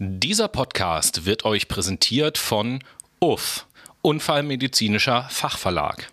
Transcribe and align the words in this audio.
Dieser 0.00 0.48
Podcast 0.48 1.24
wird 1.24 1.44
euch 1.44 1.68
präsentiert 1.68 2.36
von 2.36 2.82
UF, 3.20 3.66
Unfallmedizinischer 4.02 5.28
Fachverlag. 5.30 6.08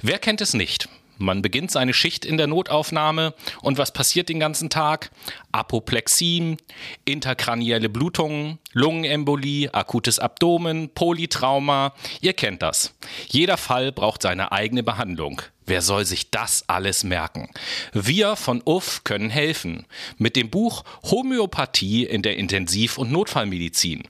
Wer 0.00 0.18
kennt 0.18 0.40
es 0.40 0.54
nicht? 0.54 0.88
Man 1.18 1.40
beginnt 1.40 1.70
seine 1.70 1.94
Schicht 1.94 2.24
in 2.24 2.36
der 2.36 2.48
Notaufnahme 2.48 3.34
und 3.60 3.78
was 3.78 3.92
passiert 3.92 4.28
den 4.28 4.40
ganzen 4.40 4.70
Tag? 4.70 5.12
Apoplexien, 5.52 6.56
interkranielle 7.04 7.88
Blutungen, 7.88 8.58
Lungenembolie, 8.72 9.72
akutes 9.72 10.18
Abdomen, 10.18 10.88
Polytrauma. 10.92 11.94
Ihr 12.22 12.32
kennt 12.32 12.60
das. 12.62 12.92
Jeder 13.28 13.56
Fall 13.56 13.92
braucht 13.92 14.22
seine 14.22 14.50
eigene 14.50 14.82
Behandlung. 14.82 15.42
Wer 15.66 15.80
soll 15.82 16.04
sich 16.04 16.30
das 16.30 16.64
alles 16.68 17.04
merken? 17.04 17.48
Wir 17.92 18.36
von 18.36 18.62
UF 18.64 19.04
können 19.04 19.30
helfen. 19.30 19.86
Mit 20.18 20.36
dem 20.36 20.50
Buch 20.50 20.84
Homöopathie 21.04 22.04
in 22.04 22.22
der 22.22 22.36
Intensiv- 22.36 22.98
und 22.98 23.12
Notfallmedizin. 23.12 24.02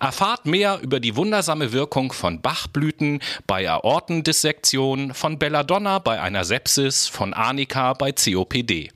Erfahrt 0.00 0.46
mehr 0.46 0.80
über 0.82 1.00
die 1.00 1.16
wundersame 1.16 1.72
Wirkung 1.72 2.12
von 2.12 2.40
Bachblüten 2.40 3.20
bei 3.46 3.68
Aortendissektion, 3.70 5.12
von 5.12 5.38
Belladonna 5.38 5.98
bei 5.98 6.20
einer 6.20 6.44
Sepsis, 6.44 7.06
von 7.06 7.34
Arnika 7.34 7.92
bei 7.92 8.12
COPD. 8.12 8.90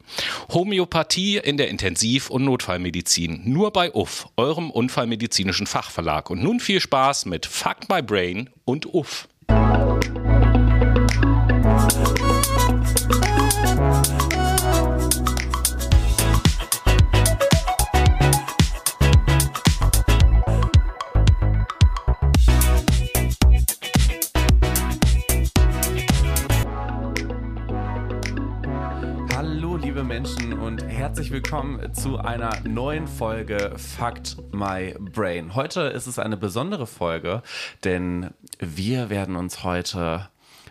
Homöopathie 0.53 1.37
in 1.37 1.57
der 1.59 1.69
Intensiv- 1.69 2.31
und 2.31 2.45
Notfallmedizin. 2.45 3.43
Nur 3.45 3.73
bei 3.73 3.93
UF, 3.93 4.29
eurem 4.37 4.71
unfallmedizinischen 4.71 5.67
Fachverlag. 5.67 6.31
Und 6.31 6.43
nun 6.43 6.61
viel 6.61 6.81
Spaß 6.81 7.27
mit 7.27 7.45
Fuck 7.47 7.89
My 7.91 8.03
Brain 8.03 8.51
und 8.65 8.87
UF. 8.87 9.29
Willkommen 31.39 31.95
zu 31.95 32.19
einer 32.19 32.51
neuen 32.65 33.07
Folge 33.07 33.73
Fact 33.77 34.37
My 34.53 34.95
Brain. 34.99 35.55
Heute 35.55 35.81
ist 35.83 36.07
es 36.07 36.19
eine 36.19 36.37
besondere 36.37 36.87
Folge, 36.87 37.43
denn 37.85 38.31
wir 38.59 39.09
werden 39.09 39.35
uns 39.37 39.65
heute 39.65 40.29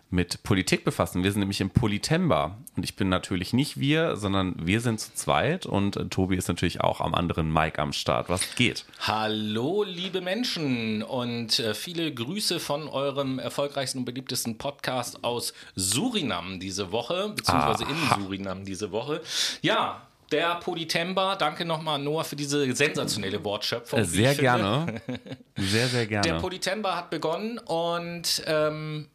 mit 0.09 0.43
Politik 0.43 0.85
befassen. 0.85 1.23
Wir 1.23 1.31
sind 1.31 1.41
nämlich 1.41 1.59
im 1.59 1.69
Politember 1.69 2.57
und 2.75 2.83
ich 2.83 2.95
bin 2.95 3.09
natürlich 3.09 3.51
nicht 3.51 3.79
wir, 3.79 4.15
sondern 4.15 4.55
wir 4.65 4.79
sind 4.79 4.99
zu 4.99 5.13
zweit 5.13 5.65
und 5.65 5.97
äh, 5.97 6.05
Tobi 6.05 6.37
ist 6.37 6.47
natürlich 6.47 6.81
auch 6.81 7.01
am 7.01 7.13
anderen 7.13 7.51
Mic 7.51 7.77
am 7.77 7.91
Start. 7.91 8.29
Was 8.29 8.55
geht? 8.55 8.85
Hallo, 9.01 9.83
liebe 9.83 10.21
Menschen 10.21 11.03
und 11.03 11.59
äh, 11.59 11.73
viele 11.73 12.13
Grüße 12.13 12.59
von 12.59 12.87
eurem 12.87 13.39
erfolgreichsten 13.39 13.99
und 13.99 14.05
beliebtesten 14.05 14.57
Podcast 14.57 15.23
aus 15.23 15.53
Surinam 15.75 16.59
diese 16.59 16.91
Woche, 16.91 17.33
beziehungsweise 17.35 17.83
in 17.83 18.23
Surinam 18.23 18.63
diese 18.63 18.91
Woche. 18.91 19.21
Ja, 19.61 20.07
der 20.31 20.55
Politember, 20.55 21.35
danke 21.37 21.63
nochmal 21.65 21.95
an 21.95 22.03
Noah 22.03 22.23
für 22.23 22.35
diese 22.35 22.73
sensationelle 22.75 23.43
Wortschöpfung. 23.43 23.99
Äh, 23.99 24.05
Sehr 24.05 24.29
finde. 24.29 24.41
gerne. 24.41 25.01
Sehr, 25.57 25.87
sehr 25.87 26.05
Der 26.05 26.21
gerne. 26.21 26.39
Politember 26.39 26.95
hat 26.95 27.09
begonnen 27.09 27.57
und 27.59 28.43
ähm, 28.45 29.07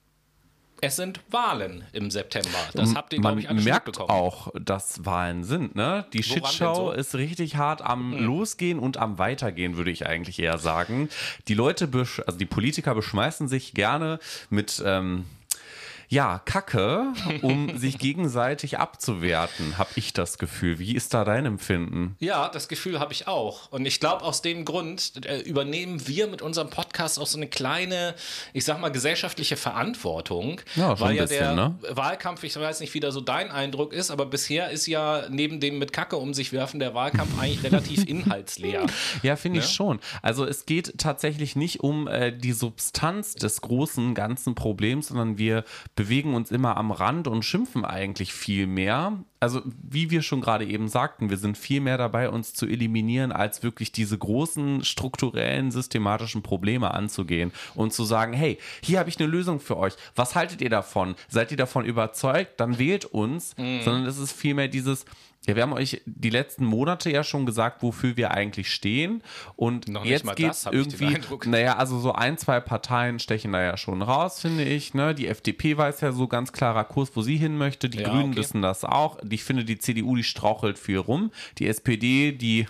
es 0.85 0.97
sind 0.97 1.21
Wahlen 1.31 1.85
im 1.93 2.11
September. 2.11 2.59
Das 2.75 2.97
habt 2.97 3.13
ihr, 3.13 3.21
glaube 3.21 3.39
ich, 3.39 3.49
alle 3.49 3.61
merkt 3.63 4.01
auch, 4.01 4.49
dass 4.61 5.07
Wahlen 5.07 5.45
sind, 5.45 5.77
ne? 5.77 6.07
Die 6.13 6.29
Woran 6.29 6.53
Shitshow 6.53 6.75
so? 6.75 6.91
ist 6.91 7.15
richtig 7.15 7.57
hart 7.57 7.83
am 7.83 8.13
Hm. 8.13 8.25
Losgehen 8.25 8.79
und 8.81 8.97
am 8.97 9.17
Weitergehen, 9.17 9.77
würde 9.77 9.93
ich 9.93 10.07
eigentlich 10.07 10.41
eher 10.41 10.59
sagen. 10.59 11.09
Die 11.47 11.55
Leute, 11.55 11.89
also 11.93 12.37
die 12.37 12.47
Politiker 12.47 12.97
beschmeißen 12.97 13.47
sich 13.47 13.75
gerne 13.75 14.19
mit, 14.51 14.83
ähm, 14.85 15.25
ja, 16.13 16.43
Kacke, 16.45 17.15
um 17.41 17.79
sich 17.79 17.97
gegenseitig 17.97 18.79
abzuwerten, 18.79 19.79
habe 19.79 19.89
ich 19.97 20.13
das 20.13 20.37
Gefühl. 20.37 20.79
Wie 20.79 20.95
ist 20.95 21.15
da 21.15 21.25
dein 21.25 21.47
Empfinden? 21.47 22.17
Ja, 22.19 22.51
das 22.51 22.69
Gefühl 22.69 23.01
habe 23.01 23.15
ich 23.15 23.29
auch. 23.29 23.73
Und 23.73 23.87
ich 23.87 23.99
glaube, 23.99 24.23
aus 24.23 24.43
dem 24.43 24.67
Grund 24.67 25.25
äh, 25.25 25.39
übernehmen 25.39 26.07
wir 26.07 26.27
mit 26.27 26.43
unserem 26.43 26.69
Podcast 26.69 27.19
auch 27.19 27.27
so 27.27 27.39
eine 27.39 27.47
kleine, 27.47 28.15
ich 28.53 28.67
sag 28.67 28.79
mal, 28.79 28.91
gesellschaftliche 28.91 29.57
Verantwortung. 29.57 30.61
Ja, 30.77 30.95
schon 30.99 31.09
weil 31.09 31.17
ja 31.17 31.23
bisschen, 31.23 31.39
der 31.39 31.55
ne? 31.55 31.79
Wahlkampf, 31.89 32.45
ich 32.45 32.55
weiß 32.55 32.81
nicht, 32.81 32.93
wie 32.93 33.01
da 33.01 33.11
so 33.11 33.23
dein 33.23 33.51
Eindruck 33.51 33.95
ist, 33.95 34.11
aber 34.11 34.27
bisher 34.27 34.69
ist 34.69 34.87
ja 34.87 35.23
neben 35.31 35.61
dem 35.61 35.79
mit 35.79 35.95
Kacke 35.95 36.19
um 36.19 36.35
sich 36.35 36.53
werfen 36.53 36.79
der 36.79 36.93
Wahlkampf 36.93 37.41
eigentlich 37.41 37.63
relativ 37.63 38.07
inhaltsleer. 38.07 38.85
Ja, 39.23 39.37
finde 39.37 39.61
ich 39.61 39.65
Ne? 39.65 39.73
schon. 39.73 40.01
Also 40.21 40.45
es 40.45 40.67
geht 40.67 40.99
tatsächlich 40.99 41.57
nicht 41.57 41.81
um 41.81 42.07
äh, 42.07 42.37
die 42.37 42.53
Substanz 42.53 43.35
des 43.35 43.63
großen 43.63 44.15
ganzen 44.15 44.55
Problems, 44.55 45.09
sondern 45.09 45.39
wir 45.39 45.65
bewegen 46.03 46.35
uns 46.35 46.51
immer 46.51 46.77
am 46.79 46.91
Rand 46.91 47.29
und 47.29 47.45
schimpfen 47.45 47.85
eigentlich 47.85 48.35
viel 48.35 48.67
mehr. 48.67 49.23
Also 49.39 49.63
wie 49.65 50.11
wir 50.11 50.23
schon 50.23 50.41
gerade 50.41 50.67
eben 50.67 50.89
sagten, 50.89 51.31
wir 51.31 51.37
sind 51.37 51.57
viel 51.57 51.81
mehr 51.81 51.97
dabei, 51.97 52.29
uns 52.29 52.55
zu 52.55 52.67
eliminieren, 52.67 53.31
als 53.31 53.63
wirklich 53.63 53.93
diese 53.93 54.19
großen 54.19 54.83
strukturellen, 54.83 55.71
systematischen 55.71 56.43
Probleme 56.43 56.93
anzugehen 56.93 57.53
und 57.77 57.93
zu 57.93 58.03
sagen, 58.03 58.33
hey, 58.33 58.59
hier 58.83 58.99
habe 58.99 59.11
ich 59.11 59.21
eine 59.21 59.29
Lösung 59.29 59.61
für 59.61 59.77
euch. 59.77 59.95
Was 60.17 60.35
haltet 60.35 60.61
ihr 60.61 60.71
davon? 60.71 61.15
Seid 61.29 61.53
ihr 61.53 61.57
davon 61.57 61.85
überzeugt? 61.85 62.59
Dann 62.59 62.81
wählt 62.81 63.05
uns. 63.05 63.57
Mhm. 63.57 63.83
Sondern 63.83 64.07
es 64.07 64.19
ist 64.19 64.33
vielmehr 64.33 64.67
dieses, 64.67 65.05
ja, 65.47 65.57
wir 65.57 65.63
haben 65.65 65.73
euch 65.73 66.01
die 66.07 66.31
letzten 66.31 66.65
Monate 66.65 67.11
ja 67.11 67.25
schon 67.25 67.47
gesagt, 67.47 67.83
wofür 67.83 68.17
wir 68.17 68.31
eigentlich 68.31 68.73
stehen. 68.73 69.25
Und 69.57 69.89
Noch 69.89 70.03
nicht 70.03 70.11
jetzt 70.13 70.25
mal 70.25 70.37
geht 70.37 70.53
es 70.53 70.67
irgendwie, 70.67 71.19
naja, 71.47 71.79
also 71.79 71.99
so 71.99 72.13
ein, 72.13 72.39
zwei 72.39 72.61
Parteien 72.61 73.19
stechen 73.19 73.51
da 73.53 73.61
ja 73.61 73.77
schon 73.77 74.03
raus, 74.03 74.41
finde 74.41 74.63
ich. 74.63 74.95
Ne? 74.95 75.17
Die 75.17 75.27
FDP 75.27 75.77
weiß 75.77 76.01
ja 76.01 76.13
so 76.13 76.29
ganz 76.29 76.53
klarer 76.53 76.85
Kurs, 76.85 77.11
wo 77.15 77.23
sie 77.23 77.37
hin 77.37 77.59
möchte. 77.59 77.89
Die 77.89 77.99
Ja, 77.99 78.09
Grünen 78.09 78.31
okay. 78.31 78.37
wissen 78.37 78.63
das 78.63 78.85
auch. 78.85 79.19
Ich 79.29 79.43
finde, 79.43 79.65
die 79.65 79.79
CDU, 79.79 80.15
die 80.15 80.23
strauchelt 80.23 80.79
viel 80.79 80.99
rum. 80.99 81.33
Die 81.59 81.67
SPD, 81.67 82.31
die 82.31 82.67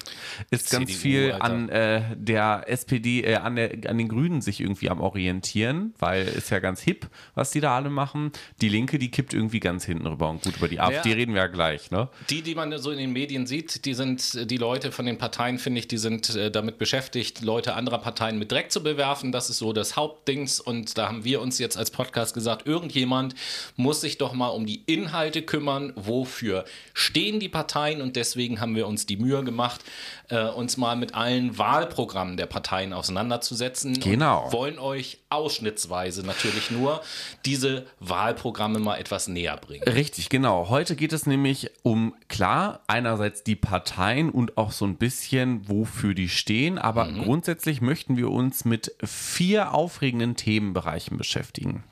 ist 0.51 0.71
ganz 0.71 0.87
CDU, 0.87 0.99
viel 0.99 1.33
Alter. 1.33 1.45
an 1.45 1.69
äh, 1.69 2.03
der 2.17 2.65
SPD, 2.69 3.21
äh, 3.21 3.35
an, 3.37 3.57
der, 3.57 3.71
an 3.87 3.99
den 3.99 4.09
Grünen 4.09 4.41
sich 4.41 4.61
irgendwie 4.61 4.89
am 4.89 5.01
orientieren, 5.01 5.93
weil 5.99 6.27
ist 6.27 6.49
ja 6.49 6.59
ganz 6.59 6.81
hip, 6.81 7.11
was 7.35 7.51
die 7.51 7.61
da 7.61 7.77
alle 7.77 7.91
machen. 7.91 8.33
Die 8.63 8.71
Linke, 8.71 8.99
die 8.99 9.11
kippt 9.11 9.35
irgendwie 9.35 9.61
ganz 9.61 9.85
hinten 9.85 10.07
rüber. 10.07 10.31
Und 10.31 10.43
gut, 10.43 10.57
über 10.57 10.69
die 10.69 10.81
AfD 10.81 11.13
reden 11.13 11.35
wir 11.35 11.43
ja 11.43 11.47
gleich, 11.49 11.91
ne? 11.91 12.09
Die, 12.31 12.41
die 12.41 12.55
man 12.55 12.62
so 12.77 12.91
in 12.91 12.99
den 12.99 13.13
Medien 13.13 13.47
sieht, 13.47 13.85
die 13.85 13.95
sind 13.95 14.51
die 14.51 14.57
Leute 14.57 14.93
von 14.93 15.07
den 15.07 15.19
Parteien, 15.19 15.59
finde 15.59 15.81
ich, 15.81 15.89
die 15.89 15.99
sind 15.99 16.35
äh, 16.35 16.51
damit 16.51 16.79
beschäftigt, 16.79 17.43
Leute 17.43 17.75
anderer 17.75 17.99
Parteien 17.99 18.39
mit 18.39 18.53
Dreck 18.53 18.71
zu 18.71 18.83
bewerfen. 18.83 19.33
Das 19.33 19.51
ist 19.51 19.59
so 19.59 19.73
das 19.73 19.97
Hauptdings. 19.97 20.61
Und 20.61 20.97
da 20.99 21.09
haben 21.09 21.25
wir 21.25 21.41
uns 21.41 21.59
jetzt 21.59 21.77
als 21.77 21.91
Podcast 21.91 22.35
gesagt, 22.35 22.67
irgendjemand 22.67 23.35
muss 23.77 24.01
sich 24.01 24.19
doch 24.19 24.33
mal 24.33 24.49
um 24.49 24.67
die 24.67 24.83
Inhalte 24.87 25.43
kümmern. 25.43 25.93
Wofür 25.97 26.65
stehen 26.95 27.41
die 27.41 27.49
Parteien? 27.49 28.01
Und 28.03 28.17
deswegen 28.17 28.61
haben 28.61 28.77
wir 28.77 28.87
uns 28.87 29.07
die 29.07 29.17
Mühe 29.17 29.43
gemacht, 29.43 29.81
äh, 30.29 30.45
uns 30.45 30.77
mal 30.77 30.97
mit 30.97 31.15
allen 31.15 31.59
Wahlprogrammen 31.59 32.37
der 32.37 32.47
Parteien 32.47 32.93
auseinanderzusetzen. 32.93 33.99
Genau. 33.99 34.53
Wollen 34.53 34.79
euch 34.79 35.19
ausschnittsweise 35.31 36.25
natürlich 36.25 36.71
nur 36.71 37.01
diese 37.47 37.87
Wahlprogramme 38.01 38.79
mal 38.79 38.97
etwas 38.97 39.29
näher 39.29 39.57
bringen. 39.57 39.85
Richtig, 39.85 40.29
genau. 40.29 40.69
Heute 40.69 40.97
geht 40.97 41.13
es 41.13 41.27
nämlich 41.27 41.71
um, 41.83 42.15
klar, 42.29 42.52
einerseits 42.87 43.45
die 43.45 43.57
Parteien 43.57 44.31
und 44.31 44.57
auch 44.57 44.73
so 44.73 44.85
ein 44.85 44.97
bisschen, 44.97 45.69
wofür 45.69 46.15
die 46.15 46.29
stehen, 46.29 46.79
aber 46.79 47.11
grundsätzlich 47.13 47.81
möchten 47.81 48.17
wir 48.17 48.31
uns 48.31 48.65
mit 48.65 48.95
vier 49.05 49.75
aufregenden 49.75 50.37
Themenbereichen 50.37 51.17
beschäftigen. 51.17 51.85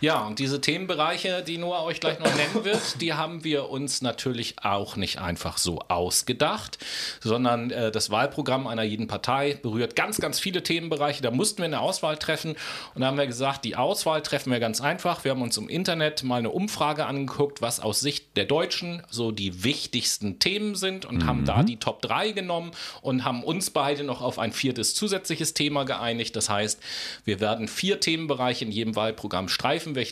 Ja, 0.00 0.26
und 0.26 0.38
diese 0.38 0.60
Themenbereiche, 0.60 1.42
die 1.42 1.58
Noah 1.58 1.84
euch 1.84 2.00
gleich 2.00 2.18
noch 2.18 2.34
nennen 2.34 2.64
wird, 2.64 3.00
die 3.00 3.14
haben 3.14 3.44
wir 3.44 3.70
uns 3.70 4.02
natürlich 4.02 4.56
auch 4.62 4.96
nicht 4.96 5.18
einfach 5.18 5.58
so 5.58 5.80
ausgedacht, 5.88 6.78
sondern 7.20 7.70
äh, 7.70 7.90
das 7.90 8.10
Wahlprogramm 8.10 8.66
einer 8.66 8.82
jeden 8.82 9.06
Partei 9.06 9.58
berührt 9.62 9.96
ganz, 9.96 10.18
ganz 10.18 10.40
viele 10.40 10.62
Themenbereiche. 10.62 11.22
Da 11.22 11.30
mussten 11.30 11.58
wir 11.58 11.66
eine 11.66 11.80
Auswahl 11.80 12.16
treffen 12.16 12.56
und 12.94 13.00
da 13.00 13.06
haben 13.06 13.16
wir 13.16 13.26
gesagt, 13.26 13.64
die 13.64 13.76
Auswahl 13.76 14.22
treffen 14.22 14.50
wir 14.50 14.60
ganz 14.60 14.80
einfach. 14.80 15.24
Wir 15.24 15.32
haben 15.32 15.42
uns 15.42 15.56
im 15.56 15.68
Internet 15.68 16.22
mal 16.22 16.38
eine 16.38 16.50
Umfrage 16.50 17.06
angeguckt, 17.06 17.62
was 17.62 17.80
aus 17.80 18.00
Sicht 18.00 18.36
der 18.36 18.44
Deutschen 18.44 19.02
so 19.10 19.30
die 19.30 19.64
wichtigsten 19.64 20.38
Themen 20.38 20.74
sind 20.74 21.04
und 21.04 21.26
haben 21.26 21.44
da 21.44 21.62
die 21.62 21.76
Top 21.76 22.02
3 22.02 22.32
genommen 22.32 22.72
und 23.00 23.24
haben 23.24 23.44
uns 23.44 23.70
beide 23.70 24.04
noch 24.04 24.20
auf 24.20 24.38
ein 24.38 24.52
viertes 24.52 24.94
zusätzliches 24.94 25.54
Thema 25.54 25.84
geeinigt. 25.84 26.36
Das 26.36 26.48
heißt, 26.48 26.80
wir 27.24 27.40
werden 27.40 27.68
vier 27.68 28.00
Themenbereiche 28.00 28.64
in 28.64 28.72
jedem 28.72 28.96
Wahlprogramm 28.96 29.48
Streifen. 29.48 29.61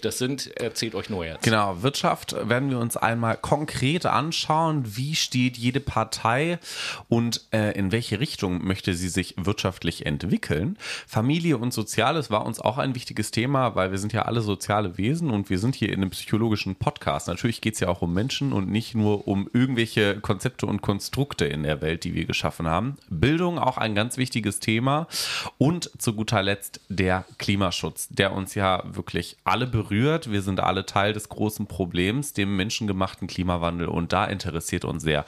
Das 0.00 0.18
sind, 0.18 0.56
erzählt 0.56 0.94
euch 0.94 1.10
nur 1.10 1.24
jetzt. 1.24 1.42
Genau, 1.42 1.82
Wirtschaft 1.82 2.36
werden 2.48 2.70
wir 2.70 2.78
uns 2.78 2.96
einmal 2.96 3.36
konkret 3.36 4.06
anschauen. 4.06 4.96
Wie 4.96 5.14
steht 5.14 5.56
jede 5.56 5.80
Partei 5.80 6.58
und 7.08 7.42
äh, 7.52 7.72
in 7.76 7.92
welche 7.92 8.20
Richtung 8.20 8.64
möchte 8.64 8.94
sie 8.94 9.08
sich 9.08 9.34
wirtschaftlich 9.36 10.06
entwickeln? 10.06 10.78
Familie 11.06 11.58
und 11.58 11.72
Soziales 11.72 12.30
war 12.30 12.46
uns 12.46 12.60
auch 12.60 12.78
ein 12.78 12.94
wichtiges 12.94 13.30
Thema, 13.32 13.74
weil 13.74 13.90
wir 13.90 13.98
sind 13.98 14.12
ja 14.12 14.22
alle 14.22 14.40
soziale 14.40 14.96
Wesen 14.98 15.30
und 15.30 15.50
wir 15.50 15.58
sind 15.58 15.74
hier 15.74 15.88
in 15.88 16.02
einem 16.02 16.10
psychologischen 16.10 16.76
Podcast. 16.76 17.28
Natürlich 17.28 17.60
geht 17.60 17.74
es 17.74 17.80
ja 17.80 17.88
auch 17.88 18.02
um 18.02 18.14
Menschen 18.14 18.52
und 18.52 18.70
nicht 18.70 18.94
nur 18.94 19.26
um 19.26 19.48
irgendwelche 19.52 20.20
Konzepte 20.20 20.66
und 20.66 20.80
Konstrukte 20.80 21.44
in 21.46 21.64
der 21.64 21.82
Welt, 21.82 22.04
die 22.04 22.14
wir 22.14 22.24
geschaffen 22.24 22.68
haben. 22.68 22.96
Bildung 23.08 23.58
auch 23.58 23.78
ein 23.78 23.94
ganz 23.94 24.16
wichtiges 24.16 24.60
Thema 24.60 25.08
und 25.58 25.90
zu 25.98 26.14
guter 26.14 26.42
Letzt 26.42 26.80
der 26.88 27.24
Klimaschutz, 27.38 28.08
der 28.10 28.32
uns 28.32 28.54
ja 28.54 28.82
wirklich 28.86 29.36
alle 29.44 29.66
berührt. 29.66 30.30
Wir 30.30 30.42
sind 30.42 30.60
alle 30.60 30.86
Teil 30.86 31.12
des 31.12 31.28
großen 31.28 31.66
Problems, 31.66 32.32
dem 32.32 32.56
menschengemachten 32.56 33.26
Klimawandel 33.26 33.88
und 33.88 34.12
da 34.12 34.24
interessiert 34.24 34.84
uns 34.84 35.02
sehr, 35.02 35.24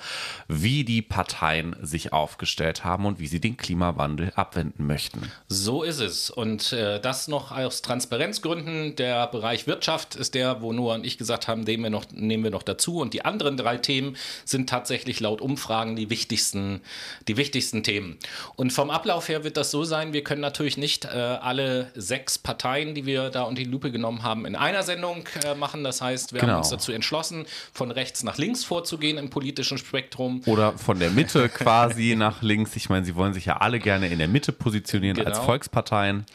wie 0.49 0.85
die 0.85 1.03
Parteien 1.03 1.77
sich 1.81 2.13
aufgestellt 2.13 2.85
haben 2.85 3.07
und 3.07 3.19
wie 3.19 3.27
sie 3.27 3.41
den 3.41 3.57
Klimawandel 3.57 4.33
abwenden 4.35 4.87
möchten. 4.87 5.31
So 5.49 5.83
ist 5.83 6.01
es 6.01 6.31
und 6.31 6.73
äh, 6.73 7.01
das 7.01 7.29
noch 7.29 7.53
aus 7.53 7.83
Transparenzgründen. 7.83 8.97
Der 8.97 9.27
Bereich 9.29 9.67
Wirtschaft 9.67 10.15
ist 10.15 10.35
der, 10.35 10.61
wo 10.61 10.73
Noah 10.73 10.95
und 10.95 11.07
ich 11.07 11.19
gesagt 11.19 11.49
haben, 11.49 11.63
nehmen 11.63 11.85
wir 11.85 11.91
noch, 11.91 12.05
nehmen 12.13 12.45
wir 12.45 12.51
noch 12.51 12.63
dazu 12.63 12.99
und 12.99 13.15
die 13.15 13.25
anderen 13.25 13.57
drei 13.57 13.79
Themen 13.79 14.17
sind 14.45 14.69
tatsächlich 14.69 15.21
laut 15.21 15.41
Umfragen 15.41 15.97
die 15.97 16.11
wichtigsten, 16.11 16.81
die 17.29 17.37
wichtigsten 17.37 17.83
Themen. 17.83 18.19
Und 18.57 18.73
vom 18.73 18.91
Ablauf 18.91 19.29
her 19.29 19.45
wird 19.45 19.57
das 19.57 19.71
so 19.71 19.85
sein, 19.85 20.13
wir 20.13 20.25
können 20.25 20.41
natürlich 20.41 20.77
nicht 20.77 21.05
äh, 21.05 21.09
alle 21.09 21.91
sechs 21.95 22.39
Parteien, 22.39 22.95
die 22.95 23.07
wir 23.07 23.31
da 23.31 23.45
unter 23.45 23.63
die 23.63 23.69
Lupe 23.69 23.92
genommen 23.93 24.23
haben, 24.23 24.47
in 24.47 24.57
einer 24.57 24.83
Sendung 24.83 25.25
äh, 25.45 25.55
machen. 25.55 25.85
Das 25.85 26.01
heißt, 26.01 26.33
wir 26.33 26.41
genau. 26.41 26.55
haben 26.55 26.59
uns 26.61 26.71
dazu 26.71 26.93
entschlossen, 26.93 27.47
von 27.73 27.91
rechts 27.91 28.23
nach 28.23 28.39
links 28.39 28.65
vorzugehen 28.65 29.19
im 29.19 29.31
politischen 29.31 29.79
Spektrum. 29.79 30.43
Oder 30.47 30.77
von 30.79 30.99
der 30.99 31.11
Mitte 31.11 31.49
quasi 31.49 32.15
nach 32.19 32.43
links. 32.43 32.75
Ich 32.77 32.89
meine, 32.89 33.05
sie 33.05 33.15
wollen 33.15 33.35
sich 33.35 33.47
ja 33.47 33.59
alle 33.59 33.79
gerne 33.79 34.09
in 34.09 34.19
der 34.19 34.29
Mitte 34.29 34.53
positionieren 34.53 35.17
genau. 35.17 35.29
als 35.29 35.39
Volksparteien. 35.39 36.27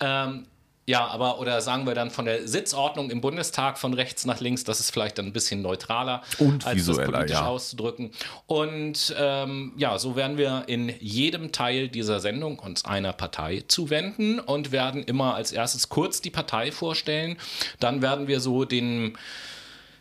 Ähm, 0.00 0.46
ja, 0.88 1.06
aber 1.06 1.38
oder 1.38 1.60
sagen 1.60 1.86
wir 1.86 1.94
dann 1.94 2.10
von 2.10 2.24
der 2.24 2.48
Sitzordnung 2.48 3.10
im 3.10 3.20
Bundestag 3.20 3.76
von 3.76 3.92
rechts 3.92 4.24
nach 4.24 4.40
links, 4.40 4.64
das 4.64 4.80
ist 4.80 4.90
vielleicht 4.90 5.18
dann 5.18 5.26
ein 5.26 5.32
bisschen 5.34 5.60
neutraler, 5.60 6.22
und 6.38 6.66
als 6.66 6.76
visueller, 6.78 7.02
das 7.02 7.12
politisch 7.12 7.36
ja. 7.36 7.46
auszudrücken. 7.46 8.10
Und 8.46 9.14
ähm, 9.18 9.74
ja, 9.76 9.98
so 9.98 10.16
werden 10.16 10.38
wir 10.38 10.64
in 10.66 10.94
jedem 10.98 11.52
Teil 11.52 11.88
dieser 11.88 12.20
Sendung 12.20 12.58
uns 12.58 12.86
einer 12.86 13.12
Partei 13.12 13.64
zuwenden 13.68 14.40
und 14.40 14.72
werden 14.72 15.04
immer 15.04 15.34
als 15.34 15.52
erstes 15.52 15.90
kurz 15.90 16.22
die 16.22 16.30
Partei 16.30 16.72
vorstellen. 16.72 17.36
Dann 17.80 18.00
werden 18.00 18.26
wir 18.26 18.40
so 18.40 18.64
den 18.64 19.18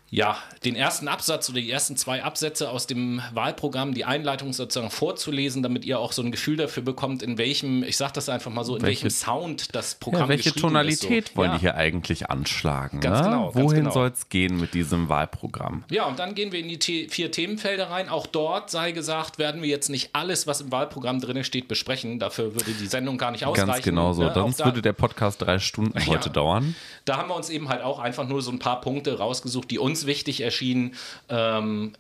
ja, 0.09 0.37
den 0.63 0.75
ersten 0.75 1.09
Absatz 1.09 1.49
oder 1.49 1.59
die 1.59 1.69
ersten 1.69 1.97
zwei 1.97 2.23
Absätze 2.23 2.69
aus 2.69 2.87
dem 2.87 3.21
Wahlprogramm, 3.33 3.93
die 3.93 4.05
Einleitung 4.05 4.53
sozusagen 4.53 4.89
vorzulesen, 4.89 5.63
damit 5.63 5.83
ihr 5.83 5.99
auch 5.99 6.13
so 6.13 6.21
ein 6.21 6.31
Gefühl 6.31 6.55
dafür 6.55 6.81
bekommt, 6.81 7.21
in 7.21 7.37
welchem, 7.37 7.83
ich 7.83 7.97
sag 7.97 8.13
das 8.13 8.29
einfach 8.29 8.49
mal 8.49 8.63
so, 8.63 8.77
in 8.77 8.83
welche, 8.83 9.03
welchem 9.03 9.15
Sound 9.15 9.75
das 9.75 9.95
Programm 9.95 10.23
ja, 10.23 10.29
welche 10.29 10.53
Tonalität 10.53 11.29
so. 11.29 11.35
wollen 11.35 11.51
ja. 11.51 11.55
die 11.57 11.61
hier 11.61 11.75
eigentlich 11.75 12.29
anschlagen? 12.29 13.01
Ganz 13.01 13.19
ne? 13.19 13.25
genau. 13.25 13.55
Wohin 13.55 13.79
genau. 13.79 13.91
soll 13.91 14.07
es 14.07 14.29
gehen 14.29 14.57
mit 14.61 14.73
diesem 14.73 15.09
Wahlprogramm? 15.09 15.83
Ja, 15.91 16.05
und 16.05 16.19
dann 16.19 16.35
gehen 16.35 16.53
wir 16.53 16.59
in 16.61 16.69
die 16.69 17.07
vier 17.09 17.31
Themenfelder 17.31 17.89
rein. 17.89 18.07
Auch 18.07 18.27
dort 18.27 18.71
sei 18.71 18.93
gesagt, 18.93 19.39
werden 19.39 19.61
wir 19.61 19.69
jetzt 19.69 19.89
nicht 19.89 20.11
alles, 20.13 20.47
was 20.47 20.61
im 20.61 20.71
Wahlprogramm 20.71 21.19
drin 21.19 21.43
steht, 21.43 21.67
besprechen. 21.67 22.17
Dafür 22.17 22.55
würde 22.55 22.71
die 22.71 22.87
Sendung 22.87 23.17
gar 23.17 23.31
nicht 23.31 23.45
ausreichen. 23.45 23.67
Ganz 23.67 23.83
genau 23.83 24.13
so. 24.13 24.23
Ne? 24.23 24.31
Sonst 24.33 24.61
da, 24.61 24.65
würde 24.65 24.81
der 24.81 24.93
Podcast 24.93 25.41
drei 25.41 25.59
Stunden 25.59 25.99
heute 26.07 26.29
ja, 26.29 26.33
dauern. 26.33 26.75
Da 27.03 27.17
haben 27.17 27.29
wir 27.29 27.35
uns 27.35 27.49
eben 27.49 27.67
halt 27.67 27.81
auch 27.81 27.99
einfach 27.99 28.25
nur 28.25 28.41
so 28.41 28.51
ein 28.51 28.59
paar 28.59 28.79
Punkte 28.79 29.17
rausgesucht, 29.17 29.69
die 29.69 29.79
uns 29.79 29.96
uns 29.97 30.05
wichtig 30.05 30.41
erschienen. 30.41 30.93
Ähm, 31.29 31.93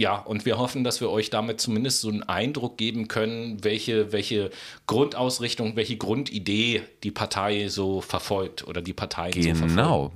ja, 0.00 0.16
und 0.16 0.44
wir 0.44 0.58
hoffen, 0.58 0.82
dass 0.82 1.00
wir 1.00 1.08
euch 1.10 1.30
damit 1.30 1.60
zumindest 1.60 2.00
so 2.00 2.08
einen 2.08 2.24
Eindruck 2.24 2.76
geben 2.76 3.06
können, 3.06 3.62
welche, 3.62 4.12
welche 4.12 4.50
Grundausrichtung, 4.86 5.76
welche 5.76 5.96
Grundidee 5.96 6.82
die 7.04 7.12
Partei 7.12 7.68
so 7.68 8.00
verfolgt 8.00 8.66
oder 8.66 8.82
die 8.82 8.92
Parteien 8.92 9.32
genau. 9.32 9.54
so 9.54 9.54
verfolgen. 9.54 9.76
Genau. 9.76 10.12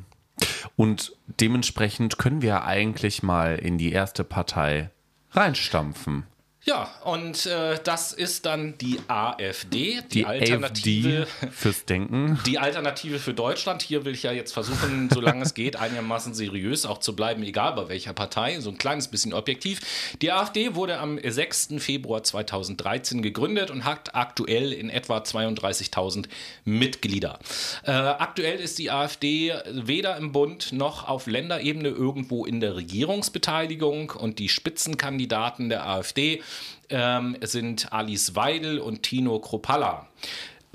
Und 0.76 1.16
dementsprechend 1.26 2.18
können 2.18 2.42
wir 2.42 2.64
eigentlich 2.64 3.22
mal 3.22 3.56
in 3.56 3.78
die 3.78 3.92
erste 3.92 4.24
Partei 4.24 4.90
reinstampfen. 5.30 6.24
Ja, 6.68 6.90
und 7.02 7.46
äh, 7.46 7.78
das 7.82 8.12
ist 8.12 8.44
dann 8.44 8.76
die 8.76 8.98
AfD, 9.08 10.02
die, 10.02 10.18
die 10.18 10.26
Alternative 10.26 11.22
AfD 11.22 11.50
fürs 11.50 11.86
Denken. 11.86 12.38
Die 12.44 12.58
Alternative 12.58 13.18
für 13.18 13.32
Deutschland. 13.32 13.80
Hier 13.80 14.04
will 14.04 14.12
ich 14.12 14.24
ja 14.24 14.32
jetzt 14.32 14.52
versuchen, 14.52 15.08
solange 15.14 15.42
es 15.42 15.54
geht, 15.54 15.76
einigermaßen 15.76 16.34
seriös 16.34 16.84
auch 16.84 16.98
zu 16.98 17.16
bleiben, 17.16 17.42
egal 17.42 17.72
bei 17.72 17.88
welcher 17.88 18.12
Partei, 18.12 18.60
so 18.60 18.68
ein 18.68 18.76
kleines 18.76 19.08
bisschen 19.08 19.32
objektiv. 19.32 19.80
Die 20.20 20.30
AfD 20.30 20.74
wurde 20.74 20.98
am 20.98 21.18
6. 21.18 21.76
Februar 21.78 22.22
2013 22.22 23.22
gegründet 23.22 23.70
und 23.70 23.86
hat 23.86 24.14
aktuell 24.14 24.74
in 24.74 24.90
etwa 24.90 25.20
32.000 25.20 26.26
Mitglieder. 26.66 27.38
Äh, 27.84 27.92
aktuell 27.92 28.60
ist 28.60 28.78
die 28.78 28.90
AfD 28.90 29.54
weder 29.72 30.18
im 30.18 30.32
Bund 30.32 30.74
noch 30.74 31.08
auf 31.08 31.28
Länderebene 31.28 31.88
irgendwo 31.88 32.44
in 32.44 32.60
der 32.60 32.76
Regierungsbeteiligung 32.76 34.10
und 34.10 34.38
die 34.38 34.50
Spitzenkandidaten 34.50 35.70
der 35.70 35.88
AfD 35.88 36.42
ähm, 36.88 37.36
sind 37.42 37.92
Alice 37.92 38.34
Weidel 38.34 38.78
und 38.78 39.02
Tino 39.02 39.38
Kropalla. 39.38 40.08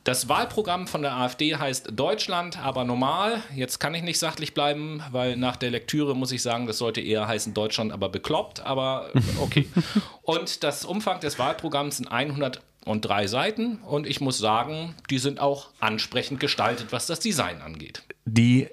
Das 0.03 0.27
Wahlprogramm 0.27 0.87
von 0.87 1.01
der 1.01 1.15
AfD 1.15 1.55
heißt 1.55 1.91
Deutschland, 1.93 2.59
aber 2.59 2.83
normal. 2.83 3.41
Jetzt 3.55 3.79
kann 3.79 3.95
ich 3.95 4.03
nicht 4.03 4.19
sachlich 4.19 4.53
bleiben, 4.53 5.01
weil 5.11 5.37
nach 5.37 5.55
der 5.55 5.71
Lektüre 5.71 6.13
muss 6.13 6.33
ich 6.33 6.41
sagen, 6.41 6.67
das 6.67 6.77
sollte 6.77 6.99
eher 6.99 7.25
heißen 7.25 7.53
Deutschland, 7.53 7.93
aber 7.93 8.09
bekloppt, 8.09 8.59
aber 8.65 9.09
okay. 9.39 9.65
und 10.23 10.63
das 10.63 10.83
Umfang 10.83 11.21
des 11.21 11.39
Wahlprogramms 11.39 11.97
sind 11.97 12.09
103 12.09 13.27
Seiten 13.27 13.77
und 13.77 14.05
ich 14.05 14.19
muss 14.19 14.37
sagen, 14.37 14.93
die 15.09 15.19
sind 15.19 15.39
auch 15.39 15.69
ansprechend 15.79 16.41
gestaltet, 16.41 16.87
was 16.91 17.07
das 17.07 17.21
Design 17.21 17.61
angeht. 17.61 18.03
Die 18.25 18.67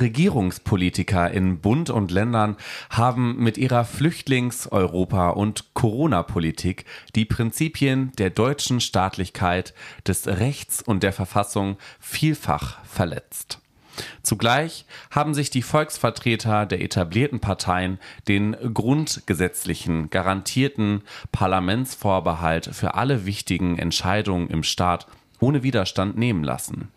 Regierungspolitiker 0.00 1.30
in 1.30 1.60
Bund 1.60 1.90
und 1.90 2.10
Ländern 2.10 2.56
haben 2.90 3.36
mit 3.42 3.58
ihrer 3.58 3.84
Flüchtlings-, 3.84 4.70
Europa- 4.70 5.30
und 5.30 5.74
Corona-Politik 5.74 6.84
die 7.14 7.24
Prinzipien 7.24 8.12
der 8.18 8.30
deutschen 8.30 8.80
Staatlichkeit, 8.80 9.74
des 10.06 10.26
Rechts 10.26 10.82
und 10.82 11.02
der 11.02 11.12
Verfassung 11.12 11.76
vielfach 12.00 12.84
verletzt. 12.84 13.60
Zugleich 14.22 14.84
haben 15.10 15.34
sich 15.34 15.50
die 15.50 15.62
Volksvertreter 15.62 16.66
der 16.66 16.82
etablierten 16.82 17.40
Parteien 17.40 17.98
den 18.28 18.56
grundgesetzlichen 18.74 20.10
garantierten 20.10 21.02
Parlamentsvorbehalt 21.32 22.70
für 22.72 22.94
alle 22.94 23.26
wichtigen 23.26 23.78
Entscheidungen 23.78 24.48
im 24.48 24.62
Staat 24.62 25.06
ohne 25.40 25.62
Widerstand 25.62 26.16
nehmen 26.16 26.44
lassen. 26.44 26.88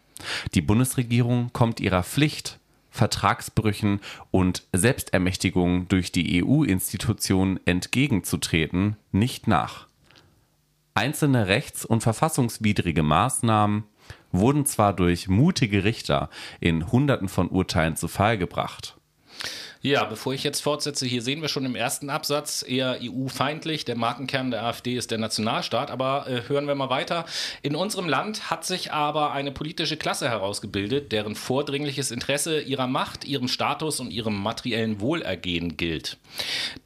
Die 0.53 0.61
Bundesregierung 0.61 1.51
kommt 1.53 1.79
ihrer 1.79 2.03
Pflicht 2.03 2.58
Vertragsbrüchen 2.91 3.99
und 4.31 4.63
Selbstermächtigung 4.73 5.87
durch 5.87 6.11
die 6.11 6.43
EU-Institutionen 6.43 7.59
entgegenzutreten, 7.65 8.97
nicht 9.11 9.47
nach. 9.47 9.87
Einzelne 10.93 11.47
rechts- 11.47 11.85
und 11.85 12.01
verfassungswidrige 12.01 13.03
Maßnahmen 13.03 13.83
wurden 14.31 14.65
zwar 14.65 14.93
durch 14.93 15.27
mutige 15.27 15.83
Richter 15.83 16.29
in 16.59 16.91
Hunderten 16.91 17.29
von 17.29 17.49
Urteilen 17.49 17.95
zu 17.95 18.07
Fall 18.07 18.37
gebracht 18.37 18.99
ja, 19.81 20.03
bevor 20.03 20.33
ich 20.33 20.43
jetzt 20.43 20.59
fortsetze, 20.59 21.05
hier 21.05 21.21
sehen 21.21 21.41
wir 21.41 21.47
schon 21.47 21.63
im 21.63 21.75
ersten 21.75 22.09
Absatz 22.09 22.65
eher 22.67 22.99
EU-feindlich. 23.01 23.85
Der 23.85 23.95
Markenkern 23.95 24.51
der 24.51 24.63
AfD 24.65 24.95
ist 24.95 25.09
der 25.09 25.19
Nationalstaat. 25.19 25.89
Aber 25.89 26.27
äh, 26.27 26.49
hören 26.49 26.67
wir 26.67 26.75
mal 26.75 26.89
weiter. 26.89 27.25
In 27.61 27.77
unserem 27.77 28.09
Land 28.09 28.49
hat 28.49 28.65
sich 28.65 28.91
aber 28.91 29.31
eine 29.31 29.53
politische 29.53 29.95
Klasse 29.95 30.27
herausgebildet, 30.27 31.13
deren 31.13 31.33
vordringliches 31.33 32.11
Interesse 32.11 32.59
ihrer 32.59 32.87
Macht, 32.87 33.23
ihrem 33.23 33.47
Status 33.47 34.01
und 34.01 34.11
ihrem 34.11 34.41
materiellen 34.41 34.99
Wohlergehen 34.99 35.77
gilt. 35.77 36.17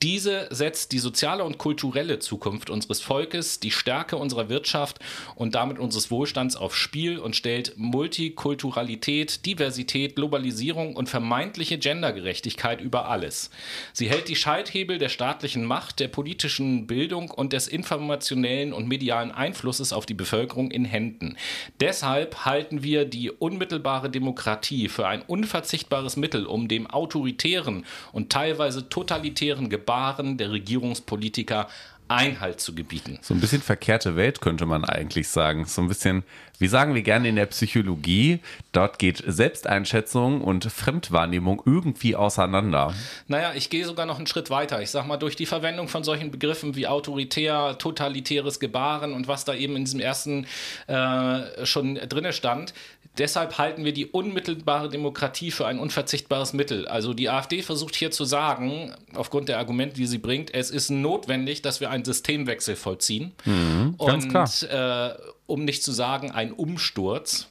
Diese 0.04 0.48
setzt 0.52 0.92
die 0.92 1.00
soziale 1.00 1.46
und 1.46 1.58
kulturelle 1.58 2.20
Zukunft 2.20 2.70
unseres 2.70 3.02
Volkes, 3.02 3.60
die 3.60 3.72
Stärke 3.72 4.18
unserer 4.18 4.50
Wirtschaft 4.50 5.00
und 5.34 5.56
damit 5.56 5.80
unseres 5.80 6.12
Wohlstands 6.12 6.56
aufs 6.56 6.78
Spiel 6.78 7.18
und 7.18 7.36
stellt 7.36 7.74
Multikulturalität, 7.76 9.48
Diversität, 9.48 10.16
Globalisierung 10.16 10.96
und 10.96 11.10
vermeintliche 11.10 11.80
Gendergerechtigkeit 11.80 12.83
über 12.84 13.10
alles. 13.10 13.50
Sie 13.94 14.10
hält 14.10 14.28
die 14.28 14.36
Schalthebel 14.36 14.98
der 15.00 15.10
staatlichen 15.10 15.66
Macht, 15.66 16.00
der 16.00 16.10
politischen 16.10 16.86
Bildung 16.86 17.32
und 17.32 17.54
des 17.54 17.68
informationellen 17.68 18.74
und 18.74 18.88
medialen 18.88 19.32
Einflusses 19.32 19.94
auf 19.94 20.06
die 20.06 20.14
Bevölkerung 20.14 20.70
in 20.70 20.86
Händen. 20.86 21.38
Deshalb 21.80 22.46
halten 22.46 22.84
wir 22.84 23.06
die 23.06 23.32
unmittelbare 23.32 24.10
Demokratie 24.10 24.90
für 24.90 25.08
ein 25.08 25.22
unverzichtbares 25.22 26.18
Mittel, 26.18 26.46
um 26.46 26.68
dem 26.68 26.88
autoritären 26.88 27.86
und 28.12 28.32
teilweise 28.32 28.90
totalitären 28.90 29.70
Gebaren 29.70 30.38
der 30.38 30.52
Regierungspolitiker 30.52 31.68
Einhalt 32.14 32.60
zu 32.60 32.76
gebieten. 32.76 33.20
So 33.22 33.34
ein 33.34 33.40
bisschen 33.40 33.62
verkehrte 33.62 34.16
Welt 34.16 34.42
könnte 34.42 34.66
man 34.66 34.86
eigentlich 34.86 35.28
sagen. 35.28 35.66
So 35.66 35.82
ein 35.82 35.88
bisschen, 35.88 36.24
wie 36.60 36.68
sagen 36.68 36.96
wir 36.96 37.02
gerne 37.02 37.30
in 37.30 37.36
der 37.36 37.48
Psychologie, 37.48 38.40
dort 38.72 39.00
geht 39.00 39.24
Selbsteinschätzung 39.26 40.42
und 40.42 40.66
Fremdwahrnehmung 40.66 41.62
irgendwie 41.66 42.16
auseinander. 42.16 42.94
Naja, 43.28 43.54
ich 43.56 43.70
gehe 43.70 43.86
sogar 43.86 44.06
noch 44.06 44.18
einen 44.18 44.28
Schritt 44.28 44.50
weiter. 44.50 44.82
Ich 44.82 44.92
sag 44.92 45.08
mal, 45.08 45.18
durch 45.18 45.36
die 45.36 45.46
Verwendung 45.46 45.88
von 45.88 46.04
solchen 46.04 46.32
Begriffen 46.32 46.76
wie 46.76 46.88
autoritär, 46.88 47.78
totalitäres 47.78 48.60
Gebaren 48.60 49.14
und 49.14 49.28
was 49.28 49.46
da 49.46 49.54
eben 49.54 49.76
in 49.76 49.86
diesem 49.86 50.00
ersten 50.00 50.46
äh, 50.88 51.66
schon 51.66 51.96
drinne 51.96 52.34
stand, 52.34 52.74
Deshalb 53.18 53.60
halten 53.60 53.86
wir 53.86 53.94
die 53.94 54.08
unmittelbare 54.08 54.90
Demokratie 54.90 55.52
für 55.52 55.68
ein 55.68 55.78
unverzichtbares 55.78 56.54
Mittel. 56.54 56.88
Also 56.88 57.14
die 57.14 57.30
AfD 57.30 57.62
versucht 57.62 57.96
hier 57.96 58.10
zu 58.10 58.26
sagen, 58.26 58.94
aufgrund 59.14 59.50
der 59.50 59.60
Argumente, 59.60 59.96
die 59.96 60.08
sie 60.08 60.18
bringt, 60.18 60.54
es 60.54 60.72
ist 60.72 60.90
notwendig, 60.90 61.62
dass 61.62 61.80
wir 61.80 61.92
einen 61.92 62.06
Systemwechsel 62.06 62.76
vollziehen. 62.76 63.34
Mhm, 63.46 63.96
und 63.98 64.64
äh, 64.64 65.10
um 65.46 65.64
nicht 65.64 65.84
zu 65.84 65.92
sagen, 65.92 66.32
ein 66.32 66.52
Umsturz. 66.52 67.50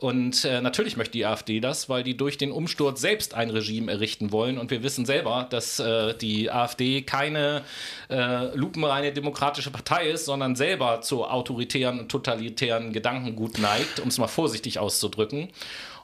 Und 0.00 0.46
äh, 0.46 0.62
natürlich 0.62 0.96
möchte 0.96 1.12
die 1.12 1.26
AfD 1.26 1.60
das, 1.60 1.90
weil 1.90 2.02
die 2.02 2.16
durch 2.16 2.38
den 2.38 2.52
Umsturz 2.52 3.02
selbst 3.02 3.34
ein 3.34 3.50
Regime 3.50 3.92
errichten 3.92 4.32
wollen. 4.32 4.56
Und 4.56 4.70
wir 4.70 4.82
wissen 4.82 5.04
selber, 5.04 5.46
dass 5.50 5.78
äh, 5.78 6.14
die 6.14 6.50
AfD 6.50 7.02
keine 7.02 7.62
äh, 8.08 8.46
lupenreine 8.56 9.12
demokratische 9.12 9.70
Partei 9.70 10.08
ist, 10.08 10.24
sondern 10.24 10.56
selber 10.56 11.02
zu 11.02 11.26
autoritären 11.26 12.00
und 12.00 12.08
totalitären 12.10 12.94
Gedankengut 12.94 13.58
neigt, 13.58 14.00
um 14.00 14.08
es 14.08 14.16
mal 14.16 14.26
vorsichtig 14.26 14.78
auszudrücken. 14.78 15.50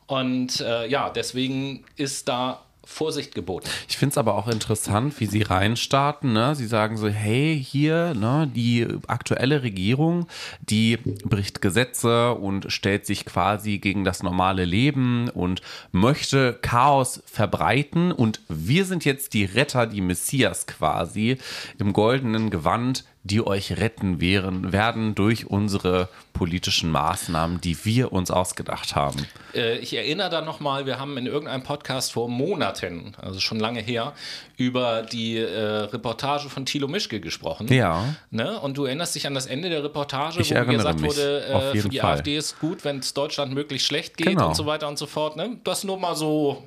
Und 0.07 0.61
äh, 0.61 0.87
ja, 0.89 1.09
deswegen 1.09 1.83
ist 1.97 2.29
da 2.29 2.66
Vorsicht 2.89 3.35
geboten. 3.35 3.69
Ich 3.89 3.99
finde 3.99 4.13
es 4.13 4.19
aber 4.19 4.37
auch 4.37 4.47
interessant, 4.47 5.19
wie 5.19 5.27
sie 5.27 5.43
reinstarten. 5.43 6.33
Ne? 6.33 6.55
Sie 6.55 6.67
sagen 6.67 6.97
so, 6.97 7.09
hey, 7.09 7.63
hier, 7.63 8.15
ne, 8.15 8.49
die 8.55 8.87
aktuelle 9.09 9.63
Regierung, 9.65 10.29
die 10.61 10.97
bricht 11.25 11.61
Gesetze 11.61 12.33
und 12.33 12.73
stellt 12.73 13.05
sich 13.05 13.25
quasi 13.27 13.79
gegen 13.79 14.05
das 14.05 14.23
normale 14.23 14.65
Leben 14.65 15.29
und 15.31 15.63
möchte 15.91 16.59
Chaos 16.63 17.23
verbreiten. 17.27 18.13
Und 18.13 18.41
wir 18.49 18.85
sind 18.85 19.05
jetzt 19.05 19.35
die 19.35 19.45
Retter, 19.45 19.89
die 19.89 20.01
Messias 20.01 20.67
quasi 20.67 21.39
im 21.79 21.93
goldenen 21.93 22.51
Gewand, 22.51 23.05
die 23.27 23.47
euch 23.47 23.77
retten 23.77 24.21
wären, 24.21 24.73
werden 24.73 25.15
durch 25.15 25.47
unsere 25.47 26.09
politischen 26.33 26.91
Maßnahmen, 26.91 27.61
die 27.61 27.85
wir 27.85 28.13
uns 28.13 28.31
ausgedacht 28.31 28.95
haben. 28.95 29.27
Äh, 29.55 29.79
ich 29.79 29.95
erinnere 29.97 30.31
da 30.31 30.41
nochmal, 30.43 30.87
wir 30.87 30.99
haben 30.99 31.17
in 31.17 31.27
irgendeinem 31.27 31.63
Podcast 31.63 32.13
vor 32.13 32.29
Monaten, 32.29 33.15
also 33.21 33.41
schon 33.41 33.59
lange 33.59 33.81
her, 33.81 34.13
über 34.57 35.03
die 35.03 35.39
äh, 35.39 35.61
Reportage 35.61 36.49
von 36.49 36.67
Thilo 36.67 36.89
Mischke 36.89 37.21
gesprochen. 37.21 37.69
Ja. 37.73 38.17
Ne? 38.31 38.61
Und 38.61 38.77
du 38.77 38.85
erinnerst 38.85 39.15
dich 39.15 39.27
an 39.27 39.35
das 39.35 39.47
Ende 39.47 39.71
der 39.71 39.83
Reportage, 39.83 40.41
ich 40.41 40.55
wo 40.55 40.65
gesagt 40.65 41.01
mich. 41.01 41.11
wurde, 41.11 41.45
äh, 41.47 41.77
für 41.77 41.89
die 41.89 41.99
Fall. 41.99 42.15
AfD 42.15 42.37
ist 42.37 42.59
gut, 42.61 42.85
wenn 42.85 42.99
es 42.99 43.15
Deutschland 43.15 43.55
möglichst 43.55 43.87
schlecht 43.87 44.17
geht 44.17 44.27
genau. 44.27 44.49
und 44.49 44.57
so 44.57 44.67
weiter 44.67 44.89
und 44.89 44.99
so 44.99 45.07
fort. 45.07 45.37
Ne? 45.37 45.57
Das 45.65 45.85
nur 45.85 45.99
mal 45.99 46.15
so 46.15 46.63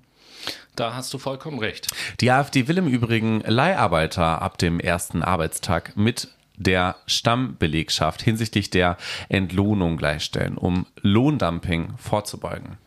Da 0.76 0.94
hast 0.94 1.14
du 1.14 1.18
vollkommen 1.18 1.60
recht. 1.60 1.88
Die 2.20 2.30
AfD 2.30 2.68
will 2.68 2.78
im 2.78 2.88
Übrigen 2.88 3.42
Leiharbeiter 3.42 4.42
ab 4.42 4.58
dem 4.60 4.80
ersten 4.80 5.24
Arbeitstag 5.24 5.98
mit 5.98 6.30
der 6.58 6.96
Stammbelegschaft 7.06 8.22
hinsichtlich 8.22 8.70
der 8.70 8.98
Entlohnung 9.30 9.98
gleichstellen, 9.98 10.58
um 10.58 10.86
Lohndumping 11.02 11.94
vorzubeugen. 11.98 12.78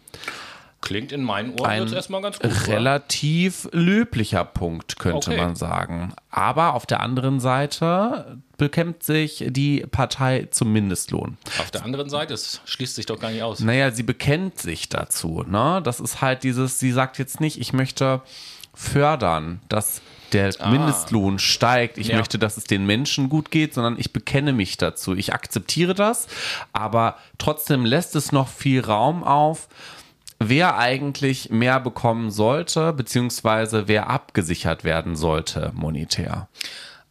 Klingt 0.81 1.13
in 1.13 1.23
meinen 1.23 1.53
Ohren 1.53 1.71
Ein 1.71 1.93
erstmal 1.93 2.23
ganz 2.23 2.39
gut. 2.39 2.67
Relativ 2.67 3.67
oder? 3.67 3.77
löblicher 3.77 4.45
Punkt, 4.45 4.99
könnte 4.99 5.31
okay. 5.31 5.41
man 5.41 5.55
sagen. 5.55 6.15
Aber 6.31 6.75
auf 6.75 6.87
der 6.87 7.01
anderen 7.01 7.39
Seite 7.39 8.39
bekämpft 8.57 9.03
sich 9.03 9.45
die 9.49 9.81
Partei 9.91 10.49
zum 10.51 10.73
Mindestlohn. 10.73 11.37
Auf 11.59 11.71
der 11.71 11.85
anderen 11.85 12.09
Seite, 12.09 12.33
es 12.33 12.63
schließt 12.65 12.95
sich 12.95 13.05
doch 13.05 13.21
gar 13.21 13.31
nicht 13.31 13.43
aus. 13.43 13.61
Naja, 13.61 13.91
sie 13.91 14.03
bekennt 14.03 14.59
sich 14.59 14.89
dazu. 14.89 15.45
Ne? 15.47 15.83
Das 15.85 16.01
ist 16.01 16.23
halt 16.23 16.45
dieses, 16.45 16.79
sie 16.79 16.93
sagt 16.93 17.19
jetzt 17.19 17.41
nicht, 17.41 17.61
ich 17.61 17.75
möchte 17.75 18.23
fördern, 18.73 19.61
dass 19.69 20.01
der 20.31 20.55
ah. 20.59 20.71
Mindestlohn 20.71 21.39
steigt. 21.39 21.99
Ich 21.99 22.09
ja. 22.09 22.17
möchte, 22.17 22.39
dass 22.39 22.57
es 22.57 22.65
den 22.65 22.87
Menschen 22.87 23.29
gut 23.29 23.51
geht, 23.51 23.75
sondern 23.75 23.97
ich 23.99 24.13
bekenne 24.13 24.53
mich 24.53 24.77
dazu. 24.77 25.15
Ich 25.15 25.33
akzeptiere 25.33 25.95
das, 25.95 26.29
aber 26.73 27.17
trotzdem 27.39 27.85
lässt 27.85 28.17
es 28.17 28.33
noch 28.33 28.49
viel 28.49 28.81
Raum 28.81 29.25
auf, 29.25 29.69
wer 30.39 30.79
eigentlich 30.79 31.51
mehr 31.51 31.81
bekommen 31.81 32.31
sollte, 32.31 32.93
beziehungsweise 32.93 33.89
wer 33.89 34.09
abgesichert 34.09 34.85
werden 34.85 35.17
sollte 35.17 35.73
monetär 35.75 36.49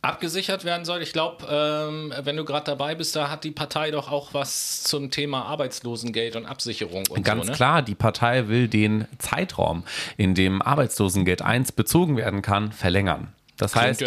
abgesichert 0.01 0.63
werden 0.63 0.85
soll. 0.85 1.01
Ich 1.01 1.11
glaube, 1.11 1.45
ähm, 1.49 2.13
wenn 2.23 2.37
du 2.37 2.45
gerade 2.45 2.65
dabei 2.65 2.95
bist, 2.95 3.15
da 3.15 3.29
hat 3.29 3.43
die 3.43 3.51
Partei 3.51 3.91
doch 3.91 4.11
auch 4.11 4.33
was 4.33 4.83
zum 4.83 5.11
Thema 5.11 5.43
Arbeitslosengeld 5.45 6.35
und 6.35 6.45
Absicherung. 6.45 7.03
Und 7.09 7.23
Ganz 7.23 7.45
so, 7.45 7.51
ne? 7.51 7.55
klar, 7.55 7.81
die 7.81 7.95
Partei 7.95 8.47
will 8.47 8.67
den 8.67 9.07
Zeitraum, 9.17 9.83
in 10.17 10.35
dem 10.35 10.61
Arbeitslosengeld 10.61 11.41
1 11.41 11.73
bezogen 11.73 12.15
werden 12.15 12.41
kann, 12.41 12.71
verlängern. 12.71 13.33
Das 13.59 13.75
heißt, 13.75 14.01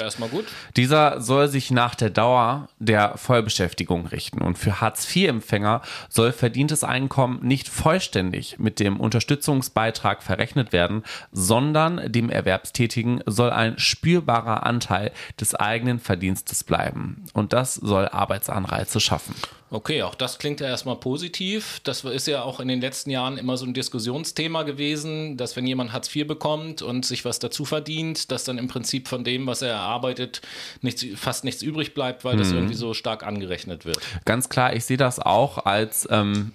dieser 0.77 1.21
soll 1.21 1.49
sich 1.49 1.71
nach 1.71 1.95
der 1.95 2.09
Dauer 2.09 2.69
der 2.79 3.19
Vollbeschäftigung 3.19 4.07
richten. 4.07 4.41
Und 4.41 4.57
für 4.57 4.81
Hartz-IV-Empfänger 4.81 5.83
soll 6.09 6.33
verdientes 6.33 6.85
Einkommen 6.85 7.47
nicht 7.47 7.69
vollständig 7.69 8.59
mit 8.59 8.81
dem 8.81 8.99
Unterstützungsbeitrag 8.99 10.23
verrechnet 10.23 10.73
werden, 10.73 11.05
sondern 11.33 12.11
dem 12.11 12.31
Erwerbstätigen 12.31 13.23
soll 13.27 13.51
ein 13.51 13.79
spürbarer 13.79 14.65
Anteil 14.65 15.13
des 15.39 15.55
eigenen 15.55 16.01
Verdienstes 16.01 16.65
bleiben. 16.65 17.27
Und 17.35 17.53
das 17.53 17.75
soll 17.75 18.09
Arbeitsanreize 18.09 19.01
schaffen. 19.01 19.35
Okay, 19.73 20.03
auch 20.03 20.15
das 20.15 20.39
klingt 20.39 20.61
ja 20.61 20.67
erstmal 20.67 20.97
positiv. 20.97 21.81
Das 21.83 22.05
ist 22.05 22.27
ja 22.27 22.43
auch 22.43 22.61
in 22.61 22.69
den 22.69 22.83
letzten 22.83 23.09
Jahren 23.09 23.39
immer 23.39 23.57
so 23.57 23.65
ein 23.65 23.73
Diskussionsthema 23.73 24.65
gewesen, 24.65 25.39
dass 25.39 25.57
wenn 25.57 25.67
jemand 25.67 25.95
Hartz 25.95 26.15
IV 26.15 26.27
bekommt 26.27 26.83
und 26.83 27.07
sich 27.07 27.25
was 27.25 27.39
dazu 27.39 27.65
verdient, 27.65 28.31
dass 28.31 28.45
dann 28.45 28.59
im 28.59 28.69
Prinzip 28.69 29.09
von 29.09 29.25
dem, 29.25 29.47
was 29.47 29.63
er 29.63 29.71
erarbeitet, 29.71 30.43
nichts, 30.83 31.07
fast 31.17 31.45
nichts 31.45 31.63
übrig 31.63 31.95
bleibt, 31.95 32.23
weil 32.23 32.35
mhm. 32.35 32.41
das 32.41 32.53
irgendwie 32.53 32.75
so 32.75 32.93
stark 32.93 33.27
angerechnet 33.27 33.87
wird. 33.87 33.99
Ganz 34.27 34.51
klar, 34.51 34.77
ich 34.77 34.85
sehe 34.85 34.99
das 34.99 35.19
auch 35.19 35.65
als 35.65 36.07
ähm, 36.11 36.53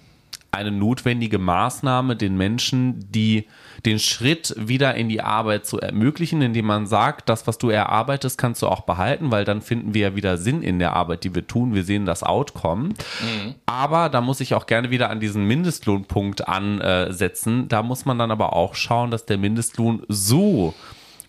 eine 0.50 0.70
notwendige 0.70 1.38
Maßnahme, 1.38 2.16
den 2.16 2.36
Menschen, 2.36 3.10
die 3.10 3.46
den 3.84 3.98
Schritt 3.98 4.54
wieder 4.58 4.94
in 4.94 5.08
die 5.08 5.20
Arbeit 5.20 5.66
zu 5.66 5.78
ermöglichen, 5.78 6.42
indem 6.42 6.66
man 6.66 6.86
sagt, 6.86 7.28
das, 7.28 7.46
was 7.46 7.58
du 7.58 7.68
erarbeitest, 7.68 8.38
kannst 8.38 8.62
du 8.62 8.66
auch 8.66 8.80
behalten, 8.80 9.30
weil 9.30 9.44
dann 9.44 9.60
finden 9.60 9.94
wir 9.94 10.08
ja 10.08 10.16
wieder 10.16 10.36
Sinn 10.38 10.62
in 10.62 10.78
der 10.78 10.94
Arbeit, 10.94 11.24
die 11.24 11.34
wir 11.34 11.46
tun. 11.46 11.74
Wir 11.74 11.84
sehen 11.84 12.06
das 12.06 12.22
Outcome. 12.22 12.88
Mhm. 12.88 13.54
Aber 13.66 14.08
da 14.08 14.20
muss 14.20 14.40
ich 14.40 14.54
auch 14.54 14.66
gerne 14.66 14.90
wieder 14.90 15.10
an 15.10 15.20
diesen 15.20 15.44
Mindestlohnpunkt 15.46 16.48
ansetzen. 16.48 17.68
Da 17.68 17.82
muss 17.82 18.04
man 18.04 18.18
dann 18.18 18.30
aber 18.30 18.54
auch 18.54 18.74
schauen, 18.74 19.10
dass 19.10 19.26
der 19.26 19.38
Mindestlohn 19.38 20.02
so 20.08 20.74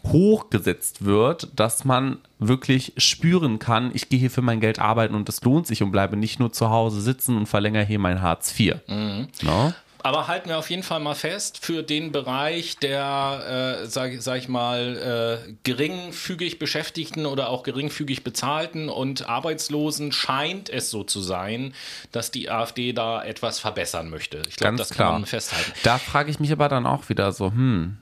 hochgesetzt 0.03 1.05
wird, 1.05 1.49
dass 1.55 1.85
man 1.85 2.17
wirklich 2.39 2.93
spüren 2.97 3.59
kann, 3.59 3.91
ich 3.93 4.09
gehe 4.09 4.19
hier 4.19 4.31
für 4.31 4.41
mein 4.41 4.59
Geld 4.59 4.79
arbeiten 4.79 5.15
und 5.15 5.27
es 5.29 5.41
lohnt 5.43 5.67
sich 5.67 5.83
und 5.83 5.91
bleibe 5.91 6.15
nicht 6.15 6.39
nur 6.39 6.51
zu 6.51 6.69
Hause 6.69 7.01
sitzen 7.01 7.37
und 7.37 7.45
verlängere 7.47 7.85
hier 7.85 7.99
mein 7.99 8.21
Hartz 8.21 8.57
IV. 8.57 8.75
Mhm. 8.87 9.27
No? 9.41 9.73
Aber 10.01 10.27
halten 10.27 10.47
wir 10.47 10.57
auf 10.57 10.69
jeden 10.69 10.83
Fall 10.83 11.01
mal 11.01 11.15
fest, 11.15 11.63
für 11.63 11.83
den 11.83 12.11
Bereich 12.11 12.77
der, 12.77 13.81
äh, 13.83 13.85
sag, 13.85 14.13
sag 14.21 14.37
ich 14.37 14.47
mal, 14.47 15.43
äh, 15.47 15.53
geringfügig 15.63 16.57
Beschäftigten 16.57 17.25
oder 17.25 17.49
auch 17.49 17.63
geringfügig 17.63 18.23
Bezahlten 18.23 18.87
und 18.87 19.27
Arbeitslosen 19.27 20.11
scheint 20.11 20.69
es 20.69 20.89
so 20.89 21.03
zu 21.03 21.19
sein, 21.19 21.73
dass 22.13 22.31
die 22.31 22.49
AfD 22.49 22.93
da 22.93 23.23
etwas 23.23 23.59
verbessern 23.59 24.09
möchte. 24.09 24.41
Ich 24.47 24.55
glaube, 24.55 24.77
das 24.77 24.91
klar. 24.91 25.09
kann 25.09 25.21
man 25.21 25.25
festhalten. 25.27 25.73
Da 25.83 25.97
frage 25.97 26.31
ich 26.31 26.39
mich 26.39 26.51
aber 26.51 26.69
dann 26.69 26.85
auch 26.85 27.09
wieder 27.09 27.33
so, 27.33 27.47
hm, 27.47 27.97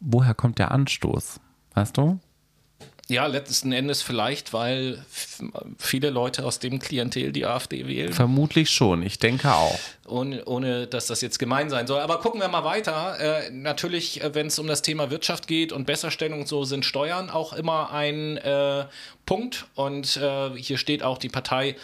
woher 0.00 0.34
kommt 0.34 0.58
der 0.58 0.70
Anstoß? 0.70 1.40
Weißt 1.74 1.96
du? 1.96 2.18
Ja, 3.08 3.26
letzten 3.26 3.70
Endes 3.70 4.02
vielleicht, 4.02 4.52
weil 4.52 5.04
viele 5.78 6.10
Leute 6.10 6.44
aus 6.44 6.58
dem 6.58 6.80
Klientel 6.80 7.30
die 7.30 7.46
AfD 7.46 7.86
wählen. 7.86 8.12
Vermutlich 8.12 8.70
schon, 8.70 9.02
ich 9.04 9.20
denke 9.20 9.52
auch. 9.54 9.78
Ohne, 10.08 10.44
ohne 10.44 10.88
dass 10.88 11.06
das 11.06 11.20
jetzt 11.20 11.38
gemein 11.38 11.70
sein 11.70 11.86
soll. 11.86 12.00
Aber 12.00 12.18
gucken 12.18 12.40
wir 12.40 12.48
mal 12.48 12.64
weiter. 12.64 13.16
Äh, 13.20 13.50
natürlich, 13.52 14.24
äh, 14.24 14.34
wenn 14.34 14.48
es 14.48 14.58
um 14.58 14.66
das 14.66 14.82
Thema 14.82 15.10
Wirtschaft 15.12 15.46
geht 15.46 15.72
und 15.72 15.86
Besserstellung 15.86 16.40
und 16.40 16.48
so, 16.48 16.64
sind 16.64 16.84
Steuern 16.84 17.30
auch 17.30 17.52
immer 17.52 17.92
ein 17.92 18.38
äh, 18.38 18.86
Punkt. 19.24 19.66
Und 19.76 20.16
äh, 20.16 20.50
hier 20.56 20.76
steht 20.76 21.04
auch 21.04 21.18
die 21.18 21.28
Partei 21.28 21.76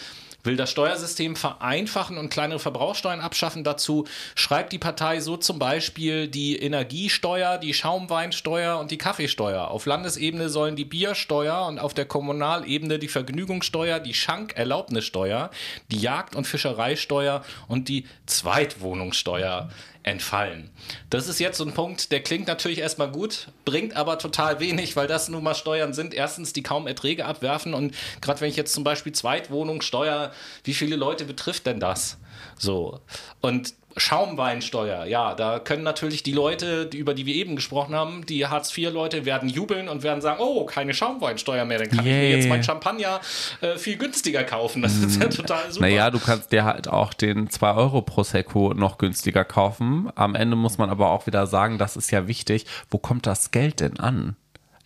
will 0.44 0.56
das 0.56 0.70
Steuersystem 0.70 1.36
vereinfachen 1.36 2.18
und 2.18 2.30
kleinere 2.30 2.58
Verbrauchsteuern 2.58 3.20
abschaffen. 3.20 3.64
Dazu 3.64 4.06
schreibt 4.34 4.72
die 4.72 4.78
Partei 4.78 5.20
so 5.20 5.36
zum 5.36 5.58
Beispiel 5.58 6.28
die 6.28 6.58
Energiesteuer, 6.58 7.58
die 7.58 7.74
Schaumweinsteuer 7.74 8.78
und 8.78 8.90
die 8.90 8.98
Kaffeesteuer. 8.98 9.68
Auf 9.68 9.86
Landesebene 9.86 10.48
sollen 10.48 10.76
die 10.76 10.84
Biersteuer 10.84 11.66
und 11.66 11.78
auf 11.78 11.94
der 11.94 12.06
Kommunalebene 12.06 12.98
die 12.98 13.08
Vergnügungssteuer, 13.08 14.00
die 14.00 14.14
Schankerlaubnissteuer, 14.14 15.50
die 15.90 16.00
Jagd- 16.00 16.34
und 16.34 16.46
Fischereisteuer 16.46 17.44
und 17.68 17.88
die 17.88 18.06
Zweitwohnungssteuer 18.26 19.70
entfallen. 20.02 20.70
Das 21.10 21.28
ist 21.28 21.38
jetzt 21.38 21.58
so 21.58 21.64
ein 21.64 21.74
Punkt, 21.74 22.10
der 22.12 22.22
klingt 22.22 22.48
natürlich 22.48 22.78
erstmal 22.78 23.10
gut, 23.10 23.48
bringt 23.64 23.96
aber 23.96 24.18
total 24.18 24.60
wenig, 24.60 24.96
weil 24.96 25.06
das 25.06 25.28
nun 25.28 25.44
mal 25.44 25.54
Steuern 25.54 25.92
sind. 25.92 26.14
Erstens, 26.14 26.52
die 26.52 26.62
kaum 26.62 26.86
Erträge 26.86 27.24
abwerfen 27.24 27.74
und 27.74 27.94
gerade 28.20 28.40
wenn 28.40 28.48
ich 28.48 28.56
jetzt 28.56 28.74
zum 28.74 28.84
Beispiel 28.84 29.12
Zweitwohnungssteuer, 29.12 30.32
wie 30.64 30.74
viele 30.74 30.96
Leute 30.96 31.24
betrifft 31.24 31.66
denn 31.66 31.80
das? 31.80 32.18
So. 32.58 33.00
Und 33.40 33.74
Schaumweinsteuer, 33.96 35.04
ja, 35.04 35.34
da 35.34 35.58
können 35.58 35.82
natürlich 35.82 36.22
die 36.22 36.32
Leute, 36.32 36.88
über 36.94 37.14
die 37.14 37.26
wir 37.26 37.34
eben 37.34 37.56
gesprochen 37.56 37.94
haben, 37.94 38.24
die 38.26 38.46
Hartz-IV-Leute 38.46 39.24
werden 39.24 39.48
jubeln 39.48 39.88
und 39.88 40.02
werden 40.02 40.20
sagen, 40.20 40.40
oh, 40.40 40.64
keine 40.64 40.94
Schaumweinsteuer 40.94 41.64
mehr, 41.64 41.78
dann 41.78 41.88
kann 41.88 42.04
yeah. 42.04 42.14
ich 42.14 42.22
mir 42.22 42.36
jetzt 42.36 42.48
mein 42.48 42.62
Champagner 42.62 43.20
äh, 43.60 43.76
viel 43.76 43.96
günstiger 43.96 44.44
kaufen. 44.44 44.82
Das 44.82 44.96
ist 44.96 45.20
ja 45.20 45.26
mhm. 45.26 45.30
total 45.30 45.72
super. 45.72 45.86
Naja, 45.86 46.10
du 46.10 46.18
kannst 46.18 46.52
dir 46.52 46.64
halt 46.64 46.88
auch 46.88 47.14
den 47.14 47.50
2 47.50 47.74
Euro 47.74 48.02
Prosecco 48.02 48.72
noch 48.74 48.98
günstiger 48.98 49.44
kaufen. 49.44 50.10
Am 50.14 50.34
Ende 50.34 50.56
muss 50.56 50.78
man 50.78 50.90
aber 50.90 51.10
auch 51.10 51.26
wieder 51.26 51.46
sagen, 51.46 51.78
das 51.78 51.96
ist 51.96 52.10
ja 52.10 52.26
wichtig, 52.26 52.66
wo 52.90 52.98
kommt 52.98 53.26
das 53.26 53.50
Geld 53.50 53.80
denn 53.80 53.98
an? 53.98 54.36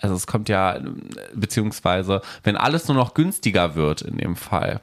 Also 0.00 0.14
es 0.14 0.26
kommt 0.26 0.48
ja, 0.48 0.78
beziehungsweise, 1.34 2.20
wenn 2.42 2.56
alles 2.56 2.88
nur 2.88 2.96
noch 2.96 3.14
günstiger 3.14 3.74
wird 3.74 4.02
in 4.02 4.18
dem 4.18 4.36
Fall, 4.36 4.80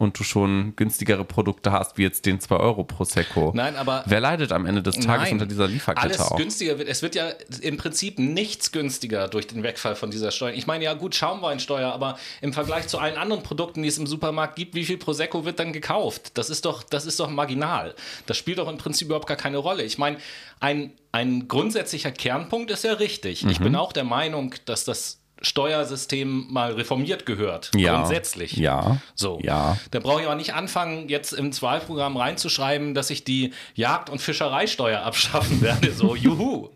und 0.00 0.18
du 0.18 0.24
schon 0.24 0.74
günstigere 0.76 1.26
Produkte 1.26 1.72
hast, 1.72 1.98
wie 1.98 2.02
jetzt 2.02 2.24
den 2.24 2.40
2 2.40 2.56
Euro 2.56 2.84
Prosecco. 2.84 3.52
Nein, 3.54 3.76
aber. 3.76 4.02
Wer 4.06 4.20
leidet 4.20 4.50
am 4.50 4.64
Ende 4.64 4.82
des 4.82 4.94
Tages 4.94 5.24
nein, 5.24 5.34
unter 5.34 5.44
dieser 5.44 5.68
Lieferkette 5.68 6.06
alles 6.06 6.20
auch? 6.20 6.36
günstiger 6.38 6.78
wird. 6.78 6.88
Es 6.88 7.02
wird 7.02 7.14
ja 7.14 7.28
im 7.60 7.76
Prinzip 7.76 8.18
nichts 8.18 8.72
günstiger 8.72 9.28
durch 9.28 9.46
den 9.46 9.62
Wegfall 9.62 9.96
von 9.96 10.10
dieser 10.10 10.30
Steuer. 10.30 10.54
Ich 10.54 10.66
meine, 10.66 10.84
ja, 10.84 10.94
gut, 10.94 11.14
Schaumweinsteuer, 11.14 11.92
aber 11.92 12.18
im 12.40 12.54
Vergleich 12.54 12.88
zu 12.88 12.98
allen 12.98 13.18
anderen 13.18 13.42
Produkten, 13.42 13.82
die 13.82 13.90
es 13.90 13.98
im 13.98 14.06
Supermarkt 14.06 14.56
gibt, 14.56 14.74
wie 14.74 14.86
viel 14.86 14.96
Prosecco 14.96 15.44
wird 15.44 15.58
dann 15.60 15.74
gekauft? 15.74 16.38
Das 16.38 16.48
ist 16.48 16.64
doch, 16.64 16.82
das 16.82 17.04
ist 17.04 17.20
doch 17.20 17.28
marginal. 17.28 17.94
Das 18.24 18.38
spielt 18.38 18.56
doch 18.56 18.68
im 18.70 18.78
Prinzip 18.78 19.08
überhaupt 19.08 19.26
gar 19.26 19.36
keine 19.36 19.58
Rolle. 19.58 19.82
Ich 19.82 19.98
meine, 19.98 20.16
ein, 20.60 20.94
ein 21.12 21.46
grundsätzlicher 21.46 22.10
Kernpunkt 22.10 22.70
ist 22.70 22.84
ja 22.84 22.94
richtig. 22.94 23.44
Mhm. 23.44 23.50
Ich 23.50 23.60
bin 23.60 23.76
auch 23.76 23.92
der 23.92 24.04
Meinung, 24.04 24.54
dass 24.64 24.86
das 24.86 25.19
Steuersystem 25.42 26.46
mal 26.50 26.72
reformiert 26.72 27.26
gehört. 27.26 27.70
Ja, 27.74 27.96
grundsätzlich. 27.96 28.56
Ja. 28.56 28.98
So. 29.14 29.38
Ja. 29.42 29.78
Da 29.90 30.00
brauche 30.00 30.20
ich 30.20 30.26
aber 30.26 30.36
nicht 30.36 30.54
anfangen, 30.54 31.08
jetzt 31.08 31.32
im 31.32 31.50
Wahlprogramm 31.60 32.16
reinzuschreiben, 32.16 32.94
dass 32.94 33.10
ich 33.10 33.24
die 33.24 33.52
Jagd- 33.74 34.10
und 34.10 34.20
Fischereisteuer 34.20 35.02
abschaffen 35.02 35.60
werde. 35.60 35.92
So, 35.92 36.14
juhu. 36.14 36.70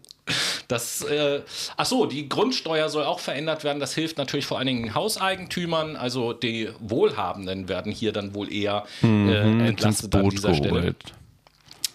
Das, 0.69 1.03
äh, 1.03 1.43
ach 1.77 1.85
so, 1.85 2.07
die 2.07 2.29
Grundsteuer 2.29 2.89
soll 2.89 3.05
auch 3.05 3.21
verändert 3.21 3.63
werden. 3.63 3.79
Das 3.79 3.95
hilft 3.95 4.17
natürlich 4.17 4.47
vor 4.47 4.59
allen 4.59 4.67
Dingen 4.67 4.95
Hauseigentümern. 4.95 5.97
Also 5.97 6.33
die 6.33 6.71
Wohlhabenden 6.81 7.69
werden 7.69 7.93
hier 7.93 8.13
dann 8.13 8.35
wohl 8.35 8.51
eher 8.51 8.85
äh, 9.03 9.07
mhm, 9.07 9.61
entlastet 9.61 10.15
an 10.15 10.31
dieser 10.31 10.55
Stelle. 10.55 10.95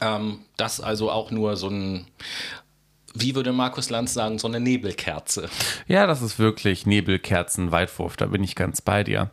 Ähm, 0.01 0.39
das 0.57 0.79
also 0.79 1.09
auch 1.11 1.31
nur 1.31 1.55
so 1.55 1.69
ein 1.69 2.05
wie 3.13 3.35
würde 3.35 3.51
Markus 3.51 3.89
Lanz 3.89 4.13
sagen, 4.13 4.39
so 4.39 4.47
eine 4.47 4.59
Nebelkerze. 4.59 5.49
Ja, 5.87 6.07
das 6.07 6.21
ist 6.21 6.39
wirklich 6.39 6.85
Nebelkerzen-Weitwurf, 6.85 8.17
da 8.17 8.27
bin 8.27 8.43
ich 8.43 8.55
ganz 8.55 8.81
bei 8.81 9.03
dir. 9.03 9.31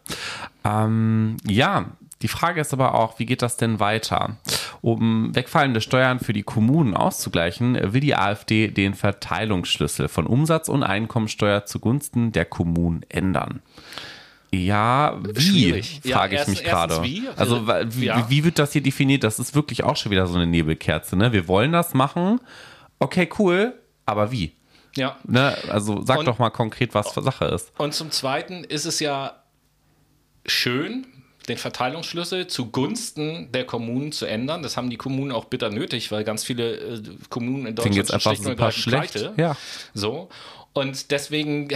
Ähm, 0.64 1.36
ja, 1.46 1.92
die 2.22 2.28
Frage 2.28 2.60
ist 2.60 2.72
aber 2.72 2.94
auch, 2.94 3.18
wie 3.18 3.26
geht 3.26 3.42
das 3.42 3.56
denn 3.56 3.78
weiter? 3.78 4.36
Um 4.80 5.34
wegfallende 5.34 5.80
Steuern 5.80 6.18
für 6.18 6.32
die 6.32 6.42
Kommunen 6.42 6.94
auszugleichen, 6.94 7.78
will 7.92 8.00
die 8.00 8.16
AfD 8.16 8.68
den 8.68 8.94
Verteilungsschlüssel 8.94 10.08
von 10.08 10.26
Umsatz- 10.26 10.68
und 10.68 10.82
Einkommensteuer 10.82 11.66
zugunsten 11.66 12.32
der 12.32 12.46
Kommunen 12.46 13.02
ändern. 13.08 13.60
Ja, 14.52 15.18
wie, 15.34 15.82
frage 16.10 16.36
ja, 16.36 16.42
ich 16.42 16.48
mich 16.48 16.64
gerade. 16.64 17.02
Also, 17.36 17.66
wie, 17.66 18.06
ja. 18.06 18.30
wie 18.30 18.44
wird 18.44 18.58
das 18.58 18.72
hier 18.72 18.82
definiert? 18.82 19.24
Das 19.24 19.38
ist 19.38 19.54
wirklich 19.54 19.84
auch 19.84 19.96
schon 19.96 20.12
wieder 20.12 20.26
so 20.26 20.36
eine 20.36 20.46
Nebelkerze. 20.46 21.16
Ne? 21.16 21.32
Wir 21.32 21.48
wollen 21.48 21.72
das 21.72 21.92
machen, 21.92 22.40
okay, 22.98 23.28
cool, 23.38 23.80
aber 24.04 24.30
wie? 24.32 24.52
Ja. 24.96 25.18
Ne? 25.24 25.56
Also 25.68 26.02
sag 26.04 26.20
und, 26.20 26.26
doch 26.26 26.38
mal 26.38 26.50
konkret, 26.50 26.94
was 26.94 27.12
für 27.12 27.22
Sache 27.22 27.46
ist. 27.46 27.72
Und 27.78 27.94
zum 27.94 28.10
Zweiten 28.10 28.64
ist 28.64 28.86
es 28.86 29.00
ja 29.00 29.42
schön, 30.46 31.06
den 31.48 31.58
Verteilungsschlüssel 31.58 32.46
zugunsten 32.46 33.52
der 33.52 33.64
Kommunen 33.64 34.12
zu 34.12 34.26
ändern. 34.26 34.62
Das 34.62 34.76
haben 34.76 34.90
die 34.90 34.96
Kommunen 34.96 35.32
auch 35.32 35.44
bitter 35.44 35.70
nötig, 35.70 36.10
weil 36.10 36.24
ganz 36.24 36.44
viele 36.44 36.76
äh, 36.76 37.02
Kommunen 37.28 37.66
in 37.66 37.74
Deutschland 37.74 37.96
jetzt 37.96 38.12
einfach 38.12 38.36
super 38.36 38.72
schlecht. 38.72 39.32
Ja. 39.36 39.56
So. 39.94 40.28
Und 40.72 41.10
deswegen 41.10 41.68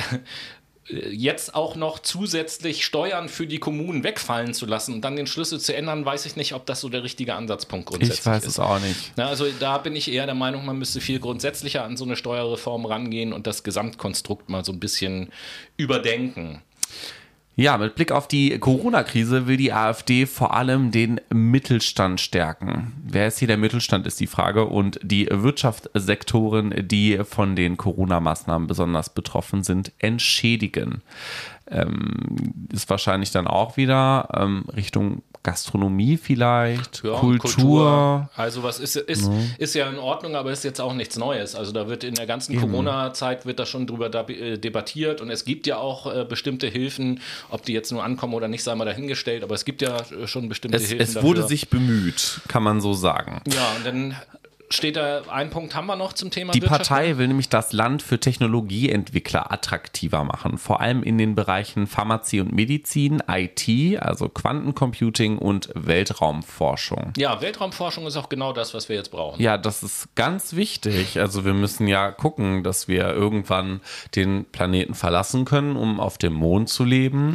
jetzt 1.10 1.54
auch 1.54 1.76
noch 1.76 1.98
zusätzlich 1.98 2.84
Steuern 2.84 3.28
für 3.28 3.46
die 3.46 3.58
Kommunen 3.58 4.04
wegfallen 4.04 4.54
zu 4.54 4.66
lassen 4.66 4.94
und 4.94 5.00
dann 5.02 5.16
den 5.16 5.26
Schlüssel 5.26 5.60
zu 5.60 5.74
ändern, 5.74 6.04
weiß 6.04 6.26
ich 6.26 6.36
nicht, 6.36 6.54
ob 6.54 6.66
das 6.66 6.80
so 6.80 6.88
der 6.88 7.02
richtige 7.02 7.34
Ansatzpunkt 7.34 7.86
grundsätzlich 7.86 8.18
ist. 8.18 8.20
Ich 8.20 8.26
weiß 8.26 8.42
ist. 8.44 8.48
es 8.50 8.58
auch 8.58 8.78
nicht. 8.80 9.12
Ja, 9.16 9.28
also 9.28 9.46
da 9.58 9.78
bin 9.78 9.96
ich 9.96 10.10
eher 10.10 10.26
der 10.26 10.34
Meinung, 10.34 10.64
man 10.64 10.78
müsste 10.78 11.00
viel 11.00 11.20
grundsätzlicher 11.20 11.84
an 11.84 11.96
so 11.96 12.04
eine 12.04 12.16
Steuerreform 12.16 12.86
rangehen 12.86 13.32
und 13.32 13.46
das 13.46 13.62
Gesamtkonstrukt 13.62 14.48
mal 14.48 14.64
so 14.64 14.72
ein 14.72 14.80
bisschen 14.80 15.32
überdenken. 15.76 16.62
Ja, 17.60 17.76
mit 17.76 17.94
Blick 17.94 18.10
auf 18.10 18.26
die 18.26 18.58
Corona-Krise 18.58 19.46
will 19.46 19.58
die 19.58 19.70
AfD 19.70 20.24
vor 20.24 20.54
allem 20.54 20.92
den 20.92 21.20
Mittelstand 21.28 22.18
stärken. 22.18 22.94
Wer 23.04 23.26
ist 23.26 23.38
hier 23.38 23.48
der 23.48 23.58
Mittelstand, 23.58 24.06
ist 24.06 24.18
die 24.18 24.26
Frage. 24.26 24.64
Und 24.64 24.98
die 25.02 25.28
Wirtschaftssektoren, 25.30 26.72
die 26.88 27.18
von 27.22 27.56
den 27.56 27.76
Corona-Maßnahmen 27.76 28.66
besonders 28.66 29.10
betroffen 29.10 29.62
sind, 29.62 29.92
entschädigen. 29.98 31.02
Ähm, 31.70 32.64
ist 32.72 32.88
wahrscheinlich 32.88 33.30
dann 33.30 33.46
auch 33.46 33.76
wieder 33.76 34.30
ähm, 34.34 34.64
Richtung 34.74 35.22
Gastronomie 35.42 36.18
vielleicht, 36.18 37.02
Ja, 37.02 37.12
Kultur. 37.18 38.28
Also 38.36 38.62
was 38.62 38.78
ist, 38.78 38.96
ist, 38.96 39.30
ist 39.58 39.74
ja 39.74 39.88
in 39.88 39.98
Ordnung, 39.98 40.34
aber 40.36 40.52
ist 40.52 40.64
jetzt 40.64 40.80
auch 40.80 40.92
nichts 40.92 41.16
Neues. 41.16 41.54
Also 41.54 41.72
da 41.72 41.88
wird 41.88 42.04
in 42.04 42.14
der 42.14 42.26
ganzen 42.26 42.58
Corona-Zeit 42.60 43.46
wird 43.46 43.58
da 43.58 43.64
schon 43.64 43.86
drüber 43.86 44.12
äh, 44.28 44.58
debattiert 44.58 45.20
und 45.20 45.30
es 45.30 45.44
gibt 45.44 45.66
ja 45.66 45.78
auch 45.78 46.14
äh, 46.14 46.24
bestimmte 46.24 46.66
Hilfen, 46.66 47.20
ob 47.48 47.64
die 47.64 47.72
jetzt 47.72 47.90
nur 47.90 48.04
ankommen 48.04 48.34
oder 48.34 48.48
nicht, 48.48 48.62
sei 48.62 48.74
mal 48.74 48.84
dahingestellt, 48.84 49.42
aber 49.42 49.54
es 49.54 49.64
gibt 49.64 49.80
ja 49.80 49.96
äh, 49.96 50.26
schon 50.26 50.48
bestimmte 50.48 50.76
Es, 50.76 50.88
Hilfen 50.88 51.00
es 51.16 51.22
wurde 51.22 51.40
dafür. 51.40 51.48
sich 51.48 51.68
bemüht, 51.70 52.40
kann 52.48 52.62
man 52.62 52.80
so 52.82 52.92
sagen. 52.92 53.40
Ja, 53.52 53.72
und 53.76 53.86
dann 53.86 54.14
steht 54.70 54.96
da, 54.96 55.22
ein 55.28 55.50
Punkt 55.50 55.74
haben 55.74 55.86
wir 55.86 55.96
noch 55.96 56.12
zum 56.12 56.30
Thema 56.30 56.52
Die 56.52 56.62
Wirtschaft. 56.62 56.88
Partei 56.88 57.18
will 57.18 57.28
nämlich 57.28 57.48
das 57.48 57.72
Land 57.72 58.02
für 58.02 58.20
Technologieentwickler 58.20 59.52
attraktiver 59.52 60.24
machen, 60.24 60.58
vor 60.58 60.80
allem 60.80 61.02
in 61.02 61.18
den 61.18 61.34
Bereichen 61.34 61.86
Pharmazie 61.86 62.40
und 62.40 62.52
Medizin, 62.52 63.22
IT, 63.28 64.00
also 64.00 64.28
Quantencomputing 64.28 65.38
und 65.38 65.70
Weltraumforschung. 65.74 67.12
Ja, 67.16 67.40
Weltraumforschung 67.40 68.06
ist 68.06 68.16
auch 68.16 68.28
genau 68.28 68.52
das, 68.52 68.72
was 68.74 68.88
wir 68.88 68.96
jetzt 68.96 69.10
brauchen. 69.10 69.42
Ja, 69.42 69.58
das 69.58 69.82
ist 69.82 70.14
ganz 70.14 70.54
wichtig. 70.54 71.18
Also 71.18 71.44
wir 71.44 71.54
müssen 71.54 71.88
ja 71.88 72.10
gucken, 72.10 72.62
dass 72.62 72.88
wir 72.88 73.08
irgendwann 73.08 73.80
den 74.14 74.44
Planeten 74.44 74.94
verlassen 74.94 75.44
können, 75.44 75.76
um 75.76 76.00
auf 76.00 76.16
dem 76.18 76.32
Mond 76.32 76.68
zu 76.68 76.84
leben. 76.84 77.32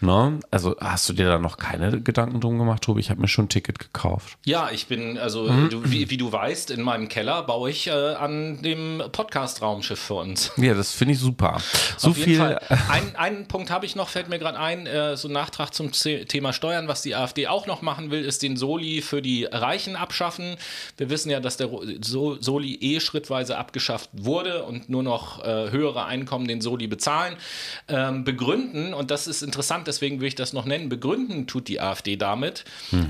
Ne? 0.00 0.40
Also 0.50 0.76
hast 0.80 1.08
du 1.08 1.12
dir 1.14 1.26
da 1.28 1.38
noch 1.38 1.56
keine 1.56 2.00
Gedanken 2.00 2.40
drum 2.40 2.58
gemacht, 2.58 2.82
Tobi? 2.82 3.00
Ich 3.00 3.10
habe 3.10 3.20
mir 3.20 3.28
schon 3.28 3.46
ein 3.46 3.48
Ticket 3.48 3.78
gekauft. 3.78 4.36
Ja, 4.44 4.70
ich 4.70 4.86
bin, 4.86 5.16
also 5.18 5.44
Mhm. 5.44 5.70
du, 5.70 5.90
wie, 5.90 6.10
wie 6.10 6.16
du 6.16 6.30
weißt, 6.30 6.70
in 6.70 6.82
meinem 6.82 7.08
Keller 7.08 7.42
baue 7.44 7.70
ich 7.70 7.86
äh, 7.86 7.90
an 7.90 8.60
dem 8.62 9.02
Podcast-Raumschiff 9.12 9.98
für 9.98 10.14
uns. 10.14 10.52
Ja, 10.56 10.74
das 10.74 10.92
finde 10.92 11.14
ich 11.14 11.20
super. 11.20 11.58
So 11.96 12.10
Auf 12.10 12.18
jeden 12.18 12.30
viel. 12.30 12.38
Fall. 12.38 12.60
Ein, 12.90 13.16
einen 13.16 13.48
Punkt 13.48 13.70
habe 13.70 13.86
ich 13.86 13.96
noch, 13.96 14.08
fällt 14.08 14.28
mir 14.28 14.38
gerade 14.38 14.58
ein, 14.58 14.86
äh, 14.86 15.16
so 15.16 15.28
ein 15.28 15.32
Nachtrag 15.32 15.72
zum 15.72 15.92
Thema 15.92 16.52
Steuern. 16.52 16.88
Was 16.88 17.02
die 17.02 17.14
AfD 17.14 17.46
auch 17.46 17.66
noch 17.66 17.80
machen 17.82 18.10
will, 18.10 18.24
ist 18.24 18.42
den 18.42 18.56
Soli 18.56 19.00
für 19.02 19.22
die 19.22 19.44
Reichen 19.44 19.96
abschaffen. 19.96 20.56
Wir 20.96 21.08
wissen 21.10 21.30
ja, 21.30 21.40
dass 21.40 21.56
der 21.56 21.70
so 22.02 22.40
Soli 22.40 22.74
eh 22.80 23.00
schrittweise 23.00 23.56
abgeschafft 23.56 24.10
wurde 24.12 24.64
und 24.64 24.88
nur 24.88 25.02
noch 25.02 25.42
äh, 25.44 25.70
höhere 25.70 26.04
Einkommen 26.04 26.46
den 26.48 26.60
Soli 26.60 26.86
bezahlen. 26.86 27.36
Ähm, 27.88 28.24
begründen, 28.24 28.92
und 28.94 29.10
das 29.10 29.26
ist 29.26 29.42
interessant, 29.42 29.85
deswegen 29.86 30.20
will 30.20 30.28
ich 30.28 30.34
das 30.34 30.52
noch 30.52 30.64
nennen, 30.64 30.88
begründen 30.88 31.46
tut 31.46 31.68
die 31.68 31.80
AfD 31.80 32.16
damit, 32.16 32.64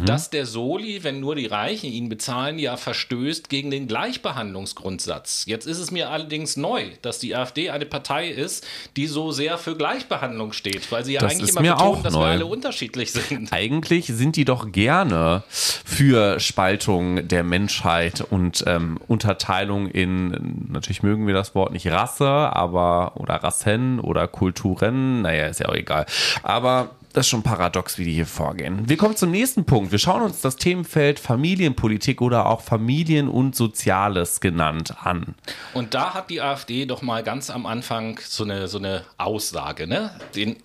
dass 0.05 0.31
der 0.31 0.47
Soli, 0.47 1.03
wenn 1.05 1.21
nur 1.21 1.35
die 1.35 1.47
Reichen 1.47 1.91
ihn 1.91 2.09
bezahlen, 2.09 2.59
ja 2.59 2.77
verstößt 2.77 3.49
gegen 3.49 3.71
den 3.71 3.87
Gleichbehandlungsgrundsatz. 3.87 5.45
Jetzt 5.47 5.67
ist 5.67 5.79
es 5.79 5.91
mir 5.91 6.11
allerdings 6.11 6.57
neu, 6.57 6.85
dass 7.03 7.19
die 7.19 7.35
AfD 7.35 7.71
eine 7.71 7.87
Partei 7.87 8.29
ist, 8.29 8.67
die 8.97 9.07
so 9.07 9.33
sehr 9.33 9.59
für 9.59 9.77
Gleichbehandlung 9.77 10.53
steht, 10.53 10.91
weil 10.93 11.05
sie 11.05 11.15
ja 11.15 11.21
Das 11.21 11.33
eigentlich 11.33 11.51
immer 11.51 11.63
betonen, 11.63 11.81
auch 11.81 12.03
dass 12.03 12.13
neu. 12.13 12.21
wir 12.21 12.27
alle 12.29 12.47
unterschiedlich 12.47 13.13
sind. 13.13 13.53
Eigentlich 13.53 14.07
sind 14.07 14.37
die 14.37 14.45
doch 14.45 14.73
gerne 14.73 15.43
für 15.49 16.41
Spaltung 16.41 17.27
der 17.29 17.45
Menschheit 17.45 18.21
und 18.21 18.65
ähm, 18.67 18.99
Unterteilung 19.07 19.89
in, 19.89 20.67
natürlich 20.71 21.03
mögen 21.03 21.27
wir 21.27 21.35
das 21.35 21.55
Wort 21.55 21.73
nicht 21.73 21.87
Rasse, 21.87 22.27
aber 22.29 23.13
oder 23.17 23.35
Rassen 23.37 24.01
oder 24.01 24.29
Kulturen, 24.29 25.23
naja, 25.23 25.47
ist 25.47 25.61
ja 25.61 25.69
auch 25.69 25.75
egal. 25.75 26.07
Aber 26.43 26.66
das 27.13 27.25
ist 27.27 27.31
schon 27.31 27.43
paradox, 27.43 27.97
wie 27.99 28.05
die 28.05 28.13
hier 28.13 28.27
vorgehen. 28.27 28.89
Wir 28.89 28.99
kommen 28.99 29.17
zum 29.17 29.31
nächsten 29.31 29.65
Punkt. 29.65 29.91
Wir 29.91 29.99
schauen 29.99 30.21
uns 30.23 30.43
das 30.43 30.57
Themenfeld 30.57 31.19
Familienpolitik 31.19 32.21
oder 32.21 32.47
auch 32.47 32.61
Familien 32.61 33.29
und 33.29 33.57
Soziales 33.57 34.41
genannt 34.41 34.95
an. 35.03 35.35
Und 35.73 35.95
da 35.95 36.13
hat 36.13 36.29
die 36.29 36.43
AfD 36.43 36.85
doch 36.85 37.01
mal 37.01 37.23
ganz 37.23 37.49
am 37.49 37.65
Anfang 37.65 38.21
so 38.23 38.45
eine, 38.45 38.69
so 38.69 38.77
eine 38.79 39.05
Aussage, 39.17 39.87
ne? 39.87 40.11
Den, 40.35 40.57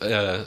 äh, 0.00 0.38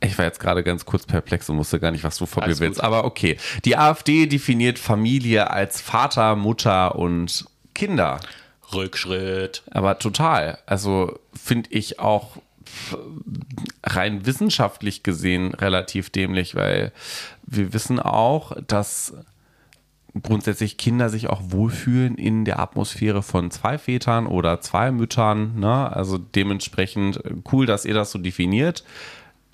Ich 0.00 0.18
war 0.18 0.26
jetzt 0.26 0.40
gerade 0.40 0.62
ganz 0.62 0.84
kurz 0.84 1.06
perplex 1.06 1.48
und 1.48 1.56
wusste 1.56 1.80
gar 1.80 1.90
nicht, 1.90 2.04
was 2.04 2.18
du 2.18 2.26
von 2.26 2.42
mir 2.42 2.48
Alles 2.48 2.60
willst. 2.60 2.80
gut. 2.80 2.84
Aber 2.84 3.04
okay. 3.06 3.38
Die 3.64 3.78
AfD 3.78 4.26
definiert 4.26 4.78
Familie 4.78 5.50
als 5.50 5.80
Vater, 5.80 6.36
Mutter 6.36 6.96
und 6.96 7.46
Kinder. 7.74 8.20
Rückschritt. 8.74 9.62
Aber 9.70 9.98
total. 9.98 10.58
Also 10.66 11.18
finde 11.32 11.70
ich 11.72 11.98
auch 12.00 12.36
rein 13.82 14.26
wissenschaftlich 14.26 15.02
gesehen 15.02 15.54
relativ 15.54 16.10
dämlich, 16.10 16.54
weil 16.54 16.92
wir 17.46 17.72
wissen 17.72 18.00
auch, 18.00 18.56
dass 18.66 19.14
grundsätzlich 20.22 20.76
Kinder 20.76 21.08
sich 21.08 21.28
auch 21.28 21.40
wohlfühlen 21.46 22.16
in 22.16 22.44
der 22.44 22.60
Atmosphäre 22.60 23.22
von 23.22 23.50
zwei 23.50 23.78
Vätern 23.78 24.26
oder 24.26 24.60
zwei 24.60 24.92
Müttern. 24.92 25.58
Ne? 25.58 25.92
Also 25.92 26.18
dementsprechend 26.18 27.20
cool, 27.52 27.66
dass 27.66 27.84
ihr 27.84 27.94
das 27.94 28.12
so 28.12 28.18
definiert. 28.18 28.84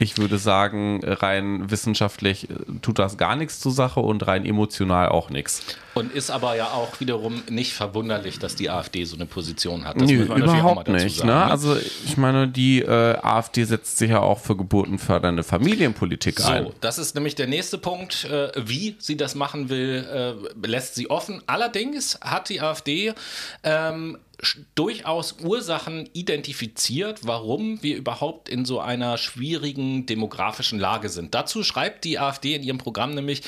Ich 0.00 0.16
würde 0.16 0.38
sagen, 0.38 1.02
rein 1.04 1.70
wissenschaftlich 1.70 2.48
äh, 2.48 2.54
tut 2.80 2.98
das 2.98 3.18
gar 3.18 3.36
nichts 3.36 3.60
zur 3.60 3.70
Sache 3.70 4.00
und 4.00 4.26
rein 4.26 4.46
emotional 4.46 5.10
auch 5.10 5.28
nichts. 5.28 5.62
Und 5.92 6.14
ist 6.14 6.30
aber 6.30 6.56
ja 6.56 6.68
auch 6.68 7.00
wiederum 7.00 7.42
nicht 7.50 7.74
verwunderlich, 7.74 8.38
dass 8.38 8.56
die 8.56 8.70
AfD 8.70 9.04
so 9.04 9.16
eine 9.16 9.26
Position 9.26 9.84
hat. 9.84 10.00
Das 10.00 10.08
Nö, 10.08 10.22
überhaupt 10.22 10.88
dazu 10.88 11.04
nicht. 11.04 11.16
sagen, 11.18 11.28
ne? 11.28 11.34
ne? 11.34 11.44
Also 11.50 11.76
ich 11.76 12.16
meine, 12.16 12.48
die 12.48 12.80
äh, 12.80 13.18
AfD 13.20 13.64
setzt 13.64 13.98
sich 13.98 14.10
ja 14.10 14.20
auch 14.20 14.38
für 14.38 14.56
geburtenfördernde 14.56 15.42
Familienpolitik 15.42 16.42
ein. 16.46 16.64
So, 16.64 16.74
das 16.80 16.96
ist 16.98 17.14
nämlich 17.14 17.34
der 17.34 17.46
nächste 17.48 17.76
Punkt. 17.76 18.24
Äh, 18.24 18.52
wie 18.56 18.96
sie 18.98 19.18
das 19.18 19.34
machen 19.34 19.68
will, 19.68 20.06
äh, 20.64 20.66
lässt 20.66 20.94
sie 20.94 21.10
offen. 21.10 21.42
Allerdings 21.46 22.18
hat 22.22 22.48
die 22.48 22.62
AfD 22.62 23.12
ähm, 23.64 24.16
durchaus 24.74 25.36
Ursachen 25.40 26.08
identifiziert, 26.12 27.20
warum 27.22 27.82
wir 27.82 27.96
überhaupt 27.96 28.48
in 28.48 28.64
so 28.64 28.80
einer 28.80 29.18
schwierigen 29.18 30.06
demografischen 30.06 30.78
Lage 30.78 31.08
sind. 31.08 31.34
Dazu 31.34 31.62
schreibt 31.62 32.04
die 32.04 32.18
AfD 32.18 32.54
in 32.54 32.62
ihrem 32.62 32.78
Programm 32.78 33.14
nämlich, 33.14 33.42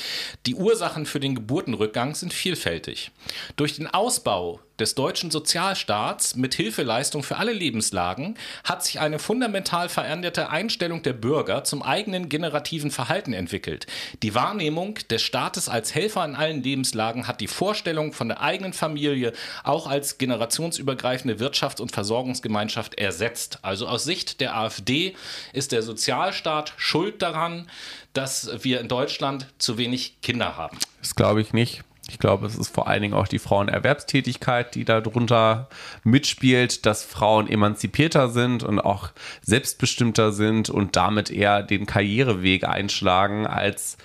die 0.45 0.55
Ursachen 0.55 1.05
für 1.05 1.19
den 1.19 1.35
Geburtenrückgang 1.35 2.15
sind 2.15 2.33
vielfältig. 2.33 3.11
Durch 3.55 3.75
den 3.75 3.87
Ausbau 3.87 4.59
des 4.83 4.95
deutschen 4.95 5.31
Sozialstaats 5.31 6.35
mit 6.35 6.55
Hilfeleistung 6.55 7.23
für 7.23 7.37
alle 7.37 7.53
Lebenslagen 7.53 8.35
hat 8.65 8.83
sich 8.83 8.99
eine 8.99 9.17
fundamental 9.17 9.87
veränderte 9.87 10.49
Einstellung 10.49 11.03
der 11.03 11.13
Bürger 11.13 11.63
zum 11.63 11.81
eigenen 11.81 12.27
generativen 12.27 12.91
Verhalten 12.91 13.31
entwickelt. 13.31 13.87
Die 14.23 14.35
Wahrnehmung 14.35 14.95
des 15.09 15.21
Staates 15.21 15.69
als 15.69 15.95
Helfer 15.95 16.25
in 16.25 16.35
allen 16.35 16.63
Lebenslagen 16.63 17.27
hat 17.29 17.39
die 17.39 17.47
Vorstellung 17.47 18.11
von 18.11 18.27
der 18.27 18.41
eigenen 18.41 18.73
Familie 18.73 19.31
auch 19.63 19.87
als 19.87 20.17
generationsübergreifende 20.17 21.35
Wirtschafts- 21.35 21.79
und 21.79 21.93
Versorgungsgemeinschaft 21.93 22.95
ersetzt. 22.95 23.59
Also 23.61 23.87
aus 23.87 24.03
Sicht 24.03 24.41
der 24.41 24.57
AfD 24.57 25.15
ist 25.53 25.71
der 25.71 25.81
Sozialstaat 25.81 26.73
schuld 26.75 27.21
daran, 27.21 27.69
dass 28.11 28.49
wir 28.65 28.81
in 28.81 28.89
Deutschland 28.89 29.47
zu 29.59 29.77
wenig 29.77 30.17
Kinder 30.21 30.57
haben. 30.57 30.77
Das 30.99 31.15
glaube 31.15 31.39
ich 31.39 31.53
nicht. 31.53 31.85
Ich 32.13 32.19
glaube, 32.19 32.45
es 32.45 32.55
ist 32.55 32.69
vor 32.69 32.87
allen 32.87 33.01
Dingen 33.01 33.15
auch 33.15 33.27
die 33.27 33.39
Frauenerwerbstätigkeit, 33.39 34.75
die 34.75 34.85
darunter 34.85 35.67
mitspielt, 36.03 36.85
dass 36.85 37.03
Frauen 37.03 37.49
emanzipierter 37.49 38.29
sind 38.29 38.61
und 38.61 38.79
auch 38.79 39.09
selbstbestimmter 39.41 40.31
sind 40.31 40.69
und 40.69 40.95
damit 40.95 41.31
eher 41.31 41.63
den 41.63 41.87
Karriereweg 41.87 42.65
einschlagen, 42.65 43.47
als 43.47 43.97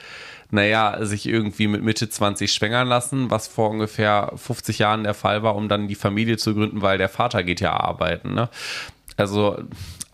naja, 0.51 1.05
sich 1.05 1.29
irgendwie 1.29 1.67
mit 1.67 1.83
Mitte 1.83 2.09
20 2.09 2.51
schwängern 2.51 2.89
lassen, 2.89 3.31
was 3.31 3.47
vor 3.47 3.69
ungefähr 3.69 4.33
50 4.35 4.79
Jahren 4.79 5.05
der 5.05 5.13
Fall 5.13 5.43
war, 5.43 5.55
um 5.55 5.69
dann 5.69 5.87
die 5.87 5.95
Familie 5.95 6.39
zu 6.39 6.55
gründen, 6.55 6.81
weil 6.81 6.97
der 6.97 7.11
Vater 7.11 7.43
geht 7.43 7.61
ja 7.61 7.75
arbeiten. 7.75 8.33
Ne? 8.33 8.49
Also 9.19 9.59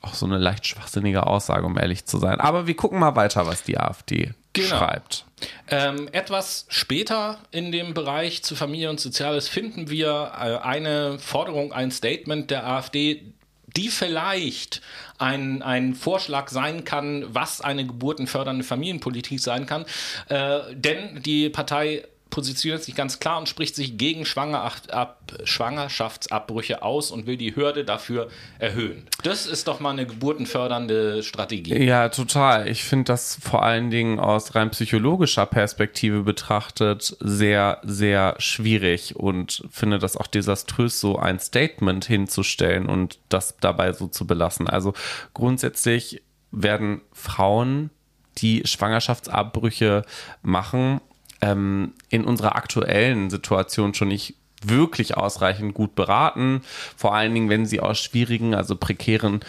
auch 0.04 0.14
so 0.14 0.26
eine 0.26 0.38
leicht 0.38 0.66
schwachsinnige 0.66 1.26
Aussage, 1.26 1.66
um 1.66 1.78
ehrlich 1.78 2.04
zu 2.04 2.18
sein. 2.18 2.40
Aber 2.40 2.66
wir 2.66 2.76
gucken 2.76 2.98
mal 2.98 3.16
weiter, 3.16 3.46
was 3.46 3.62
die 3.62 3.78
AfD 3.78 4.32
Genau. 4.54 4.76
schreibt. 4.78 5.24
Ähm, 5.68 6.08
etwas 6.12 6.66
später 6.68 7.38
in 7.50 7.72
dem 7.72 7.92
Bereich 7.92 8.44
zu 8.44 8.54
Familie 8.54 8.88
und 8.88 9.00
Soziales 9.00 9.48
finden 9.48 9.90
wir 9.90 10.32
äh, 10.34 10.56
eine 10.64 11.18
Forderung, 11.18 11.72
ein 11.72 11.90
Statement 11.90 12.50
der 12.50 12.64
AfD, 12.66 13.34
die 13.76 13.88
vielleicht 13.88 14.80
ein, 15.18 15.62
ein 15.62 15.94
Vorschlag 15.94 16.48
sein 16.50 16.84
kann, 16.84 17.24
was 17.28 17.60
eine 17.60 17.84
geburtenfördernde 17.84 18.62
Familienpolitik 18.62 19.40
sein 19.40 19.66
kann. 19.66 19.84
Äh, 20.28 20.60
denn 20.74 21.20
die 21.22 21.48
Partei 21.48 22.04
positioniert 22.34 22.82
sich 22.82 22.96
ganz 22.96 23.20
klar 23.20 23.38
und 23.38 23.48
spricht 23.48 23.76
sich 23.76 23.96
gegen 23.96 24.26
Schwangerschaftsabbrüche 24.26 26.82
aus 26.82 27.12
und 27.12 27.28
will 27.28 27.36
die 27.36 27.54
Hürde 27.54 27.84
dafür 27.84 28.28
erhöhen. 28.58 29.06
Das 29.22 29.46
ist 29.46 29.68
doch 29.68 29.78
mal 29.78 29.90
eine 29.90 30.04
geburtenfördernde 30.04 31.22
Strategie. 31.22 31.80
Ja, 31.84 32.08
total. 32.08 32.66
Ich 32.66 32.82
finde 32.82 33.04
das 33.04 33.38
vor 33.40 33.62
allen 33.62 33.90
Dingen 33.90 34.18
aus 34.18 34.56
rein 34.56 34.70
psychologischer 34.70 35.46
Perspektive 35.46 36.24
betrachtet 36.24 37.16
sehr, 37.20 37.78
sehr 37.84 38.34
schwierig 38.38 39.14
und 39.14 39.62
finde 39.70 40.00
das 40.00 40.16
auch 40.16 40.26
desaströs, 40.26 41.00
so 41.00 41.16
ein 41.16 41.38
Statement 41.38 42.04
hinzustellen 42.04 42.86
und 42.86 43.20
das 43.28 43.58
dabei 43.60 43.92
so 43.92 44.08
zu 44.08 44.26
belassen. 44.26 44.68
Also 44.68 44.92
grundsätzlich 45.34 46.20
werden 46.50 47.00
Frauen, 47.12 47.90
die 48.38 48.62
Schwangerschaftsabbrüche 48.64 50.02
machen, 50.42 51.00
ähm, 51.44 51.92
in 52.08 52.24
unserer 52.24 52.56
aktuellen 52.56 53.28
Situation 53.28 53.92
schon 53.94 54.08
nicht 54.08 54.34
wirklich 54.62 55.16
ausreichend 55.16 55.74
gut 55.74 55.94
beraten. 55.94 56.62
Vor 56.96 57.14
allen 57.14 57.34
Dingen, 57.34 57.50
wenn 57.50 57.66
sie 57.66 57.80
aus 57.80 58.00
schwierigen, 58.00 58.54
also 58.54 58.76
prekären 58.76 59.40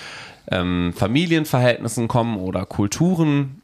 ähm, 0.52 0.94
Familienverhältnissen 0.96 2.08
kommen 2.08 2.38
oder 2.38 2.66
Kulturen. 2.66 3.62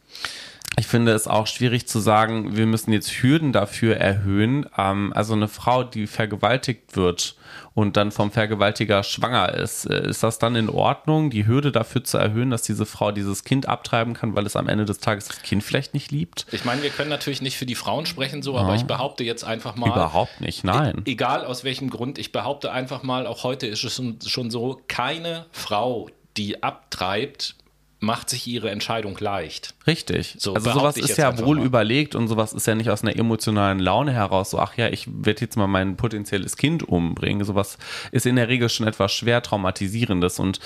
Ich 0.79 0.87
finde 0.87 1.11
es 1.11 1.27
auch 1.27 1.47
schwierig 1.47 1.87
zu 1.87 1.99
sagen, 1.99 2.55
wir 2.55 2.65
müssen 2.65 2.93
jetzt 2.93 3.11
Hürden 3.21 3.51
dafür 3.51 3.97
erhöhen. 3.97 4.65
Ähm, 4.77 5.11
also 5.13 5.33
eine 5.33 5.49
Frau, 5.49 5.83
die 5.83 6.07
vergewaltigt 6.07 6.95
wird 6.95 7.35
und 7.73 7.95
dann 7.95 8.11
vom 8.11 8.31
Vergewaltiger 8.31 9.03
schwanger 9.03 9.53
ist, 9.53 9.85
äh, 9.85 10.09
ist 10.09 10.23
das 10.23 10.39
dann 10.39 10.55
in 10.55 10.69
Ordnung, 10.69 11.29
die 11.29 11.47
Hürde 11.47 11.71
dafür 11.71 12.03
zu 12.03 12.17
erhöhen, 12.17 12.49
dass 12.49 12.63
diese 12.63 12.85
Frau 12.85 13.11
dieses 13.11 13.43
Kind 13.43 13.67
abtreiben 13.67 14.13
kann, 14.13 14.35
weil 14.35 14.45
es 14.45 14.55
am 14.55 14.67
Ende 14.67 14.85
des 14.85 14.99
Tages 14.99 15.27
das 15.27 15.41
Kind 15.41 15.63
vielleicht 15.63 15.93
nicht 15.93 16.11
liebt? 16.11 16.45
Ich 16.51 16.65
meine, 16.65 16.83
wir 16.83 16.89
können 16.89 17.09
natürlich 17.09 17.41
nicht 17.41 17.57
für 17.57 17.65
die 17.65 17.75
Frauen 17.75 18.05
sprechen, 18.05 18.41
so, 18.41 18.57
aber 18.57 18.75
ich 18.75 18.83
behaupte 18.83 19.23
jetzt 19.23 19.43
einfach 19.43 19.75
mal. 19.75 19.89
Überhaupt 19.89 20.41
nicht, 20.41 20.63
nein. 20.63 21.03
E 21.05 21.11
egal 21.11 21.45
aus 21.45 21.63
welchem 21.63 21.89
Grund, 21.89 22.17
ich 22.17 22.31
behaupte 22.31 22.71
einfach 22.71 23.03
mal, 23.03 23.25
auch 23.25 23.43
heute 23.43 23.67
ist 23.67 23.83
es 23.83 24.29
schon 24.29 24.51
so, 24.51 24.81
keine 24.87 25.45
Frau, 25.51 26.09
die 26.37 26.63
abtreibt, 26.63 27.55
macht 28.01 28.31
sich 28.31 28.47
ihre 28.47 28.71
Entscheidung 28.71 29.15
leicht. 29.19 29.75
Richtig. 29.85 30.35
So, 30.39 30.55
also 30.55 30.71
sowas 30.71 30.97
ist 30.97 31.17
ja 31.17 31.37
wohl 31.37 31.57
mal. 31.57 31.65
überlegt 31.65 32.15
und 32.15 32.27
sowas 32.27 32.51
ist 32.51 32.65
ja 32.65 32.73
nicht 32.73 32.89
aus 32.89 33.03
einer 33.03 33.15
emotionalen 33.15 33.77
Laune 33.77 34.11
heraus, 34.11 34.49
so 34.49 34.59
ach 34.59 34.75
ja, 34.75 34.89
ich 34.89 35.07
werde 35.07 35.41
jetzt 35.41 35.55
mal 35.55 35.67
mein 35.67 35.97
potenzielles 35.97 36.57
Kind 36.57 36.81
umbringen. 36.81 37.45
Sowas 37.45 37.77
ist 38.11 38.25
in 38.25 38.37
der 38.37 38.47
Regel 38.47 38.69
schon 38.69 38.87
etwas 38.87 39.13
schwer 39.13 39.43
traumatisierendes 39.43 40.39
und 40.39 40.59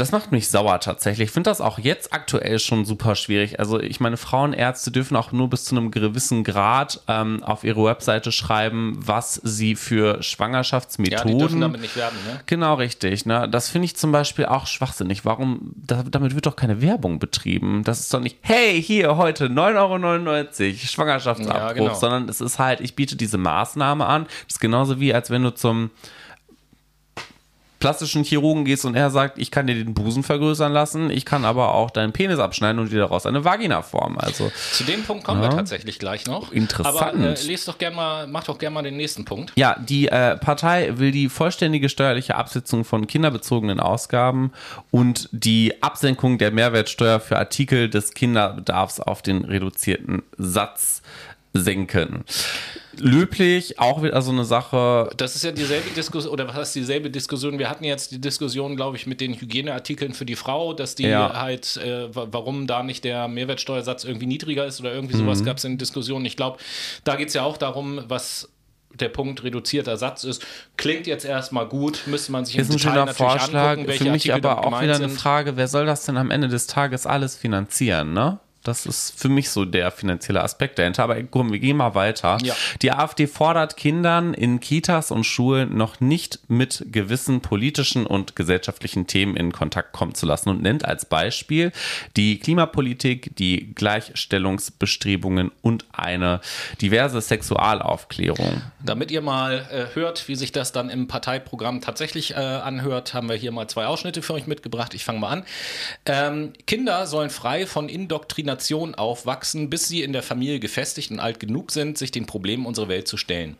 das 0.00 0.12
macht 0.12 0.32
mich 0.32 0.48
sauer 0.48 0.80
tatsächlich. 0.80 1.26
Ich 1.28 1.32
finde 1.32 1.50
das 1.50 1.60
auch 1.60 1.78
jetzt 1.78 2.12
aktuell 2.12 2.58
schon 2.58 2.84
super 2.84 3.14
schwierig. 3.14 3.58
Also 3.58 3.80
ich 3.80 4.00
meine, 4.00 4.16
Frauenärzte 4.16 4.90
dürfen 4.90 5.16
auch 5.16 5.32
nur 5.32 5.50
bis 5.50 5.64
zu 5.64 5.76
einem 5.76 5.90
gewissen 5.90 6.44
Grad 6.44 7.00
ähm, 7.08 7.42
auf 7.42 7.64
ihre 7.64 7.84
Webseite 7.84 8.30
schreiben, 8.32 8.98
was 8.98 9.34
sie 9.44 9.74
für 9.74 10.16
Ja, 10.16 10.22
Schwangerschaftsmethoden 10.22 11.32
die 11.32 11.38
dürfen 11.38 11.60
damit 11.60 11.80
nicht 11.80 11.96
werben, 11.96 12.16
ne? 12.26 12.40
Genau, 12.46 12.74
richtig. 12.74 13.26
Ne? 13.26 13.48
Das 13.48 13.68
finde 13.68 13.86
ich 13.86 13.96
zum 13.96 14.12
Beispiel 14.12 14.46
auch 14.46 14.66
schwachsinnig. 14.66 15.24
Warum? 15.24 15.72
Da, 15.76 16.02
damit 16.08 16.34
wird 16.34 16.46
doch 16.46 16.56
keine 16.56 16.80
Werbung 16.80 17.18
betrieben. 17.18 17.82
Das 17.84 18.00
ist 18.00 18.12
doch 18.14 18.20
nicht, 18.20 18.38
hey, 18.42 18.80
hier 18.82 19.16
heute 19.16 19.46
9,99 19.46 20.64
Euro 20.66 20.76
Schwangerschaftsabbruch, 20.78 21.54
Ja, 21.54 21.72
genau. 21.72 21.94
sondern 21.94 22.28
es 22.28 22.40
ist 22.40 22.58
halt, 22.58 22.80
ich 22.80 22.94
biete 22.94 23.16
diese 23.16 23.38
Maßnahme 23.38 24.06
an. 24.06 24.24
Das 24.46 24.54
ist 24.56 24.60
genauso 24.60 25.00
wie, 25.00 25.12
als 25.12 25.30
wenn 25.30 25.42
du 25.42 25.50
zum 25.54 25.90
plastischen 27.78 28.24
Chirurgen 28.24 28.64
gehst 28.64 28.84
und 28.84 28.94
er 28.94 29.10
sagt, 29.10 29.38
ich 29.38 29.50
kann 29.50 29.66
dir 29.66 29.74
den 29.74 29.94
Busen 29.94 30.22
vergrößern 30.22 30.72
lassen, 30.72 31.10
ich 31.10 31.24
kann 31.24 31.44
aber 31.44 31.74
auch 31.74 31.90
deinen 31.90 32.12
Penis 32.12 32.38
abschneiden 32.38 32.80
und 32.80 32.90
dir 32.90 32.98
daraus 32.98 33.26
eine 33.26 33.44
Vagina 33.44 33.82
formen. 33.82 34.18
Also 34.18 34.50
Zu 34.72 34.84
dem 34.84 35.02
Punkt 35.04 35.24
kommen 35.24 35.42
wir 35.42 35.50
tatsächlich 35.50 35.98
gleich 35.98 36.26
noch. 36.26 36.52
Interessant. 36.52 36.96
Aber 36.96 37.38
äh, 37.38 37.42
lest 37.44 37.68
doch 37.68 37.78
gerne 37.78 37.96
mal, 37.96 38.26
mach 38.26 38.44
doch 38.44 38.58
gerne 38.58 38.74
mal 38.74 38.82
den 38.82 38.96
nächsten 38.96 39.24
Punkt. 39.24 39.52
Ja, 39.56 39.76
die 39.78 40.08
äh, 40.08 40.36
Partei 40.36 40.98
will 40.98 41.12
die 41.12 41.28
vollständige 41.28 41.88
steuerliche 41.88 42.34
Absetzung 42.34 42.84
von 42.84 43.06
kinderbezogenen 43.06 43.80
Ausgaben 43.80 44.52
und 44.90 45.28
die 45.32 45.82
Absenkung 45.82 46.38
der 46.38 46.50
Mehrwertsteuer 46.50 47.20
für 47.20 47.38
Artikel 47.38 47.88
des 47.88 48.14
Kinderbedarfs 48.14 49.00
auf 49.00 49.22
den 49.22 49.44
reduzierten 49.44 50.22
Satz 50.36 51.02
senken. 51.52 52.24
Löblich, 53.00 53.78
auch 53.78 54.02
wieder 54.02 54.20
so 54.22 54.30
eine 54.32 54.44
Sache. 54.44 55.10
Das 55.16 55.34
ist 55.36 55.44
ja 55.44 55.52
dieselbe 55.52 55.90
Diskussion, 55.90 56.32
oder 56.32 56.48
was 56.48 56.54
heißt 56.56 56.74
dieselbe 56.74 57.10
Diskussion? 57.10 57.58
Wir 57.58 57.68
hatten 57.70 57.84
jetzt 57.84 58.10
die 58.12 58.20
Diskussion, 58.20 58.76
glaube 58.76 58.96
ich, 58.96 59.06
mit 59.06 59.20
den 59.20 59.34
Hygieneartikeln 59.34 60.14
für 60.14 60.24
die 60.24 60.36
Frau, 60.36 60.72
dass 60.74 60.94
die 60.94 61.04
Ja. 61.04 61.32
halt, 61.40 61.76
äh, 61.78 62.14
wa- 62.14 62.28
warum 62.30 62.66
da 62.66 62.82
nicht 62.82 63.04
der 63.04 63.28
Mehrwertsteuersatz 63.28 64.04
irgendwie 64.04 64.26
niedriger 64.26 64.66
ist 64.66 64.80
oder 64.80 64.92
irgendwie 64.92 65.16
sowas 65.16 65.40
Mhm. 65.40 65.44
gab 65.44 65.56
es 65.58 65.64
in 65.64 65.78
Diskussionen. 65.78 66.24
Ich 66.24 66.36
glaube, 66.36 66.58
da 67.04 67.16
geht 67.16 67.28
es 67.28 67.34
ja 67.34 67.42
auch 67.42 67.56
darum, 67.56 68.00
was 68.08 68.48
der 68.98 69.10
Punkt 69.10 69.44
reduzierter 69.44 69.96
Satz 69.96 70.24
ist. 70.24 70.44
Klingt 70.76 71.06
jetzt 71.06 71.24
erstmal 71.24 71.66
gut, 71.66 72.02
müsste 72.06 72.32
man 72.32 72.44
sich 72.44 72.56
im 72.56 72.62
Ist 72.62 72.70
ein 72.70 72.76
Detail 72.78 72.94
natürlich 73.04 73.16
Vorschlag. 73.16 73.68
angucken, 73.70 73.88
welche 73.88 74.04
Für 74.04 74.10
mich 74.10 74.32
Artikel 74.32 74.50
aber 74.50 74.66
auch 74.66 74.80
wieder 74.82 74.94
eine. 74.96 75.08
Frage, 75.10 75.56
wer 75.56 75.68
soll 75.68 75.86
das 75.86 76.04
denn 76.06 76.16
am 76.16 76.30
Ende 76.30 76.48
des 76.48 76.66
Tages 76.66 77.06
alles 77.06 77.36
finanzieren, 77.36 78.12
ne? 78.12 78.38
Das 78.64 78.86
ist 78.86 79.18
für 79.18 79.28
mich 79.28 79.50
so 79.50 79.64
der 79.64 79.90
finanzielle 79.90 80.42
Aspekt 80.42 80.78
dahinter. 80.78 81.04
Aber 81.04 81.22
komm, 81.22 81.52
wir 81.52 81.58
gehen 81.58 81.76
mal 81.76 81.94
weiter. 81.94 82.38
Ja. 82.42 82.54
Die 82.82 82.92
AfD 82.92 83.26
fordert 83.26 83.76
Kindern 83.76 84.34
in 84.34 84.60
Kitas 84.60 85.10
und 85.10 85.24
Schulen 85.24 85.76
noch 85.76 86.00
nicht 86.00 86.40
mit 86.48 86.84
gewissen 86.90 87.40
politischen 87.40 88.04
und 88.04 88.36
gesellschaftlichen 88.36 89.06
Themen 89.06 89.36
in 89.36 89.52
Kontakt 89.52 89.92
kommen 89.92 90.14
zu 90.14 90.26
lassen 90.26 90.48
und 90.48 90.60
nennt 90.60 90.84
als 90.84 91.04
Beispiel 91.04 91.72
die 92.16 92.38
Klimapolitik, 92.40 93.36
die 93.36 93.74
Gleichstellungsbestrebungen 93.74 95.52
und 95.62 95.86
eine 95.92 96.40
diverse 96.82 97.20
Sexualaufklärung. 97.20 98.62
Damit 98.84 99.10
ihr 99.10 99.22
mal 99.22 99.66
äh, 99.70 99.94
hört, 99.94 100.28
wie 100.28 100.34
sich 100.34 100.52
das 100.52 100.72
dann 100.72 100.90
im 100.90 101.06
Parteiprogramm 101.06 101.80
tatsächlich 101.80 102.32
äh, 102.32 102.34
anhört, 102.34 103.14
haben 103.14 103.28
wir 103.28 103.36
hier 103.36 103.52
mal 103.52 103.68
zwei 103.68 103.86
Ausschnitte 103.86 104.20
für 104.20 104.34
euch 104.34 104.46
mitgebracht. 104.46 104.94
Ich 104.94 105.04
fange 105.04 105.20
mal 105.20 105.30
an. 105.30 105.44
Ähm, 106.06 106.52
Kinder 106.66 107.06
sollen 107.06 107.30
frei 107.30 107.66
von 107.66 107.88
Indoktrination 107.88 108.47
aufwachsen, 108.94 109.70
bis 109.70 109.88
sie 109.88 110.02
in 110.02 110.12
der 110.12 110.22
Familie 110.22 110.60
gefestigt 110.60 111.10
und 111.10 111.20
alt 111.20 111.40
genug 111.40 111.70
sind, 111.70 111.98
sich 111.98 112.10
den 112.10 112.26
Problemen 112.26 112.66
unserer 112.66 112.88
Welt 112.88 113.08
zu 113.08 113.16
stellen. 113.16 113.56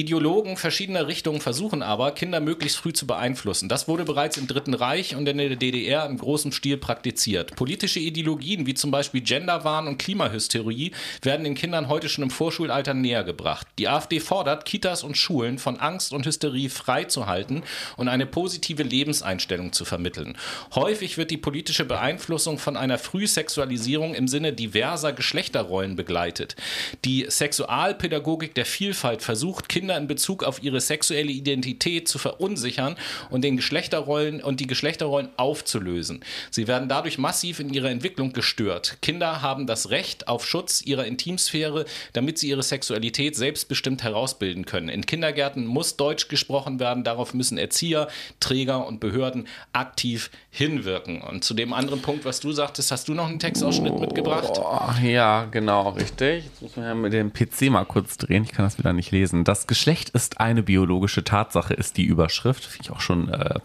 Ideologen 0.00 0.56
verschiedener 0.56 1.08
Richtungen 1.08 1.42
versuchen 1.42 1.82
aber, 1.82 2.12
Kinder 2.12 2.40
möglichst 2.40 2.78
früh 2.78 2.94
zu 2.94 3.06
beeinflussen. 3.06 3.68
Das 3.68 3.86
wurde 3.86 4.04
bereits 4.04 4.38
im 4.38 4.46
Dritten 4.46 4.72
Reich 4.72 5.14
und 5.14 5.28
in 5.28 5.36
der 5.36 5.56
DDR 5.56 6.06
im 6.06 6.16
großen 6.16 6.52
Stil 6.52 6.78
praktiziert. 6.78 7.54
Politische 7.54 8.00
Ideologien 8.00 8.64
wie 8.64 8.72
zum 8.72 8.90
Beispiel 8.90 9.20
Genderwahn 9.20 9.86
und 9.86 9.98
Klimahysterie 9.98 10.92
werden 11.20 11.44
den 11.44 11.54
Kindern 11.54 11.88
heute 11.88 12.08
schon 12.08 12.24
im 12.24 12.30
Vorschulalter 12.30 12.94
näher 12.94 13.24
gebracht. 13.24 13.66
Die 13.78 13.88
AfD 13.88 14.20
fordert, 14.20 14.64
Kitas 14.64 15.04
und 15.04 15.18
Schulen 15.18 15.58
von 15.58 15.78
Angst 15.78 16.14
und 16.14 16.24
Hysterie 16.24 16.70
frei 16.70 17.04
zu 17.04 17.26
halten 17.26 17.62
und 17.98 18.08
eine 18.08 18.24
positive 18.24 18.82
Lebenseinstellung 18.82 19.74
zu 19.74 19.84
vermitteln. 19.84 20.38
Häufig 20.74 21.18
wird 21.18 21.30
die 21.30 21.36
politische 21.36 21.84
Beeinflussung 21.84 22.58
von 22.58 22.78
einer 22.78 22.96
Frühsexualisierung 22.96 24.14
im 24.14 24.28
Sinne 24.28 24.54
diverser 24.54 25.12
Geschlechterrollen 25.12 25.94
begleitet. 25.94 26.56
Die 27.04 27.26
Sexualpädagogik 27.28 28.54
der 28.54 28.64
Vielfalt 28.64 29.20
versucht, 29.20 29.68
Kinder 29.68 29.89
in 29.96 30.06
Bezug 30.06 30.44
auf 30.44 30.62
ihre 30.62 30.80
sexuelle 30.80 31.30
Identität 31.30 32.08
zu 32.08 32.18
verunsichern 32.18 32.96
und 33.30 33.42
den 33.42 33.56
Geschlechterrollen 33.56 34.42
und 34.42 34.60
die 34.60 34.66
Geschlechterrollen 34.66 35.28
aufzulösen. 35.36 36.24
Sie 36.50 36.68
werden 36.68 36.88
dadurch 36.88 37.18
massiv 37.18 37.60
in 37.60 37.72
ihrer 37.72 37.90
Entwicklung 37.90 38.32
gestört. 38.32 38.98
Kinder 39.02 39.42
haben 39.42 39.66
das 39.66 39.90
Recht 39.90 40.28
auf 40.28 40.46
Schutz 40.46 40.82
ihrer 40.82 41.04
Intimsphäre, 41.04 41.84
damit 42.12 42.38
sie 42.38 42.48
ihre 42.48 42.62
Sexualität 42.62 43.36
selbstbestimmt 43.36 44.02
herausbilden 44.02 44.64
können. 44.66 44.88
In 44.88 45.06
Kindergärten 45.06 45.66
muss 45.66 45.96
Deutsch 45.96 46.28
gesprochen 46.28 46.80
werden, 46.80 47.04
darauf 47.04 47.34
müssen 47.34 47.58
Erzieher, 47.58 48.08
Träger 48.40 48.86
und 48.86 49.00
Behörden 49.00 49.46
aktiv 49.72 50.30
hinwirken. 50.50 51.22
Und 51.22 51.44
zu 51.44 51.54
dem 51.54 51.72
anderen 51.72 52.02
Punkt, 52.02 52.24
was 52.24 52.40
du 52.40 52.52
sagtest, 52.52 52.90
hast 52.90 53.08
du 53.08 53.14
noch 53.14 53.28
einen 53.28 53.38
Textausschnitt 53.38 53.98
mitgebracht? 53.98 54.52
Oh, 54.58 54.90
ja, 55.02 55.44
genau, 55.44 55.90
richtig. 55.90 56.44
Jetzt 56.44 56.62
muss 56.62 56.76
man 56.76 56.86
ja 56.86 56.94
mit 56.94 57.12
dem 57.12 57.32
PC 57.32 57.70
mal 57.70 57.84
kurz 57.84 58.18
drehen. 58.18 58.42
Ich 58.42 58.52
kann 58.52 58.66
das 58.66 58.76
wieder 58.78 58.92
nicht 58.92 59.12
lesen. 59.12 59.44
Das 59.44 59.68
Geschlecht 59.68 60.10
ist 60.10 60.40
eine 60.40 60.62
biologische 60.62 61.22
Tatsache, 61.22 61.74
ist 61.74 61.96
die 61.96 62.04
Überschrift. 62.04 62.64
Finde 62.64 62.84
ich 62.84 62.90
auch 62.90 63.00
schon. 63.00 63.28
Äh, 63.28 63.60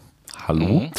Hallo. 0.46 0.90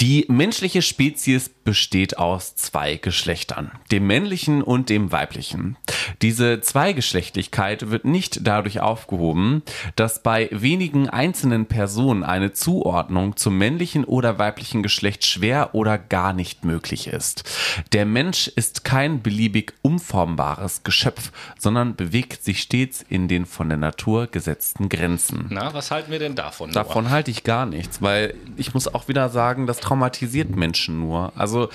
Die 0.00 0.26
menschliche 0.28 0.82
Spezies 0.82 1.48
besteht 1.48 2.18
aus 2.18 2.56
zwei 2.56 2.96
Geschlechtern, 2.96 3.70
dem 3.92 4.06
männlichen 4.06 4.62
und 4.62 4.88
dem 4.88 5.12
weiblichen. 5.12 5.76
Diese 6.22 6.60
Zweigeschlechtlichkeit 6.60 7.90
wird 7.90 8.04
nicht 8.04 8.46
dadurch 8.46 8.80
aufgehoben, 8.80 9.62
dass 9.94 10.22
bei 10.22 10.48
wenigen 10.50 11.08
einzelnen 11.08 11.66
Personen 11.66 12.24
eine 12.24 12.52
Zuordnung 12.52 13.36
zum 13.36 13.58
männlichen 13.58 14.04
oder 14.04 14.38
weiblichen 14.38 14.82
Geschlecht 14.82 15.24
schwer 15.24 15.74
oder 15.74 15.98
gar 15.98 16.32
nicht 16.32 16.64
möglich 16.64 17.06
ist. 17.06 17.44
Der 17.92 18.06
Mensch 18.06 18.48
ist 18.48 18.84
kein 18.84 19.22
beliebig 19.22 19.74
umformbares 19.82 20.82
Geschöpf, 20.82 21.30
sondern 21.58 21.94
bewegt 21.94 22.42
sich 22.42 22.62
stets 22.62 23.04
in 23.08 23.28
den 23.28 23.46
von 23.46 23.68
der 23.68 23.78
Natur 23.78 24.26
gesetzten 24.26 24.88
Grenzen. 24.88 25.46
Na, 25.50 25.72
was 25.74 25.90
halten 25.90 26.10
wir 26.10 26.18
denn 26.18 26.34
davon? 26.34 26.72
Davon 26.72 27.10
halte 27.10 27.30
ich 27.30 27.44
gar 27.44 27.66
nichts, 27.66 28.02
weil 28.02 28.34
ich 28.70 28.74
muss 28.74 28.94
auch 28.94 29.08
wieder 29.08 29.28
sagen, 29.30 29.66
das 29.66 29.80
traumatisiert 29.80 30.54
Menschen 30.54 31.00
nur. 31.00 31.32
Also 31.34 31.70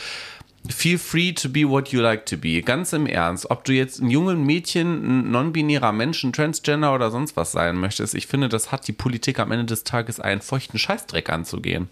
feel 0.70 0.98
free 0.98 1.34
to 1.34 1.50
be 1.50 1.68
what 1.68 1.90
you 1.90 2.00
like 2.00 2.26
to 2.26 2.38
be. 2.38 2.62
Ganz 2.62 2.94
im 2.94 3.06
Ernst, 3.06 3.52
ob 3.52 3.66
du 3.66 3.74
jetzt 3.74 4.00
ein 4.00 4.10
junges 4.10 4.38
Mädchen, 4.38 5.04
ein 5.04 5.30
non-binärer 5.32 5.92
Mensch, 5.92 6.24
ein 6.24 6.32
Transgender 6.32 6.96
oder 6.96 7.12
sonst 7.12 7.36
was 7.36 7.52
sein 7.52 7.76
möchtest, 7.76 8.16
ich 8.16 8.28
finde, 8.28 8.48
das 8.48 8.72
hat 8.72 8.88
die 8.88 8.94
Politik 8.94 9.40
am 9.40 9.52
Ende 9.52 9.66
des 9.66 9.84
Tages 9.84 10.22
einen 10.22 10.40
feuchten 10.40 10.80
Scheißdreck 10.80 11.30
anzugehen. 11.30 11.90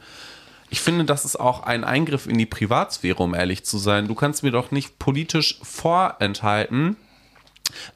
Ich 0.69 0.79
finde, 0.79 1.03
das 1.03 1.25
ist 1.25 1.37
auch 1.37 1.63
ein 1.63 1.83
Eingriff 1.83 2.25
in 2.25 2.37
die 2.37 2.45
Privatsphäre, 2.45 3.21
um 3.21 3.33
ehrlich 3.33 3.65
zu 3.65 3.77
sein. 3.79 4.07
Du 4.07 4.15
kannst 4.15 4.41
mir 4.41 4.51
doch 4.51 4.71
nicht 4.71 4.99
politisch 4.99 5.59
vorenthalten, 5.63 6.95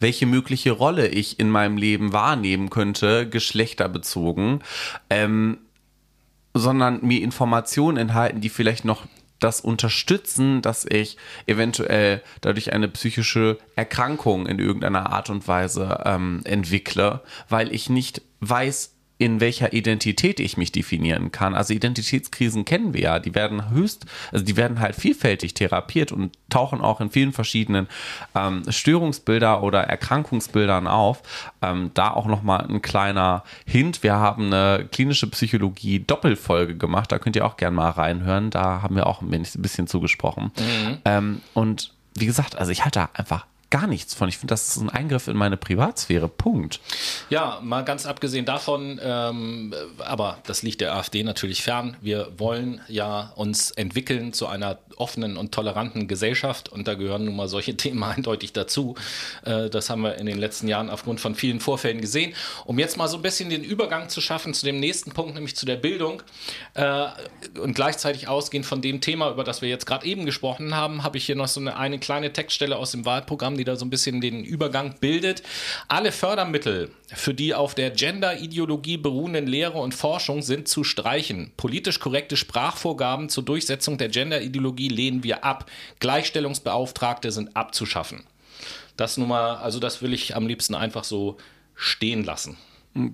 welche 0.02 0.26
mögliche 0.26 0.72
Rolle 0.72 1.08
ich 1.08 1.39
in 1.39 1.50
meinem 1.50 1.78
Leben 1.78 2.12
wahrnehmen 2.12 2.70
könnte, 2.70 3.30
geschlechterbezogen, 3.30 4.62
ähm, 5.10 5.60
sondern 6.58 7.06
mir 7.06 7.22
Informationen 7.22 7.98
enthalten, 7.98 8.41
die 8.41 8.50
vielleicht 8.50 8.86
noch 8.86 9.06
das 9.39 9.62
unterstützen, 9.62 10.62
dass 10.62 10.86
ich 10.86 11.17
eventuell 11.46 12.24
dadurch 12.41 12.74
eine 12.74 12.88
psychische 12.88 13.58
Erkrankung 13.76 14.48
in 14.48 14.60
irgendeiner 14.60 15.12
Art 15.12 15.30
und 15.30 15.48
Weise 15.48 16.04
ähm, 16.06 16.41
entwickle, 16.43 17.22
weil 17.50 17.74
ich 17.74 17.89
nicht 17.89 18.22
weiß, 18.39 18.96
in 19.17 19.39
welcher 19.39 19.73
Identität 19.73 20.39
ich 20.39 20.58
mich 20.58 20.71
definieren 20.71 21.32
kann. 21.32 21.56
Also 21.56 21.73
Identitätskrisen 21.73 22.65
kennen 22.65 22.93
wir 22.93 23.01
ja, 23.01 23.19
die 23.19 23.34
werden 23.34 23.71
höchst, 23.71 24.06
also 24.32 24.45
die 24.45 24.58
werden 24.58 24.80
halt 24.80 24.95
vielfältig 24.95 25.53
therapiert 25.53 26.12
und 26.12 26.38
tauchen 26.49 26.82
auch 26.82 27.01
in 27.01 27.10
vielen 27.10 27.34
verschiedenen 27.34 27.88
ähm, 28.36 28.63
Störungsbilder 28.67 29.63
oder 29.63 29.82
Erkrankungsbildern 29.84 30.88
auf. 30.88 31.23
Ähm, 31.62 31.91
da 31.93 32.12
auch 32.12 32.27
nochmal 32.27 32.65
ein 32.67 32.82
kleiner 32.82 33.43
Hint. 33.65 34.03
Wir 34.03 34.15
haben 34.15 34.53
eine 34.53 34.88
klinische 34.91 35.27
Psychologie 35.27 35.99
Doppelfolge 35.99 36.75
gemacht, 36.77 37.12
da 37.12 37.19
könnt 37.19 37.36
ihr 37.36 37.45
auch 37.45 37.58
gerne 37.58 37.75
mal 37.75 37.89
reinhören. 37.89 38.51
Da 38.51 38.82
haben 38.82 38.95
wir 38.95 39.08
auch 39.08 39.21
ein 39.21 39.30
bisschen 39.30 39.88
zugesprochen. 39.88 40.51
Mhm. 40.58 40.97
Ähm, 41.06 41.41
und 41.53 41.93
wie 42.15 42.25
gesagt, 42.25 42.58
also 42.58 42.71
ich 42.71 42.84
halte 42.84 42.99
da 42.99 43.10
einfach 43.13 43.45
gar 43.69 43.88
nichts 43.88 44.13
von. 44.13 44.30
Ich 44.30 44.38
finde, 44.38 44.53
das 44.53 44.69
ist 44.69 44.77
ein 44.77 44.89
Eingriff 44.89 45.27
in 45.27 45.36
meine 45.36 45.58
Privatsphäre. 45.58 46.27
Punkt. 46.27 46.80
Ja, 47.30 47.60
mal 47.62 47.84
ganz 47.84 48.06
abgesehen 48.06 48.45
davon, 48.45 48.99
ähm, 49.03 49.73
aber 49.99 50.39
das 50.45 50.63
liegt 50.63 50.82
der 50.82 50.95
AfD 50.95 51.23
natürlich 51.23 51.63
fern. 51.63 51.97
Wir 52.01 52.32
wollen 52.38 52.82
ja 52.88 53.34
uns 53.36 53.71
entwickeln 53.71 54.34
zu 54.34 54.47
einer 54.47 54.77
offenen 54.95 55.38
und 55.38 55.53
toleranten 55.53 56.08
Gesellschaft 56.08 56.69
und 56.69 56.88
da 56.88 56.93
gehören 56.93 57.25
nun 57.25 57.36
mal 57.36 57.47
solche 57.47 57.75
Themen 57.77 58.03
eindeutig 58.03 58.53
dazu. 58.53 58.95
Äh, 59.43 59.69
das 59.69 59.89
haben 59.89 60.01
wir 60.01 60.15
in 60.15 60.25
den 60.25 60.38
letzten 60.38 60.67
Jahren 60.67 60.89
aufgrund 60.89 61.19
von 61.19 61.36
vielen 61.36 61.60
Vorfällen 61.60 61.99
gesehen. 61.99 62.34
Um 62.65 62.80
jetzt 62.80 62.97
mal 62.97 63.08
so 63.08 63.17
ein 63.17 63.21
bisschen 63.21 63.49
den 63.49 63.63
Übergang 63.63 64.10
zu 64.10 64.21
schaffen 64.21 64.53
zu 64.53 64.65
dem 64.65 64.80
nächsten 64.80 65.12
Punkt, 65.12 65.36
nämlich 65.36 65.56
zu 65.56 65.65
der 65.65 65.75
Bildung 65.75 66.23
äh, 66.73 67.08
und 67.60 67.73
gleichzeitig 67.73 68.27
ausgehend 68.27 68.65
von 68.65 68.82
dem 68.82 69.01
Thema, 69.01 69.30
über 69.30 69.43
das 69.43 69.62
wir 69.62 69.69
jetzt 69.69 69.86
gerade 69.86 70.06
eben 70.06 70.25
gesprochen 70.25 70.75
haben, 70.75 71.03
habe 71.03 71.17
ich 71.17 71.25
hier 71.25 71.36
noch 71.36 71.47
so 71.47 71.60
eine, 71.60 71.75
eine 71.75 71.99
kleine 71.99 72.32
Textstelle 72.32 72.77
aus 72.77 72.91
dem 72.91 73.06
Wahlprogramm 73.06 73.57
die 73.58 73.63
da 73.63 73.76
so 73.76 73.86
ein 73.86 73.89
bisschen 73.89 74.22
den 74.22 74.43
Übergang 74.43 74.96
bildet. 75.00 75.43
Alle 75.88 76.12
Fördermittel 76.12 76.91
für 77.13 77.34
die 77.34 77.54
auf 77.54 77.76
der 77.76 77.91
Gender-Ideologie 77.91 78.98
beruhenden 78.98 79.48
Lehre 79.48 79.80
und 79.80 79.93
Forschung 79.93 80.41
sind 80.41 80.67
zu 80.67 80.84
streichen. 80.84 81.52
Politisch 81.58 82.00
korrekte 82.00 82.38
Sprachvorgaben 82.38 83.30
zur 83.30 83.43
Durchsetzung 83.43 83.98
der 83.98 84.10
Gender-Ideologie 84.10 84.89
lehnen 84.89 85.24
wir 85.24 85.43
ab. 85.43 85.70
Gleichstellungsbeauftragte 86.00 87.32
sind 87.32 87.56
abzuschaffen. 87.56 88.24
Das 88.96 89.17
nun 89.17 89.30
mal, 89.30 89.56
also 89.58 89.80
das 89.80 90.02
will 90.02 90.13
ich 90.13 90.36
am 90.36 90.48
liebsten 90.48 90.76
einfach 90.76 91.04
so 91.04 91.38
stehen 91.76 92.24
lassen 92.24 92.58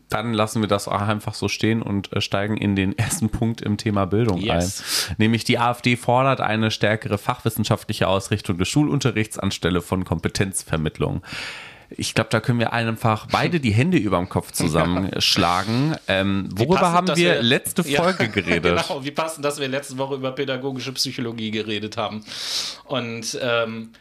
dann 0.10 0.34
lassen 0.34 0.62
wir 0.62 0.68
das 0.68 0.88
auch 0.88 1.02
einfach 1.02 1.34
so 1.34 1.48
stehen 1.48 1.82
und 1.82 2.14
äh, 2.14 2.22
steigen 2.22 2.58
in 2.58 2.76
den 2.76 2.98
ersten 2.98 3.30
Punkt 3.30 3.62
im 3.62 3.78
Thema 3.78 4.06
Bildung 4.06 4.40
yes. 4.40 5.10
ein. 5.10 5.16
Nämlich 5.18 5.44
die 5.44 5.60
AfD 5.60 5.96
fordert 5.96 6.42
eine 6.42 6.72
stärkere 6.72 7.18
fachwissenschaftliche 7.18 8.08
Ausrichtung 8.08 8.58
des 8.58 8.68
Schulunterrichts 8.70 9.40
anstelle 9.40 9.82
von 9.82 10.06
Kompetenzvermittlung. 10.06 11.22
Ich 11.96 12.16
glaube, 12.16 12.30
da 12.32 12.40
können 12.40 12.60
wir 12.60 12.74
einfach 12.74 13.28
beide 13.32 13.60
die 13.60 13.72
Hände 13.72 13.98
über 13.98 14.18
dem 14.18 14.30
Kopf 14.30 14.52
zusammenschlagen. 14.54 15.96
Ähm, 16.08 16.50
worüber 16.56 16.78
passend, 16.78 17.10
haben 17.10 17.18
wir, 17.18 17.36
wir, 17.36 17.42
letzte 17.42 17.84
Folge 17.84 18.24
ja, 18.24 18.30
geredet? 18.34 18.86
Genau, 18.88 19.04
wie 19.04 19.12
passend, 19.12 19.46
dass 19.46 19.60
wir 19.60 19.68
letzte 19.68 19.98
Woche 19.98 20.16
über 20.16 20.32
pädagogische 20.32 20.92
Psychologie 20.94 21.52
geredet 21.52 21.98
haben. 21.98 22.24
Und 22.86 23.38
ähm, 23.42 23.92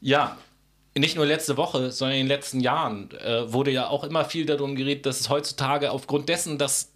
ja, 0.00 0.36
nicht 0.98 1.16
nur 1.16 1.26
letzte 1.26 1.56
Woche, 1.56 1.92
sondern 1.92 2.16
in 2.16 2.26
den 2.26 2.28
letzten 2.28 2.60
Jahren 2.60 3.10
äh, 3.24 3.52
wurde 3.52 3.70
ja 3.70 3.88
auch 3.88 4.04
immer 4.04 4.24
viel 4.24 4.46
darum 4.46 4.74
geredet, 4.74 5.06
dass 5.06 5.20
es 5.20 5.28
heutzutage 5.28 5.90
aufgrund 5.90 6.28
dessen, 6.28 6.58
dass 6.58 6.90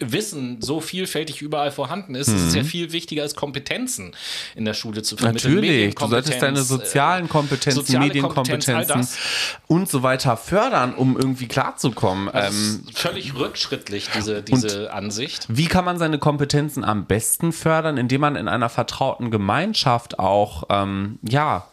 Wissen 0.00 0.62
so 0.62 0.80
vielfältig 0.80 1.42
überall 1.42 1.70
vorhanden 1.70 2.14
ist, 2.14 2.28
mhm. 2.28 2.36
ist 2.36 2.42
es 2.42 2.54
ja 2.54 2.62
mhm. 2.62 2.66
viel 2.66 2.92
wichtiger 2.92 3.22
als 3.22 3.34
Kompetenzen 3.34 4.14
in 4.54 4.64
der 4.64 4.72
Schule 4.72 5.02
zu 5.02 5.16
vermitteln. 5.16 5.56
Natürlich, 5.56 5.94
du 5.94 6.06
solltest 6.06 6.40
deine 6.40 6.62
sozialen 6.62 7.26
äh, 7.26 7.28
Kompetenzen, 7.28 7.80
soziale 7.80 8.06
Medienkompetenzen 8.06 9.08
und 9.66 9.88
so 9.88 10.02
weiter 10.02 10.36
fördern, 10.36 10.94
um 10.94 11.16
irgendwie 11.16 11.48
klarzukommen. 11.48 12.30
Ähm, 12.32 12.84
völlig 12.94 13.34
rückschrittlich, 13.34 14.08
diese, 14.14 14.42
diese 14.42 14.92
Ansicht. 14.92 15.46
Wie 15.48 15.66
kann 15.66 15.84
man 15.84 15.98
seine 15.98 16.18
Kompetenzen 16.18 16.84
am 16.84 17.06
besten 17.06 17.52
fördern, 17.52 17.98
indem 17.98 18.20
man 18.20 18.36
in 18.36 18.48
einer 18.48 18.68
vertrauten 18.68 19.30
Gemeinschaft 19.30 20.18
auch, 20.18 20.64
ähm, 20.70 21.18
ja, 21.22 21.68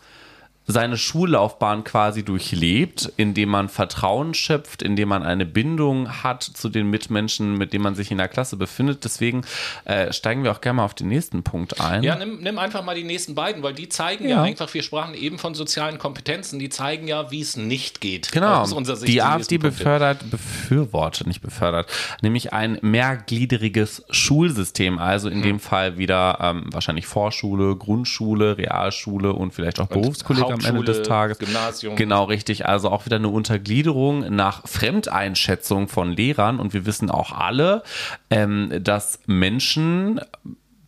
seine 0.67 0.97
Schullaufbahn 0.97 1.83
quasi 1.83 2.23
durchlebt, 2.23 3.11
indem 3.17 3.49
man 3.49 3.69
Vertrauen 3.69 4.33
schöpft, 4.33 4.81
indem 4.81 5.09
man 5.09 5.21
eine 5.21 5.45
Bindung 5.45 6.23
hat 6.23 6.43
zu 6.43 6.69
den 6.69 6.89
Mitmenschen, 6.89 7.57
mit 7.57 7.71
denen 7.71 7.83
man 7.83 7.95
sich 7.95 8.09
in 8.09 8.17
der 8.17 8.27
Klasse 8.27 8.57
befindet. 8.57 9.03
Deswegen 9.03 9.43
äh, 9.85 10.11
steigen 10.11 10.43
wir 10.43 10.51
auch 10.51 10.61
gerne 10.61 10.77
mal 10.77 10.85
auf 10.85 10.95
den 10.95 11.07
nächsten 11.07 11.43
Punkt 11.43 11.79
ein. 11.79 12.01
Ja, 12.01 12.15
nimm, 12.15 12.39
nimm 12.41 12.57
einfach 12.57 12.83
mal 12.83 12.95
die 12.95 13.03
nächsten 13.03 13.35
beiden, 13.35 13.61
weil 13.61 13.73
die 13.73 13.89
zeigen 13.89 14.23
ja. 14.23 14.37
ja. 14.37 14.43
einfach, 14.43 14.73
wir 14.73 14.81
sprachen 14.81 15.13
eben 15.13 15.37
von 15.37 15.53
sozialen 15.53 15.99
Kompetenzen, 15.99 16.57
die 16.57 16.69
zeigen 16.69 17.07
ja, 17.07 17.29
wie 17.29 17.41
es 17.41 17.57
nicht 17.57 18.01
geht. 18.01 18.31
Genau. 18.31 18.61
Aus 18.61 18.73
unserer 18.73 18.95
Sicht 18.95 19.13
die 19.13 19.21
AfD 19.21 19.59
befördert, 19.59 20.31
befürwortet, 20.31 21.27
nicht 21.27 21.41
befördert, 21.41 21.91
nämlich 22.21 22.53
ein 22.53 22.79
mehrgliedriges 22.81 24.03
Schulsystem, 24.09 24.97
also 24.97 25.29
in 25.29 25.35
hm. 25.35 25.43
dem 25.43 25.59
Fall 25.59 25.97
wieder 25.97 26.39
ähm, 26.41 26.65
wahrscheinlich 26.71 27.05
Vorschule, 27.05 27.75
Grundschule, 27.75 28.57
Realschule 28.57 29.33
und 29.33 29.53
vielleicht 29.53 29.79
auch 29.79 29.87
Berufskolleg 29.87 30.54
am 30.55 30.65
Ende 30.65 30.83
des 30.83 31.03
Tages. 31.03 31.39
Gymnasium. 31.39 31.95
Genau, 31.95 32.25
richtig. 32.25 32.65
Also 32.65 32.89
auch 32.89 33.05
wieder 33.05 33.17
eine 33.17 33.29
Untergliederung 33.29 34.33
nach 34.35 34.67
Fremdeinschätzung 34.67 35.87
von 35.87 36.11
Lehrern. 36.11 36.59
Und 36.59 36.73
wir 36.73 36.85
wissen 36.85 37.09
auch 37.09 37.31
alle, 37.31 37.83
ähm, 38.29 38.71
dass 38.81 39.19
Menschen, 39.27 40.21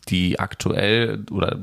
die 0.09 0.39
aktuell 0.39 1.23
oder 1.31 1.57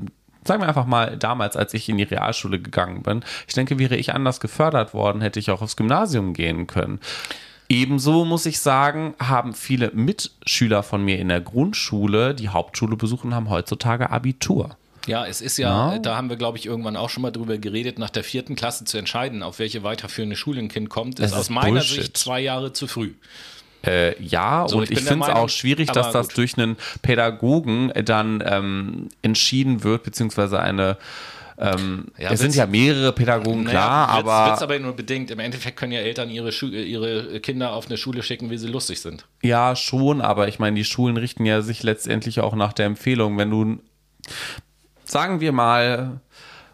sagen 0.47 0.62
wir 0.62 0.69
einfach 0.69 0.87
mal 0.87 1.17
damals, 1.17 1.57
als 1.57 1.75
ich 1.75 1.88
in 1.88 1.97
die 1.97 2.05
Realschule 2.05 2.61
gegangen 2.61 3.03
bin, 3.03 3.25
ich 3.49 3.55
denke, 3.55 3.79
wäre 3.79 3.97
ich 3.97 4.12
anders 4.12 4.40
gefördert 4.40 4.95
worden, 4.95 5.23
hätte 5.23 5.40
ich 5.40 5.51
auch 5.51 5.62
aufs 5.62 5.77
Gymnasium 5.77 6.35
gehen 6.35 6.67
können. 6.67 7.01
Ebenso 7.69 8.25
muss 8.25 8.45
ich 8.45 8.59
sagen, 8.59 9.14
haben 9.19 9.55
viele 9.55 9.90
Mitschüler 9.93 10.83
von 10.83 11.03
mir 11.03 11.19
in 11.19 11.29
der 11.29 11.40
Grundschule, 11.40 12.35
die 12.35 12.51
Hauptschule 12.51 12.97
besuchen, 12.97 13.35
haben 13.35 13.49
heutzutage 13.49 14.11
Abitur. 14.11 14.77
Ja, 15.07 15.27
es 15.27 15.40
ist 15.40 15.59
ja, 15.59 15.93
ja, 15.93 15.99
da 15.99 16.17
haben 16.17 16.31
wir, 16.31 16.37
glaube 16.37 16.59
ich, 16.59 16.67
irgendwann 16.67 16.97
auch 16.97 17.11
schon 17.11 17.23
mal 17.23 17.31
drüber 17.31 17.59
geredet, 17.59 17.99
nach 17.99 18.11
der 18.11 18.25
vierten 18.25 18.57
Klasse 18.57 18.85
zu 18.85 18.97
entscheiden, 18.97 19.43
auf 19.43 19.59
welche 19.59 19.83
weiterführende 19.83 20.37
Schule 20.37 20.61
ein 20.61 20.69
Kind 20.69 20.88
kommt, 20.88 21.21
ist, 21.21 21.33
ist 21.33 21.33
aus 21.35 21.51
meiner 21.51 21.81
Bullshit. 21.81 22.03
Sicht 22.03 22.17
zwei 22.17 22.40
Jahre 22.40 22.73
zu 22.73 22.87
früh. 22.87 23.12
Äh, 23.87 24.21
ja, 24.23 24.67
so, 24.67 24.79
und 24.79 24.85
ich, 24.85 24.99
ich 24.99 25.05
finde 25.05 25.27
es 25.27 25.35
auch 25.35 25.49
schwierig, 25.49 25.88
dass 25.88 26.11
das 26.11 26.29
gut. 26.29 26.38
durch 26.38 26.57
einen 26.57 26.77
Pädagogen 27.03 27.93
dann 28.05 28.43
ähm, 28.47 29.09
entschieden 29.21 29.85
wird, 29.85 30.05
beziehungsweise 30.05 30.61
eine 30.61 30.97
ähm, 31.57 32.07
ja, 32.19 32.33
es 32.33 32.40
sind 32.40 32.55
ja 32.57 32.67
mehrere 32.67 33.12
Pädagogen, 33.12 33.62
naja, 33.62 33.71
klar, 33.71 34.09
wird's, 34.09 34.29
aber. 34.29 34.51
Wird's 34.51 34.62
aber 34.62 34.79
nur 34.81 34.93
bedingt. 34.95 35.31
Im 35.31 35.38
Endeffekt 35.38 35.77
können 35.77 35.93
ja 35.93 36.01
Eltern 36.01 36.29
ihre, 36.31 36.51
Schu 36.51 36.67
ihre 36.67 37.38
Kinder 37.40 37.75
auf 37.75 37.87
eine 37.87 37.97
Schule 37.97 38.23
schicken, 38.25 38.51
wie 38.51 38.59
sie 38.59 38.67
lustig 38.67 39.01
sind. 39.01 39.27
Ja, 39.43 39.77
schon, 39.77 40.21
aber 40.21 40.49
ich 40.49 40.59
meine, 40.59 40.75
die 40.75 40.85
Schulen 40.85 41.17
richten 41.17 41.47
ja 41.47 41.62
sich 41.62 41.85
letztendlich 41.85 42.40
auch 42.40 42.57
nach 42.57 42.73
der 42.73 42.87
Empfehlung. 42.87 43.38
Wenn 43.38 43.51
du 43.51 43.79
sagen 45.05 45.40
wir 45.40 45.53
mal, 45.53 46.21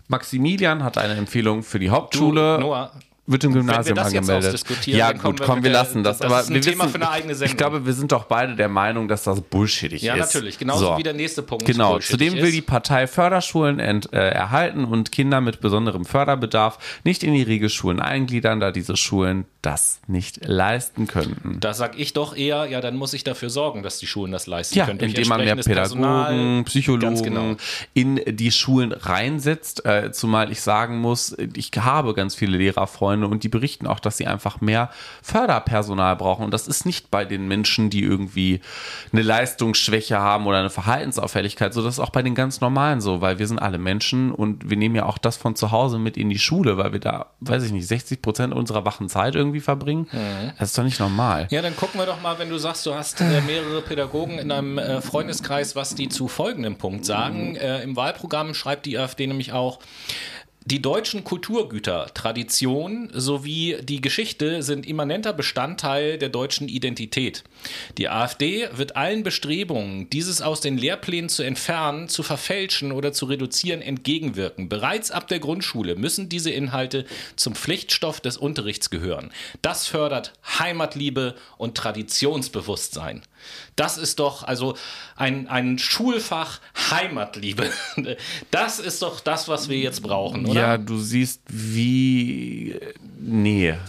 Maximilian 0.08 0.82
hat 0.82 0.98
eine 0.98 1.14
Empfehlung 1.14 1.62
für 1.62 1.78
die 1.78 1.90
Hauptschule. 1.90 2.56
Du, 2.56 2.62
Noah, 2.62 2.92
wird 3.30 3.44
im 3.44 3.52
Gymnasium 3.52 3.96
angemeldet. 3.98 4.86
ja, 4.86 5.12
gut, 5.12 5.40
komm, 5.40 5.62
wir 5.62 5.70
lassen 5.70 6.02
das. 6.02 6.18
das 6.18 6.26
aber 6.26 6.40
ist 6.40 6.50
ein 6.50 6.54
wir 6.54 6.62
Thema 6.62 6.84
wissen, 6.84 6.90
für 6.90 6.96
eine 6.96 7.10
eigene 7.10 7.34
Sendung. 7.34 7.52
Ich 7.52 7.56
glaube, 7.56 7.86
wir 7.86 7.92
sind 7.92 8.10
doch 8.10 8.24
beide 8.24 8.56
der 8.56 8.68
Meinung, 8.68 9.06
dass 9.06 9.22
das 9.22 9.40
bullshittig 9.40 10.02
ja, 10.02 10.14
ist. 10.14 10.18
Ja, 10.18 10.24
natürlich. 10.26 10.58
Genauso 10.58 10.86
so. 10.86 10.98
wie 10.98 11.02
der 11.02 11.12
nächste 11.12 11.42
Punkt. 11.42 11.64
Genau. 11.64 11.98
Zudem 12.00 12.34
will 12.34 12.50
die 12.50 12.60
Partei 12.60 13.06
Förderschulen 13.06 13.78
ent, 13.78 14.12
äh, 14.12 14.30
erhalten 14.30 14.84
und 14.84 15.12
Kinder 15.12 15.40
mit 15.40 15.60
besonderem 15.60 16.04
Förderbedarf 16.04 16.78
nicht 17.04 17.22
in 17.22 17.32
die 17.32 17.42
Regelschulen 17.42 18.00
eingliedern, 18.00 18.58
da 18.58 18.72
diese 18.72 18.96
Schulen 18.96 19.44
das 19.62 20.00
nicht 20.06 20.46
leisten 20.46 21.06
könnten. 21.06 21.58
Da 21.60 21.74
sag 21.74 21.98
ich 21.98 22.14
doch 22.14 22.34
eher, 22.34 22.66
ja, 22.66 22.80
dann 22.80 22.96
muss 22.96 23.12
ich 23.12 23.24
dafür 23.24 23.50
sorgen, 23.50 23.82
dass 23.82 23.98
die 23.98 24.06
Schulen 24.06 24.32
das 24.32 24.46
leisten 24.46 24.78
ja, 24.78 24.86
können. 24.86 25.00
Indem 25.00 25.28
man 25.28 25.40
mehr 25.40 25.56
Pädagogen, 25.56 25.74
Personal, 25.74 26.64
Psychologen 26.64 27.22
genau. 27.22 27.56
in 27.92 28.20
die 28.26 28.50
Schulen 28.52 28.92
reinsetzt. 28.92 29.84
Äh, 29.84 30.12
zumal 30.12 30.50
ich 30.50 30.62
sagen 30.62 30.98
muss, 30.98 31.36
ich 31.54 31.70
habe 31.76 32.14
ganz 32.14 32.34
viele 32.34 32.56
Lehrerfreunde 32.56 33.26
und 33.26 33.44
die 33.44 33.48
berichten 33.48 33.86
auch, 33.86 34.00
dass 34.00 34.16
sie 34.16 34.26
einfach 34.26 34.60
mehr 34.62 34.90
Förderpersonal 35.22 36.16
brauchen. 36.16 36.44
Und 36.44 36.54
das 36.54 36.66
ist 36.66 36.86
nicht 36.86 37.10
bei 37.10 37.26
den 37.26 37.46
Menschen, 37.46 37.90
die 37.90 38.02
irgendwie 38.02 38.60
eine 39.12 39.22
Leistungsschwäche 39.22 40.18
haben 40.18 40.46
oder 40.46 40.58
eine 40.58 40.70
Verhaltensauffälligkeit 40.70 41.74
so. 41.74 41.82
Das 41.82 41.94
ist 41.94 42.00
auch 42.00 42.10
bei 42.10 42.22
den 42.22 42.34
ganz 42.34 42.62
normalen 42.62 43.00
so, 43.02 43.20
weil 43.20 43.38
wir 43.38 43.46
sind 43.46 43.58
alle 43.58 43.78
Menschen 43.78 44.32
und 44.32 44.70
wir 44.70 44.78
nehmen 44.78 44.94
ja 44.94 45.04
auch 45.04 45.18
das 45.18 45.36
von 45.36 45.54
zu 45.54 45.70
Hause 45.70 45.98
mit 45.98 46.16
in 46.16 46.30
die 46.30 46.38
Schule, 46.38 46.78
weil 46.78 46.92
wir 46.92 47.00
da, 47.00 47.26
weiß 47.40 47.64
ich 47.64 47.72
nicht, 47.72 47.86
60 47.86 48.22
Prozent 48.22 48.54
unserer 48.54 48.84
wachen 48.86 49.08
Zeit 49.08 49.34
irgendwie 49.34 49.49
irgendwie 49.50 49.60
verbringen. 49.60 50.06
Mhm. 50.12 50.52
Das 50.58 50.70
ist 50.70 50.78
doch 50.78 50.84
nicht 50.84 51.00
normal. 51.00 51.46
Ja, 51.50 51.62
dann 51.62 51.76
gucken 51.76 52.00
wir 52.00 52.06
doch 52.06 52.20
mal, 52.20 52.38
wenn 52.38 52.48
du 52.48 52.58
sagst, 52.58 52.86
du 52.86 52.94
hast 52.94 53.20
äh, 53.20 53.40
mehrere 53.42 53.82
Pädagogen 53.82 54.38
in 54.38 54.48
deinem 54.48 54.78
äh, 54.78 55.00
Freundeskreis, 55.00 55.76
was 55.76 55.94
die 55.94 56.08
zu 56.08 56.28
folgendem 56.28 56.76
Punkt 56.76 57.04
sagen. 57.04 57.50
Mhm. 57.50 57.56
Äh, 57.56 57.82
Im 57.82 57.96
Wahlprogramm 57.96 58.54
schreibt 58.54 58.86
die 58.86 58.98
AfD 58.98 59.26
nämlich 59.26 59.52
auch, 59.52 59.80
Die 60.66 60.82
deutschen 60.82 61.24
Kulturgüter, 61.24 62.10
Tradition 62.12 63.10
sowie 63.14 63.78
die 63.82 64.02
Geschichte 64.02 64.62
sind 64.62 64.86
immanenter 64.86 65.32
Bestandteil 65.32 66.18
der 66.18 66.28
deutschen 66.28 66.68
Identität. 66.68 67.44
Die 67.96 68.10
AfD 68.10 68.68
wird 68.72 68.94
allen 68.94 69.22
Bestrebungen, 69.22 70.10
dieses 70.10 70.42
aus 70.42 70.60
den 70.60 70.76
Lehrplänen 70.76 71.30
zu 71.30 71.42
entfernen, 71.42 72.10
zu 72.10 72.22
verfälschen 72.22 72.92
oder 72.92 73.14
zu 73.14 73.24
reduzieren, 73.24 73.80
entgegenwirken. 73.80 74.68
Bereits 74.68 75.10
ab 75.10 75.28
der 75.28 75.38
Grundschule 75.38 75.96
müssen 75.96 76.28
diese 76.28 76.50
Inhalte 76.50 77.06
zum 77.36 77.54
Pflichtstoff 77.54 78.20
des 78.20 78.36
Unterrichts 78.36 78.90
gehören. 78.90 79.30
Das 79.62 79.86
fördert 79.86 80.34
Heimatliebe 80.58 81.36
und 81.56 81.74
Traditionsbewusstsein. 81.74 83.22
Das 83.76 83.96
ist 83.96 84.18
doch 84.18 84.42
also 84.42 84.76
ein, 85.16 85.48
ein 85.48 85.78
Schulfach 85.78 86.60
Heimatliebe. 86.90 87.70
Das 88.50 88.78
ist 88.78 89.02
doch 89.02 89.20
das, 89.20 89.48
was 89.48 89.68
wir 89.68 89.78
jetzt 89.78 90.02
brauchen, 90.02 90.46
oder? 90.46 90.60
Ja, 90.60 90.78
du 90.78 90.98
siehst, 90.98 91.42
wie. 91.48 92.78
Nee. 93.18 93.74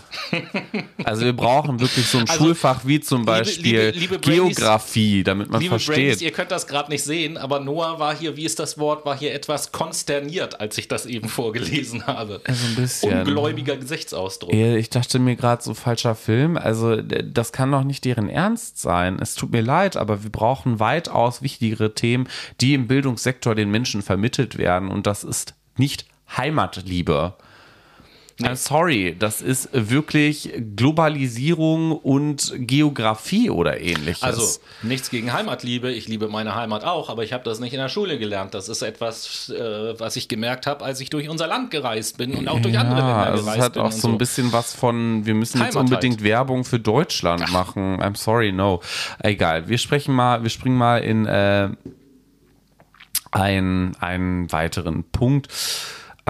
Also, 1.04 1.26
wir 1.26 1.34
brauchen 1.34 1.80
wirklich 1.80 2.06
so 2.06 2.20
ein 2.20 2.30
also, 2.30 2.46
Schulfach 2.46 2.82
wie 2.86 3.00
zum 3.00 3.26
Beispiel 3.26 3.64
liebe, 3.64 4.00
liebe, 4.00 4.16
liebe 4.16 4.20
Geografie, 4.20 5.24
damit 5.24 5.50
man 5.50 5.60
liebe 5.60 5.72
versteht. 5.72 5.96
Brainies, 5.96 6.22
ihr 6.22 6.32
könnt 6.32 6.52
das 6.52 6.68
gerade 6.68 6.92
nicht 6.92 7.04
sehen, 7.04 7.38
aber 7.38 7.60
Noah 7.60 8.00
war 8.00 8.16
hier, 8.16 8.38
wie 8.38 8.46
ist 8.46 8.60
das 8.60 8.78
Wort, 8.78 9.06
war 9.06 9.18
hier 9.18 9.34
etwas 9.34 9.72
konsterniert, 9.72 10.60
als 10.60 10.78
ich 10.78 10.88
das 10.88 11.06
eben 11.06 11.28
vorgelesen 11.28 12.06
habe. 12.08 12.42
Also 12.44 12.68
ein 12.68 12.76
bisschen. 12.76 13.20
Ungläubiger 13.20 13.78
Gesichtsausdruck. 13.78 14.54
Ich 14.54 14.90
dachte 14.90 15.20
mir 15.20 15.36
gerade 15.36 15.64
so 15.64 15.74
falscher 15.74 16.16
Film. 16.16 16.58
Also, 16.58 17.02
das 17.02 17.52
kann 17.52 17.72
doch 17.72 17.84
nicht 17.84 18.06
deren 18.06 18.30
Ernst 18.30 18.80
sein. 18.80 19.18
Es 19.20 19.36
tut 19.42 19.52
mir 19.52 19.62
leid, 19.62 19.98
aber 19.98 20.24
wir 20.24 20.32
brauchen 20.32 20.80
weitaus 20.80 21.42
wichtigere 21.42 21.96
Themen, 21.96 22.28
die 22.62 22.74
im 22.74 22.88
Bildungssektor 22.88 23.56
den 23.56 23.72
Menschen 23.72 24.02
vermittelt 24.02 24.58
werden. 24.58 24.90
Und 24.90 25.08
das 25.08 25.24
ist 25.24 25.56
nicht 25.78 26.06
Heimatliebe. 26.38 27.36
Nee. 28.42 28.56
Sorry, 28.56 29.16
das 29.18 29.42
ist 29.42 29.70
wirklich 29.72 30.52
Globalisierung 30.76 31.92
und 31.92 32.54
Geografie 32.56 33.50
oder 33.50 33.80
ähnliches. 33.80 34.24
Also 34.24 34.60
nichts 34.82 35.10
gegen 35.10 35.34
Heimatliebe. 35.34 35.92
Ich 35.92 36.08
liebe 36.08 36.28
meine 36.28 36.56
Heimat 36.56 36.84
auch, 36.84 37.10
aber 37.10 37.24
ich 37.24 37.34
habe 37.34 37.44
das 37.44 37.60
nicht 37.60 37.74
in 37.74 37.80
der 37.80 37.90
Schule 37.90 38.18
gelernt. 38.18 38.54
Das 38.54 38.70
ist 38.70 38.82
etwas, 38.82 39.50
äh, 39.50 40.00
was 40.00 40.16
ich 40.16 40.28
gemerkt 40.28 40.68
habe, 40.68 40.84
als 40.84 41.00
ich 41.00 41.10
durch 41.10 41.30
unser 41.30 41.48
Land 41.48 41.72
gereist 41.72 42.18
bin 42.18 42.34
und 42.34 42.48
auch 42.48 42.60
durch 42.60 42.74
ja, 42.74 42.82
andere 42.82 43.00
Länder 43.00 43.16
also 43.16 43.44
gereist 43.44 43.58
es 43.58 43.64
hat 43.64 43.78
auch 43.78 43.92
so 43.92 44.08
ein 44.08 44.18
bisschen 44.18 44.52
was 44.52 44.74
von, 44.74 45.26
wir 45.26 45.34
müssen 45.34 45.60
Heimat 45.60 45.74
jetzt 45.74 45.82
unbedingt 45.82 46.18
halt. 46.18 46.24
Werbung 46.24 46.64
für 46.64 46.80
Deutschland 46.80 47.44
Ach. 47.46 47.52
machen. 47.52 48.02
I'm 48.02 48.18
sorry, 48.18 48.52
no. 48.52 48.82
Egal, 49.20 49.68
wir 49.68 49.78
sprechen 49.78 50.14
mal, 50.16 50.44
wir 50.44 50.50
springen 50.50 50.78
mal 50.78 50.98
in 51.00 51.26
äh, 51.26 51.70
ein, 53.32 53.96
einen 54.00 54.52
weiteren 54.52 55.04
Punkt. 55.04 55.48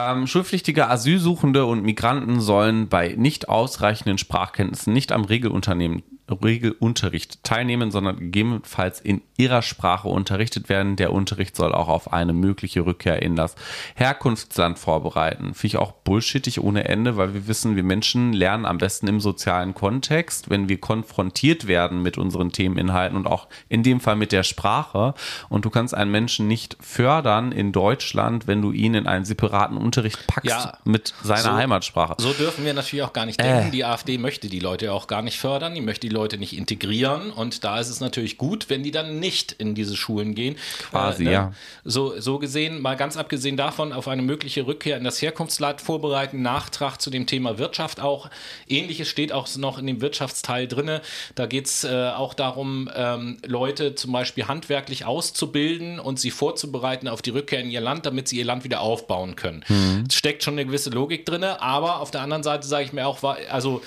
Ähm, 0.02 0.26
schulpflichtige 0.26 0.88
Asylsuchende 0.88 1.66
und 1.66 1.84
Migranten 1.84 2.40
sollen 2.40 2.88
bei 2.88 3.16
nicht 3.18 3.50
ausreichenden 3.50 4.18
Sprachkenntnissen 4.18 4.94
nicht 4.94 5.12
am 5.12 5.26
Regelunternehmen 5.26 6.04
Regelunterricht 6.32 7.44
teilnehmen, 7.44 7.92
sondern 7.92 8.18
gegebenenfalls 8.18 9.00
in 9.02 9.22
ihrer 9.38 9.62
Sprache 9.62 10.08
unterrichtet 10.08 10.70
werden. 10.70 10.96
Der 10.96 11.14
Unterricht 11.14 11.56
soll 11.56 11.74
auch 11.74 11.88
auf 11.88 12.14
eine 12.14 12.34
mögliche 12.34 12.86
Rückkehr 12.86 13.22
in 13.22 13.36
das 13.36 13.56
Herkunftsland 13.96 14.80
vorbereiten. 14.80 15.54
Finde 15.54 15.68
ich 15.68 15.78
auch 15.78 15.92
bullshittig 15.92 16.62
ohne 16.62 16.86
Ende, 16.86 17.18
weil 17.18 17.34
wir 17.34 17.48
wissen, 17.48 17.76
wir 17.76 17.84
Menschen 17.84 18.34
lernen 18.34 18.66
am 18.66 18.78
besten 18.78 19.08
im 19.08 19.20
sozialen 19.20 19.74
Kontext, 19.74 20.50
wenn 20.50 20.70
wir 20.70 20.80
konfrontiert 20.80 21.68
werden 21.68 22.02
mit 22.02 22.18
unseren 22.18 22.52
Themeninhalten 22.52 23.18
und 23.18 23.28
auch 23.28 23.48
in 23.70 23.84
dem 23.84 24.00
Fall 24.00 24.16
mit 24.16 24.32
der 24.32 24.44
Sprache. 24.44 25.14
Und 25.50 25.66
du 25.66 25.70
kannst 25.70 25.94
einen 25.94 26.12
Menschen 26.12 26.48
nicht 26.48 26.78
fördern 26.80 27.52
in 27.52 27.72
Deutschland, 27.72 28.48
wenn 28.48 28.62
du 28.62 28.72
ihn 28.72 28.94
in 28.94 29.08
einen 29.08 29.26
separaten 29.26 29.78
Unterricht 29.78 30.28
packst 30.28 30.50
ja, 30.50 30.78
mit 30.84 31.14
seiner 31.24 31.42
so, 31.42 31.54
Heimatsprache. 31.54 32.16
So 32.20 32.34
dürfen 32.34 32.66
wir 32.66 32.74
natürlich 32.74 33.04
auch 33.04 33.14
gar 33.14 33.26
nicht 33.26 33.40
denken. 33.40 33.70
Äh. 33.70 33.72
Die 33.72 33.86
AfD 33.86 34.18
möchte 34.18 34.48
die 34.48 34.60
Leute 34.60 34.94
auch 34.94 35.08
gar 35.08 35.22
nicht 35.22 35.40
fördern. 35.40 35.76
Die 35.76 35.82
möchte 35.82 36.08
die 36.08 36.14
Leute 36.14 36.21
nicht 36.38 36.56
integrieren. 36.56 37.32
Und 37.32 37.64
da 37.64 37.80
ist 37.80 37.90
es 37.90 38.00
natürlich 38.00 38.38
gut, 38.38 38.70
wenn 38.70 38.84
die 38.84 38.92
dann 38.92 39.20
nicht 39.20 39.52
in 39.52 39.76
diese 39.76 39.96
Schulen 39.96 40.36
gehen. 40.36 40.56
Quasi, 40.90 41.24
äh, 41.24 41.26
ne? 41.26 41.32
ja. 41.32 41.54
So, 41.84 42.20
so 42.20 42.40
gesehen, 42.40 42.82
mal 42.82 42.96
ganz 42.96 43.18
abgesehen 43.18 43.58
davon, 43.58 43.94
auf 43.94 44.08
eine 44.08 44.22
mögliche 44.22 44.66
Rückkehr 44.68 44.98
in 44.98 45.04
das 45.04 45.22
Herkunftsland 45.22 45.82
vorbereiten, 45.82 46.42
Nachtrag 46.42 47.02
zu 47.02 47.10
dem 47.10 47.26
Thema 47.26 47.58
Wirtschaft 47.58 48.00
auch. 48.00 48.30
Ähnliches 48.68 49.08
steht 49.08 49.32
auch 49.32 49.48
noch 49.58 49.78
in 49.78 49.88
dem 49.88 50.02
Wirtschaftsteil 50.02 50.68
drin. 50.68 51.00
Da 51.36 51.46
geht 51.46 51.66
es 51.66 51.84
äh, 51.84 52.12
auch 52.16 52.34
darum, 52.34 52.90
ähm, 52.96 53.38
Leute 53.46 53.96
zum 53.96 54.12
Beispiel 54.12 54.48
handwerklich 54.48 55.06
auszubilden 55.06 56.00
und 56.00 56.20
sie 56.20 56.32
vorzubereiten 56.32 57.08
auf 57.08 57.22
die 57.22 57.32
Rückkehr 57.32 57.60
in 57.60 57.70
ihr 57.70 57.82
Land, 57.82 58.06
damit 58.06 58.28
sie 58.28 58.38
ihr 58.38 58.46
Land 58.46 58.64
wieder 58.64 58.82
aufbauen 58.82 59.36
können. 59.36 59.64
Mhm. 59.68 60.10
steckt 60.12 60.44
schon 60.44 60.56
eine 60.56 60.66
gewisse 60.66 60.90
Logik 60.90 61.26
drin, 61.26 61.44
aber 61.44 62.00
auf 62.00 62.12
der 62.12 62.22
anderen 62.22 62.44
Seite 62.44 62.68
sage 62.68 62.86
ich 62.86 62.94
mir 62.94 63.08
auch, 63.08 63.22
also 63.24 63.82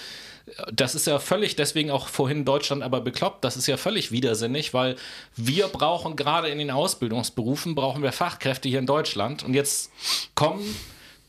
das 0.72 0.94
ist 0.94 1.06
ja 1.06 1.18
völlig, 1.18 1.56
deswegen 1.56 1.90
auch 1.90 2.08
vorhin 2.08 2.44
Deutschland 2.44 2.82
aber 2.82 3.00
bekloppt, 3.00 3.44
das 3.44 3.56
ist 3.56 3.66
ja 3.66 3.76
völlig 3.76 4.12
widersinnig, 4.12 4.74
weil 4.74 4.96
wir 5.36 5.68
brauchen 5.68 6.16
gerade 6.16 6.48
in 6.48 6.58
den 6.58 6.70
Ausbildungsberufen, 6.70 7.74
brauchen 7.74 8.02
wir 8.02 8.12
Fachkräfte 8.12 8.68
hier 8.68 8.78
in 8.78 8.86
Deutschland 8.86 9.42
und 9.42 9.54
jetzt 9.54 9.90
kommen 10.34 10.64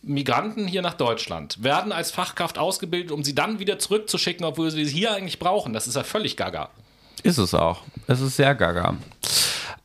Migranten 0.02 0.68
hier 0.68 0.82
nach 0.82 0.94
Deutschland, 0.94 1.64
werden 1.64 1.92
als 1.92 2.12
Fachkraft 2.12 2.58
ausgebildet, 2.58 3.12
um 3.12 3.24
sie 3.24 3.34
dann 3.34 3.60
wieder 3.60 3.80
zurückzuschicken, 3.80 4.46
obwohl 4.46 4.70
sie 4.70 4.86
sie 4.86 4.94
hier 4.94 5.14
eigentlich 5.14 5.40
brauchen. 5.40 5.74
Das 5.74 5.88
ist 5.88 5.96
ja 5.96 6.04
völlig 6.04 6.38
gaga. 6.38 6.70
Ist 7.24 7.40
es 7.40 7.56
auch. 7.56 7.82
Es 8.06 8.22
ist 8.22 8.36
sehr 8.36 8.54
gaga. 8.54 8.98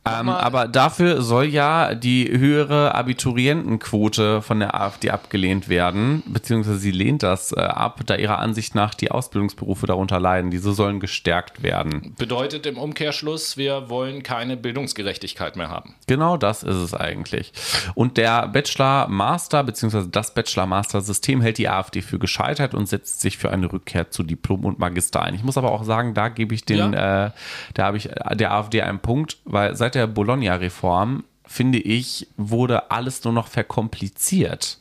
Ähm, 0.03 0.29
aber 0.29 0.67
dafür 0.67 1.21
soll 1.21 1.45
ja 1.45 1.93
die 1.93 2.27
höhere 2.29 2.95
Abiturientenquote 2.95 4.41
von 4.41 4.59
der 4.59 4.79
AfD 4.79 5.11
abgelehnt 5.11 5.69
werden, 5.69 6.23
beziehungsweise 6.25 6.79
sie 6.79 6.91
lehnt 6.91 7.21
das 7.23 7.51
äh, 7.51 7.59
ab, 7.59 7.99
da 8.05 8.15
ihrer 8.15 8.39
Ansicht 8.39 8.73
nach 8.73 8.95
die 8.95 9.11
Ausbildungsberufe 9.11 9.85
darunter 9.85 10.19
leiden. 10.19 10.49
Diese 10.49 10.73
sollen 10.73 10.99
gestärkt 10.99 11.61
werden. 11.61 12.15
Bedeutet 12.17 12.65
im 12.65 12.77
Umkehrschluss, 12.77 13.57
wir 13.57 13.89
wollen 13.89 14.23
keine 14.23 14.57
Bildungsgerechtigkeit 14.57 15.55
mehr 15.55 15.69
haben. 15.69 15.95
Genau 16.07 16.35
das 16.37 16.63
ist 16.63 16.77
es 16.77 16.93
eigentlich. 16.93 17.53
Und 17.93 18.17
der 18.17 18.47
Bachelor-Master, 18.47 19.63
beziehungsweise 19.63 20.09
das 20.09 20.33
Bachelor-Master-System 20.33 21.41
hält 21.41 21.59
die 21.59 21.69
AfD 21.69 22.01
für 22.01 22.17
gescheitert 22.17 22.73
und 22.73 22.87
setzt 22.87 23.21
sich 23.21 23.37
für 23.37 23.51
eine 23.51 23.71
Rückkehr 23.71 24.09
zu 24.09 24.23
Diplom 24.23 24.65
und 24.65 24.79
Magister 24.79 25.21
ein. 25.21 25.35
Ich 25.35 25.43
muss 25.43 25.57
aber 25.57 25.71
auch 25.71 25.83
sagen, 25.83 26.13
da 26.13 26.29
gebe 26.29 26.55
ich 26.55 26.65
den, 26.65 26.93
ja. 26.93 27.27
äh, 27.27 27.31
da 27.73 27.85
habe 27.85 27.97
ich 27.97 28.09
der 28.33 28.53
AfD 28.53 28.81
einen 28.81 28.99
Punkt, 28.99 29.37
weil 29.45 29.75
seit 29.81 29.95
der 29.95 30.05
Bologna-Reform, 30.05 31.23
finde 31.43 31.79
ich, 31.79 32.27
wurde 32.37 32.91
alles 32.91 33.23
nur 33.23 33.33
noch 33.33 33.47
verkompliziert. 33.47 34.77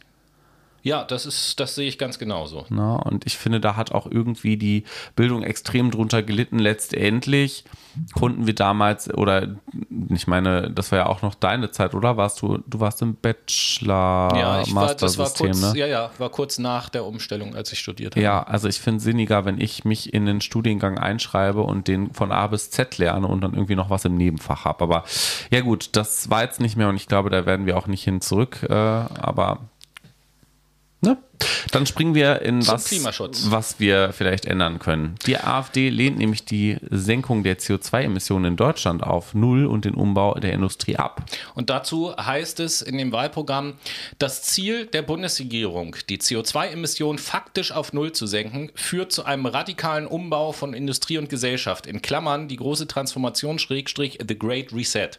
Ja, 0.82 1.04
das 1.04 1.26
ist, 1.26 1.60
das 1.60 1.74
sehe 1.74 1.88
ich 1.88 1.98
ganz 1.98 2.18
genauso. 2.18 2.64
Na, 2.70 2.96
und 2.96 3.26
ich 3.26 3.36
finde, 3.36 3.60
da 3.60 3.76
hat 3.76 3.92
auch 3.92 4.06
irgendwie 4.10 4.56
die 4.56 4.84
Bildung 5.14 5.42
extrem 5.42 5.90
drunter 5.90 6.22
gelitten. 6.22 6.58
Letztendlich 6.58 7.64
konnten 8.14 8.46
wir 8.46 8.54
damals, 8.54 9.12
oder 9.12 9.56
ich 10.08 10.26
meine, 10.26 10.70
das 10.70 10.92
war 10.92 11.00
ja 11.00 11.06
auch 11.06 11.22
noch 11.22 11.34
deine 11.34 11.70
Zeit, 11.70 11.94
oder? 11.94 12.16
Warst 12.16 12.40
du, 12.42 12.58
du 12.66 12.80
warst 12.80 13.02
im 13.02 13.16
Bachelor, 13.16 14.30
ja, 14.34 14.62
ich 14.62 14.74
war, 14.74 14.94
das 14.94 15.18
war 15.18 15.30
kurz, 15.30 15.60
ne? 15.60 15.72
Ja, 15.76 15.86
ja, 15.86 16.10
war 16.18 16.30
kurz 16.30 16.58
nach 16.58 16.88
der 16.88 17.04
Umstellung, 17.04 17.54
als 17.54 17.72
ich 17.72 17.78
studiert 17.78 18.14
habe. 18.14 18.22
Ja, 18.22 18.42
also 18.42 18.68
ich 18.68 18.80
finde 18.80 18.98
es 18.98 19.04
sinniger, 19.04 19.44
wenn 19.44 19.60
ich 19.60 19.84
mich 19.84 20.14
in 20.14 20.26
den 20.26 20.40
Studiengang 20.40 20.98
einschreibe 20.98 21.62
und 21.62 21.88
den 21.88 22.12
von 22.14 22.32
A 22.32 22.46
bis 22.46 22.70
Z 22.70 22.98
lerne 22.98 23.26
und 23.26 23.40
dann 23.42 23.54
irgendwie 23.54 23.76
noch 23.76 23.90
was 23.90 24.04
im 24.04 24.14
Nebenfach 24.14 24.64
habe. 24.64 24.84
Aber 24.84 25.04
ja 25.50 25.60
gut, 25.60 25.90
das 25.92 26.30
war 26.30 26.42
jetzt 26.42 26.60
nicht 26.60 26.76
mehr 26.76 26.88
und 26.88 26.96
ich 26.96 27.08
glaube, 27.08 27.30
da 27.30 27.44
werden 27.44 27.66
wir 27.66 27.76
auch 27.76 27.86
nicht 27.86 28.04
hin 28.04 28.20
zurück. 28.20 28.66
Äh, 28.68 28.74
aber 28.74 29.70
Ne? 31.02 31.16
Dann 31.72 31.86
springen 31.86 32.14
wir 32.14 32.42
in 32.42 32.66
was, 32.66 32.90
was 33.50 33.80
wir 33.80 34.12
vielleicht 34.12 34.44
ändern 34.46 34.78
können. 34.78 35.14
Die 35.26 35.38
AfD 35.38 35.88
lehnt 35.90 36.18
nämlich 36.18 36.44
die 36.44 36.76
Senkung 36.90 37.42
der 37.42 37.58
CO2-Emissionen 37.58 38.52
in 38.52 38.56
Deutschland 38.56 39.02
auf 39.02 39.34
Null 39.34 39.66
und 39.66 39.84
den 39.84 39.94
Umbau 39.94 40.34
der 40.34 40.52
Industrie 40.52 40.96
ab. 40.96 41.24
Und 41.54 41.70
dazu 41.70 42.14
heißt 42.16 42.60
es 42.60 42.82
in 42.82 42.98
dem 42.98 43.12
Wahlprogramm, 43.12 43.74
das 44.18 44.42
Ziel 44.42 44.86
der 44.86 45.02
Bundesregierung, 45.02 45.96
die 46.08 46.18
CO2-Emissionen 46.18 47.18
faktisch 47.18 47.72
auf 47.72 47.92
Null 47.92 48.12
zu 48.12 48.26
senken, 48.26 48.70
führt 48.74 49.12
zu 49.12 49.24
einem 49.24 49.46
radikalen 49.46 50.06
Umbau 50.06 50.52
von 50.52 50.74
Industrie 50.74 51.18
und 51.18 51.28
Gesellschaft, 51.28 51.86
in 51.86 52.02
Klammern 52.02 52.48
die 52.48 52.56
große 52.56 52.86
Transformation 52.86 53.58
Schrägstrich 53.58 54.18
The 54.26 54.38
Great 54.38 54.72
Reset, 54.72 55.10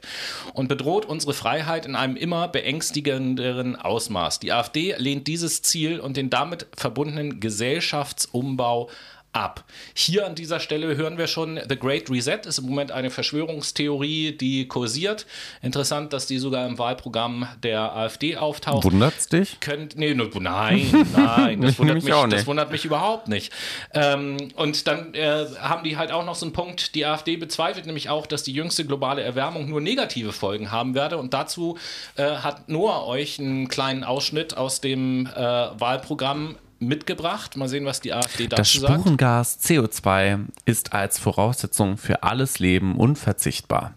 und 0.54 0.68
bedroht 0.68 1.06
unsere 1.06 1.34
Freiheit 1.34 1.86
in 1.86 1.96
einem 1.96 2.16
immer 2.16 2.48
beängstigenderen 2.48 3.76
Ausmaß. 3.76 4.40
Die 4.40 4.52
AfD 4.52 4.96
lehnt 4.98 5.28
dieses 5.28 5.62
Ziel 5.62 6.00
und 6.00 6.11
den 6.18 6.30
damit 6.30 6.68
verbundenen 6.76 7.40
Gesellschaftsumbau 7.40 8.90
ab. 9.34 9.64
Hier 9.94 10.26
an 10.26 10.36
dieser 10.36 10.60
Stelle 10.60 10.96
hören 10.98 11.18
wir 11.18 11.28
schon, 11.28 11.60
The 11.68 11.78
Great 11.78 12.10
Reset 12.10 12.40
ist 12.46 12.60
im 12.60 12.66
Moment 12.66 12.92
eine 12.92 13.10
Verschwörungstheorie, 13.10 14.34
die 14.34 14.68
kursiert. 14.68 15.26
Interessant, 15.62 16.14
dass 16.14 16.28
die 16.28 16.38
sogar 16.38 16.68
im 16.68 16.78
Wahlprogramm 16.78 17.48
der 17.64 17.96
AfD 17.96 18.38
auftaucht. 18.38 18.84
Wundert's 18.84 19.30
dich? 19.30 19.60
Könnt, 19.60 19.96
nee, 19.96 20.14
nein, 20.14 21.08
nein, 21.16 21.62
das 21.62 21.80
wundert, 21.80 22.04
mich, 22.04 22.14
das 22.30 22.46
wundert 22.46 22.72
mich 22.72 22.86
überhaupt 22.86 23.28
nicht. 23.28 23.54
Ähm, 23.94 24.38
und 24.56 24.88
dann 24.88 25.14
äh, 25.14 25.46
haben 25.60 25.84
die 25.84 25.98
halt 25.98 26.12
auch 26.12 26.26
noch 26.26 26.36
so 26.36 26.46
einen 26.46 26.54
Punkt, 26.54 26.96
die 26.96 27.06
AfD 27.06 27.38
bezweifelt 27.38 27.86
nämlich 27.86 28.10
auch, 28.10 28.28
dass 28.28 28.44
die 28.44 28.54
jüngste 28.54 28.86
globale 28.86 29.22
Erwärmung 29.22 29.70
nur 29.70 29.82
negative 29.82 30.34
Folgen 30.34 30.72
haben 30.72 30.94
werde. 30.94 31.18
Und 31.18 31.34
dazu 31.34 31.78
äh, 32.16 32.24
hat 32.24 32.70
Noah 32.70 33.06
euch 33.08 33.40
einen 33.40 33.68
kleinen 33.68 34.04
Ausschnitt 34.04 34.58
aus 34.58 34.82
dem 34.82 35.28
äh, 35.28 35.40
Wahlprogramm 35.40 36.58
mitgebracht. 36.82 37.56
Mal 37.56 37.68
sehen, 37.68 37.86
was 37.86 38.02
die 38.02 38.14
AfD 38.14 38.48
dazu 38.48 38.80
sagt. 38.80 38.90
Das 38.90 39.00
Spurengas 39.02 39.60
CO2 39.64 40.46
ist 40.66 40.94
als 40.94 41.20
Voraussetzung 41.20 41.98
für 41.98 42.24
alles 42.24 42.60
Leben 42.60 42.98
unverzichtbar. 42.98 43.94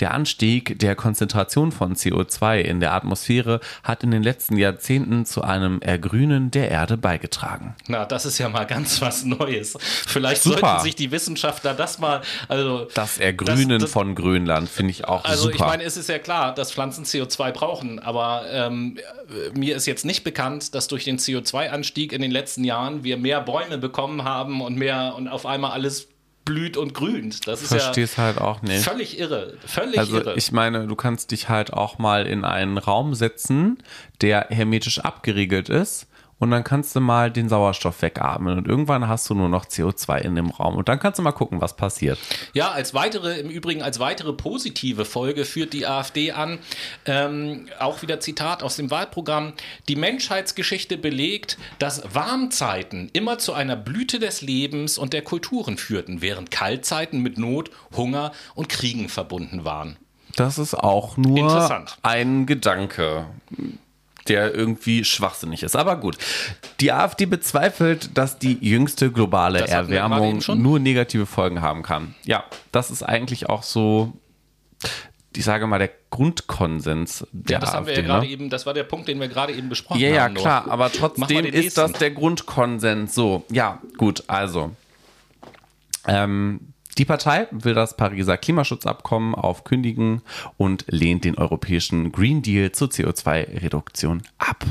Der 0.00 0.12
Anstieg 0.12 0.78
der 0.78 0.94
Konzentration 0.94 1.72
von 1.72 1.94
CO2 1.94 2.60
in 2.60 2.80
der 2.80 2.94
Atmosphäre 2.94 3.60
hat 3.82 4.02
in 4.02 4.10
den 4.10 4.22
letzten 4.22 4.56
Jahrzehnten 4.56 5.24
zu 5.24 5.42
einem 5.42 5.80
Ergrünen 5.80 6.50
der 6.50 6.70
Erde 6.70 6.96
beigetragen. 6.96 7.74
Na, 7.88 8.04
das 8.04 8.26
ist 8.26 8.38
ja 8.38 8.48
mal 8.48 8.64
ganz 8.64 9.00
was 9.00 9.24
Neues. 9.24 9.76
Vielleicht 9.80 10.42
super. 10.42 10.58
sollten 10.60 10.82
sich 10.82 10.96
die 10.96 11.10
Wissenschaftler 11.10 11.74
das 11.74 11.98
mal, 11.98 12.22
also 12.48 12.86
das 12.94 13.18
Ergrünen 13.18 13.68
das, 13.68 13.82
das, 13.82 13.92
von 13.92 14.14
Grönland 14.14 14.68
finde 14.68 14.90
ich 14.90 15.04
auch 15.06 15.24
also 15.24 15.44
super. 15.44 15.54
Also 15.54 15.64
ich 15.64 15.70
meine, 15.70 15.82
es 15.84 15.96
ist 15.96 16.08
ja 16.08 16.18
klar, 16.18 16.54
dass 16.54 16.72
Pflanzen 16.72 17.04
CO2 17.04 17.52
brauchen, 17.52 17.98
aber 17.98 18.44
ähm, 18.50 18.98
mir 19.54 19.76
ist 19.76 19.86
jetzt 19.86 20.04
nicht 20.04 20.24
bekannt, 20.24 20.74
dass 20.74 20.88
durch 20.88 21.04
den 21.04 21.18
CO2-Anstieg 21.18 22.12
in 22.12 22.22
den 22.22 22.30
letzten 22.30 22.64
Jahren 22.64 23.04
wir 23.04 23.16
mehr 23.16 23.40
Bäume 23.40 23.78
bekommen 23.78 24.24
haben 24.24 24.60
und 24.60 24.76
mehr 24.76 25.14
und 25.16 25.28
auf 25.28 25.46
einmal 25.46 25.72
alles 25.72 26.08
blüht 26.44 26.76
und 26.76 26.94
grünt. 26.94 27.46
Das 27.46 27.62
ist 27.62 27.68
Versteh's 27.68 28.16
ja 28.16 28.24
halt 28.24 28.38
auch 28.38 28.62
nicht. 28.62 28.84
Völlig 28.84 29.18
irre. 29.18 29.56
Völlig 29.66 29.98
also 29.98 30.18
irre. 30.18 30.34
Ich 30.36 30.52
meine, 30.52 30.86
du 30.86 30.94
kannst 30.94 31.30
dich 31.30 31.48
halt 31.48 31.72
auch 31.72 31.98
mal 31.98 32.26
in 32.26 32.44
einen 32.44 32.78
Raum 32.78 33.14
setzen, 33.14 33.78
der 34.20 34.48
hermetisch 34.50 35.00
abgeriegelt 35.00 35.68
ist 35.68 36.06
und 36.44 36.50
dann 36.50 36.62
kannst 36.62 36.94
du 36.94 37.00
mal 37.00 37.30
den 37.30 37.48
Sauerstoff 37.48 38.02
wegatmen 38.02 38.58
und 38.58 38.68
irgendwann 38.68 39.08
hast 39.08 39.28
du 39.28 39.34
nur 39.34 39.48
noch 39.48 39.64
CO2 39.64 40.18
in 40.18 40.34
dem 40.36 40.50
Raum 40.50 40.76
und 40.76 40.88
dann 40.88 40.98
kannst 40.98 41.18
du 41.18 41.22
mal 41.22 41.32
gucken, 41.32 41.60
was 41.60 41.74
passiert. 41.74 42.18
Ja, 42.52 42.70
als 42.70 42.94
weitere, 42.94 43.40
im 43.40 43.48
Übrigen 43.48 43.82
als 43.82 43.98
weitere 43.98 44.32
positive 44.32 45.04
Folge 45.04 45.44
führt 45.44 45.72
die 45.72 45.86
AfD 45.86 46.32
an, 46.32 46.58
ähm, 47.06 47.66
auch 47.80 48.02
wieder 48.02 48.20
Zitat 48.20 48.62
aus 48.62 48.76
dem 48.76 48.90
Wahlprogramm, 48.90 49.54
die 49.88 49.96
Menschheitsgeschichte 49.96 50.98
belegt, 50.98 51.58
dass 51.78 52.14
Warmzeiten 52.14 53.08
immer 53.12 53.38
zu 53.38 53.54
einer 53.54 53.76
Blüte 53.76 54.18
des 54.18 54.42
Lebens 54.42 54.98
und 54.98 55.12
der 55.12 55.22
Kulturen 55.22 55.78
führten, 55.78 56.20
während 56.20 56.50
Kaltzeiten 56.50 57.20
mit 57.20 57.38
Not, 57.38 57.70
Hunger 57.96 58.32
und 58.54 58.68
Kriegen 58.68 59.08
verbunden 59.08 59.64
waren. 59.64 59.96
Das 60.36 60.58
ist 60.58 60.74
auch 60.74 61.16
nur 61.16 61.86
ein 62.02 62.46
Gedanke 62.46 63.26
der 64.28 64.54
irgendwie 64.54 65.04
schwachsinnig 65.04 65.62
ist. 65.62 65.76
Aber 65.76 65.96
gut. 65.96 66.16
Die 66.80 66.92
AfD 66.92 67.26
bezweifelt, 67.26 68.16
dass 68.16 68.38
die 68.38 68.58
jüngste 68.60 69.10
globale 69.10 69.60
das 69.60 69.70
Erwärmung 69.70 70.42
nur 70.56 70.78
negative 70.78 71.26
Folgen 71.26 71.60
haben 71.60 71.82
kann. 71.82 72.14
Ja, 72.24 72.44
das 72.72 72.90
ist 72.90 73.02
eigentlich 73.02 73.48
auch 73.48 73.62
so, 73.62 74.12
ich 75.36 75.44
sage 75.44 75.66
mal, 75.66 75.78
der 75.78 75.90
Grundkonsens 76.10 77.26
der 77.32 77.54
ja, 77.54 77.58
das 77.60 77.74
AfD. 77.74 77.76
Haben 77.76 77.86
wir 77.86 77.94
ja 77.94 78.02
ne? 78.02 78.08
gerade 78.08 78.26
eben, 78.26 78.50
das 78.50 78.66
war 78.66 78.74
der 78.74 78.84
Punkt, 78.84 79.08
den 79.08 79.20
wir 79.20 79.28
gerade 79.28 79.52
eben 79.52 79.68
besprochen 79.68 80.00
ja, 80.00 80.08
haben. 80.08 80.14
Ja, 80.14 80.26
ja, 80.26 80.28
klar, 80.30 80.70
aber 80.70 80.90
trotzdem 80.92 81.44
ist 81.44 81.76
das 81.76 81.92
der 81.92 82.10
Grundkonsens. 82.10 83.14
So, 83.14 83.44
ja, 83.50 83.80
gut, 83.96 84.24
also. 84.26 84.70
Ähm, 86.06 86.73
die 86.98 87.04
Partei 87.04 87.48
will 87.50 87.74
das 87.74 87.96
Pariser 87.96 88.36
Klimaschutzabkommen 88.36 89.34
aufkündigen 89.34 90.22
und 90.56 90.84
lehnt 90.88 91.24
den 91.24 91.36
europäischen 91.36 92.12
Green 92.12 92.42
Deal 92.42 92.72
zur 92.72 92.88
CO2-Reduktion 92.88 94.22
ab. 94.38 94.64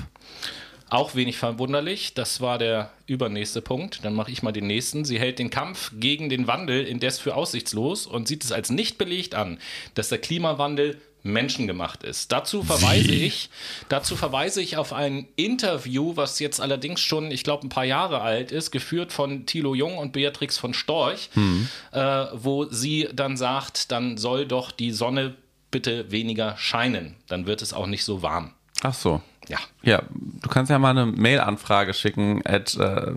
Auch 0.90 1.16
wenig 1.16 1.38
verwunderlich, 1.38 2.14
das 2.14 2.40
war 2.40 2.60
der 2.60 2.92
übernächste 3.08 3.62
Punkt. 3.62 4.06
Dann 4.06 4.14
mache 4.14 4.30
ich 4.30 4.44
mal 4.44 4.52
den 4.52 4.68
nächsten. 4.68 5.06
Sie 5.06 5.20
hält 5.20 5.40
den 5.40 5.50
Kampf 5.50 5.92
gegen 5.96 6.30
den 6.30 6.46
Wandel 6.46 6.86
indes 6.86 7.18
für 7.18 7.36
aussichtslos 7.36 8.06
und 8.06 8.28
sieht 8.28 8.44
es 8.44 8.52
als 8.52 8.70
nicht 8.70 9.00
belegt 9.00 9.34
an, 9.34 9.58
dass 9.96 10.10
der 10.10 10.20
Klimawandel 10.20 11.02
menschengemacht 11.24 12.04
ist. 12.04 12.32
Dazu 12.32 12.64
verweise 12.64 13.10
Wie? 13.10 13.26
ich, 13.26 13.50
dazu 13.90 14.16
verweise 14.16 14.62
ich 14.62 14.78
auf 14.78 14.94
ein 14.94 15.28
Interview, 15.36 16.16
was 16.16 16.40
jetzt 16.40 16.60
allerdings 16.60 17.00
schon, 17.02 17.32
ich 17.32 17.44
glaube, 17.44 17.66
ein 17.66 17.70
paar 17.70 17.86
Jahre 17.86 18.22
alt 18.22 18.52
ist, 18.52 18.72
geführt 18.72 19.12
von 19.12 19.46
Thilo 19.46 19.74
Jung 19.74 19.98
und 19.98 20.12
Beatrix 20.12 20.58
von 20.58 20.74
Storch, 20.74 21.30
hm. 21.34 21.68
äh, 21.92 22.26
wo 22.34 22.66
sie 22.66 23.10
dann 23.14 23.38
sagt, 23.38 23.92
dann 23.92 24.18
soll 24.18 24.46
doch 24.46 24.72
die 24.72 24.92
Sonne 24.92 25.36
bitte 25.72 26.12
weniger 26.12 26.56
scheinen, 26.58 27.16
dann 27.28 27.48
wird 27.48 27.62
es 27.62 27.74
auch 27.74 27.88
nicht 27.88 28.04
so 28.04 28.22
warm. 28.22 28.52
Ach 28.84 28.94
so. 28.94 29.22
Ja. 29.48 29.58
Ja, 29.82 30.04
du 30.14 30.50
kannst 30.50 30.70
ja 30.70 30.80
mal 30.80 30.92
eine 30.92 31.06
Mail-Anfrage 31.06 31.94
schicken 31.94 32.42
at, 32.46 32.76
äh, 32.76 33.12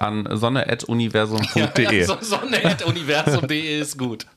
an 0.00 0.28
sonne.universum.de. 0.30 2.00
Ja, 2.06 2.16
sonne.universum.de 2.20 3.80
ist 3.80 3.98
gut. 3.98 4.26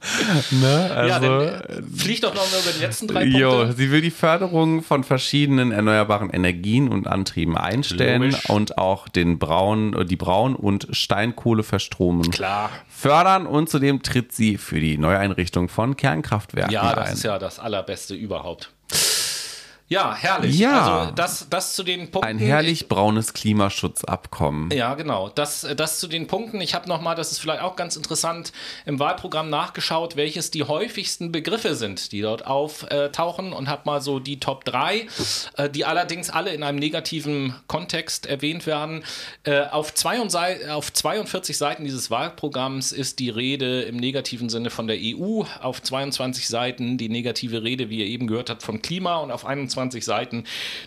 Ne? 0.51 0.91
Also, 0.93 1.09
ja, 1.09 1.19
dann 1.19 1.41
äh, 1.41 1.81
flieg 1.97 2.21
doch 2.21 2.33
noch 2.33 2.47
über 2.47 2.71
die 2.75 2.81
letzten 2.81 3.07
drei 3.07 3.21
Punkte. 3.21 3.39
Jo, 3.39 3.71
sie 3.71 3.91
will 3.91 4.01
die 4.01 4.11
Förderung 4.11 4.83
von 4.83 5.03
verschiedenen 5.03 5.71
erneuerbaren 5.71 6.29
Energien 6.29 6.87
und 6.89 7.07
Antrieben 7.07 7.57
einstellen 7.57 8.23
Logisch. 8.31 8.49
und 8.49 8.77
auch 8.77 9.07
den 9.07 9.39
Braun, 9.39 10.05
die 10.07 10.15
Braun- 10.15 10.55
und 10.55 10.87
Steinkohleverstromung 10.91 12.31
Klar. 12.31 12.69
fördern 12.89 13.45
und 13.47 13.69
zudem 13.69 14.01
tritt 14.01 14.31
sie 14.31 14.57
für 14.57 14.79
die 14.79 14.97
Neueinrichtung 14.97 15.69
von 15.69 15.95
Kernkraftwerken 15.95 16.75
ein. 16.75 16.85
Ja, 16.85 16.95
das 16.95 17.13
ist 17.13 17.23
ja 17.23 17.37
das 17.39 17.59
Allerbeste 17.59 18.15
überhaupt. 18.15 18.71
Ja, 19.89 20.15
herrlich. 20.15 20.59
Ja. 20.59 20.99
Also 20.99 21.11
das, 21.15 21.47
das 21.49 21.73
zu 21.73 21.81
den 21.81 22.11
Punkten. 22.11 22.29
Ein 22.29 22.37
herrlich 22.37 22.87
braunes 22.87 23.33
Klimaschutzabkommen. 23.33 24.69
Ja, 24.69 24.93
genau. 24.93 25.29
Das, 25.29 25.67
das 25.75 25.99
zu 25.99 26.07
den 26.07 26.27
Punkten. 26.27 26.61
Ich 26.61 26.75
habe 26.75 26.87
nochmal, 26.87 27.15
das 27.15 27.31
ist 27.31 27.39
vielleicht 27.39 27.63
auch 27.63 27.75
ganz 27.75 27.95
interessant, 27.95 28.53
im 28.85 28.99
Wahlprogramm 28.99 29.49
nachgeschaut, 29.49 30.15
welches 30.15 30.51
die 30.51 30.63
häufigsten 30.63 31.31
Begriffe 31.31 31.73
sind, 31.73 32.11
die 32.11 32.21
dort 32.21 32.45
auftauchen 32.45 33.51
und 33.51 33.67
habe 33.67 33.81
mal 33.85 33.99
so 33.99 34.19
die 34.19 34.39
Top 34.39 34.63
3, 34.65 35.07
äh, 35.57 35.69
die 35.71 35.85
allerdings 35.85 36.29
alle 36.29 36.53
in 36.53 36.61
einem 36.61 36.77
negativen 36.77 37.55
Kontext 37.65 38.27
erwähnt 38.27 38.67
werden. 38.67 39.03
Äh, 39.43 39.61
auf, 39.69 39.95
42 39.95 41.57
Seiten 41.57 41.83
dieses 41.83 42.11
Wahlprogramms 42.11 42.91
ist 42.91 43.17
die 43.17 43.31
Rede 43.31 43.81
im 43.81 43.97
negativen 43.97 44.49
Sinne 44.49 44.69
von 44.69 44.85
der 44.85 44.97
EU, 44.99 45.45
auf 45.61 45.81
22 45.81 46.47
Seiten 46.47 46.99
die 46.99 47.09
negative 47.09 47.63
Rede, 47.63 47.89
wie 47.89 48.01
ihr 48.01 48.05
eben 48.05 48.27
gehört 48.27 48.51
habt, 48.51 48.61
vom 48.61 48.83
Klima 48.83 49.17
und 49.17 49.31
auf 49.31 49.47
21 49.47 49.78
25 49.79 50.05
Seiten 50.05 50.43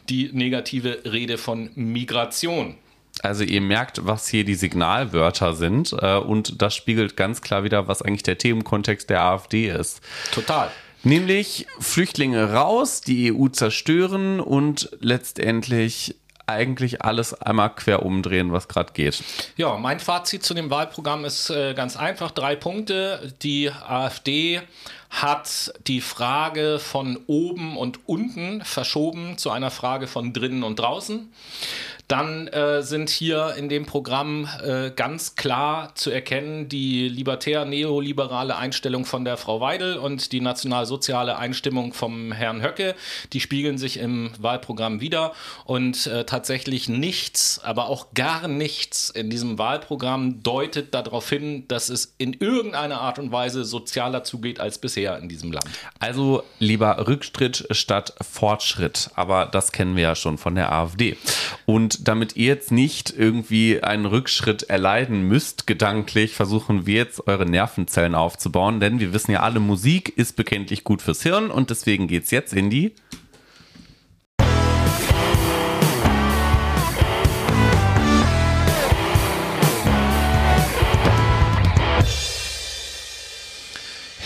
die 0.09 0.31
negative 0.33 1.01
Rede 1.05 1.39
von 1.39 1.71
Migration. 1.75 2.77
Also 3.23 3.45
ihr 3.45 3.61
merkt, 3.61 4.07
was 4.07 4.29
hier 4.29 4.45
die 4.45 4.55
Signalwörter 4.55 5.55
sind 5.55 5.95
äh, 6.01 6.17
und 6.17 6.63
das 6.63 6.75
spiegelt 6.75 7.17
ganz 7.17 7.43
klar 7.43 7.63
wieder, 7.63 7.89
was 7.89 8.03
eigentlich 8.03 8.23
der 8.23 8.39
Themenkontext 8.39 9.11
der 9.11 9.23
AfD 9.23 9.69
ist. 9.69 10.01
Total. 10.33 10.71
Nämlich 11.05 11.67
Flüchtlinge 11.79 12.53
raus, 12.53 13.01
die 13.01 13.33
EU 13.33 13.49
zerstören 13.49 14.41
und 14.41 14.89
letztendlich 15.01 16.15
eigentlich 16.47 17.03
alles 17.03 17.35
einmal 17.35 17.75
quer 17.75 18.05
umdrehen, 18.05 18.53
was 18.53 18.69
gerade 18.69 18.93
geht. 18.93 19.23
Ja, 19.57 19.77
mein 19.77 20.01
Fazit 20.01 20.43
zu 20.43 20.55
dem 20.55 20.71
Wahlprogramm 20.71 21.25
ist 21.25 21.51
äh, 21.51 21.75
ganz 21.75 21.97
einfach. 21.97 22.31
Drei 22.31 22.57
Punkte. 22.57 23.33
Die 23.43 23.71
AfD 23.71 24.61
hat 25.13 25.75
die 25.87 26.01
Frage 26.01 26.79
von 26.79 27.19
oben 27.27 27.77
und 27.77 28.01
unten 28.09 28.65
verschoben 28.65 29.37
zu 29.37 29.51
einer 29.51 29.71
Frage 29.71 30.07
von 30.07 30.33
drinnen 30.33 30.63
und 30.63 30.79
draußen. 30.79 31.31
Dann 32.13 32.47
äh, 32.49 32.83
sind 32.83 33.09
hier 33.09 33.55
in 33.57 33.71
dem 33.71 33.87
Programm 33.87 34.47
äh, 34.63 34.91
ganz 34.91 35.35
klar 35.35 35.95
zu 35.95 36.11
erkennen 36.11 36.69
die 36.69 37.09
libertär-neoliberale 37.09 38.55
Einstellung 38.55 39.07
von 39.07 39.25
der 39.25 39.39
Frau 39.39 39.63
Weidel 39.63 39.97
und 39.97 40.33
die 40.33 40.43
nationalsoziale 40.43 41.39
Einstimmung 41.39 41.95
vom 41.95 42.33
Herrn 42.33 42.63
Höcke. 42.63 42.97
Die 43.33 43.41
spiegeln 43.41 43.79
sich 43.79 43.99
im 43.99 44.31
Wahlprogramm 44.39 45.01
wieder 45.01 45.33
und 45.65 46.07
äh, 46.07 46.27
tatsächlich 46.27 46.87
nichts, 46.87 47.63
aber 47.65 47.89
auch 47.89 48.13
gar 48.13 48.47
nichts 48.47 49.09
in 49.09 49.31
diesem 49.31 49.57
Wahlprogramm 49.57 50.43
deutet 50.43 50.93
darauf 50.93 51.31
hin, 51.31 51.67
dass 51.69 51.89
es 51.89 52.15
in 52.19 52.35
irgendeiner 52.35 53.01
Art 53.01 53.19
und 53.21 53.33
Weise 53.33 53.65
sozialer 53.65 54.23
zugeht 54.23 54.61
als 54.61 54.77
bisher 54.77 55.17
in 55.17 55.31
diesem 55.31 55.51
Land. 55.51 55.65
Also 55.99 56.43
lieber 56.59 57.09
Rückschritt 57.09 57.69
statt 57.71 58.13
Fortschritt, 58.21 59.09
aber 59.15 59.47
das 59.47 59.73
kennen 59.73 59.97
wir 59.97 60.03
ja 60.03 60.15
schon 60.15 60.37
von 60.37 60.55
der 60.55 60.71
AfD. 60.73 61.17
Und 61.65 62.02
damit 62.03 62.37
ihr 62.37 62.47
jetzt 62.47 62.73
nicht 62.73 63.13
irgendwie 63.17 63.83
einen 63.83 64.07
Rückschritt 64.07 64.65
erleiden 64.65 65.27
müsst, 65.29 65.67
gedanklich, 65.67 66.35
versuchen 66.35 66.87
wir 66.87 66.97
jetzt 66.97 67.27
eure 67.27 67.47
Nervenzellen 67.47 68.15
aufzubauen, 68.15 68.81
denn 68.81 69.01
wir 69.01 69.13
wissen 69.13 69.33
ja 69.33 69.41
alle, 69.41 69.61
Musik 69.61 70.13
ist 70.17 70.37
bekanntlich 70.37 70.85
gut 70.85 71.03
fürs 71.03 71.23
Hirn 71.23 71.51
und 71.51 71.71
deswegen 71.71 72.09
geht 72.09 72.25
es 72.25 72.31
jetzt 72.31 72.53
in 72.53 72.71
die 72.71 72.93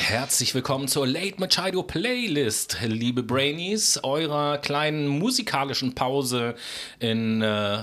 herzlich 0.08 0.54
willkommen 0.54 0.86
zur 0.86 1.04
Late 1.04 1.34
Machado 1.38 1.82
Playlist, 1.82 2.78
liebe 2.80 3.24
Brainies, 3.24 3.98
eurer 4.04 4.58
kleinen 4.58 5.08
musikalischen 5.08 5.96
Pause 5.96 6.54
in 7.00 7.42
äh, 7.42 7.82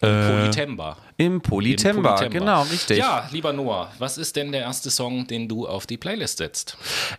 Polytemba. 0.00 0.96
Im 1.16 1.40
Polytemba, 1.40 2.16
Polytemba. 2.16 2.38
genau, 2.38 2.62
richtig. 2.62 2.98
Ja, 2.98 3.28
lieber 3.30 3.52
Noah, 3.52 3.92
was 3.98 4.18
ist 4.18 4.34
denn 4.34 4.50
der 4.50 4.62
erste 4.62 4.90
Song, 4.90 5.28
den 5.28 5.48
du 5.48 5.66
auf 5.68 5.86
die 5.86 5.96
Playlist 5.96 6.38
setzt? 6.38 6.76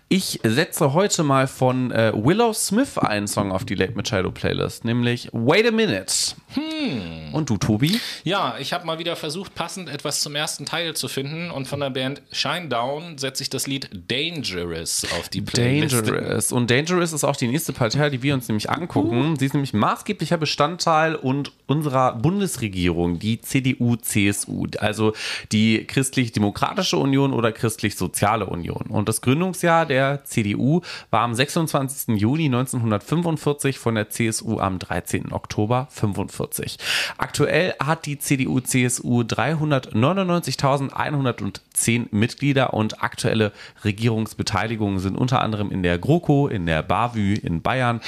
Ich 0.09 0.41
setze 0.43 0.93
heute 0.93 1.23
mal 1.23 1.47
von 1.47 1.91
äh, 1.91 2.11
Willow 2.13 2.51
Smith 2.51 2.97
einen 2.97 3.27
Song 3.27 3.53
auf 3.53 3.63
die 3.63 3.75
Late 3.75 3.93
Machado 3.93 4.31
Playlist, 4.31 4.83
nämlich 4.83 5.29
Wait 5.31 5.65
a 5.65 5.71
Minute. 5.71 6.13
Hm. 6.55 7.33
Und 7.33 7.49
du, 7.49 7.57
Tobi? 7.57 7.99
Ja, 8.25 8.55
ich 8.59 8.73
habe 8.73 8.85
mal 8.85 8.99
wieder 8.99 9.15
versucht, 9.15 9.55
passend 9.55 9.87
etwas 9.87 10.19
zum 10.19 10.35
ersten 10.35 10.65
Teil 10.65 10.93
zu 10.93 11.07
finden 11.07 11.49
und 11.49 11.67
von 11.67 11.79
der 11.79 11.89
Band 11.89 12.21
Shinedown 12.31 13.17
setze 13.17 13.43
ich 13.43 13.49
das 13.49 13.65
Lied 13.65 13.89
Dangerous 14.09 15.05
auf 15.17 15.29
die 15.29 15.41
Playlist. 15.41 15.95
Dangerous. 16.07 16.51
Und 16.51 16.69
Dangerous 16.69 17.13
ist 17.13 17.23
auch 17.23 17.37
die 17.37 17.47
nächste 17.47 17.71
Partei, 17.71 18.09
die 18.09 18.21
wir 18.21 18.33
uns 18.33 18.49
nämlich 18.49 18.69
angucken. 18.69 19.37
Sie 19.37 19.45
ist 19.45 19.53
nämlich 19.53 19.73
maßgeblicher 19.73 20.37
Bestandteil 20.37 21.15
und 21.15 21.53
unserer 21.67 22.13
Bundesregierung, 22.15 23.19
die 23.19 23.39
CDU, 23.39 23.84
CSU, 23.93 24.65
also 24.79 25.13
die 25.51 25.85
Christlich-Demokratische 25.85 26.97
Union 26.97 27.31
oder 27.31 27.51
Christlich-Soziale 27.51 28.47
Union. 28.47 28.87
Und 28.89 29.07
das 29.07 29.21
Gründungsjahr 29.21 29.85
der 29.85 30.25
CDU 30.25 30.81
war 31.11 31.21
am 31.21 31.35
26. 31.35 32.19
Juni 32.19 32.45
1945 32.45 33.77
von 33.77 33.93
der 33.95 34.09
CSU 34.09 34.59
am 34.59 34.79
13. 34.79 35.31
Oktober 35.31 35.87
45. 35.91 36.77
Aktuell 37.17 37.75
hat 37.83 38.07
die 38.07 38.17
CDU-CSU 38.17 39.21
399.110 39.21 42.07
Mitglieder 42.11 42.73
und 42.73 43.03
aktuelle 43.03 43.51
Regierungsbeteiligungen 43.83 44.99
sind 44.99 45.17
unter 45.17 45.41
anderem 45.41 45.71
in 45.71 45.83
der 45.83 45.97
GroKo, 45.97 46.47
in 46.47 46.65
der 46.65 46.81
BAVÜ 46.83 47.35
in 47.35 47.61
Bayern, 47.61 47.99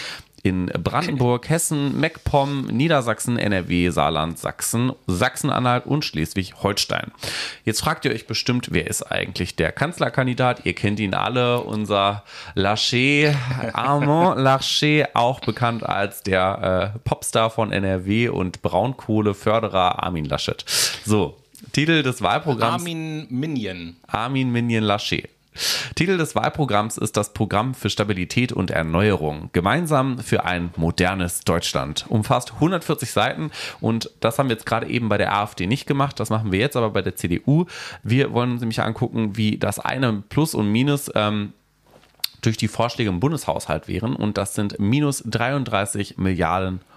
in 0.44 0.68
Brandenburg, 0.68 1.50
Hessen, 1.50 2.00
MacPom, 2.00 2.68
Niedersachsen, 2.68 3.38
NRW, 3.38 3.90
Saarland, 3.90 4.40
Sachsen, 4.40 4.94
Sachsen-Anhalt 5.08 5.86
und 5.86 6.06
Schleswig-Holstein. 6.06 7.12
Jetzt 7.64 7.82
fragt 7.82 8.06
ihr 8.06 8.12
euch 8.12 8.28
bestimmt, 8.28 8.70
wer 8.72 8.88
ist 8.88 9.04
eigentlich 9.04 9.56
der 9.56 9.72
Kanzlerkandidat? 9.72 10.66
Ihr 10.66 10.74
kennt 10.74 11.00
ihn 11.00 11.14
alle, 11.14 11.62
unser 11.62 12.24
Laschet, 12.56 13.36
Armand 13.74 14.40
Laschet, 14.42 15.08
auch 15.14 15.40
bekannt 15.40 15.84
als 15.84 16.24
der 16.24 16.94
äh, 16.96 17.00
Popstar 17.00 17.50
von 17.50 17.72
NRW 17.72 18.30
und 18.30 18.62
Braunkohleförderer 18.62 20.04
Armin 20.04 20.26
Laschet. 20.26 20.64
So, 21.06 21.38
Titel 21.72 22.04
des 22.04 22.22
Wahlprogramms. 22.22 22.82
Armin 22.82 23.28
Minion. 23.30 23.98
Armin 24.08 24.52
Minion 24.52 24.84
Laschet. 24.84 25.30
Titel 25.96 26.18
des 26.18 26.36
Wahlprogramms 26.36 26.98
ist 26.98 27.18
das 27.18 27.34
Programm 27.34 27.74
für 27.74 27.90
Stabilität 27.90 28.52
und 28.52 28.72
Erneuerung. 28.72 29.50
Gemeinsam 29.54 30.20
für 30.20 30.46
ein 30.46 30.72
modernes 30.76 31.42
Deutschland. 31.42 32.06
Umfasst 32.10 32.54
140 32.54 33.12
Seiten 33.12 33.52
und 33.82 34.12
das 34.20 34.40
haben 34.40 34.50
wir 34.50 34.56
jetzt 34.56 34.66
gerade 34.66 34.88
eben 34.88 35.10
bei 35.10 35.18
der 35.18 35.34
AfD 35.34 35.68
nicht 35.68 35.88
gemacht. 35.88 36.20
Das 36.20 36.30
machen 36.30 36.52
wir 36.52 36.60
jetzt 36.60 36.76
aber 36.76 36.90
bei 36.90 37.02
der 37.02 37.16
CDU. 37.16 37.66
Wir 38.04 38.34
wollen 38.34 38.52
uns 38.54 38.62
nämlich 38.62 38.82
angucken, 38.82 39.38
wie 39.38 39.58
das 39.58 39.80
eine 39.80 40.24
Plus 40.30 40.54
und 40.54 40.72
Minus 40.72 41.12
ähm, 41.16 41.54
durch 42.42 42.58
die 42.58 42.68
Vorschläge 42.68 43.10
im 43.10 43.20
Bundeshaushalt 43.20 43.88
wären 43.88 44.16
und 44.16 44.38
das 44.38 44.56
sind 44.56 44.80
minus 44.80 45.24
33 45.26 46.18
Milliarden 46.18 46.76
Euro. 46.76 46.97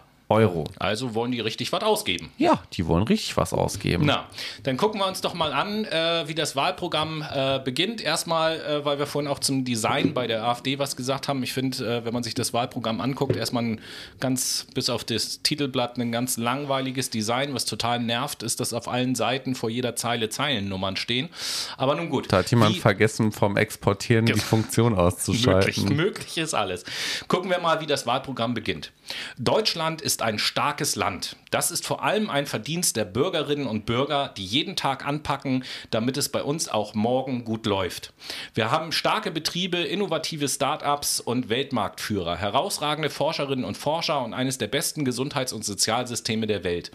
Also 0.79 1.15
wollen 1.15 1.33
die 1.33 1.41
richtig 1.41 1.73
was 1.73 1.83
ausgeben. 1.83 2.31
Ja, 2.39 2.63
die 2.75 2.87
wollen 2.87 3.03
richtig 3.03 3.37
was 3.37 3.53
ausgeben. 3.53 4.05
Na, 4.07 4.27
dann 4.63 4.77
gucken 4.77 5.01
wir 5.01 5.07
uns 5.07 5.21
doch 5.21 5.35
mal 5.35 5.53
an, 5.53 5.85
äh, 5.87 6.29
wie 6.29 6.35
das 6.35 6.55
Wahlprogramm 6.55 7.25
äh, 7.29 7.59
beginnt. 7.59 8.01
Erstmal, 8.01 8.61
äh, 8.61 8.85
weil 8.85 8.99
wir 8.99 9.07
vorhin 9.07 9.31
auch 9.31 9.41
zum 9.41 9.65
Design 9.65 10.15
bei 10.15 10.27
der 10.27 10.45
AfD 10.45 10.79
was 10.79 10.95
gesagt 10.97 11.27
haben. 11.29 11.43
Ich 11.43 11.53
finde, 11.53 11.85
äh, 11.85 12.05
wenn 12.05 12.15
man 12.15 12.23
sich 12.23 12.35
das 12.35 12.53
Wahlprogramm 12.53 13.01
anguckt, 13.01 13.35
erstmal 13.35 13.65
ein 13.65 13.81
ganz, 14.21 14.67
bis 14.75 14.89
auf 14.89 15.03
das 15.05 15.43
Titelblatt, 15.43 15.99
ein 15.99 16.13
ganz 16.13 16.37
langweiliges 16.37 17.11
Design. 17.11 17.53
Was 17.55 17.65
total 17.65 17.99
nervt, 18.01 18.43
ist, 18.43 18.61
dass 18.61 18.73
auf 18.73 18.87
allen 18.89 19.15
Seiten 19.17 19.55
vor 19.57 19.69
jeder 19.71 19.97
Zeile 19.97 20.29
Zeilennummern 20.29 20.97
stehen. 20.97 21.29
Aber 21.77 21.95
nun 21.97 22.09
gut. 22.09 22.33
Da 22.33 22.39
hat 22.39 22.51
jemand 22.51 22.77
Wie- 22.77 22.81
vergessen, 22.81 23.33
vom 23.33 23.57
Exportieren 23.57 24.27
die 24.27 24.35
Funktion 24.35 24.95
auszuschalten. 24.95 25.85
Möglich, 25.85 25.97
möglich 25.97 26.39
ist 26.39 26.55
alles. 26.55 26.85
Gucken 27.27 27.51
wir 27.51 27.59
mal, 27.59 27.81
wie 27.81 27.87
das 27.87 28.07
Wahlprogramm 28.07 28.55
beginnt. 28.55 28.93
Deutschland 29.39 30.01
ist 30.03 30.20
ein 30.23 30.39
starkes 30.39 30.97
Land. 30.97 31.37
Das 31.51 31.71
ist 31.71 31.87
vor 31.87 32.05
allem 32.05 32.31
ein 32.31 32.47
Verdienst 32.47 32.97
der 32.97 33.05
Bürgerinnen 33.05 33.67
und 33.67 33.85
Bürger, 33.85 34.33
die 34.37 34.45
jeden 34.45 34.77
Tag 34.77 35.05
anpacken, 35.07 35.65
damit 35.91 36.17
es 36.17 36.29
bei 36.29 36.43
uns 36.43 36.69
auch 36.69 36.95
morgen 36.95 37.45
gut 37.45 37.67
läuft. 37.67 38.13
Wir 38.55 38.71
haben 38.71 38.93
starke 38.93 39.31
Betriebe, 39.31 39.79
innovative 39.79 40.49
Start-ups 40.49 41.19
und 41.19 41.49
Weltmarktführer, 41.49 42.37
herausragende 42.37 43.11
Forscherinnen 43.11 43.65
und 43.65 43.77
Forscher 43.77 44.25
und 44.25 44.33
eines 44.33 44.59
der 44.59 44.69
besten 44.69 45.05
Gesundheits- 45.05 45.53
und 45.53 45.65
Sozialsysteme 45.65 46.47
der 46.47 46.63
Welt. 46.63 46.93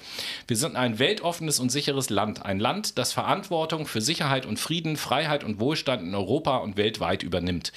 Wir 0.48 0.56
sind 0.56 0.78
ein 0.78 1.00
weltoffenes 1.00 1.60
und 1.60 1.70
sicheres 1.70 2.10
Land, 2.10 2.46
ein 2.46 2.60
Land, 2.60 2.98
das 2.98 3.12
Verantwortung 3.12 3.88
für 3.88 4.02
Sicherheit 4.02 4.46
und 4.46 4.60
Frieden, 4.60 4.96
Freiheit 4.96 5.44
und 5.44 5.60
Wohlstand 5.60 6.02
in 6.04 6.16
Europa 6.16 6.58
und 6.58 6.78
weltweit 6.78 7.24
übernimmt. 7.24 7.74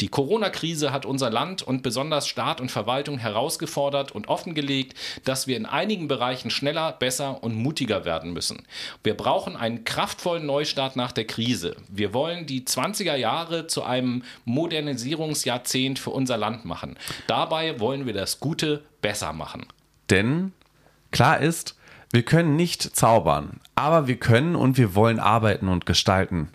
Die 0.00 0.08
Corona-Krise 0.08 0.92
hat 0.92 1.04
unser 1.04 1.28
Land 1.28 1.62
und 1.62 1.82
besonders 1.82 2.26
Staat 2.26 2.60
und 2.60 2.70
Verwaltung 2.70 3.18
herausgefordert 3.18 4.12
und 4.12 4.28
offengelegt, 4.28 4.91
dass 5.24 5.46
wir 5.46 5.56
in 5.56 5.66
einigen 5.66 6.08
Bereichen 6.08 6.50
schneller, 6.50 6.92
besser 6.92 7.42
und 7.42 7.54
mutiger 7.54 8.04
werden 8.04 8.32
müssen. 8.32 8.62
Wir 9.02 9.14
brauchen 9.14 9.56
einen 9.56 9.84
kraftvollen 9.84 10.46
Neustart 10.46 10.96
nach 10.96 11.12
der 11.12 11.26
Krise. 11.26 11.76
Wir 11.88 12.14
wollen 12.14 12.46
die 12.46 12.62
20er 12.62 13.16
Jahre 13.16 13.66
zu 13.66 13.82
einem 13.82 14.22
Modernisierungsjahrzehnt 14.44 15.98
für 15.98 16.10
unser 16.10 16.36
Land 16.36 16.64
machen. 16.64 16.96
Dabei 17.26 17.80
wollen 17.80 18.06
wir 18.06 18.12
das 18.12 18.40
Gute 18.40 18.82
besser 19.00 19.32
machen. 19.32 19.66
Denn 20.10 20.52
klar 21.10 21.40
ist, 21.40 21.76
wir 22.12 22.22
können 22.22 22.56
nicht 22.56 22.82
zaubern, 22.82 23.60
aber 23.74 24.06
wir 24.06 24.16
können 24.16 24.54
und 24.54 24.76
wir 24.76 24.94
wollen 24.94 25.18
arbeiten 25.18 25.68
und 25.68 25.86
gestalten. 25.86 26.50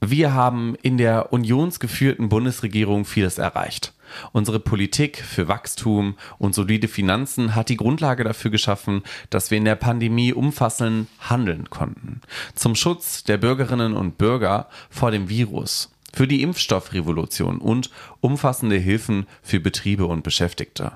Wir 0.00 0.34
haben 0.34 0.74
in 0.82 0.96
der 0.96 1.32
unionsgeführten 1.32 2.28
Bundesregierung 2.28 3.04
vieles 3.04 3.38
erreicht. 3.38 3.92
Unsere 4.32 4.60
Politik 4.60 5.18
für 5.18 5.48
Wachstum 5.48 6.16
und 6.38 6.54
solide 6.54 6.88
Finanzen 6.88 7.54
hat 7.54 7.68
die 7.68 7.76
Grundlage 7.76 8.24
dafür 8.24 8.50
geschaffen, 8.50 9.02
dass 9.30 9.50
wir 9.50 9.58
in 9.58 9.64
der 9.64 9.76
Pandemie 9.76 10.32
umfassend 10.32 11.08
handeln 11.20 11.70
konnten. 11.70 12.20
Zum 12.54 12.74
Schutz 12.74 13.24
der 13.24 13.38
Bürgerinnen 13.38 13.94
und 13.94 14.18
Bürger 14.18 14.68
vor 14.90 15.10
dem 15.10 15.28
Virus, 15.28 15.90
für 16.12 16.26
die 16.26 16.42
Impfstoffrevolution 16.42 17.58
und 17.58 17.90
umfassende 18.20 18.76
Hilfen 18.76 19.26
für 19.42 19.60
Betriebe 19.60 20.06
und 20.06 20.22
Beschäftigte. 20.22 20.92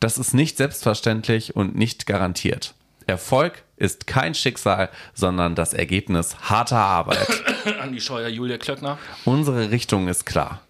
Das 0.00 0.18
ist 0.18 0.34
nicht 0.34 0.56
selbstverständlich 0.56 1.56
und 1.56 1.76
nicht 1.76 2.06
garantiert. 2.06 2.74
Erfolg 3.06 3.64
ist 3.76 4.06
kein 4.06 4.34
Schicksal, 4.34 4.88
sondern 5.12 5.54
das 5.54 5.74
Ergebnis 5.74 6.36
harter 6.42 6.78
Arbeit. 6.78 7.26
Andi 7.80 8.00
Scheuer, 8.00 8.28
Julia 8.28 8.58
Klöckner. 8.58 8.98
Unsere 9.24 9.70
Richtung 9.70 10.08
ist 10.08 10.24
klar. 10.24 10.60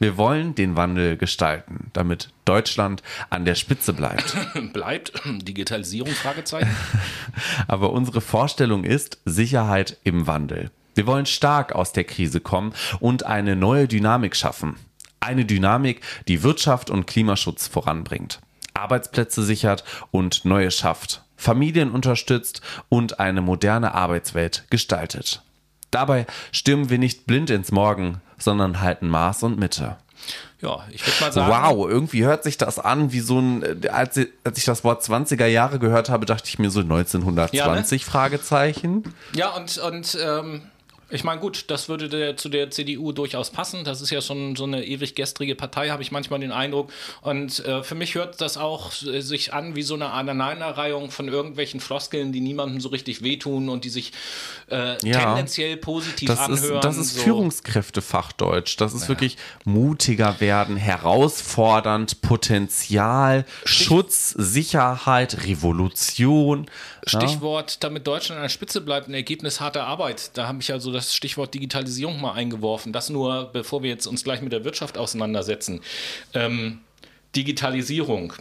Wir 0.00 0.16
wollen 0.16 0.54
den 0.54 0.76
Wandel 0.76 1.16
gestalten, 1.16 1.90
damit 1.92 2.30
Deutschland 2.44 3.02
an 3.30 3.44
der 3.44 3.54
Spitze 3.54 3.92
bleibt. 3.92 4.36
Bleibt 4.72 5.12
Digitalisierung? 5.24 6.12
Fragezeichen. 6.12 6.74
Aber 7.68 7.92
unsere 7.92 8.20
Vorstellung 8.20 8.84
ist 8.84 9.18
Sicherheit 9.24 9.98
im 10.04 10.26
Wandel. 10.26 10.70
Wir 10.94 11.06
wollen 11.06 11.26
stark 11.26 11.72
aus 11.72 11.92
der 11.92 12.04
Krise 12.04 12.40
kommen 12.40 12.72
und 13.00 13.24
eine 13.26 13.56
neue 13.56 13.88
Dynamik 13.88 14.36
schaffen. 14.36 14.76
Eine 15.20 15.44
Dynamik, 15.44 16.02
die 16.28 16.42
Wirtschaft 16.42 16.90
und 16.90 17.06
Klimaschutz 17.06 17.66
voranbringt, 17.66 18.40
Arbeitsplätze 18.74 19.42
sichert 19.42 19.84
und 20.10 20.44
neue 20.44 20.70
schafft, 20.70 21.24
Familien 21.36 21.90
unterstützt 21.90 22.60
und 22.88 23.20
eine 23.20 23.40
moderne 23.40 23.94
Arbeitswelt 23.94 24.66
gestaltet. 24.70 25.43
Dabei 25.94 26.26
stürmen 26.52 26.90
wir 26.90 26.98
nicht 26.98 27.26
blind 27.26 27.50
ins 27.50 27.70
Morgen, 27.72 28.20
sondern 28.38 28.80
halten 28.80 29.08
Maß 29.08 29.42
und 29.44 29.58
Mitte. 29.58 29.96
Ja, 30.60 30.78
ich 30.90 31.06
würde 31.06 31.20
mal 31.20 31.32
sagen. 31.32 31.52
Wow, 31.76 31.88
irgendwie 31.88 32.24
hört 32.24 32.42
sich 32.44 32.56
das 32.56 32.78
an 32.78 33.12
wie 33.12 33.20
so 33.20 33.38
ein, 33.38 33.62
äh, 33.84 33.88
als, 33.88 34.16
ich- 34.16 34.28
als 34.44 34.56
ich 34.58 34.64
das 34.64 34.82
Wort 34.82 35.02
20er 35.02 35.46
Jahre 35.46 35.78
gehört 35.78 36.08
habe, 36.08 36.24
dachte 36.24 36.48
ich 36.48 36.58
mir 36.58 36.70
so 36.70 36.80
1920 36.80 38.04
Fragezeichen. 38.06 39.04
Ja, 39.34 39.50
und, 39.50 39.76
und 39.78 40.16
ähm, 40.24 40.62
ich 41.14 41.24
meine, 41.24 41.40
gut, 41.40 41.64
das 41.68 41.88
würde 41.88 42.08
der, 42.08 42.36
zu 42.36 42.48
der 42.48 42.70
CDU 42.70 43.12
durchaus 43.12 43.50
passen. 43.50 43.84
Das 43.84 44.00
ist 44.00 44.10
ja 44.10 44.20
schon 44.20 44.56
so 44.56 44.64
eine 44.64 44.84
ewig 44.84 45.14
gestrige 45.14 45.54
Partei, 45.54 45.90
habe 45.90 46.02
ich 46.02 46.10
manchmal 46.12 46.40
den 46.40 46.52
Eindruck. 46.52 46.90
Und 47.22 47.64
äh, 47.64 47.82
für 47.82 47.94
mich 47.94 48.14
hört 48.14 48.40
das 48.40 48.56
auch 48.56 48.90
äh, 49.04 49.20
sich 49.20 49.52
an 49.54 49.76
wie 49.76 49.82
so 49.82 49.94
eine 49.94 50.10
Aneinanderreihung 50.10 51.10
von 51.10 51.28
irgendwelchen 51.28 51.80
Floskeln, 51.80 52.32
die 52.32 52.40
niemandem 52.40 52.80
so 52.80 52.88
richtig 52.88 53.22
wehtun 53.22 53.68
und 53.68 53.84
die 53.84 53.90
sich 53.90 54.12
äh, 54.70 54.96
Ja. 55.06 55.20
tendenziell 55.20 55.76
positiv 55.76 56.28
Das 56.28 56.40
anhören. 56.40 56.76
ist, 56.76 56.84
das 56.84 56.96
ist 56.96 57.14
so. 57.14 57.20
Führungskräftefachdeutsch. 57.22 58.76
Das 58.80 58.92
ist 58.94 59.08
wirklich 59.08 59.36
mutiger 59.64 60.40
werden, 60.40 60.76
herausfordernd, 60.76 62.20
Potenzial, 62.22 63.44
Schutz, 63.64 64.30
Sicherheit, 64.36 65.44
Revolution. 65.46 66.66
Ja. 67.06 67.20
Stichwort, 67.20 67.84
damit 67.84 68.06
Deutschland 68.06 68.38
an 68.38 68.44
der 68.44 68.48
Spitze 68.48 68.80
bleibt, 68.80 69.08
ein 69.08 69.14
Ergebnis 69.14 69.60
harter 69.60 69.86
Arbeit. 69.86 70.30
Da 70.38 70.46
habe 70.48 70.58
ich 70.60 70.72
also 70.72 70.90
das 70.90 71.03
Stichwort 71.12 71.52
Digitalisierung 71.52 72.20
mal 72.20 72.32
eingeworfen. 72.32 72.92
Das 72.92 73.10
nur, 73.10 73.50
bevor 73.52 73.82
wir 73.82 73.90
jetzt 73.90 74.06
uns 74.06 74.22
gleich 74.22 74.40
mit 74.40 74.52
der 74.52 74.64
Wirtschaft 74.64 74.96
auseinandersetzen. 74.96 75.80
Ähm, 76.32 76.80
Digitalisierung. 77.34 78.32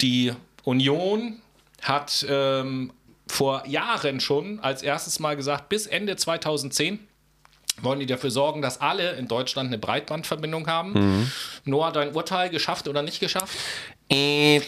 Die 0.00 0.32
Union 0.64 1.42
hat 1.82 2.24
ähm, 2.28 2.92
vor 3.28 3.66
Jahren 3.66 4.20
schon 4.20 4.58
als 4.60 4.82
erstes 4.82 5.20
Mal 5.20 5.36
gesagt, 5.36 5.68
bis 5.68 5.86
Ende 5.86 6.16
2010 6.16 6.98
wollen 7.82 8.00
die 8.00 8.06
dafür 8.06 8.30
sorgen, 8.30 8.62
dass 8.62 8.80
alle 8.80 9.12
in 9.12 9.26
Deutschland 9.26 9.68
eine 9.68 9.78
Breitbandverbindung 9.78 10.66
haben. 10.66 10.92
Mhm. 10.92 11.32
Noah, 11.64 11.92
dein 11.92 12.14
Urteil 12.14 12.50
geschafft 12.50 12.86
oder 12.88 13.02
nicht 13.02 13.20
geschafft? 13.20 13.56
Äh, 14.10 14.60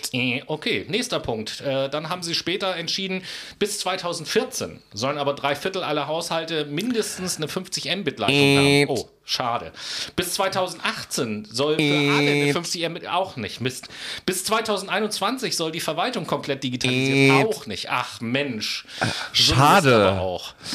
okay, 0.46 0.86
nächster 0.88 1.20
Punkt. 1.20 1.60
Äh, 1.60 1.90
dann 1.90 2.08
haben 2.08 2.22
sie 2.22 2.34
später 2.34 2.74
entschieden, 2.74 3.22
bis 3.58 3.78
2014 3.80 4.80
sollen 4.94 5.18
aber 5.18 5.34
drei 5.34 5.54
Viertel 5.54 5.82
aller 5.82 6.06
Haushalte 6.08 6.64
mindestens 6.64 7.36
eine 7.36 7.46
50 7.46 7.94
Mbit-Leitung 7.96 8.34
haben. 8.34 8.84
Oh, 8.88 9.10
schade. 9.24 9.72
Bis 10.16 10.32
2018 10.34 11.46
soll 11.50 11.76
für 11.76 11.82
alle 11.82 12.30
eine 12.30 12.52
50 12.52 12.88
Mbit 12.88 13.08
auch 13.08 13.36
nicht. 13.36 13.60
Mist. 13.60 13.88
Bis 14.24 14.44
2021 14.44 15.54
soll 15.54 15.70
die 15.70 15.80
Verwaltung 15.80 16.26
komplett 16.26 16.64
digitalisiert. 16.64 17.46
Auch 17.46 17.66
nicht. 17.66 17.90
Ach 17.90 18.22
Mensch. 18.22 18.86
Schade. 19.32 20.18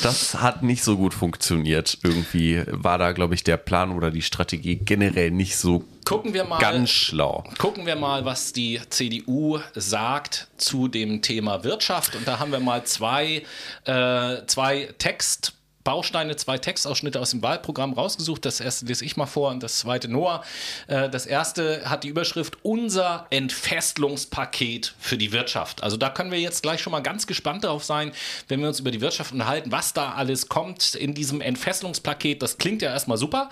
Das 0.03 0.35
hat 0.35 0.61
nicht 0.61 0.83
so 0.83 0.97
gut 0.97 1.15
funktioniert. 1.15 1.97
Irgendwie 2.03 2.61
war 2.67 2.99
da, 2.99 3.11
glaube 3.11 3.33
ich, 3.33 3.43
der 3.43 3.57
Plan 3.57 3.91
oder 3.91 4.11
die 4.11 4.21
Strategie 4.21 4.75
generell 4.75 5.31
nicht 5.31 5.57
so 5.57 5.83
Gucken 6.05 6.33
wir 6.33 6.43
mal, 6.43 6.59
ganz 6.59 6.89
schlau. 6.89 7.43
Gucken 7.57 7.85
wir 7.85 7.95
mal, 7.95 8.25
was 8.25 8.53
die 8.53 8.79
CDU 8.89 9.59
sagt 9.75 10.47
zu 10.57 10.87
dem 10.87 11.21
Thema 11.21 11.63
Wirtschaft. 11.63 12.15
Und 12.15 12.27
da 12.27 12.39
haben 12.39 12.51
wir 12.51 12.59
mal 12.59 12.83
zwei, 12.83 13.43
äh, 13.85 14.45
zwei 14.47 14.89
Text. 14.97 15.53
Bausteine, 15.83 16.35
zwei 16.35 16.57
Textausschnitte 16.57 17.19
aus 17.19 17.31
dem 17.31 17.41
Wahlprogramm 17.41 17.93
rausgesucht. 17.93 18.45
Das 18.45 18.59
erste 18.59 18.85
lese 18.85 19.03
ich 19.05 19.17
mal 19.17 19.25
vor 19.25 19.49
und 19.49 19.63
das 19.63 19.79
zweite 19.79 20.07
Noah. 20.07 20.43
Äh, 20.87 21.09
das 21.09 21.25
erste 21.25 21.89
hat 21.89 22.03
die 22.03 22.09
Überschrift 22.09 22.57
Unser 22.63 23.25
Entfestlungspaket 23.29 24.93
für 24.99 25.17
die 25.17 25.31
Wirtschaft. 25.31 25.83
Also 25.83 25.97
da 25.97 26.09
können 26.09 26.31
wir 26.31 26.39
jetzt 26.39 26.61
gleich 26.61 26.81
schon 26.81 26.91
mal 26.91 27.01
ganz 27.01 27.27
gespannt 27.27 27.63
darauf 27.63 27.83
sein, 27.83 28.11
wenn 28.47 28.61
wir 28.61 28.67
uns 28.67 28.79
über 28.79 28.91
die 28.91 29.01
Wirtschaft 29.01 29.33
unterhalten, 29.33 29.71
was 29.71 29.93
da 29.93 30.13
alles 30.13 30.49
kommt 30.49 30.95
in 30.95 31.13
diesem 31.13 31.41
Entfestlungspaket. 31.41 32.41
Das 32.41 32.57
klingt 32.57 32.81
ja 32.81 32.91
erstmal 32.91 33.17
super. 33.17 33.49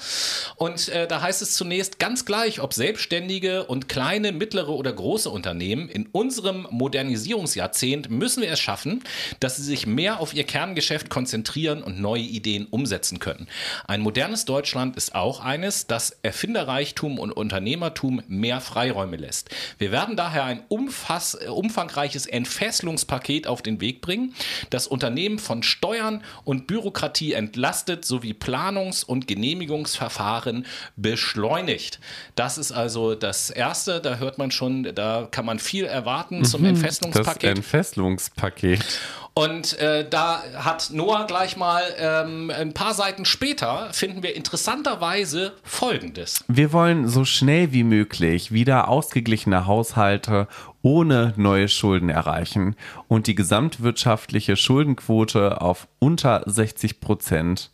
Und 0.56 0.90
äh, 0.90 1.08
da 1.08 1.22
heißt 1.22 1.42
es 1.42 1.56
zunächst 1.56 2.00
ganz 2.00 2.26
gleich, 2.26 2.62
ob 2.62 2.74
Selbstständige 2.74 3.66
und 3.66 3.90
kleine, 3.90 4.32
mittlere 4.32 4.70
oder 4.70 4.94
große 4.94 5.30
Unternehmen 5.30 5.90
in 5.90 6.08
unserem 6.08 6.68
Modernisierungsjahrzehnt 6.70 8.10
müssen 8.10 8.42
wir 8.44 8.52
es 8.52 8.60
schaffen, 8.60 9.04
dass 9.40 9.56
sie 9.56 9.64
sich 9.64 9.88
mehr 9.88 10.20
auf 10.20 10.34
ihr 10.34 10.44
Kerngeschäft 10.44 11.10
konzentrieren 11.10 11.82
und 11.82 12.00
neu 12.00 12.19
neue 12.20 12.28
Ideen 12.28 12.68
umsetzen 12.70 13.20
können. 13.20 13.48
Ein 13.88 14.02
modernes 14.02 14.46
Deutschland 14.46 14.96
ist 14.98 15.16
auch 15.16 15.40
eines, 15.40 15.88
das 15.88 16.18
Erfinderreichtum 16.22 17.18
und 17.20 17.32
Unternehmertum 17.32 18.22
mehr 18.28 18.62
Freiräume 18.62 19.18
lässt. 19.18 19.50
Wir 19.78 19.92
werden 19.92 20.16
daher 20.16 20.44
ein 20.44 20.64
umfass, 20.68 21.36
umfangreiches 21.36 22.26
Entfesselungspaket 22.26 23.48
auf 23.48 23.62
den 23.62 23.82
Weg 23.82 24.02
bringen, 24.02 24.34
das 24.70 24.88
Unternehmen 24.88 25.40
von 25.40 25.64
Steuern 25.64 26.24
und 26.44 26.68
Bürokratie 26.68 27.34
entlastet 27.34 28.06
sowie 28.06 28.34
Planungs- 28.34 29.06
und 29.06 29.28
Genehmigungsverfahren 29.28 30.66
beschleunigt. 30.96 32.00
Das 32.36 32.58
ist 32.58 32.72
also 32.72 33.16
das 33.16 33.50
Erste, 33.50 34.02
da 34.02 34.18
hört 34.18 34.38
man 34.38 34.52
schon, 34.52 34.94
da 34.96 35.28
kann 35.30 35.46
man 35.46 35.60
viel 35.60 35.86
erwarten 35.86 36.44
zum 36.44 36.62
mhm, 36.62 36.70
Entfesselungspaket. 36.70 37.44
Das 37.44 37.58
Entfesselungspaket. 37.58 38.86
Und 39.34 39.80
äh, 39.80 40.06
da 40.10 40.44
hat 40.58 40.90
Noah 40.92 41.26
gleich 41.26 41.56
mal 41.56 41.82
ähm, 42.10 42.52
ein 42.52 42.74
paar 42.74 42.94
Seiten 42.94 43.26
später 43.26 43.90
finden 43.92 44.24
wir 44.24 44.36
interessanterweise 44.36 45.54
Folgendes. 45.64 46.44
Wir 46.48 46.74
wollen 46.74 47.08
so 47.08 47.26
schnell 47.26 47.72
wie 47.72 47.84
möglich 47.84 48.52
wieder 48.52 48.88
ausgeglichene 48.88 49.66
Haushalte 49.66 50.48
ohne 50.82 51.34
neue 51.36 51.68
Schulden 51.68 52.10
erreichen 52.10 52.76
und 53.08 53.28
die 53.28 53.36
gesamtwirtschaftliche 53.36 54.56
Schuldenquote 54.56 55.62
auf 55.62 55.88
unter 56.00 56.44
60 56.46 57.00
Prozent 57.00 57.72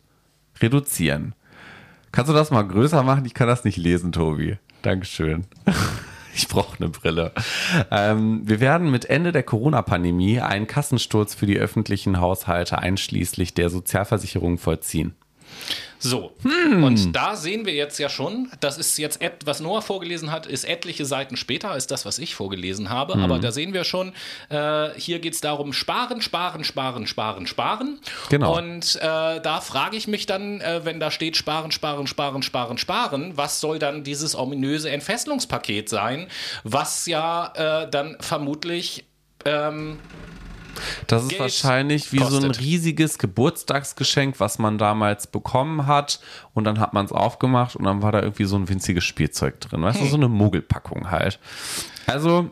reduzieren. 0.60 1.34
Kannst 2.12 2.30
du 2.30 2.34
das 2.34 2.50
mal 2.50 2.62
größer 2.62 3.02
machen? 3.02 3.24
Ich 3.26 3.34
kann 3.34 3.48
das 3.48 3.64
nicht 3.64 3.76
lesen, 3.76 4.12
Tobi. 4.12 4.58
Dankeschön. 4.82 5.44
Ich 6.36 6.48
brauche 6.48 6.76
eine 6.78 6.90
Brille. 6.90 7.32
Ähm, 7.90 8.42
wir 8.44 8.60
werden 8.60 8.90
mit 8.90 9.06
Ende 9.06 9.32
der 9.32 9.42
Corona-Pandemie 9.42 10.40
einen 10.40 10.66
Kassensturz 10.66 11.34
für 11.34 11.46
die 11.46 11.56
öffentlichen 11.56 12.20
Haushalte 12.20 12.78
einschließlich 12.78 13.54
der 13.54 13.70
Sozialversicherung 13.70 14.58
vollziehen. 14.58 15.14
So, 15.98 16.32
hm. 16.42 16.84
und 16.84 17.12
da 17.16 17.36
sehen 17.36 17.64
wir 17.66 17.72
jetzt 17.72 17.98
ja 17.98 18.08
schon, 18.08 18.50
das 18.60 18.78
ist 18.78 18.98
jetzt, 18.98 19.20
was 19.44 19.60
Noah 19.60 19.82
vorgelesen 19.82 20.30
hat, 20.30 20.46
ist 20.46 20.64
etliche 20.64 21.04
Seiten 21.06 21.36
später 21.36 21.70
als 21.70 21.86
das, 21.86 22.04
was 22.04 22.18
ich 22.18 22.34
vorgelesen 22.34 22.90
habe. 22.90 23.14
Hm. 23.14 23.22
Aber 23.22 23.38
da 23.38 23.50
sehen 23.50 23.72
wir 23.72 23.84
schon, 23.84 24.12
äh, 24.50 24.90
hier 24.96 25.18
geht 25.18 25.34
es 25.34 25.40
darum, 25.40 25.72
sparen, 25.72 26.20
sparen, 26.20 26.64
sparen, 26.64 27.06
sparen, 27.06 27.46
sparen. 27.46 27.98
Genau. 28.28 28.56
Und 28.56 28.96
äh, 28.96 29.00
da 29.40 29.60
frage 29.60 29.96
ich 29.96 30.06
mich 30.06 30.26
dann, 30.26 30.60
äh, 30.60 30.84
wenn 30.84 31.00
da 31.00 31.10
steht 31.10 31.36
sparen, 31.36 31.72
sparen, 31.72 32.06
sparen, 32.06 32.42
sparen, 32.42 32.78
sparen, 32.78 33.36
was 33.36 33.60
soll 33.60 33.78
dann 33.78 34.04
dieses 34.04 34.36
ominöse 34.36 34.90
Entfesselungspaket 34.90 35.88
sein, 35.88 36.28
was 36.62 37.06
ja 37.06 37.52
äh, 37.54 37.90
dann 37.90 38.16
vermutlich 38.20 39.04
ähm, 39.44 39.98
das 41.06 41.22
ist 41.22 41.28
Geld 41.30 41.40
wahrscheinlich 41.40 42.12
wie 42.12 42.18
kostet. 42.18 42.40
so 42.40 42.46
ein 42.46 42.50
riesiges 42.52 43.18
Geburtstagsgeschenk, 43.18 44.40
was 44.40 44.58
man 44.58 44.78
damals 44.78 45.26
bekommen 45.26 45.86
hat. 45.86 46.20
Und 46.54 46.64
dann 46.64 46.80
hat 46.80 46.92
man 46.92 47.04
es 47.04 47.12
aufgemacht 47.12 47.76
und 47.76 47.84
dann 47.84 48.02
war 48.02 48.12
da 48.12 48.22
irgendwie 48.22 48.44
so 48.44 48.56
ein 48.56 48.68
winziges 48.68 49.04
Spielzeug 49.04 49.60
drin. 49.60 49.82
Weißt 49.82 49.98
hm. 49.98 50.04
du, 50.04 50.10
so 50.10 50.16
eine 50.16 50.28
Mogelpackung 50.28 51.10
halt. 51.10 51.38
Also, 52.06 52.50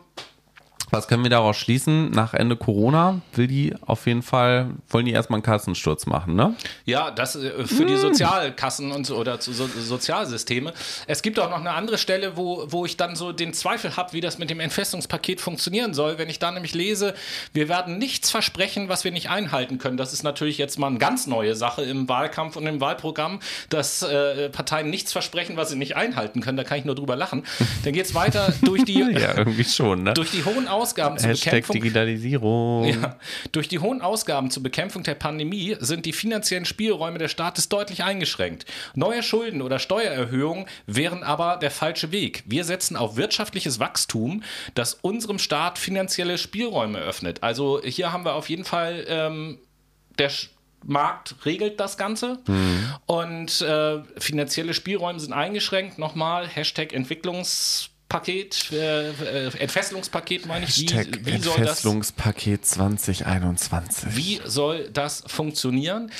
was 0.95 1.07
können 1.07 1.23
wir 1.23 1.29
daraus 1.29 1.57
schließen? 1.57 2.11
Nach 2.11 2.33
Ende 2.33 2.55
Corona 2.55 3.21
will 3.33 3.47
die 3.47 3.73
auf 3.85 4.07
jeden 4.07 4.21
Fall, 4.21 4.69
wollen 4.89 5.05
die 5.05 5.11
erstmal 5.11 5.37
einen 5.37 5.43
Kassensturz 5.43 6.05
machen, 6.05 6.35
ne? 6.35 6.55
Ja, 6.85 7.11
das 7.11 7.35
äh, 7.35 7.65
für 7.65 7.85
die 7.85 7.93
hm. 7.93 8.01
Sozialkassen 8.01 8.91
und 8.91 9.05
so, 9.05 9.17
oder 9.17 9.39
so, 9.39 9.51
Sozialsysteme. 9.53 10.73
Es 11.07 11.21
gibt 11.21 11.39
auch 11.39 11.49
noch 11.49 11.59
eine 11.59 11.71
andere 11.71 11.97
Stelle, 11.97 12.37
wo, 12.37 12.65
wo 12.69 12.85
ich 12.85 12.97
dann 12.97 13.15
so 13.15 13.31
den 13.31 13.53
Zweifel 13.53 13.95
habe, 13.97 14.13
wie 14.13 14.21
das 14.21 14.37
mit 14.37 14.49
dem 14.49 14.59
Entfestungspaket 14.59 15.41
funktionieren 15.41 15.93
soll. 15.93 16.17
Wenn 16.17 16.29
ich 16.29 16.39
da 16.39 16.51
nämlich 16.51 16.73
lese, 16.73 17.13
wir 17.53 17.69
werden 17.69 17.97
nichts 17.97 18.31
versprechen, 18.31 18.89
was 18.89 19.03
wir 19.03 19.11
nicht 19.11 19.29
einhalten 19.29 19.77
können. 19.77 19.97
Das 19.97 20.13
ist 20.13 20.23
natürlich 20.23 20.57
jetzt 20.57 20.79
mal 20.79 20.87
eine 20.87 20.97
ganz 20.97 21.27
neue 21.27 21.55
Sache 21.55 21.83
im 21.83 22.07
Wahlkampf 22.09 22.55
und 22.55 22.65
im 22.65 22.81
Wahlprogramm, 22.81 23.39
dass 23.69 24.01
äh, 24.01 24.49
Parteien 24.49 24.89
nichts 24.89 25.11
versprechen, 25.11 25.57
was 25.57 25.69
sie 25.69 25.75
nicht 25.75 25.95
einhalten 25.95 26.41
können. 26.41 26.57
Da 26.57 26.63
kann 26.63 26.77
ich 26.77 26.85
nur 26.85 26.95
drüber 26.95 27.15
lachen. 27.15 27.43
Dann 27.83 27.93
geht 27.93 28.05
es 28.05 28.15
weiter 28.15 28.53
durch 28.61 28.83
die, 28.85 28.99
ja, 29.19 29.37
irgendwie 29.37 29.63
schon, 29.63 30.03
ne? 30.03 30.13
durch 30.13 30.31
die 30.31 30.45
hohen 30.45 30.67
Ausgaben 30.67 30.84
zur 30.93 31.29
Hashtag 31.29 31.51
Bekämpfung. 31.51 31.73
Digitalisierung. 31.75 32.85
Ja, 32.85 33.17
durch 33.51 33.67
die 33.67 33.79
hohen 33.79 34.01
Ausgaben 34.01 34.51
zur 34.51 34.63
Bekämpfung 34.63 35.03
der 35.03 35.15
Pandemie 35.15 35.75
sind 35.79 36.05
die 36.05 36.13
finanziellen 36.13 36.65
Spielräume 36.65 37.17
des 37.17 37.31
Staates 37.31 37.69
deutlich 37.69 38.03
eingeschränkt. 38.03 38.65
Neue 38.93 39.23
Schulden 39.23 39.61
oder 39.61 39.79
Steuererhöhungen 39.79 40.65
wären 40.85 41.23
aber 41.23 41.57
der 41.57 41.71
falsche 41.71 42.11
Weg. 42.11 42.43
Wir 42.45 42.63
setzen 42.63 42.95
auf 42.95 43.17
wirtschaftliches 43.17 43.79
Wachstum, 43.79 44.43
das 44.75 44.93
unserem 44.95 45.39
Staat 45.39 45.77
finanzielle 45.77 46.37
Spielräume 46.37 46.99
öffnet. 46.99 47.43
Also 47.43 47.81
hier 47.83 48.11
haben 48.11 48.25
wir 48.25 48.33
auf 48.33 48.49
jeden 48.49 48.65
Fall 48.65 49.05
ähm, 49.07 49.59
der 50.17 50.31
Markt 50.83 51.35
regelt 51.45 51.79
das 51.79 51.97
Ganze 51.97 52.39
mhm. 52.47 52.93
und 53.07 53.61
äh, 53.61 54.03
finanzielle 54.17 54.73
Spielräume 54.73 55.19
sind 55.19 55.33
eingeschränkt. 55.33 55.97
Nochmal, 55.97 56.47
Hashtag 56.47 56.93
Entwicklungs 56.93 57.89
Paket, 58.09 58.71
äh, 58.71 59.09
äh, 59.09 59.57
Entfesselungspaket 59.57 60.45
meine 60.45 60.65
ich. 60.65 60.81
Wie, 60.81 61.25
wie 61.25 61.31
Entfesselungspaket 61.31 62.65
2021. 62.65 64.15
Wie 64.15 64.41
soll 64.45 64.89
das 64.91 65.23
funktionieren? 65.27 66.11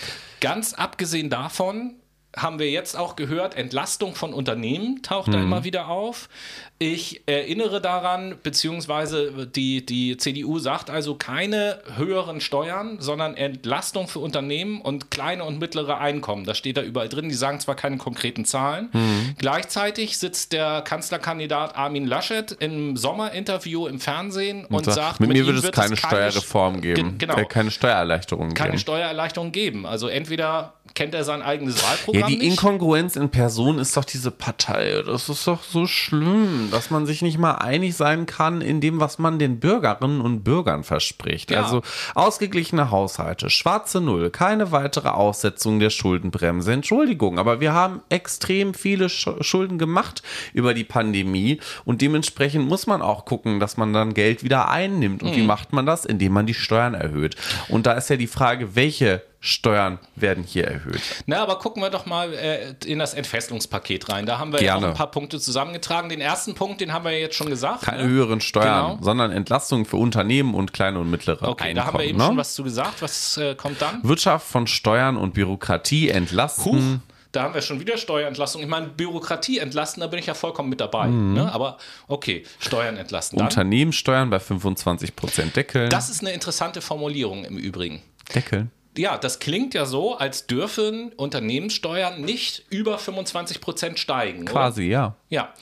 Ganz 0.41 0.73
abgesehen 0.73 1.29
davon 1.29 1.95
haben 2.37 2.59
wir 2.59 2.69
jetzt 2.69 2.97
auch 2.97 3.15
gehört, 3.15 3.55
Entlastung 3.55 4.15
von 4.15 4.33
Unternehmen 4.33 5.01
taucht 5.01 5.27
mhm. 5.27 5.31
da 5.33 5.39
immer 5.39 5.63
wieder 5.63 5.87
auf. 5.87 6.29
Ich 6.77 7.21
erinnere 7.25 7.79
daran, 7.79 8.35
beziehungsweise 8.43 9.47
die, 9.47 9.85
die 9.85 10.17
CDU 10.17 10.59
sagt 10.59 10.89
also 10.89 11.15
keine 11.15 11.79
höheren 11.95 12.41
Steuern, 12.41 12.97
sondern 12.99 13.37
Entlastung 13.37 14.09
für 14.09 14.19
Unternehmen 14.19 14.81
und 14.81 15.09
kleine 15.09 15.45
und 15.45 15.57
mittlere 15.57 15.99
Einkommen. 15.99 16.43
Das 16.43 16.57
steht 16.57 16.75
da 16.75 16.81
überall 16.81 17.07
drin. 17.07 17.29
Die 17.29 17.35
sagen 17.35 17.61
zwar 17.61 17.75
keine 17.75 17.97
konkreten 17.97 18.43
Zahlen. 18.43 18.89
Mhm. 18.91 19.35
Gleichzeitig 19.37 20.17
sitzt 20.17 20.51
der 20.51 20.81
Kanzlerkandidat 20.81 21.77
Armin 21.77 22.05
Laschet 22.05 22.51
im 22.59 22.97
Sommerinterview 22.97 23.87
im 23.87 24.01
Fernsehen 24.01 24.65
und, 24.65 24.75
und 24.75 24.93
sagt, 24.93 25.21
mit, 25.21 25.29
mit 25.29 25.37
mir 25.37 25.47
wird 25.47 25.63
es 25.63 25.71
keine 25.71 25.95
Steuerreform 25.95 26.81
geben, 26.81 27.17
genau, 27.17 27.37
äh, 27.37 27.45
keine 27.45 27.71
Steuererleichterung 27.71 28.47
keine 28.49 28.53
geben. 28.53 28.65
Keine 28.65 28.79
Steuererleichterung 28.79 29.51
geben. 29.53 29.85
Also 29.85 30.09
entweder 30.09 30.73
kennt 30.93 31.13
er 31.15 31.23
sein 31.23 31.41
eigenes 31.41 31.81
Wahlprogramm 31.83 32.24
die 32.27 32.37
nicht? 32.37 32.51
Inkongruenz 32.51 33.15
in 33.15 33.29
Person 33.29 33.79
ist 33.79 33.95
doch 33.97 34.05
diese 34.05 34.31
Partei. 34.31 35.01
Das 35.05 35.29
ist 35.29 35.47
doch 35.47 35.63
so 35.63 35.87
schlimm, 35.87 36.69
dass 36.71 36.89
man 36.89 37.05
sich 37.05 37.21
nicht 37.21 37.37
mal 37.37 37.53
einig 37.55 37.95
sein 37.95 38.25
kann 38.25 38.61
in 38.61 38.81
dem, 38.81 38.99
was 38.99 39.19
man 39.19 39.39
den 39.39 39.59
Bürgerinnen 39.59 40.21
und 40.21 40.43
Bürgern 40.43 40.83
verspricht. 40.83 41.51
Ja. 41.51 41.63
Also 41.63 41.81
ausgeglichene 42.15 42.91
Haushalte, 42.91 43.49
schwarze 43.49 44.01
Null, 44.01 44.29
keine 44.29 44.71
weitere 44.71 45.09
Aussetzung 45.09 45.79
der 45.79 45.89
Schuldenbremse. 45.89 46.71
Entschuldigung, 46.73 47.37
aber 47.39 47.59
wir 47.59 47.73
haben 47.73 48.01
extrem 48.09 48.73
viele 48.73 49.07
Sch- 49.07 49.43
Schulden 49.43 49.77
gemacht 49.77 50.23
über 50.53 50.73
die 50.73 50.83
Pandemie 50.83 51.59
und 51.85 52.01
dementsprechend 52.01 52.67
muss 52.67 52.87
man 52.87 53.01
auch 53.01 53.25
gucken, 53.25 53.59
dass 53.59 53.77
man 53.77 53.93
dann 53.93 54.13
Geld 54.13 54.43
wieder 54.43 54.69
einnimmt. 54.69 55.23
Und 55.23 55.35
wie 55.35 55.41
Mhm. 55.41 55.47
macht 55.47 55.73
man 55.73 55.85
das? 55.85 56.05
Indem 56.05 56.33
man 56.33 56.45
die 56.45 56.53
Steuern 56.53 56.93
erhöht. 56.93 57.35
Und 57.69 57.85
da 57.85 57.93
ist 57.93 58.09
ja 58.09 58.15
die 58.17 58.27
Frage, 58.27 58.75
welche 58.75 59.21
Steuern 59.45 59.99
werden 60.15 60.43
hier 60.43 60.65
erhöht? 60.65 60.99
Na, 61.27 61.43
aber 61.43 61.59
gucken 61.59 61.83
wir 61.83 61.91
doch 61.91 62.07
mal 62.07 62.33
äh, 62.33 62.73
in 62.85 62.97
das 62.97 63.13
Entfesselungspaket 63.13 64.09
rein. 64.09 64.25
Da 64.25 64.39
haben 64.39 64.51
wir 64.51 64.59
ja 64.59 64.73
Gerne. 64.73 64.87
auch 64.87 64.89
ein 64.91 64.97
paar 64.97 65.11
Punkte 65.11 65.39
zusammengetragen. 65.39 66.09
Den 66.09 66.19
ersten 66.19 66.55
Punkt, 66.55 66.81
den 66.81 66.91
haben 66.91 67.05
wir 67.05 67.11
jetzt 67.19 67.35
schon 67.35 67.49
gesagt. 67.49 67.83
Keine 67.83 68.03
ne? 68.03 68.09
höheren 68.09 68.41
Steuern, 68.41 68.91
Genau. 68.93 69.03
sondern 69.03 69.31
Entlastungen 69.31 69.85
für 69.85 69.97
Unternehmen 69.97 70.55
und 70.55 70.73
kleine 70.73 70.97
und 70.99 71.11
mittlere 71.11 71.47
Okay, 71.47 71.65
Einkommen. 71.65 71.75
da 71.75 71.85
haben 71.85 71.97
wir 71.99 72.05
eben 72.05 72.17
ne? 72.17 72.25
schon 72.25 72.37
was 72.37 72.55
zu 72.55 72.63
gesagt. 72.63 73.03
Was 73.03 73.37
äh, 73.37 73.53
kommt 73.53 73.81
dann? 73.83 73.99
Wirtschaft 74.03 74.47
von 74.47 74.65
Steuern 74.65 75.15
und 75.15 75.35
Bürokratie 75.35 76.09
entlasten. 76.09 76.65
Huch, 76.65 76.99
da 77.31 77.43
haben 77.43 77.53
wir 77.53 77.61
schon 77.61 77.79
wieder 77.79 77.97
Steuerentlastung. 77.97 78.63
Ich 78.63 78.67
meine, 78.67 78.87
Bürokratie 78.87 79.59
entlasten, 79.59 80.01
da 80.01 80.07
bin 80.07 80.17
ich 80.17 80.25
ja 80.25 80.33
vollkommen 80.33 80.69
mit 80.69 80.81
dabei. 80.81 81.07
Mhm. 81.07 81.33
Ne? 81.35 81.53
Aber 81.53 81.77
okay, 82.07 82.43
Steuern 82.59 82.97
entlasten. 82.97 83.37
Dann, 83.37 83.47
Unternehmenssteuern 83.47 84.29
bei 84.31 84.37
25% 84.37 85.53
deckeln. 85.53 85.89
das 85.91 86.09
ist 86.09 86.21
eine 86.21 86.31
interessante 86.31 86.81
Formulierung 86.81 87.45
im 87.45 87.57
Übrigen. 87.57 88.01
deckeln. 88.33 88.71
Ja, 88.97 89.17
das 89.17 89.39
klingt 89.39 89.73
ja 89.73 89.85
so, 89.85 90.15
als 90.17 90.47
dürfen 90.47 91.11
Unternehmenssteuern 91.17 92.21
nicht 92.21 92.63
über 92.69 92.97
25 92.97 93.59
Prozent 93.61 93.99
steigen. 93.99 94.43
Oder? 94.43 94.51
Quasi, 94.51 94.83
ja. 94.83 95.15
Ja. 95.29 95.53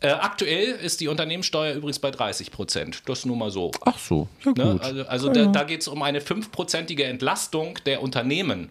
Äh, 0.00 0.08
aktuell 0.10 0.70
ist 0.72 1.00
die 1.00 1.08
Unternehmenssteuer 1.08 1.74
übrigens 1.74 1.98
bei 1.98 2.10
30 2.10 2.50
Prozent. 2.50 3.02
Das 3.06 3.24
nur 3.24 3.36
mal 3.36 3.50
so. 3.50 3.70
Ach 3.84 3.98
so, 3.98 4.28
ja 4.44 4.52
Ne? 4.56 4.72
gut. 4.72 4.82
Also, 4.82 5.02
also 5.06 5.28
da, 5.32 5.46
da 5.46 5.64
geht 5.64 5.82
es 5.82 5.88
um 5.88 6.02
eine 6.02 6.20
fünfprozentige 6.20 7.04
Entlastung 7.04 7.78
der 7.86 8.02
Unternehmen. 8.02 8.70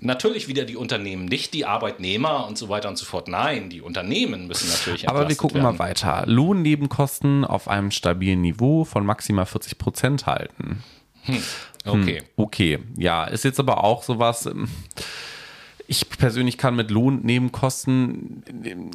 Natürlich 0.00 0.46
wieder 0.46 0.64
die 0.64 0.76
Unternehmen, 0.76 1.24
nicht 1.24 1.54
die 1.54 1.64
Arbeitnehmer 1.66 2.46
und 2.46 2.56
so 2.56 2.68
weiter 2.68 2.88
und 2.88 2.96
so 2.96 3.04
fort. 3.04 3.26
Nein, 3.26 3.68
die 3.68 3.80
Unternehmen 3.82 4.46
müssen 4.46 4.68
natürlich 4.70 5.08
Aber 5.08 5.28
wir 5.28 5.34
gucken 5.34 5.60
werden. 5.62 5.76
mal 5.76 5.78
weiter. 5.80 6.22
Lohnnebenkosten 6.26 7.44
auf 7.44 7.66
einem 7.66 7.90
stabilen 7.90 8.40
Niveau 8.40 8.84
von 8.84 9.04
maximal 9.04 9.44
40% 9.44 10.24
halten. 10.26 10.84
Okay. 11.84 12.22
Okay, 12.36 12.78
ja, 12.96 13.24
ist 13.24 13.44
jetzt 13.44 13.60
aber 13.60 13.84
auch 13.84 14.02
sowas. 14.02 14.48
Ich 15.90 16.06
persönlich 16.10 16.58
kann 16.58 16.76
mit 16.76 16.90
Lohnnebenkosten 16.90 18.42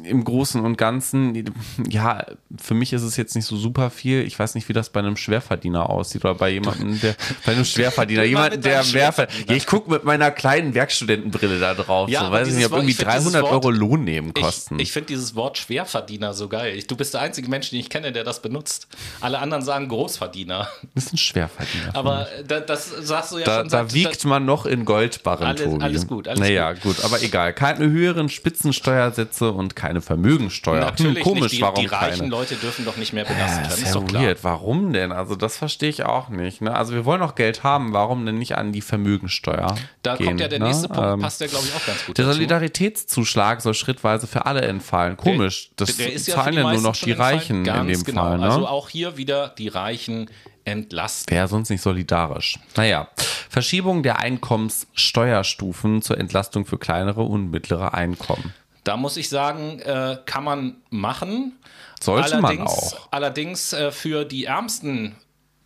im- 0.04 0.24
Großen 0.24 0.64
und 0.64 0.76
Ganzen, 0.78 1.52
ja, 1.88 2.24
für 2.56 2.74
mich 2.74 2.92
ist 2.92 3.02
es 3.02 3.16
jetzt 3.16 3.34
nicht 3.34 3.46
so 3.46 3.56
super 3.56 3.90
viel. 3.90 4.22
Ich 4.22 4.38
weiß 4.38 4.54
nicht, 4.54 4.68
wie 4.68 4.72
das 4.72 4.90
bei 4.90 5.00
einem 5.00 5.16
Schwerverdiener 5.16 5.90
aussieht 5.90 6.24
oder 6.24 6.36
bei 6.36 6.50
jemandem, 6.50 7.00
der, 7.00 7.16
bei 7.44 7.52
einem 7.52 7.64
Schwerverdiener, 7.64 8.22
mit 8.50 8.64
der. 8.64 8.84
Schwerverdiener. 8.84 9.50
Ja, 9.50 9.56
ich 9.56 9.66
gucke 9.66 9.90
mit 9.90 10.04
meiner 10.04 10.30
kleinen 10.30 10.72
Werkstudentenbrille 10.74 11.58
da 11.58 11.74
drauf. 11.74 12.08
Ja, 12.08 12.26
so, 12.26 12.30
weiß 12.30 12.46
ich 12.48 12.54
nicht, 12.54 12.66
ob 12.66 12.72
irgendwie 12.72 12.92
ich 12.92 12.96
find 12.96 13.12
dieses 13.12 13.32
300 13.32 13.42
Wort- 13.42 13.52
Euro 13.64 13.72
Ich, 13.72 13.78
Lohnnebenkosten. 13.78 14.78
ich 14.78 14.92
finde 14.92 15.08
dieses 15.08 15.34
Wort 15.34 15.58
Schwerverdiener 15.58 16.32
so 16.32 16.48
geil. 16.48 16.76
Ich, 16.76 16.86
du 16.86 16.96
bist 16.96 17.12
der 17.14 17.22
einzige 17.22 17.48
Mensch, 17.48 17.70
den 17.70 17.80
ich 17.80 17.90
kenne, 17.90 18.12
der 18.12 18.22
das 18.22 18.40
benutzt. 18.40 18.86
Alle 19.20 19.40
anderen 19.40 19.64
sagen 19.64 19.88
Großverdiener. 19.88 20.68
das 20.94 21.06
ist 21.06 21.14
ein 21.14 21.18
Schwerverdiener. 21.18 21.90
Aber 21.94 22.28
da, 22.46 22.60
das 22.60 22.88
sagst 23.00 23.32
du 23.32 23.38
ja 23.38 23.44
Da, 23.46 23.58
schon 23.60 23.68
da 23.68 23.78
seit- 23.84 23.94
wiegt 23.94 24.24
man 24.24 24.44
noch 24.44 24.64
in 24.64 24.84
Goldbarren, 24.84 25.46
Alles- 25.48 25.62
Tobi. 25.64 25.82
alles 25.82 26.06
gut, 26.06 26.28
alles 26.28 26.38
naja, 26.40 26.72
gut. 26.72 26.83
Aber 27.02 27.22
egal. 27.22 27.52
Keine 27.52 27.88
höheren 27.90 28.28
Spitzensteuersätze 28.28 29.50
und 29.52 29.74
keine 29.74 30.00
Vermögensteuer. 30.00 30.80
Natürlich 30.80 31.16
hm, 31.18 31.22
komisch, 31.24 31.42
nicht. 31.42 31.54
Die, 31.56 31.62
warum 31.62 31.80
die 31.80 31.86
reichen 31.86 32.18
keine? 32.18 32.30
Leute 32.30 32.56
dürfen 32.56 32.84
doch 32.84 32.96
nicht 32.96 33.12
mehr 33.12 33.24
belastet 33.24 33.48
Ja, 33.48 33.56
werden. 33.62 33.72
ist 33.72 33.78
Ist 33.82 33.94
ja 33.94 34.00
doch 34.00 34.06
klar. 34.06 34.22
weird. 34.22 34.44
Warum 34.44 34.92
denn? 34.92 35.12
Also 35.12 35.34
das 35.36 35.56
verstehe 35.56 35.88
ich 35.88 36.04
auch 36.04 36.28
nicht. 36.28 36.60
Ne? 36.60 36.74
Also 36.74 36.92
wir 36.94 37.04
wollen 37.04 37.22
auch 37.22 37.34
Geld 37.34 37.62
haben. 37.62 37.92
Warum 37.92 38.26
denn 38.26 38.38
nicht 38.38 38.56
an 38.56 38.72
die 38.72 38.82
Vermögensteuer 38.82 39.74
Da 40.02 40.16
gehen, 40.16 40.26
kommt 40.26 40.40
ja 40.40 40.48
der 40.48 40.58
ne? 40.58 40.66
nächste 40.66 40.88
Punkt, 40.88 41.02
Ähm, 41.14 41.20
passt 41.20 41.40
ja, 41.40 41.46
glaube 41.46 41.64
ich, 41.66 41.74
auch 41.74 41.86
ganz 41.86 42.04
gut 42.06 42.18
der 42.18 42.26
dazu. 42.26 42.34
Solidaritätszuschlag 42.36 43.60
soll 43.62 43.74
schrittweise 43.74 44.26
für 44.26 44.46
alle 44.46 44.60
entfallen. 44.62 45.16
Komisch. 45.16 45.70
Das 45.76 45.96
Der 45.96 46.12
ist 46.12 46.26
ja 46.28 46.34
für 46.34 46.40
zahlen 46.40 46.52
die 46.56 46.62
ja 46.62 46.72
nur 46.72 46.82
noch 46.82 46.96
die. 46.96 47.12
Reichen 47.12 47.64
in 47.64 47.86
dem 47.86 48.04
genau. 48.04 48.22
Fall. 48.22 48.38
Ne? 48.38 48.44
Also 48.44 48.66
auch 48.66 48.88
hier 48.88 49.16
wieder 49.16 49.48
die 49.48 49.68
Reichen 49.68 50.28
entlasten. 50.64 51.34
Wäre 51.34 51.48
sonst 51.48 51.70
nicht 51.70 51.82
solidarisch. 51.82 52.58
Naja, 52.76 53.08
Verschiebung 53.54 54.02
der 54.02 54.18
Einkommenssteuerstufen 54.18 56.02
zur 56.02 56.18
Entlastung 56.18 56.66
für 56.66 56.76
kleinere 56.76 57.22
und 57.22 57.52
mittlere 57.52 57.94
Einkommen. 57.94 58.52
Da 58.82 58.96
muss 58.96 59.16
ich 59.16 59.28
sagen, 59.28 59.78
äh, 59.78 60.18
kann 60.26 60.42
man 60.42 60.78
machen. 60.90 61.52
Sollte 62.00 62.40
man 62.40 62.46
allerdings, 62.46 62.70
auch. 62.72 63.08
Allerdings 63.12 63.72
äh, 63.72 63.92
für 63.92 64.24
die 64.24 64.46
Ärmsten 64.46 65.14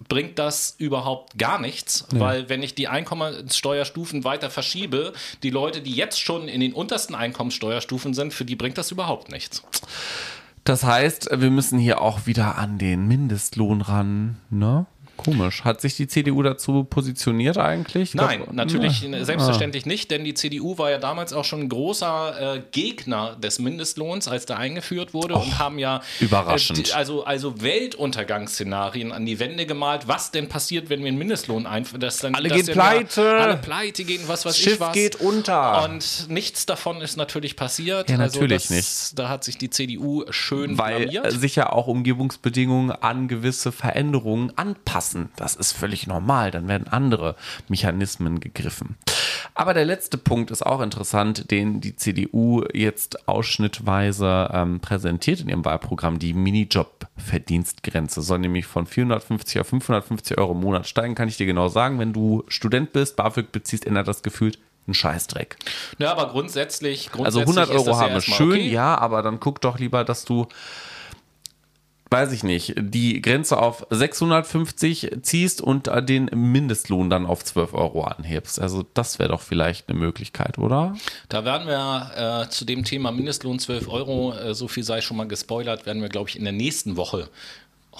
bringt 0.07 0.39
das 0.39 0.75
überhaupt 0.77 1.39
gar 1.39 1.59
nichts, 1.59 2.07
weil 2.11 2.51
wenn 2.51 2.63
ich 2.63 2.75
die 2.75 2.89
Einkommenssteuerstufen 2.89 4.23
weiter 4.23 4.51
verschiebe, 4.51 5.15
die 5.43 5.51
Leute, 5.51 5.81
die 5.81 5.93
jetzt 5.93 6.21
schon 6.21 6.47
in 6.47 6.61
den 6.61 6.75
untersten 6.75 7.15
Einkommenssteuerstufen 7.15 8.13
sind, 8.13 8.35
für 8.35 8.45
die 8.45 8.55
bringt 8.55 8.77
das 8.77 8.91
überhaupt 8.91 9.31
nichts. 9.31 9.63
Das 10.65 10.85
heißt, 10.85 11.31
wir 11.33 11.51
müssen 11.51 11.79
hier 11.79 12.03
auch 12.03 12.27
wieder 12.27 12.59
an 12.59 12.77
den 12.77 13.09
Mindestlohn 13.09 13.81
ran, 13.81 14.37
ne? 14.51 14.85
Komisch. 15.19 15.65
Hat 15.65 15.81
sich 15.83 15.97
die 15.97 16.07
CDU 16.09 16.43
dazu 16.43 16.85
positioniert 16.85 17.59
eigentlich? 17.59 18.11
Ich 18.11 18.15
Nein, 18.15 18.39
glaub- 18.45 18.53
natürlich 18.55 19.03
Ja. 19.03 19.25
selbstverständlich 19.25 19.85
nicht, 19.85 20.11
denn 20.11 20.25
die 20.25 20.33
CDU 20.35 20.79
war 20.79 20.91
ja 20.91 20.99
damals 20.99 21.33
auch 21.35 21.45
schon 21.45 21.61
ein 21.61 21.69
großer 21.69 22.55
äh, 22.57 22.63
Gegner 22.73 23.37
des 23.37 23.59
Mindestlohns, 23.59 24.29
als 24.29 24.47
der 24.47 24.59
eingeführt 24.59 25.13
wurde 25.15 25.35
und 25.35 25.59
haben 25.59 25.79
ja 25.79 26.01
überraschend. 26.21 26.91
Äh, 26.91 26.93
also, 26.95 27.25
also 27.25 27.61
Weltuntergangsszenarien 27.61 29.13
an 29.13 29.27
die 29.27 29.39
Wände 29.39 29.67
gemalt, 29.67 30.09
was 30.09 30.31
denn 30.31 30.49
passiert, 30.49 30.91
wenn 30.91 31.01
wir 31.01 31.09
einen 31.09 31.19
Mindestlohn 31.19 31.67
einführen. 31.67 32.01
Dass 32.01 32.19
dann, 32.19 32.35
Alle 32.35 32.49
gehen 32.49 32.67
pleite. 32.67 33.21
Ja, 33.23 33.37
alle 33.45 33.57
pleite 33.57 34.05
gehen, 34.05 34.23
was 34.27 34.45
weiß 34.45 34.57
Schiff 34.57 34.75
ich 34.75 34.81
was. 34.81 34.93
geht 34.93 35.17
unter. 35.17 35.85
Und 35.85 36.27
nichts 36.29 36.67
davon 36.67 37.01
ist 37.01 37.17
natürlich 37.17 37.57
passiert. 37.57 38.09
Ja, 38.11 38.19
also 38.19 38.41
natürlich 38.41 38.69
das, 38.69 38.71
nicht. 38.71 39.19
Da 39.19 39.29
hat 39.29 39.45
sich 39.45 39.59
die 39.59 39.71
CDU 39.71 40.25
schön 40.31 40.79
Weil 40.79 41.03
blamiert. 41.07 41.27
äh, 41.27 41.31
sich 41.33 41.57
ja 41.57 41.73
auch 41.73 41.87
Umgebungsbedingungen 41.89 42.91
an 42.93 43.29
gewisse 43.29 43.73
Veränderungen 43.73 44.53
anpassen. 44.57 45.08
Das 45.37 45.55
ist 45.57 45.73
völlig 45.73 46.07
normal. 46.07 46.51
Dann 46.51 46.69
werden 46.69 46.89
andere 46.89 47.37
Mechanismen 47.69 48.41
gegriffen. 48.41 48.97
Aber 49.55 49.75
der 49.75 49.85
letzte 49.85 50.19
Punkt 50.19 50.51
ist 50.51 50.65
auch 50.65 50.81
interessant, 50.81 51.51
den 51.51 51.81
die 51.81 51.97
CDU 51.97 52.65
jetzt 52.73 53.29
ausschnittweise 53.29 54.51
ähm, 54.53 54.81
präsentiert 54.81 55.41
in 55.41 55.49
ihrem 55.49 55.65
Wahlprogramm. 55.65 56.19
Die 56.19 56.33
Minijob-Verdienstgrenze 56.33 58.23
soll 58.23 58.39
nämlich 58.39 58.67
von 58.67 58.87
450 58.87 59.61
auf 59.61 59.69
550 59.69 60.39
Euro 60.39 60.53
im 60.53 60.61
Monat 60.61 60.87
steigen. 60.87 61.15
Kann 61.15 61.29
ich 61.29 61.37
dir 61.37 61.47
genau 61.47 61.69
sagen. 61.69 61.99
Wenn 61.99 62.13
du 62.13 62.45
Student 62.49 62.93
bist, 62.93 63.17
BAföG 63.17 63.53
beziehst, 63.53 63.87
ändert 63.87 64.09
das 64.09 64.23
gefühlt 64.23 64.59
ein 64.89 64.95
Scheißdreck. 64.95 65.57
ja, 65.99 66.11
aber 66.11 66.29
grundsätzlich, 66.29 67.11
Also 67.13 67.43
grundsätzlich 67.43 67.47
100 67.47 67.69
ist 67.69 67.75
Euro 67.75 67.85
das 67.85 67.97
ja 67.97 68.03
haben 68.03 68.11
wir 68.11 68.15
erstmal 68.15 68.37
schön, 68.39 68.53
okay. 68.53 68.69
ja, 68.71 68.99
aber 68.99 69.23
dann 69.23 69.39
guck 69.39 69.61
doch 69.61 69.79
lieber, 69.79 70.05
dass 70.05 70.25
du, 70.25 70.47
weiß 72.11 72.33
ich 72.33 72.43
nicht, 72.43 72.75
die 72.79 73.21
Grenze 73.21 73.59
auf 73.59 73.87
650 73.91 75.19
ziehst 75.23 75.61
und 75.61 75.89
äh, 75.89 76.03
den 76.03 76.31
Mindestlohn 76.35 77.11
dann 77.11 77.27
auf 77.27 77.45
12 77.45 77.75
Euro 77.75 78.05
anhebst. 78.05 78.61
Also 78.61 78.85
das 78.95 79.19
wäre 79.19 79.31
doch 79.31 79.43
vielleicht 79.43 79.89
eine 79.89 79.99
Möglichkeit, 79.99 80.59
oder? 80.59 80.97
Da 81.29 81.45
werden 81.45 81.67
wir 81.67 82.47
äh, 82.47 82.51
zu 82.51 82.65
dem 82.65 82.85
Thema 82.85 83.13
Mindestlohn 83.13 83.59
12 83.59 83.89
Euro, 83.89 84.33
äh, 84.33 84.55
so 84.55 84.69
viel 84.69 84.85
sei 84.85 85.01
schon 85.01 85.17
mal 85.17 85.29
gespoilert, 85.29 85.87
werden 85.87 86.03
wir, 86.03 86.09
glaube 86.09 86.31
ich, 86.31 86.39
in 86.39 86.45
der 86.45 86.53
nächsten 86.53 86.97
Woche 86.97 87.29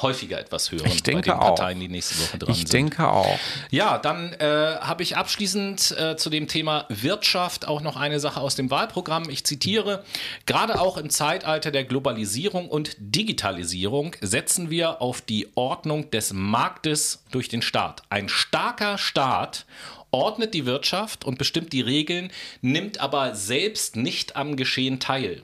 häufiger 0.03 0.39
etwas 0.39 0.71
hören 0.73 0.87
Ich 0.87 1.03
denke 1.03 1.31
bei 1.31 1.35
den 1.35 1.41
auch. 1.41 1.55
Parteien, 1.57 1.81
die 1.81 1.89
nächste 1.89 2.19
Woche 2.23 2.39
dran 2.39 2.51
Ich 2.53 2.59
sind. 2.59 2.73
denke 2.73 3.09
auch. 3.09 3.39
Ja, 3.71 3.99
dann 3.99 4.33
äh, 4.35 4.77
habe 4.81 5.03
ich 5.03 5.17
abschließend 5.17 5.97
äh, 5.99 6.17
zu 6.17 6.31
dem 6.31 6.49
Thema 6.49 6.87
Wirtschaft 6.89 7.67
auch 7.67 7.81
noch 7.81 7.97
eine 7.97 8.21
Sache 8.21 8.41
aus 8.41 8.55
dem 8.55 8.71
Wahlprogramm. 8.71 9.29
Ich 9.29 9.45
zitiere, 9.45 10.05
gerade 10.47 10.81
auch 10.81 10.97
im 10.97 11.11
Zeitalter 11.11 11.71
der 11.71 11.85
Globalisierung 11.85 12.69
und 12.69 12.97
Digitalisierung 12.99 14.15
setzen 14.21 14.71
wir 14.71 15.03
auf 15.03 15.21
die 15.21 15.49
Ordnung 15.55 16.11
des 16.11 16.33
Marktes 16.33 17.25
durch 17.31 17.49
den 17.49 17.63
Staat. 17.63 18.03
Ein 18.11 18.29
starker 18.29 18.99
Staat 18.99 19.67
ordnet 20.11 20.55
die 20.55 20.65
Wirtschaft 20.65 21.25
und 21.25 21.39
bestimmt 21.39 21.73
die 21.73 21.81
Regeln, 21.83 22.31
nimmt 22.63 22.99
aber 23.01 23.35
selbst 23.35 23.97
nicht 23.97 24.37
am 24.37 24.57
Geschehen 24.57 25.01
teil. 25.01 25.43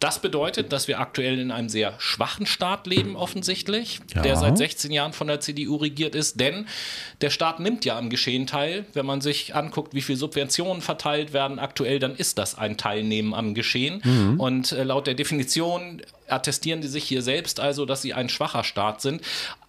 Das 0.00 0.20
bedeutet, 0.20 0.72
dass 0.72 0.88
wir 0.88 1.00
aktuell 1.00 1.38
in 1.38 1.50
einem 1.50 1.68
sehr 1.70 1.94
schwachen 1.98 2.44
Staat 2.46 2.86
leben, 2.86 3.16
offensichtlich, 3.16 4.00
Ja. 4.14 4.22
der 4.22 4.36
seit 4.36 4.58
16 4.58 4.90
Jahren 4.92 5.12
von 5.14 5.26
der 5.26 5.40
CDU 5.40 5.76
regiert 5.76 6.14
ist, 6.14 6.38
denn 6.38 6.66
der 7.22 7.30
Staat 7.30 7.60
nimmt 7.60 7.84
ja 7.86 7.96
am 7.96 8.10
Geschehen 8.10 8.46
teil. 8.46 8.84
Wenn 8.92 9.06
man 9.06 9.20
sich 9.22 9.54
anguckt, 9.54 9.94
wie 9.94 10.02
viel 10.02 10.16
Subventionen 10.16 10.82
verteilt 10.82 11.32
werden 11.32 11.58
aktuell, 11.58 11.98
dann 11.98 12.14
ist 12.14 12.36
das 12.38 12.56
ein 12.58 12.76
Teilnehmen 12.76 13.32
am 13.34 13.54
Geschehen. 13.54 14.36
Und 14.38 14.72
äh, 14.72 14.84
laut 14.84 15.06
der 15.06 15.14
Definition 15.14 16.02
attestieren 16.28 16.80
die 16.80 16.88
sich 16.88 17.04
hier 17.04 17.22
selbst 17.22 17.60
also, 17.60 17.86
dass 17.86 18.02
sie 18.02 18.12
ein 18.12 18.28
schwacher 18.28 18.64
Staat 18.64 19.00
sind. 19.00 19.22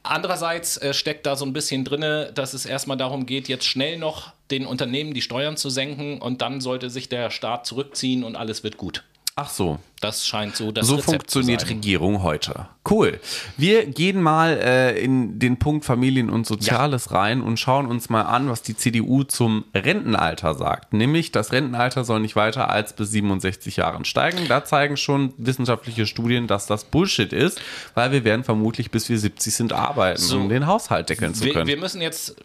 Andererseits 0.03 0.77
äh, 0.77 0.93
steckt 0.93 1.25
da 1.25 1.35
so 1.35 1.45
ein 1.45 1.53
bisschen 1.53 1.85
drinne, 1.85 2.31
dass 2.33 2.53
es 2.53 2.65
erstmal 2.65 2.97
darum 2.97 3.25
geht, 3.25 3.47
jetzt 3.47 3.65
schnell 3.65 3.97
noch 3.97 4.31
den 4.51 4.65
Unternehmen 4.65 5.13
die 5.13 5.21
Steuern 5.21 5.57
zu 5.57 5.69
senken 5.69 6.19
und 6.21 6.41
dann 6.41 6.61
sollte 6.61 6.89
sich 6.89 7.09
der 7.09 7.29
Staat 7.29 7.65
zurückziehen 7.65 8.23
und 8.23 8.35
alles 8.35 8.63
wird 8.63 8.77
gut. 8.77 9.03
Ach 9.39 9.49
so. 9.51 9.77
Das 10.01 10.25
scheint 10.25 10.55
so 10.55 10.71
das 10.71 10.87
So 10.87 10.95
Rezept 10.95 11.09
funktioniert 11.11 11.61
zu 11.61 11.67
sein. 11.67 11.75
Regierung 11.75 12.23
heute. 12.23 12.67
Cool. 12.89 13.19
Wir 13.55 13.85
gehen 13.85 14.19
mal 14.19 14.57
äh, 14.57 14.99
in 14.99 15.37
den 15.37 15.57
Punkt 15.59 15.85
Familien 15.85 16.31
und 16.31 16.47
Soziales 16.47 17.11
rein 17.11 17.41
und 17.43 17.59
schauen 17.59 17.85
uns 17.85 18.09
mal 18.09 18.23
an, 18.23 18.49
was 18.49 18.63
die 18.63 18.75
CDU 18.75 19.23
zum 19.23 19.63
Rentenalter 19.75 20.55
sagt. 20.55 20.93
Nämlich, 20.93 21.31
das 21.31 21.51
Rentenalter 21.51 22.03
soll 22.03 22.19
nicht 22.19 22.35
weiter 22.35 22.71
als 22.71 22.93
bis 22.93 23.11
67 23.11 23.75
Jahren 23.77 24.05
steigen. 24.05 24.47
Da 24.47 24.65
zeigen 24.65 24.97
schon 24.97 25.33
wissenschaftliche 25.37 26.07
Studien, 26.07 26.47
dass 26.47 26.65
das 26.65 26.85
Bullshit 26.85 27.31
ist, 27.31 27.61
weil 27.93 28.11
wir 28.11 28.23
werden 28.23 28.43
vermutlich 28.43 28.89
bis 28.89 29.07
wir 29.07 29.19
70 29.19 29.53
sind 29.53 29.71
arbeiten, 29.71 30.19
So. 30.19 30.37
um 30.39 30.49
den 30.49 30.65
Haushalt 30.65 31.09
deckeln 31.09 31.35
zu 31.35 31.43
Wir, 31.45 31.53
können. 31.53 31.67
wir 31.67 31.77
müssen 31.77 32.01
jetzt. 32.01 32.35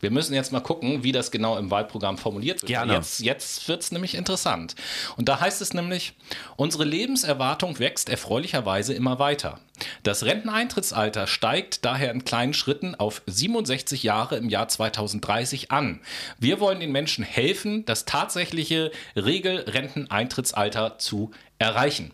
Wir 0.00 0.10
müssen 0.10 0.34
jetzt 0.34 0.52
mal 0.52 0.60
gucken, 0.60 1.02
wie 1.02 1.12
das 1.12 1.30
genau 1.30 1.56
im 1.56 1.70
Wahlprogramm 1.70 2.18
formuliert 2.18 2.62
wird. 2.62 2.68
Gerne. 2.68 2.94
Jetzt, 2.94 3.20
jetzt 3.20 3.68
wird 3.68 3.82
es 3.82 3.92
nämlich 3.92 4.14
interessant. 4.14 4.74
Und 5.16 5.28
da 5.28 5.40
heißt 5.40 5.60
es 5.60 5.74
nämlich, 5.74 6.14
unsere 6.56 6.84
Lebenserwartung 6.84 7.78
wächst 7.78 8.08
erfreulicherweise 8.08 8.94
immer 8.94 9.18
weiter. 9.18 9.60
Das 10.02 10.24
Renteneintrittsalter 10.24 11.26
steigt 11.26 11.84
daher 11.84 12.10
in 12.10 12.24
kleinen 12.24 12.54
Schritten 12.54 12.94
auf 12.94 13.22
67 13.26 14.02
Jahre 14.02 14.36
im 14.36 14.48
Jahr 14.48 14.68
2030 14.68 15.70
an. 15.70 16.00
Wir 16.38 16.60
wollen 16.60 16.80
den 16.80 16.92
Menschen 16.92 17.24
helfen, 17.24 17.84
das 17.84 18.04
tatsächliche 18.04 18.90
Regelrenteneintrittsalter 19.16 20.98
zu 20.98 21.30
erreichen. 21.58 22.12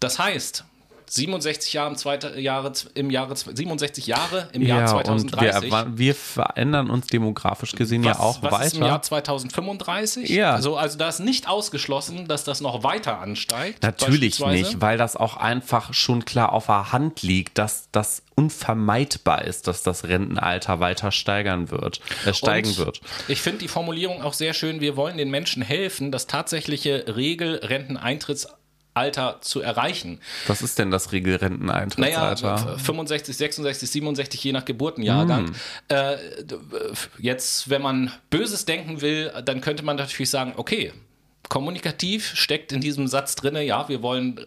Das 0.00 0.18
heißt, 0.18 0.64
67 1.06 1.72
Jahre 1.72 1.90
im, 1.90 1.96
zweite, 1.96 2.40
Jahre, 2.40 2.72
im 2.94 3.10
Jahre 3.10 3.36
67 3.36 4.06
Jahre 4.06 4.48
im 4.52 4.62
Jahr 4.62 4.80
ja, 4.80 4.86
2030. 4.86 5.72
und 5.72 5.96
wir, 5.96 5.98
wir 5.98 6.14
verändern 6.14 6.90
uns 6.90 7.06
demografisch 7.06 7.72
gesehen 7.72 8.04
was, 8.04 8.18
ja 8.18 8.22
auch 8.22 8.42
was 8.42 8.52
weiter. 8.52 8.64
ist 8.66 8.76
im 8.76 8.82
Jahr 8.84 9.02
2035? 9.02 10.30
Ja. 10.30 10.54
Also, 10.54 10.76
also 10.76 10.98
da 10.98 11.08
ist 11.08 11.20
nicht 11.20 11.48
ausgeschlossen, 11.48 12.28
dass 12.28 12.44
das 12.44 12.60
noch 12.60 12.82
weiter 12.82 13.20
ansteigt. 13.20 13.82
Natürlich 13.82 14.40
nicht, 14.40 14.80
weil 14.80 14.98
das 14.98 15.16
auch 15.16 15.36
einfach 15.36 15.94
schon 15.94 16.24
klar 16.24 16.52
auf 16.52 16.66
der 16.66 16.92
Hand 16.92 17.22
liegt, 17.22 17.58
dass 17.58 17.88
das 17.92 18.22
unvermeidbar 18.34 19.44
ist, 19.44 19.66
dass 19.66 19.82
das 19.82 20.04
Rentenalter 20.04 20.80
weiter 20.80 21.12
steigern 21.12 21.70
wird, 21.70 22.00
äh, 22.24 22.32
steigen 22.32 22.68
Und 22.70 22.78
wird. 22.78 23.00
Ich 23.28 23.40
finde 23.40 23.58
die 23.58 23.68
Formulierung 23.68 24.22
auch 24.22 24.32
sehr 24.32 24.54
schön. 24.54 24.80
Wir 24.80 24.96
wollen 24.96 25.16
den 25.16 25.30
Menschen 25.30 25.62
helfen, 25.62 26.10
das 26.12 26.26
tatsächliche 26.26 27.04
Regelrenteneintrittsalter 27.14 28.61
zu 29.40 29.60
erreichen. 29.60 30.20
Was 30.46 30.62
ist 30.62 30.78
denn 30.78 30.90
das 30.90 31.06
Naja, 31.06 31.12
Regelrenteneintrittsalter? 31.12 32.78
65, 32.78 33.36
66, 33.36 33.90
67, 33.90 34.44
je 34.44 34.52
nach 34.52 34.64
Geburtenjahrgang. 34.64 35.46
Hm. 35.46 35.54
Äh, 35.88 36.16
jetzt, 37.18 37.70
wenn 37.70 37.82
man 37.82 38.12
Böses 38.30 38.64
denken 38.64 39.00
will, 39.00 39.32
dann 39.44 39.60
könnte 39.60 39.84
man 39.84 39.96
natürlich 39.96 40.30
sagen, 40.30 40.54
okay, 40.56 40.92
kommunikativ 41.48 42.34
steckt 42.34 42.72
in 42.72 42.80
diesem 42.80 43.08
Satz 43.08 43.34
drin, 43.34 43.56
ja, 43.56 43.88
wir 43.88 44.02
wollen 44.02 44.40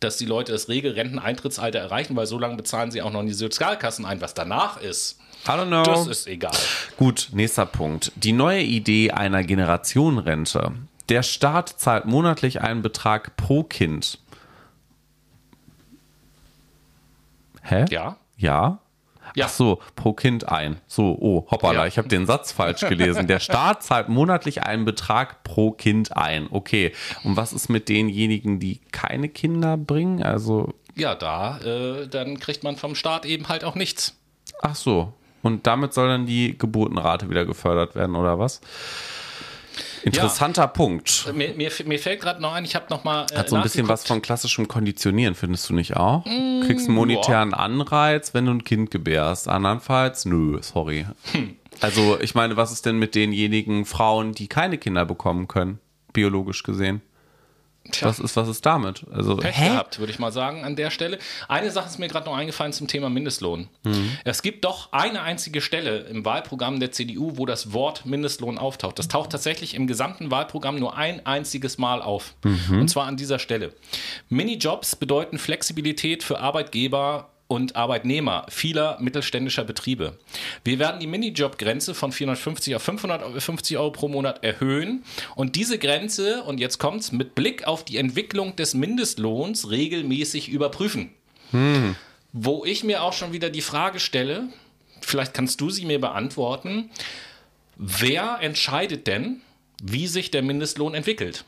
dass 0.00 0.16
die 0.16 0.24
Leute 0.24 0.52
das 0.52 0.68
Regelrenteneintrittsalter 0.68 1.78
erreichen, 1.78 2.16
weil 2.16 2.26
so 2.26 2.38
lange 2.38 2.56
bezahlen 2.56 2.90
sie 2.90 3.02
auch 3.02 3.12
noch 3.12 3.20
in 3.20 3.26
die 3.26 3.34
Sozialkassen 3.34 4.06
ein. 4.06 4.22
Was 4.22 4.32
danach 4.32 4.80
ist, 4.80 5.20
I 5.46 5.50
don't 5.50 5.66
know. 5.66 5.82
das 5.82 6.06
ist 6.06 6.26
egal. 6.26 6.56
Gut, 6.96 7.28
nächster 7.32 7.66
Punkt. 7.66 8.12
Die 8.16 8.32
neue 8.32 8.62
Idee 8.62 9.10
einer 9.10 9.44
Generationenrente. 9.44 10.72
Der 11.10 11.22
Staat 11.22 11.68
zahlt 11.68 12.06
monatlich 12.06 12.60
einen 12.62 12.82
Betrag 12.82 13.36
pro 13.36 13.62
Kind. 13.64 14.18
Hä? 17.62 17.84
Ja. 17.90 18.16
Ja? 18.36 18.78
Ja. 19.36 19.46
Ach 19.46 19.50
so, 19.50 19.80
pro 19.94 20.12
Kind 20.12 20.48
ein. 20.48 20.80
So, 20.88 21.16
oh, 21.20 21.46
hoppala, 21.50 21.80
Ja. 21.80 21.86
ich 21.86 21.98
habe 21.98 22.08
den 22.08 22.26
Satz 22.26 22.50
falsch 22.50 22.80
gelesen. 22.80 23.26
Der 23.28 23.38
Staat 23.38 23.82
zahlt 23.84 24.08
monatlich 24.08 24.64
einen 24.64 24.84
Betrag 24.84 25.44
pro 25.44 25.70
Kind 25.70 26.16
ein. 26.16 26.48
Okay. 26.50 26.92
Und 27.22 27.36
was 27.36 27.52
ist 27.52 27.68
mit 27.68 27.88
denjenigen, 27.88 28.58
die 28.58 28.80
keine 28.90 29.28
Kinder 29.28 29.76
bringen? 29.76 30.22
Also, 30.22 30.74
Ja, 30.96 31.14
da, 31.14 31.58
äh, 31.58 32.08
dann 32.08 32.40
kriegt 32.40 32.64
man 32.64 32.76
vom 32.76 32.94
Staat 32.96 33.24
eben 33.24 33.48
halt 33.48 33.62
auch 33.64 33.74
nichts. 33.76 34.16
ach 34.62 34.74
so. 34.74 35.12
Und 35.42 35.66
damit 35.66 35.94
soll 35.94 36.08
dann 36.08 36.26
die 36.26 36.58
Geburtenrate 36.58 37.30
wieder 37.30 37.46
gefördert 37.46 37.94
werden, 37.94 38.14
oder 38.16 38.38
was? 38.38 38.60
Interessanter 40.02 40.66
Punkt. 40.68 41.32
Mir, 41.34 41.54
mir, 41.54 41.70
mir 41.84 41.98
fällt 41.98 42.20
gerade 42.20 42.40
noch 42.40 42.52
ein, 42.52 42.64
ich 42.64 42.74
habe 42.74 42.86
noch 42.90 43.04
mal 43.04 43.26
äh, 43.30 43.36
Hat 43.36 43.48
so 43.48 43.56
ein 43.56 43.62
bisschen 43.62 43.88
was 43.88 44.04
von 44.06 44.22
klassischem 44.22 44.68
Konditionieren, 44.68 45.34
findest 45.34 45.68
du 45.68 45.74
nicht 45.74 45.96
auch? 45.96 46.24
Mm, 46.24 46.62
Kriegst 46.66 46.88
einen 46.88 46.96
monetären 46.96 47.54
Anreiz, 47.54 48.34
wenn 48.34 48.46
du 48.46 48.52
ein 48.52 48.64
Kind 48.64 48.90
gebärst. 48.90 49.48
Andernfalls, 49.48 50.24
nö, 50.24 50.58
sorry. 50.62 51.06
Hm. 51.32 51.56
Also, 51.80 52.20
ich 52.20 52.34
meine, 52.34 52.56
was 52.56 52.72
ist 52.72 52.86
denn 52.86 52.98
mit 52.98 53.14
denjenigen 53.14 53.86
Frauen, 53.86 54.32
die 54.32 54.48
keine 54.48 54.76
Kinder 54.78 55.06
bekommen 55.06 55.48
können, 55.48 55.78
biologisch 56.12 56.62
gesehen? 56.62 57.00
Tja. 57.90 58.08
Was 58.08 58.18
ist, 58.18 58.36
was 58.36 58.48
ist 58.48 58.64
damit? 58.66 59.04
Also, 59.12 59.36
Pech 59.36 59.56
gehabt, 59.56 59.98
würde 59.98 60.12
ich 60.12 60.18
mal 60.18 60.32
sagen, 60.32 60.64
an 60.64 60.76
der 60.76 60.90
Stelle. 60.90 61.18
Eine 61.48 61.70
Sache 61.70 61.88
ist 61.88 61.98
mir 61.98 62.08
gerade 62.08 62.26
noch 62.26 62.36
eingefallen 62.36 62.72
zum 62.72 62.88
Thema 62.88 63.10
Mindestlohn. 63.10 63.68
Mhm. 63.84 64.16
Es 64.24 64.42
gibt 64.42 64.64
doch 64.64 64.92
eine 64.92 65.22
einzige 65.22 65.60
Stelle 65.60 66.00
im 66.00 66.24
Wahlprogramm 66.24 66.80
der 66.80 66.92
CDU, 66.92 67.36
wo 67.36 67.46
das 67.46 67.72
Wort 67.72 68.06
Mindestlohn 68.06 68.58
auftaucht. 68.58 68.98
Das 68.98 69.08
taucht 69.08 69.30
tatsächlich 69.30 69.74
im 69.74 69.86
gesamten 69.86 70.30
Wahlprogramm 70.30 70.76
nur 70.76 70.96
ein 70.96 71.24
einziges 71.26 71.78
Mal 71.78 72.02
auf. 72.02 72.34
Mhm. 72.44 72.80
Und 72.80 72.88
zwar 72.88 73.06
an 73.06 73.16
dieser 73.16 73.38
Stelle. 73.38 73.74
Minijobs 74.28 74.96
bedeuten 74.96 75.38
Flexibilität 75.38 76.22
für 76.22 76.40
Arbeitgeber 76.40 77.30
und 77.50 77.74
Arbeitnehmer 77.74 78.46
vieler 78.48 78.96
mittelständischer 79.00 79.64
Betriebe. 79.64 80.16
Wir 80.64 80.78
werden 80.78 81.00
die 81.00 81.08
Minijobgrenze 81.08 81.94
von 81.94 82.12
450 82.12 82.76
auf 82.76 82.82
550 82.82 83.76
Euro 83.76 83.90
pro 83.90 84.08
Monat 84.08 84.44
erhöhen 84.44 85.02
und 85.34 85.56
diese 85.56 85.78
Grenze, 85.78 86.44
und 86.44 86.60
jetzt 86.60 86.78
kommt's, 86.78 87.10
mit 87.10 87.34
Blick 87.34 87.66
auf 87.66 87.84
die 87.84 87.96
Entwicklung 87.96 88.54
des 88.54 88.74
Mindestlohns 88.74 89.70
regelmäßig 89.70 90.48
überprüfen. 90.48 91.10
Wo 92.32 92.64
ich 92.64 92.84
mir 92.84 93.02
auch 93.02 93.12
schon 93.12 93.32
wieder 93.32 93.50
die 93.50 93.60
Frage 93.60 93.98
stelle, 93.98 94.44
vielleicht 95.00 95.34
kannst 95.34 95.60
du 95.60 95.70
sie 95.70 95.84
mir 95.84 96.00
beantworten, 96.00 96.90
wer 97.76 98.38
entscheidet 98.40 99.08
denn, 99.08 99.40
wie 99.82 100.06
sich 100.06 100.30
der 100.30 100.42
Mindestlohn 100.42 100.94
entwickelt? 100.94 101.44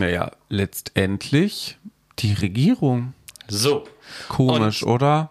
naja, 0.00 0.32
letztendlich 0.48 1.76
die 2.18 2.32
Regierung. 2.32 3.14
So. 3.48 3.86
Komisch, 4.28 4.82
oder? 4.84 5.30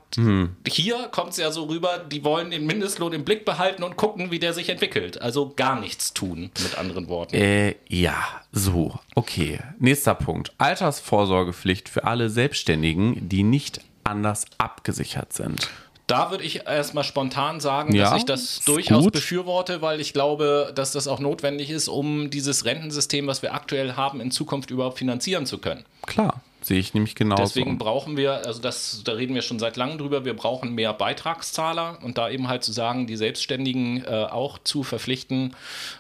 hier 0.68 1.08
kommt 1.12 1.32
es 1.32 1.38
ja 1.38 1.52
so 1.52 1.66
rüber, 1.66 2.00
die 2.00 2.24
wollen 2.24 2.52
den 2.52 2.66
Mindestlohn 2.66 3.14
im 3.14 3.24
Blick 3.24 3.46
behalten 3.46 3.84
und 3.84 3.98
gucken, 3.98 4.32
wie 4.32 4.40
der 4.40 4.54
sich 4.54 4.70
entwickelt. 4.70 5.22
Also 5.22 5.54
gar 5.56 5.80
nichts 5.80 6.14
tun, 6.14 6.52
mit 6.62 6.78
anderen 6.78 7.08
Worten. 7.08 7.36
Äh, 7.36 7.76
ja, 7.88 8.16
so. 8.52 9.00
Okay. 9.16 9.60
Nächster 9.80 10.16
Punkt. 10.16 10.54
Altersvorsorgepflicht 10.58 11.90
für 11.90 12.04
alle 12.04 12.30
Selbstständigen, 12.30 13.30
die 13.30 13.44
nicht 13.44 13.82
anders 14.04 14.46
abgesichert 14.58 15.34
sind. 15.34 15.70
Da 16.10 16.32
würde 16.32 16.44
ich 16.44 16.66
erstmal 16.68 17.04
spontan 17.04 17.60
sagen, 17.60 17.94
Ja, 17.94 18.06
dass 18.10 18.18
ich 18.18 18.26
das 18.26 18.60
durchaus 18.66 19.04
gut. 19.06 19.14
befürworte, 19.14 19.82
weil 19.82 20.02
ich 20.02 20.14
glaube, 20.14 20.72
dass 20.74 20.92
das 20.92 21.08
auch 21.08 21.20
notwendig 21.20 21.70
ist, 21.70 21.88
um 21.88 22.30
dieses 22.30 22.66
Rentensystem, 22.66 23.28
was 23.28 23.42
wir 23.42 23.54
aktuell 23.54 23.94
haben, 23.94 24.20
in 24.22 24.32
Zukunft 24.32 24.72
überhaupt 24.72 24.98
finanzieren 24.98 25.46
zu 25.46 25.60
können. 25.60 25.86
Klar, 26.08 26.42
sehe 26.62 26.80
ich 26.80 26.94
nämlich 26.94 27.16
genauso. 27.16 27.44
Deswegen 27.44 27.78
brauchen 27.78 28.18
wir, 28.18 28.46
also 28.46 28.62
das, 28.62 29.02
da 29.06 29.14
reden 29.14 29.36
wir 29.36 29.42
schon 29.44 29.60
seit 29.60 29.78
langem 29.78 29.98
drüber, 30.00 30.26
wir 30.26 30.36
brauchen 30.36 30.74
mehr 30.74 30.94
Beitragszahler 30.94 32.00
und 32.04 32.18
da 32.18 32.30
eben 32.30 32.48
halt 32.48 32.64
zu 32.64 32.72
sagen, 32.72 33.06
die 33.06 33.16
Selbstständigen 33.16 34.04
äh, 34.06 34.08
auch 34.30 34.58
zu 34.60 34.84
verpflichten, 34.84 35.56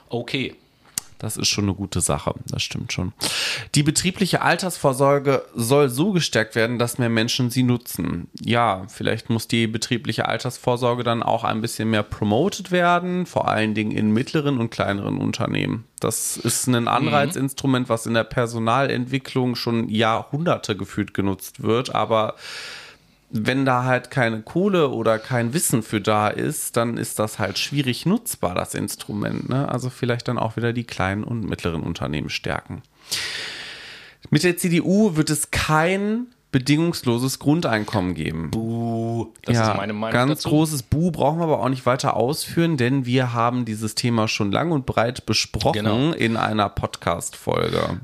okay. 0.09 0.55
Das 1.19 1.35
ist 1.35 1.49
schon 1.49 1.65
eine 1.65 1.73
gute 1.73 1.99
Sache, 1.99 2.33
das 2.47 2.63
stimmt 2.63 2.93
schon. 2.93 3.11
Die 3.75 3.83
betriebliche 3.83 4.41
Altersvorsorge 4.41 5.43
soll 5.53 5.89
so 5.89 6.13
gestärkt 6.13 6.55
werden, 6.55 6.79
dass 6.79 6.97
mehr 6.97 7.09
Menschen 7.09 7.49
sie 7.49 7.63
nutzen. 7.63 8.29
Ja, 8.39 8.85
vielleicht 8.87 9.29
muss 9.29 9.47
die 9.47 9.67
betriebliche 9.67 10.29
Altersvorsorge 10.29 11.03
dann 11.03 11.21
auch 11.21 11.43
ein 11.43 11.59
bisschen 11.59 11.89
mehr 11.89 12.03
promoted 12.03 12.71
werden, 12.71 13.25
vor 13.25 13.49
allen 13.49 13.73
Dingen 13.73 13.91
in 13.91 14.11
mittleren 14.11 14.59
und 14.59 14.69
kleineren 14.71 15.17
Unternehmen. 15.17 15.83
Das 15.99 16.37
ist 16.37 16.67
ein 16.67 16.87
Anreizinstrument, 16.87 17.89
was 17.89 18.05
in 18.05 18.13
der 18.13 18.23
Personalentwicklung 18.23 19.55
schon 19.55 19.89
Jahrhunderte 19.89 20.77
gefühlt 20.77 21.13
genutzt 21.13 21.61
wird, 21.61 21.93
aber 21.93 22.35
wenn 23.31 23.65
da 23.65 23.83
halt 23.83 24.09
keine 24.11 24.41
Kohle 24.41 24.89
oder 24.89 25.19
kein 25.19 25.53
Wissen 25.53 25.83
für 25.83 26.01
da 26.01 26.29
ist, 26.29 26.77
dann 26.77 26.97
ist 26.97 27.19
das 27.19 27.37
halt 27.37 27.59
schwierig 27.59 28.05
nutzbar, 28.05 28.55
das 28.55 28.73
Instrument. 28.73 29.49
Ne? 29.49 29.69
Also 29.69 29.89
vielleicht 29.89 30.27
dann 30.27 30.37
auch 30.39 30.55
wieder 30.57 30.73
die 30.73 30.83
kleinen 30.85 31.23
und 31.23 31.47
mittleren 31.47 31.83
Unternehmen 31.83 32.29
stärken. 32.29 32.81
Mit 34.31 34.43
der 34.43 34.57
CDU 34.57 35.15
wird 35.15 35.29
es 35.29 35.51
kein 35.51 36.27
bedingungsloses 36.51 37.37
Grundeinkommen 37.37 38.15
geben. 38.15 38.49
Buh, 38.49 39.27
das 39.43 39.55
ja, 39.55 39.71
ist 39.71 39.77
meine 39.77 39.93
Meinung 39.93 40.13
ganz 40.13 40.29
dazu. 40.41 40.49
großes 40.49 40.83
Bu 40.83 41.11
brauchen 41.11 41.37
wir 41.39 41.43
aber 41.43 41.59
auch 41.61 41.69
nicht 41.69 41.85
weiter 41.85 42.15
ausführen, 42.15 42.75
denn 42.75 43.05
wir 43.05 43.33
haben 43.33 43.65
dieses 43.65 43.93
Thema 43.93 44.27
schon 44.27 44.51
lang 44.51 44.71
und 44.71 44.87
breit 44.87 45.27
besprochen 45.27 45.73
Genau. 45.83 46.11
in 46.11 46.37
einer 46.37 46.69
Podcast-Folge. 46.69 47.99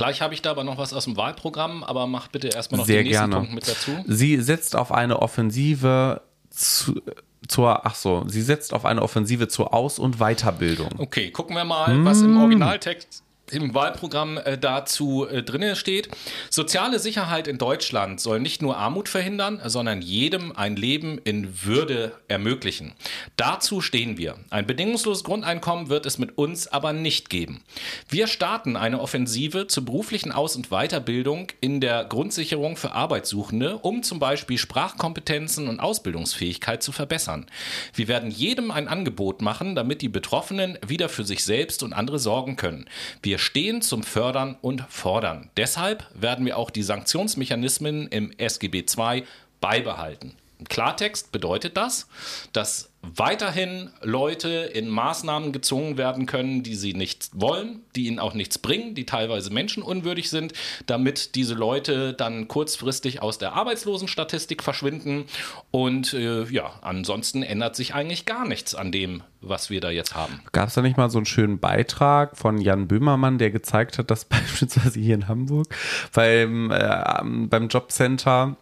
Gleich 0.00 0.22
habe 0.22 0.32
ich 0.32 0.40
da 0.40 0.52
aber 0.52 0.64
noch 0.64 0.78
was 0.78 0.94
aus 0.94 1.04
dem 1.04 1.18
Wahlprogramm, 1.18 1.84
aber 1.84 2.06
mach 2.06 2.28
bitte 2.28 2.48
erstmal 2.48 2.78
noch 2.78 2.86
Sehr 2.86 3.02
den 3.02 3.08
nächsten 3.08 3.30
gerne. 3.30 3.36
Punkt 3.36 3.52
mit 3.52 3.68
dazu. 3.68 4.02
Sie 4.06 4.40
setzt 4.40 4.74
auf 4.74 4.92
eine 4.92 5.20
Offensive 5.20 6.22
zu, 6.48 7.02
zur, 7.46 7.84
ach 7.84 7.94
so, 7.94 8.24
sie 8.26 8.40
setzt 8.40 8.72
auf 8.72 8.86
eine 8.86 9.02
Offensive 9.02 9.48
zur 9.48 9.74
Aus- 9.74 9.98
und 9.98 10.16
Weiterbildung. 10.16 10.88
Okay, 10.96 11.30
gucken 11.30 11.54
wir 11.54 11.64
mal, 11.64 12.02
was 12.02 12.22
im 12.22 12.38
Originaltext 12.38 13.22
im 13.50 13.74
Wahlprogramm 13.74 14.38
äh, 14.38 14.58
dazu 14.58 15.26
äh, 15.26 15.42
drin 15.42 15.76
steht. 15.76 16.08
Soziale 16.48 16.98
Sicherheit 16.98 17.48
in 17.48 17.58
Deutschland 17.58 18.20
soll 18.20 18.40
nicht 18.40 18.62
nur 18.62 18.76
Armut 18.76 19.08
verhindern, 19.08 19.60
sondern 19.64 20.02
jedem 20.02 20.56
ein 20.56 20.76
Leben 20.76 21.18
in 21.18 21.64
Würde 21.64 22.12
ermöglichen. 22.28 22.92
Dazu 23.36 23.80
stehen 23.80 24.16
wir. 24.16 24.36
Ein 24.50 24.66
bedingungsloses 24.66 25.24
Grundeinkommen 25.24 25.88
wird 25.88 26.06
es 26.06 26.18
mit 26.18 26.38
uns 26.38 26.68
aber 26.68 26.92
nicht 26.92 27.30
geben. 27.30 27.62
Wir 28.08 28.26
starten 28.26 28.76
eine 28.76 29.00
Offensive 29.00 29.66
zur 29.66 29.84
beruflichen 29.84 30.32
Aus- 30.32 30.56
und 30.56 30.70
Weiterbildung 30.70 31.48
in 31.60 31.80
der 31.80 32.04
Grundsicherung 32.04 32.76
für 32.76 32.92
Arbeitssuchende, 32.92 33.78
um 33.78 34.02
zum 34.02 34.18
Beispiel 34.18 34.58
Sprachkompetenzen 34.58 35.68
und 35.68 35.80
Ausbildungsfähigkeit 35.80 36.82
zu 36.82 36.92
verbessern. 36.92 37.46
Wir 37.94 38.08
werden 38.08 38.30
jedem 38.30 38.70
ein 38.70 38.88
Angebot 38.88 39.42
machen, 39.42 39.74
damit 39.74 40.02
die 40.02 40.08
Betroffenen 40.08 40.78
wieder 40.86 41.08
für 41.08 41.24
sich 41.24 41.44
selbst 41.44 41.82
und 41.82 41.92
andere 41.92 42.18
sorgen 42.18 42.56
können. 42.56 42.86
Wir 43.22 43.38
stehen 43.40 43.82
zum 43.82 44.02
Fördern 44.02 44.56
und 44.60 44.84
Fordern. 44.88 45.50
Deshalb 45.56 46.06
werden 46.14 46.44
wir 46.46 46.56
auch 46.56 46.70
die 46.70 46.82
Sanktionsmechanismen 46.82 48.08
im 48.08 48.32
SGB 48.38 48.84
II 48.96 49.24
beibehalten. 49.60 50.34
Klartext 50.68 51.32
bedeutet 51.32 51.76
das, 51.76 52.06
dass 52.52 52.89
weiterhin 53.02 53.90
Leute 54.02 54.48
in 54.48 54.88
Maßnahmen 54.88 55.52
gezwungen 55.52 55.96
werden 55.96 56.26
können, 56.26 56.62
die 56.62 56.74
sie 56.74 56.92
nicht 56.92 57.30
wollen, 57.32 57.80
die 57.96 58.06
ihnen 58.06 58.18
auch 58.18 58.34
nichts 58.34 58.58
bringen, 58.58 58.94
die 58.94 59.06
teilweise 59.06 59.52
menschenunwürdig 59.52 60.28
sind, 60.28 60.52
damit 60.86 61.34
diese 61.34 61.54
Leute 61.54 62.12
dann 62.12 62.46
kurzfristig 62.48 63.22
aus 63.22 63.38
der 63.38 63.54
Arbeitslosenstatistik 63.54 64.62
verschwinden. 64.62 65.24
Und 65.70 66.12
äh, 66.12 66.44
ja, 66.44 66.72
ansonsten 66.82 67.42
ändert 67.42 67.74
sich 67.74 67.94
eigentlich 67.94 68.26
gar 68.26 68.46
nichts 68.46 68.74
an 68.74 68.92
dem, 68.92 69.22
was 69.40 69.70
wir 69.70 69.80
da 69.80 69.90
jetzt 69.90 70.14
haben. 70.14 70.42
Gab 70.52 70.68
es 70.68 70.74
da 70.74 70.82
nicht 70.82 70.98
mal 70.98 71.10
so 71.10 71.18
einen 71.18 71.26
schönen 71.26 71.58
Beitrag 71.58 72.36
von 72.36 72.58
Jan 72.58 72.86
Böhmermann, 72.86 73.38
der 73.38 73.50
gezeigt 73.50 73.98
hat, 73.98 74.10
dass 74.10 74.24
beispielsweise 74.26 75.00
hier 75.00 75.14
in 75.14 75.26
Hamburg 75.28 75.74
beim, 76.12 76.70
äh, 76.70 77.22
beim 77.22 77.68
Jobcenter 77.68 78.56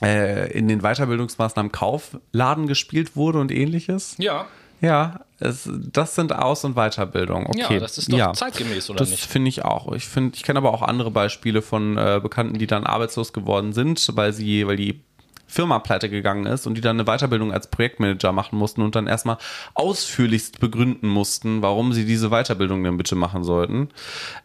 in 0.00 0.68
den 0.68 0.80
Weiterbildungsmaßnahmen 0.80 1.72
Kaufladen 1.72 2.66
gespielt 2.66 3.16
wurde 3.16 3.38
und 3.38 3.52
ähnliches? 3.52 4.16
Ja, 4.18 4.46
Ja, 4.80 5.20
es, 5.38 5.68
das 5.72 6.14
sind 6.14 6.32
Aus- 6.32 6.64
und 6.64 6.74
Weiterbildung. 6.74 7.46
Okay. 7.46 7.74
Ja, 7.74 7.80
das 7.80 7.96
ist 7.98 8.12
doch 8.12 8.32
zeitgemäß, 8.32 8.90
oder 8.90 8.98
das 8.98 9.10
nicht? 9.10 9.24
finde 9.24 9.48
ich 9.48 9.64
auch. 9.64 9.92
Ich 9.92 10.06
finde, 10.06 10.36
ich 10.36 10.42
kenne 10.42 10.58
aber 10.58 10.74
auch 10.74 10.82
andere 10.82 11.10
Beispiele 11.10 11.62
von 11.62 11.96
äh, 11.96 12.20
Bekannten, 12.22 12.58
die 12.58 12.66
dann 12.66 12.84
arbeitslos 12.84 13.32
geworden 13.32 13.72
sind, 13.72 14.06
weil 14.14 14.32
sie, 14.32 14.66
weil 14.66 14.76
die 14.76 15.00
Firma 15.46 15.78
pleite 15.78 16.10
gegangen 16.10 16.46
ist 16.46 16.66
und 16.66 16.74
die 16.74 16.80
dann 16.80 16.98
eine 16.98 17.04
Weiterbildung 17.04 17.52
als 17.52 17.68
Projektmanager 17.70 18.32
machen 18.32 18.58
mussten 18.58 18.82
und 18.82 18.96
dann 18.96 19.06
erstmal 19.06 19.38
ausführlichst 19.74 20.58
begründen 20.58 21.08
mussten, 21.08 21.62
warum 21.62 21.92
sie 21.92 22.04
diese 22.04 22.30
Weiterbildung 22.30 22.82
denn 22.82 22.96
bitte 22.96 23.14
machen 23.14 23.44
sollten. 23.44 23.90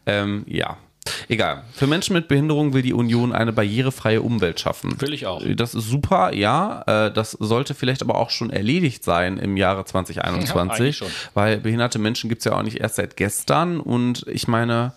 Ähm, 0.06 0.44
ja. 0.48 0.78
Egal. 1.28 1.64
Für 1.74 1.88
Menschen 1.88 2.14
mit 2.14 2.28
Behinderung 2.28 2.74
will 2.74 2.82
die 2.82 2.94
Union 2.94 3.32
eine 3.34 3.52
barrierefreie 3.54 4.22
Umwelt 4.22 4.60
schaffen. 4.60 5.00
Will 5.02 5.14
ich 5.14 5.26
auch. 5.28 5.42
Das 5.56 5.74
ist 5.76 5.88
super, 5.90 6.34
ja. 6.34 6.84
Äh, 7.08 7.12
Das 7.12 7.32
sollte 7.32 7.74
vielleicht 7.74 8.02
aber 8.02 8.16
auch 8.16 8.30
schon 8.30 8.50
erledigt 8.50 9.04
sein 9.04 9.38
im 9.38 9.58
Jahre 9.58 9.80
Ja, 9.80 9.86
2021, 9.86 10.80
eigentlich 10.82 10.98
schon. 10.98 11.08
weil 11.34 11.58
behinderte 11.58 12.00
Menschen 12.00 12.30
gibt 12.30 12.40
es 12.40 12.46
ja 12.46 12.54
auch 12.54 12.64
nicht 12.64 12.78
erst 12.80 12.96
seit 12.96 13.16
gestern. 13.18 13.80
Und 13.80 14.26
ich 14.28 14.48
meine, 14.48 14.94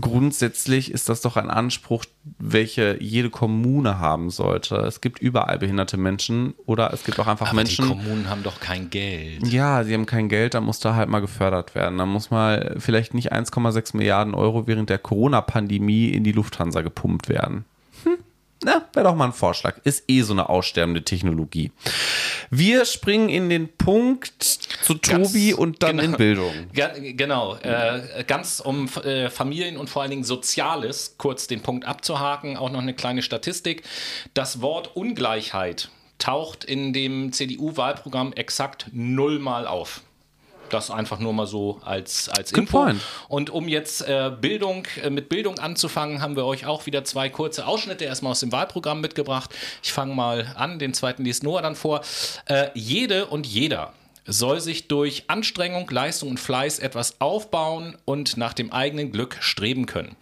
grundsätzlich 0.00 0.90
ist 0.90 1.08
das 1.08 1.20
doch 1.20 1.36
ein 1.36 1.50
Anspruch, 1.50 2.04
welche 2.38 3.00
jede 3.00 3.30
Kommune 3.30 3.98
haben 3.98 4.30
sollte. 4.30 4.76
Es 4.76 5.00
gibt 5.00 5.20
überall 5.20 5.58
behinderte 5.58 5.96
Menschen 5.96 6.54
oder 6.66 6.92
es 6.92 7.04
gibt 7.04 7.18
auch 7.20 7.26
einfach 7.26 7.48
aber 7.48 7.56
Menschen. 7.56 7.84
die 7.86 7.90
Kommunen 7.90 8.28
haben 8.28 8.42
doch 8.42 8.60
kein 8.60 8.90
Geld. 8.90 9.46
Ja, 9.46 9.84
sie 9.84 9.94
haben 9.94 10.06
kein 10.06 10.28
Geld, 10.28 10.54
da 10.54 10.60
muss 10.60 10.80
da 10.80 10.94
halt 10.94 11.08
mal 11.08 11.20
gefördert 11.20 11.74
werden. 11.74 11.98
Da 11.98 12.06
muss 12.06 12.30
mal 12.30 12.76
vielleicht 12.78 13.14
nicht 13.14 13.32
1,6 13.32 13.96
Milliarden 13.96 14.34
Euro 14.34 14.66
während 14.66 14.90
der 14.90 14.98
Corona-Pandemie 14.98 16.08
in 16.08 16.24
die 16.24 16.32
Lufthansa 16.32 16.82
gepumpt 16.82 17.28
werden. 17.28 17.64
Na, 18.64 18.88
wäre 18.94 19.04
doch 19.04 19.14
mal 19.14 19.26
ein 19.26 19.32
Vorschlag. 19.34 19.76
Ist 19.84 20.04
eh 20.08 20.22
so 20.22 20.32
eine 20.32 20.48
aussterbende 20.48 21.02
Technologie. 21.02 21.70
Wir 22.50 22.86
springen 22.86 23.28
in 23.28 23.50
den 23.50 23.68
Punkt 23.68 24.42
zu 24.42 24.98
Ganz 24.98 25.32
Tobi 25.32 25.52
und 25.52 25.82
dann 25.82 25.98
genau. 25.98 26.12
in 26.12 26.16
Bildung. 26.16 26.52
Ja, 26.74 26.90
genau, 26.96 27.56
äh, 27.56 28.24
ganz 28.26 28.60
um 28.60 28.88
äh, 29.04 29.28
Familien 29.28 29.76
und 29.76 29.90
vor 29.90 30.02
allen 30.02 30.10
Dingen 30.10 30.24
Soziales 30.24 31.16
kurz 31.18 31.46
den 31.46 31.60
Punkt 31.60 31.84
abzuhaken, 31.86 32.56
auch 32.56 32.70
noch 32.70 32.80
eine 32.80 32.94
kleine 32.94 33.22
Statistik. 33.22 33.82
Das 34.32 34.60
Wort 34.60 34.96
Ungleichheit 34.96 35.90
taucht 36.18 36.64
in 36.64 36.92
dem 36.92 37.32
CDU-Wahlprogramm 37.32 38.32
exakt 38.32 38.86
nullmal 38.92 39.66
auf. 39.66 40.02
Das 40.70 40.90
einfach 40.90 41.18
nur 41.18 41.32
mal 41.32 41.46
so 41.46 41.80
als, 41.84 42.28
als 42.28 42.52
Good 42.52 42.64
Info. 42.64 42.82
point. 42.82 43.00
Und 43.28 43.50
um 43.50 43.68
jetzt 43.68 44.02
äh, 44.02 44.32
Bildung, 44.40 44.86
äh, 45.02 45.10
mit 45.10 45.28
Bildung 45.28 45.58
anzufangen, 45.58 46.20
haben 46.20 46.36
wir 46.36 46.44
euch 46.44 46.66
auch 46.66 46.86
wieder 46.86 47.04
zwei 47.04 47.28
kurze 47.28 47.66
Ausschnitte 47.66 48.04
erstmal 48.04 48.32
aus 48.32 48.40
dem 48.40 48.52
Wahlprogramm 48.52 49.00
mitgebracht. 49.00 49.54
Ich 49.82 49.92
fange 49.92 50.14
mal 50.14 50.52
an, 50.56 50.78
den 50.78 50.94
zweiten 50.94 51.24
liest 51.24 51.42
Noah 51.42 51.62
dann 51.62 51.76
vor. 51.76 52.02
Äh, 52.46 52.68
jede 52.74 53.26
und 53.26 53.46
jeder 53.46 53.92
soll 54.26 54.60
sich 54.60 54.88
durch 54.88 55.24
Anstrengung, 55.28 55.88
Leistung 55.90 56.30
und 56.30 56.40
Fleiß 56.40 56.78
etwas 56.78 57.20
aufbauen 57.20 57.96
und 58.04 58.36
nach 58.36 58.54
dem 58.54 58.72
eigenen 58.72 59.12
Glück 59.12 59.36
streben 59.40 59.86
können. 59.86 60.16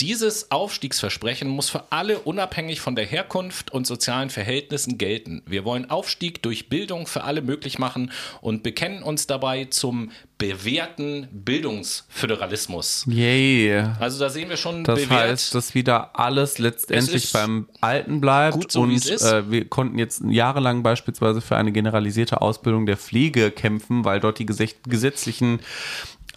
Dieses 0.00 0.50
Aufstiegsversprechen 0.50 1.46
muss 1.46 1.68
für 1.68 1.92
alle 1.92 2.20
unabhängig 2.20 2.80
von 2.80 2.96
der 2.96 3.04
Herkunft 3.04 3.70
und 3.70 3.86
sozialen 3.86 4.30
Verhältnissen 4.30 4.96
gelten. 4.96 5.42
Wir 5.46 5.66
wollen 5.66 5.90
Aufstieg 5.90 6.42
durch 6.42 6.70
Bildung 6.70 7.06
für 7.06 7.24
alle 7.24 7.42
möglich 7.42 7.78
machen 7.78 8.10
und 8.40 8.62
bekennen 8.62 9.02
uns 9.02 9.26
dabei 9.26 9.66
zum 9.66 10.10
bewährten 10.38 11.28
Bildungsföderalismus. 11.32 13.04
Yay. 13.08 13.84
Also 14.00 14.18
da 14.18 14.30
sehen 14.30 14.48
wir 14.48 14.56
schon 14.56 14.84
Das 14.84 15.02
bewährt. 15.02 15.28
heißt, 15.28 15.54
dass 15.54 15.74
wieder 15.74 16.18
alles 16.18 16.56
letztendlich 16.56 17.30
beim 17.30 17.68
Alten 17.82 18.22
bleibt 18.22 18.54
gut 18.54 18.72
so, 18.72 18.80
und. 18.80 19.06
Äh, 19.06 19.50
wir 19.50 19.68
konnten 19.68 19.98
jetzt 19.98 20.22
jahrelang 20.26 20.82
beispielsweise 20.82 21.42
für 21.42 21.56
eine 21.56 21.72
generalisierte 21.72 22.40
Ausbildung 22.40 22.86
der 22.86 22.96
Pflege 22.96 23.50
kämpfen, 23.50 24.06
weil 24.06 24.18
dort 24.18 24.38
die 24.38 24.46
gesetzlichen 24.46 25.60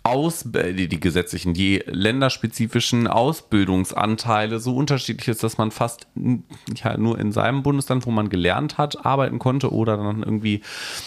aus, 0.03 0.45
äh, 0.53 0.73
die, 0.73 0.87
die 0.87 0.99
gesetzlichen, 0.99 1.53
die 1.53 1.81
länderspezifischen 1.85 3.07
Ausbildungsanteile 3.07 4.59
so 4.59 4.75
unterschiedlich 4.75 5.29
ist, 5.29 5.43
dass 5.43 5.57
man 5.57 5.71
fast 5.71 6.07
ja, 6.75 6.97
nur 6.97 7.17
in 7.17 7.31
seinem 7.31 7.63
Bundesland, 7.63 8.05
wo 8.05 8.11
man 8.11 8.29
gelernt 8.29 8.77
hat, 8.77 9.05
arbeiten 9.05 9.39
konnte 9.39 9.71
oder 9.71 9.97
dann 9.97 10.21
irgendwie 10.21 10.61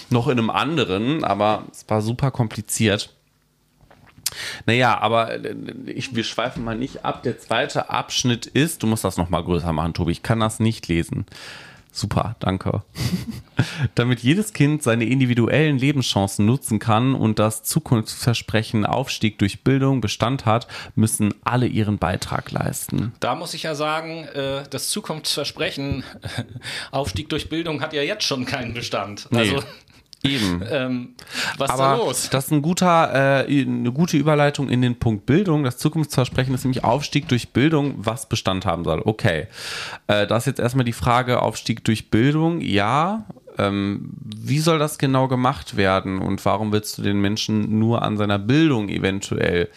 noch 0.08 0.28
in 0.28 0.38
einem 0.38 0.50
anderen, 0.50 1.24
aber 1.24 1.64
es 1.70 1.84
war 1.88 2.00
super 2.00 2.30
kompliziert. 2.30 3.12
Naja, 4.64 4.98
aber 4.98 5.44
äh, 5.44 5.54
ich, 5.86 6.14
wir 6.16 6.24
schweifen 6.24 6.64
mal 6.64 6.76
nicht 6.76 7.04
ab. 7.04 7.22
Der 7.22 7.38
zweite 7.38 7.90
Abschnitt 7.90 8.46
ist, 8.46 8.82
du 8.82 8.86
musst 8.86 9.04
das 9.04 9.18
nochmal 9.18 9.44
größer 9.44 9.72
machen, 9.72 9.94
Tobi, 9.94 10.12
ich 10.12 10.22
kann 10.22 10.40
das 10.40 10.58
nicht 10.58 10.88
lesen. 10.88 11.26
Super, 11.96 12.36
danke. 12.40 12.82
Damit 13.94 14.20
jedes 14.20 14.52
Kind 14.52 14.82
seine 14.82 15.06
individuellen 15.06 15.78
Lebenschancen 15.78 16.44
nutzen 16.44 16.78
kann 16.78 17.14
und 17.14 17.38
das 17.38 17.62
Zukunftsversprechen 17.62 18.84
Aufstieg 18.84 19.38
durch 19.38 19.64
Bildung 19.64 20.02
Bestand 20.02 20.44
hat, 20.44 20.66
müssen 20.94 21.32
alle 21.42 21.66
ihren 21.66 21.96
Beitrag 21.96 22.50
leisten. 22.50 23.14
Da 23.20 23.34
muss 23.34 23.54
ich 23.54 23.62
ja 23.62 23.74
sagen, 23.74 24.24
äh, 24.24 24.64
das 24.68 24.90
Zukunftsversprechen 24.90 26.04
Aufstieg 26.90 27.30
durch 27.30 27.48
Bildung 27.48 27.80
hat 27.80 27.94
ja 27.94 28.02
jetzt 28.02 28.24
schon 28.24 28.44
keinen 28.44 28.74
Bestand. 28.74 29.28
Nee. 29.30 29.58
Eben. 30.28 30.62
ähm, 30.70 31.14
was 31.58 31.70
ist 31.70 31.78
da 31.78 31.84
Aber 31.84 32.04
los? 32.04 32.28
das 32.30 32.46
ist 32.46 32.52
ein 32.52 32.62
guter, 32.62 33.44
äh, 33.48 33.62
eine 33.62 33.92
gute 33.92 34.16
Überleitung 34.16 34.68
in 34.68 34.82
den 34.82 34.98
Punkt 34.98 35.26
Bildung. 35.26 35.64
Das 35.64 35.78
Zukunftsversprechen 35.78 36.54
ist 36.54 36.64
nämlich 36.64 36.84
Aufstieg 36.84 37.28
durch 37.28 37.50
Bildung, 37.50 37.94
was 37.98 38.28
Bestand 38.28 38.66
haben 38.66 38.84
soll. 38.84 39.02
Okay. 39.04 39.46
Äh, 40.06 40.26
da 40.26 40.36
ist 40.36 40.46
jetzt 40.46 40.60
erstmal 40.60 40.84
die 40.84 40.92
Frage, 40.92 41.42
Aufstieg 41.42 41.84
durch 41.84 42.10
Bildung, 42.10 42.60
ja. 42.60 43.24
Ähm, 43.58 44.10
wie 44.20 44.58
soll 44.58 44.78
das 44.78 44.98
genau 44.98 45.28
gemacht 45.28 45.76
werden 45.76 46.18
und 46.18 46.44
warum 46.44 46.72
willst 46.72 46.98
du 46.98 47.02
den 47.02 47.20
Menschen 47.20 47.78
nur 47.78 48.02
an 48.02 48.18
seiner 48.18 48.38
Bildung 48.38 48.90
eventuell 48.90 49.70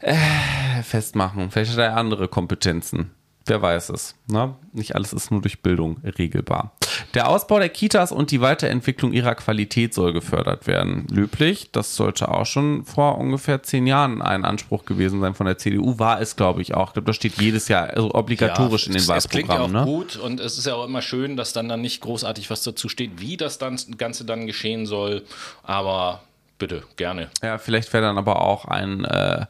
äh, 0.00 0.82
festmachen? 0.82 1.50
Vielleicht 1.50 1.72
hat 1.72 1.78
er 1.78 1.96
andere 1.96 2.26
Kompetenzen. 2.26 3.12
Wer 3.48 3.62
weiß 3.62 3.88
es. 3.90 4.14
Ne? 4.26 4.54
Nicht 4.72 4.94
alles 4.94 5.12
ist 5.12 5.30
nur 5.30 5.40
durch 5.40 5.62
Bildung 5.62 5.98
regelbar. 6.04 6.72
Der 7.14 7.28
Ausbau 7.28 7.58
der 7.58 7.68
Kitas 7.68 8.12
und 8.12 8.30
die 8.30 8.40
Weiterentwicklung 8.40 9.12
ihrer 9.12 9.34
Qualität 9.34 9.94
soll 9.94 10.12
gefördert 10.12 10.66
werden. 10.66 11.06
Löblich, 11.10 11.70
das 11.72 11.96
sollte 11.96 12.28
auch 12.28 12.46
schon 12.46 12.84
vor 12.84 13.18
ungefähr 13.18 13.62
zehn 13.62 13.86
Jahren 13.86 14.22
ein 14.22 14.44
Anspruch 14.44 14.84
gewesen 14.84 15.20
sein 15.20 15.34
von 15.34 15.46
der 15.46 15.58
CDU, 15.58 15.98
war 15.98 16.20
es, 16.20 16.36
glaube 16.36 16.62
ich, 16.62 16.74
auch. 16.74 16.88
Ich 16.88 16.92
glaube, 16.94 17.06
das 17.06 17.16
steht 17.16 17.40
jedes 17.40 17.68
Jahr 17.68 17.90
also 17.90 18.14
obligatorisch 18.14 18.86
in 18.86 18.92
den 18.92 19.02
es, 19.02 19.08
es 19.08 19.28
klingt 19.28 19.48
ja 19.48 19.56
auch 19.56 19.60
Wahlprogrammen. 19.60 19.86
Ne? 19.86 19.98
gut 19.98 20.16
und 20.16 20.40
es 20.40 20.58
ist 20.58 20.66
ja 20.66 20.74
auch 20.74 20.84
immer 20.84 21.02
schön, 21.02 21.36
dass 21.36 21.52
dann 21.52 21.68
dann 21.68 21.80
nicht 21.80 22.00
großartig 22.00 22.50
was 22.50 22.62
dazu 22.62 22.88
steht, 22.88 23.20
wie 23.20 23.36
das 23.36 23.58
dann, 23.58 23.78
Ganze 23.96 24.24
dann 24.24 24.46
geschehen 24.46 24.86
soll. 24.86 25.24
Aber 25.62 26.22
bitte, 26.58 26.82
gerne. 26.96 27.30
Ja, 27.42 27.58
vielleicht 27.58 27.92
wäre 27.92 28.04
dann 28.04 28.18
aber 28.18 28.42
auch 28.42 28.64
ein, 28.64 29.04
äh, 29.04 29.46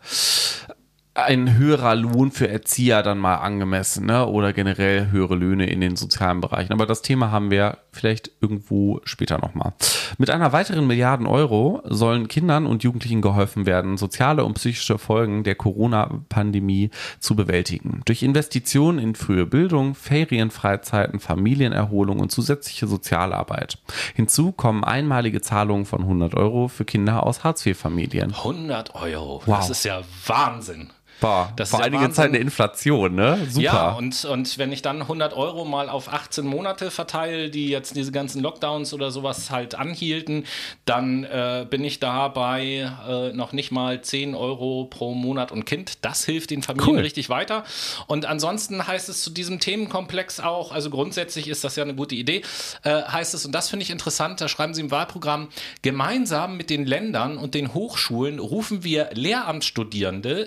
ein 1.24 1.56
höherer 1.56 1.96
Lohn 1.96 2.30
für 2.30 2.48
Erzieher 2.48 3.02
dann 3.02 3.18
mal 3.18 3.36
angemessen, 3.36 4.06
ne? 4.06 4.26
Oder 4.26 4.52
generell 4.52 5.10
höhere 5.10 5.34
Löhne 5.34 5.66
in 5.66 5.80
den 5.80 5.96
sozialen 5.96 6.40
Bereichen. 6.40 6.72
Aber 6.72 6.86
das 6.86 7.02
Thema 7.02 7.30
haben 7.32 7.50
wir 7.50 7.78
vielleicht 7.90 8.30
irgendwo 8.40 9.00
später 9.04 9.38
nochmal. 9.38 9.72
Mit 10.18 10.30
einer 10.30 10.52
weiteren 10.52 10.86
Milliarden 10.86 11.26
Euro 11.26 11.82
sollen 11.84 12.28
Kindern 12.28 12.66
und 12.66 12.84
Jugendlichen 12.84 13.20
geholfen 13.20 13.66
werden, 13.66 13.96
soziale 13.96 14.44
und 14.44 14.54
psychische 14.54 14.98
Folgen 14.98 15.42
der 15.42 15.56
Corona-Pandemie 15.56 16.90
zu 17.18 17.34
bewältigen. 17.34 18.02
Durch 18.04 18.22
Investitionen 18.22 18.98
in 18.98 19.14
frühe 19.14 19.46
Bildung, 19.46 19.94
Ferienfreizeiten, 19.94 21.18
Familienerholung 21.18 22.20
und 22.20 22.30
zusätzliche 22.30 22.86
Sozialarbeit. 22.86 23.78
Hinzu 24.14 24.52
kommen 24.52 24.84
einmalige 24.84 25.40
Zahlungen 25.40 25.84
von 25.84 26.02
100 26.02 26.34
Euro 26.34 26.68
für 26.68 26.84
Kinder 26.84 27.24
aus 27.24 27.42
Hartz-IV-Familien. 27.42 28.32
100 28.32 28.94
Euro. 28.94 29.42
Wow. 29.46 29.58
Das 29.58 29.70
ist 29.70 29.84
ja 29.84 30.02
Wahnsinn. 30.26 30.90
Boah, 31.20 31.52
Das 31.56 31.70
vor 31.70 31.80
Wahnsinn. 31.80 32.12
Zeiten 32.12 32.32
der 32.32 32.42
Inflation, 32.42 33.14
ne? 33.14 33.38
Super. 33.48 33.62
Ja, 33.64 33.90
und, 33.92 34.24
und 34.24 34.58
wenn 34.58 34.70
ich 34.72 34.82
dann 34.82 35.02
100 35.02 35.34
Euro 35.34 35.64
mal 35.64 35.88
auf 35.88 36.12
18 36.12 36.46
Monate 36.46 36.90
verteile, 36.90 37.50
die 37.50 37.68
jetzt 37.68 37.96
diese 37.96 38.12
ganzen 38.12 38.42
Lockdowns 38.42 38.92
oder 38.94 39.10
sowas 39.10 39.50
halt 39.50 39.74
anhielten, 39.74 40.44
dann 40.84 41.24
äh, 41.24 41.66
bin 41.68 41.82
ich 41.84 41.98
da 42.00 42.28
bei 42.28 42.90
äh, 43.08 43.32
noch 43.32 43.52
nicht 43.52 43.72
mal 43.72 44.00
10 44.00 44.34
Euro 44.34 44.84
pro 44.84 45.14
Monat 45.14 45.50
und 45.50 45.64
Kind. 45.64 46.04
Das 46.04 46.24
hilft 46.24 46.50
den 46.50 46.62
Familien 46.62 46.96
Cool. 46.96 47.00
richtig 47.00 47.28
weiter. 47.28 47.64
Und 48.06 48.24
ansonsten 48.26 48.86
heißt 48.86 49.08
es 49.08 49.22
zu 49.22 49.30
diesem 49.30 49.58
Themenkomplex 49.60 50.40
auch, 50.40 50.70
also 50.72 50.88
grundsätzlich 50.90 51.48
ist 51.48 51.64
das 51.64 51.76
ja 51.76 51.82
eine 51.82 51.94
gute 51.94 52.14
Idee, 52.14 52.42
äh, 52.84 53.02
heißt 53.02 53.34
es, 53.34 53.44
und 53.44 53.52
das 53.52 53.68
finde 53.68 53.82
ich 53.82 53.90
interessant, 53.90 54.40
da 54.40 54.48
schreiben 54.48 54.74
Sie 54.74 54.80
im 54.82 54.90
Wahlprogramm, 54.90 55.48
gemeinsam 55.82 56.56
mit 56.56 56.70
den 56.70 56.86
Ländern 56.86 57.38
und 57.38 57.54
den 57.54 57.74
Hochschulen 57.74 58.38
rufen 58.38 58.84
wir 58.84 59.10
Lehramtsstudierende, 59.12 60.46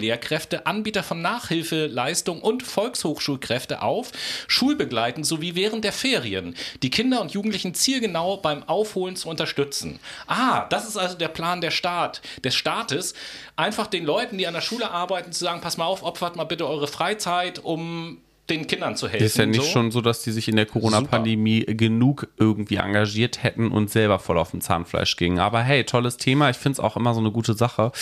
Seniorlehrkräfte, 0.00 0.66
Anbieter 0.66 1.02
von 1.02 1.20
Nachhilfeleistung 1.22 2.40
und 2.40 2.62
Volkshochschulkräfte 2.62 3.82
auf, 3.82 4.12
schulbegleitend 4.48 5.26
sowie 5.26 5.54
während 5.54 5.84
der 5.84 5.92
Ferien, 5.92 6.54
die 6.82 6.90
Kinder 6.90 7.20
und 7.20 7.32
Jugendlichen 7.32 7.74
zielgenau 7.74 8.38
beim 8.38 8.62
Aufholen 8.64 9.16
zu 9.16 9.28
unterstützen. 9.28 10.00
Ah, 10.26 10.66
das 10.70 10.88
ist 10.88 10.96
also 10.96 11.16
der 11.16 11.28
Plan 11.28 11.60
der 11.60 11.70
Staat, 11.70 12.22
des 12.44 12.54
Staates, 12.54 13.14
einfach 13.56 13.86
den 13.86 14.04
Leuten, 14.04 14.38
die 14.38 14.46
an 14.46 14.54
der 14.54 14.60
Schule 14.60 14.90
arbeiten, 14.90 15.32
zu 15.32 15.44
sagen, 15.44 15.60
pass 15.60 15.76
mal 15.76 15.84
auf, 15.84 16.02
opfert 16.02 16.36
mal 16.36 16.44
bitte 16.44 16.66
eure 16.66 16.88
Freizeit, 16.88 17.58
um 17.58 18.18
den 18.48 18.66
Kindern 18.66 18.96
zu 18.96 19.08
helfen. 19.08 19.24
Ist 19.24 19.38
ja 19.38 19.46
nicht 19.46 19.62
so. 19.62 19.70
schon 19.70 19.90
so, 19.92 20.00
dass 20.00 20.22
die 20.22 20.32
sich 20.32 20.48
in 20.48 20.56
der 20.56 20.66
Corona-Pandemie 20.66 21.64
genug 21.66 22.26
irgendwie 22.36 22.76
engagiert 22.76 23.44
hätten 23.44 23.70
und 23.70 23.90
selber 23.90 24.18
voll 24.18 24.38
auf 24.38 24.50
dem 24.50 24.60
Zahnfleisch 24.60 25.14
gingen. 25.16 25.38
Aber 25.38 25.60
hey, 25.62 25.84
tolles 25.84 26.16
Thema. 26.16 26.50
Ich 26.50 26.56
finde 26.56 26.74
es 26.74 26.80
auch 26.80 26.96
immer 26.96 27.14
so 27.14 27.20
eine 27.20 27.30
gute 27.30 27.54
Sache. 27.54 27.92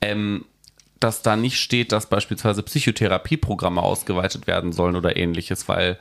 Ähm, 0.00 0.46
dass 1.00 1.22
da 1.22 1.36
nicht 1.36 1.60
steht, 1.60 1.92
dass 1.92 2.06
beispielsweise 2.06 2.62
Psychotherapieprogramme 2.62 3.82
ausgeweitet 3.82 4.46
werden 4.46 4.72
sollen 4.72 4.96
oder 4.96 5.16
ähnliches, 5.16 5.68
weil 5.68 5.98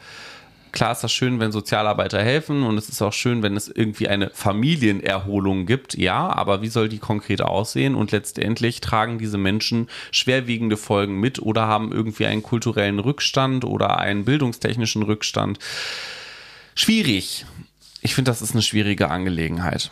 klar 0.71 0.91
ist 0.91 1.03
das 1.03 1.11
schön, 1.11 1.39
wenn 1.39 1.51
Sozialarbeiter 1.51 2.21
helfen 2.21 2.63
und 2.63 2.77
es 2.77 2.89
ist 2.89 3.01
auch 3.01 3.13
schön, 3.13 3.41
wenn 3.41 3.55
es 3.55 3.67
irgendwie 3.67 4.07
eine 4.07 4.29
Familienerholung 4.33 5.65
gibt, 5.65 5.95
ja, 5.97 6.29
aber 6.29 6.61
wie 6.61 6.67
soll 6.67 6.89
die 6.89 6.99
konkret 6.99 7.41
aussehen? 7.41 7.95
Und 7.95 8.11
letztendlich 8.11 8.81
tragen 8.81 9.17
diese 9.17 9.37
Menschen 9.37 9.89
schwerwiegende 10.11 10.77
Folgen 10.77 11.19
mit 11.19 11.39
oder 11.39 11.67
haben 11.67 11.91
irgendwie 11.91 12.25
einen 12.25 12.43
kulturellen 12.43 12.99
Rückstand 12.99 13.65
oder 13.65 13.97
einen 13.99 14.25
bildungstechnischen 14.25 15.03
Rückstand. 15.03 15.59
Schwierig. 16.75 17.45
Ich 18.01 18.13
finde, 18.13 18.29
das 18.29 18.41
ist 18.41 18.51
eine 18.51 18.61
schwierige 18.61 19.09
Angelegenheit. 19.09 19.91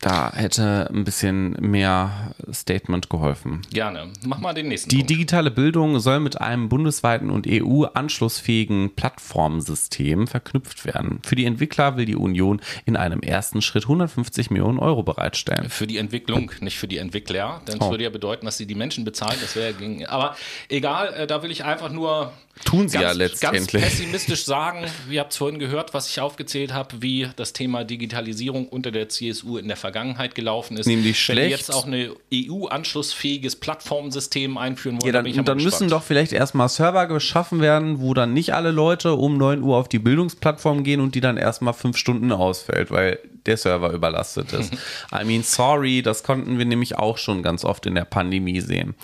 Da 0.00 0.30
hätte 0.34 0.88
ein 0.92 1.04
bisschen 1.04 1.52
mehr 1.58 2.34
Statement 2.52 3.08
geholfen. 3.08 3.62
Gerne. 3.72 4.12
Mach 4.24 4.38
mal 4.38 4.52
den 4.52 4.68
nächsten 4.68 4.90
Die 4.90 4.96
Punkt. 4.98 5.10
digitale 5.10 5.50
Bildung 5.50 5.98
soll 6.00 6.20
mit 6.20 6.40
einem 6.40 6.68
bundesweiten 6.68 7.30
und 7.30 7.46
EU-anschlussfähigen 7.48 8.94
Plattformsystem 8.94 10.26
verknüpft 10.26 10.84
werden. 10.84 11.20
Für 11.24 11.34
die 11.34 11.44
Entwickler 11.46 11.96
will 11.96 12.04
die 12.04 12.14
Union 12.16 12.60
in 12.84 12.96
einem 12.96 13.20
ersten 13.20 13.62
Schritt 13.62 13.84
150 13.84 14.50
Millionen 14.50 14.78
Euro 14.78 15.02
bereitstellen. 15.02 15.70
Für 15.70 15.86
die 15.86 15.96
Entwicklung, 15.98 16.50
nicht 16.60 16.78
für 16.78 16.88
die 16.88 16.98
Entwickler. 16.98 17.62
Denn 17.66 17.76
es 17.76 17.80
Oh. 17.80 17.90
würde 17.90 18.04
ja 18.04 18.10
bedeuten, 18.10 18.46
dass 18.46 18.58
sie 18.58 18.66
die 18.66 18.74
Menschen 18.74 19.04
bezahlen. 19.04 19.38
Das 19.40 19.56
wäre 19.56 19.70
ja 19.70 19.76
gegen. 19.76 20.06
Aber 20.06 20.36
egal, 20.68 21.14
äh, 21.14 21.26
da 21.26 21.42
will 21.42 21.50
ich 21.50 21.64
einfach 21.64 21.90
nur 21.90 22.32
Tun 22.64 22.88
sie 22.88 22.98
ganz, 22.98 23.02
ja 23.02 23.08
ganz 23.08 23.18
letztendlich. 23.18 23.82
pessimistisch 23.82 24.44
sagen. 24.44 24.84
Ihr 25.10 25.20
habt 25.20 25.32
es 25.32 25.38
vorhin 25.38 25.58
gehört, 25.58 25.92
was 25.94 26.08
ich 26.08 26.20
aufgezählt 26.20 26.72
habe, 26.72 27.02
wie 27.02 27.28
das 27.36 27.52
Thema 27.52 27.84
Digitalisierung 27.84 28.66
unter 28.68 28.90
der 28.90 29.08
CSU 29.08 29.58
in 29.58 29.68
der 29.68 29.76
Vergangenheit 29.86 30.34
gelaufen 30.34 30.76
ist. 30.76 30.86
Nämlich 30.86 31.04
Wenn 31.06 31.10
die 31.12 31.14
schlecht. 31.14 31.50
jetzt 31.50 31.72
auch 31.72 31.86
ein 31.86 32.10
EU-anschlussfähiges 32.34 33.56
Plattformsystem 33.56 34.58
einführen 34.58 35.00
wollen, 35.00 35.14
Ja, 35.14 35.22
dann, 35.22 35.32
aber 35.32 35.42
dann 35.44 35.62
müssen 35.62 35.88
doch 35.88 36.02
vielleicht 36.02 36.32
erstmal 36.32 36.68
Server 36.68 37.06
geschaffen 37.06 37.60
werden, 37.60 38.00
wo 38.00 38.12
dann 38.12 38.32
nicht 38.32 38.52
alle 38.52 38.72
Leute 38.72 39.14
um 39.14 39.36
9 39.36 39.62
Uhr 39.62 39.76
auf 39.76 39.88
die 39.88 40.00
Bildungsplattform 40.00 40.82
gehen 40.82 41.00
und 41.00 41.14
die 41.14 41.20
dann 41.20 41.36
erstmal 41.36 41.72
fünf 41.72 41.96
Stunden 41.96 42.32
ausfällt, 42.32 42.90
weil 42.90 43.20
der 43.46 43.56
Server 43.56 43.92
überlastet 43.92 44.52
ist. 44.52 44.72
I 45.12 45.24
mean, 45.24 45.42
sorry, 45.42 46.02
das 46.02 46.22
konnten 46.22 46.58
wir 46.58 46.64
nämlich 46.64 46.98
auch 46.98 47.18
schon 47.18 47.42
ganz 47.42 47.64
oft 47.64 47.86
in 47.86 47.94
der 47.94 48.04
Pandemie 48.04 48.60
sehen. 48.60 48.94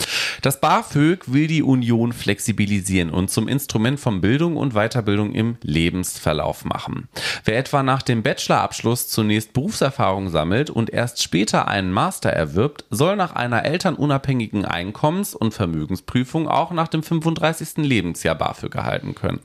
Das 0.42 0.60
BAföG 0.60 1.32
will 1.32 1.46
die 1.46 1.62
Union 1.62 2.12
flexibilisieren 2.12 3.10
und 3.10 3.30
zum 3.30 3.48
Instrument 3.48 4.00
von 4.00 4.20
Bildung 4.20 4.56
und 4.56 4.74
Weiterbildung 4.74 5.32
im 5.32 5.56
Lebensverlauf 5.62 6.64
machen. 6.64 7.08
Wer 7.44 7.58
etwa 7.58 7.82
nach 7.82 8.02
dem 8.02 8.22
Bachelorabschluss 8.22 9.08
zunächst 9.08 9.52
Berufserfahrung 9.52 10.30
sammelt 10.30 10.70
und 10.70 10.90
erst 10.90 11.22
später 11.22 11.68
einen 11.68 11.92
Master 11.92 12.30
erwirbt, 12.30 12.84
soll 12.90 13.16
nach 13.16 13.34
einer 13.34 13.64
elternunabhängigen 13.64 14.64
Einkommens- 14.64 15.34
und 15.34 15.54
Vermögensprüfung 15.54 16.48
auch 16.48 16.72
nach 16.72 16.88
dem 16.88 17.02
35. 17.02 17.78
Lebensjahr 17.78 18.34
BAföG 18.34 18.74
erhalten 18.74 19.14
können. 19.14 19.40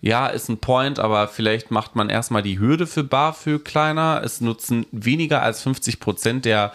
Ja, 0.00 0.26
ist 0.26 0.48
ein 0.48 0.58
Point, 0.58 0.98
aber 0.98 1.28
vielleicht 1.28 1.70
macht 1.70 1.96
man 1.96 2.08
erstmal 2.08 2.42
die 2.42 2.58
Hürde 2.58 2.86
für 2.86 3.04
BAföG 3.04 3.64
kleiner. 3.64 4.22
Es 4.24 4.40
nutzen 4.40 4.86
weniger 4.92 5.42
als 5.42 5.62
50 5.62 6.00
Prozent 6.00 6.44
der, 6.44 6.72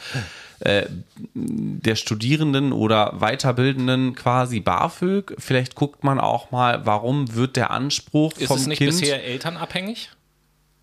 äh, 0.60 0.86
der 1.34 1.96
Studierenden 1.96 2.74
oder 2.74 3.18
Weiterbildenden 3.20 4.16
quasi 4.16 4.60
BAföG. 4.60 5.36
Vielleicht 5.38 5.76
guckt 5.76 6.04
man 6.04 6.20
auch 6.20 6.52
mal, 6.52 6.86
warum 6.86 7.36
wird 7.36 7.56
der 7.56 7.72
Anspruch 7.72 8.34
Ist 8.38 8.48
vom 8.48 8.58
es 8.58 8.68
nicht 8.68 8.80
Kind... 8.80 8.92
bisher 8.92 9.24
elternabhängig? 9.24 10.10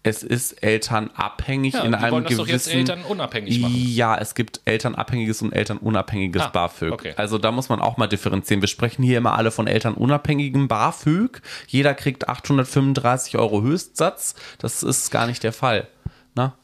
Es 0.05 0.23
ist 0.23 0.62
elternabhängig 0.62 1.75
Ja, 1.75 1.83
in 1.83 1.95
einem 1.95 2.12
wollen 2.12 2.25
das 2.25 2.31
gewissen... 2.33 2.47
doch 2.47 2.53
jetzt 2.53 2.69
elternunabhängig 2.73 3.61
machen. 3.61 3.75
Ja, 3.77 4.16
es 4.16 4.35
gibt 4.35 4.61
elternabhängiges 4.65 5.43
und 5.43 5.53
elternunabhängiges 5.53 6.43
Ah, 6.43 6.49
BAföG. 6.49 6.93
okay. 6.93 7.15
Also 7.16 7.37
da 7.39 7.51
muss 7.53 7.69
man 7.69 7.81
auch 7.81 7.97
mal 7.97 8.07
differenzieren. 8.07 8.62
Wir 8.62 8.69
sprechen 8.69 9.03
hier 9.03 9.19
immer 9.19 9.35
alle 9.35 9.51
von 9.51 9.66
elternunabhängigem 9.66 10.69
BAföG. 10.69 11.43
Jeder 11.66 11.95
kriegt 11.95 12.29
835 12.29 13.37
Euro 13.37 13.62
Höchstsatz. 13.62 14.35
Das 14.59 14.83
ist 14.83 15.11
gar 15.11 15.27
nicht 15.27 15.43
der 15.43 15.53
Fall. 15.53 15.89
Na? 16.35 16.55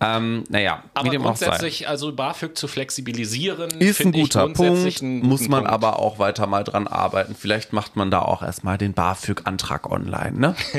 Ähm, 0.00 0.44
naja, 0.48 0.82
Aber 0.94 1.10
grundsätzlich, 1.10 1.88
also 1.88 2.12
BAföG 2.12 2.56
zu 2.58 2.66
flexibilisieren, 2.68 3.70
Ist 3.80 4.00
ein 4.00 4.12
guter 4.12 4.48
Punkt, 4.48 4.58
guten 5.00 5.20
muss 5.20 5.42
man 5.48 5.60
Punkt. 5.64 5.72
aber 5.72 5.98
auch 6.00 6.18
weiter 6.18 6.46
mal 6.46 6.64
dran 6.64 6.86
arbeiten. 6.88 7.34
Vielleicht 7.38 7.72
macht 7.72 7.96
man 7.96 8.10
da 8.10 8.20
auch 8.20 8.42
erstmal 8.42 8.76
den 8.76 8.92
BAföG-Antrag 8.92 9.90
online, 9.90 10.32
ne? 10.38 10.56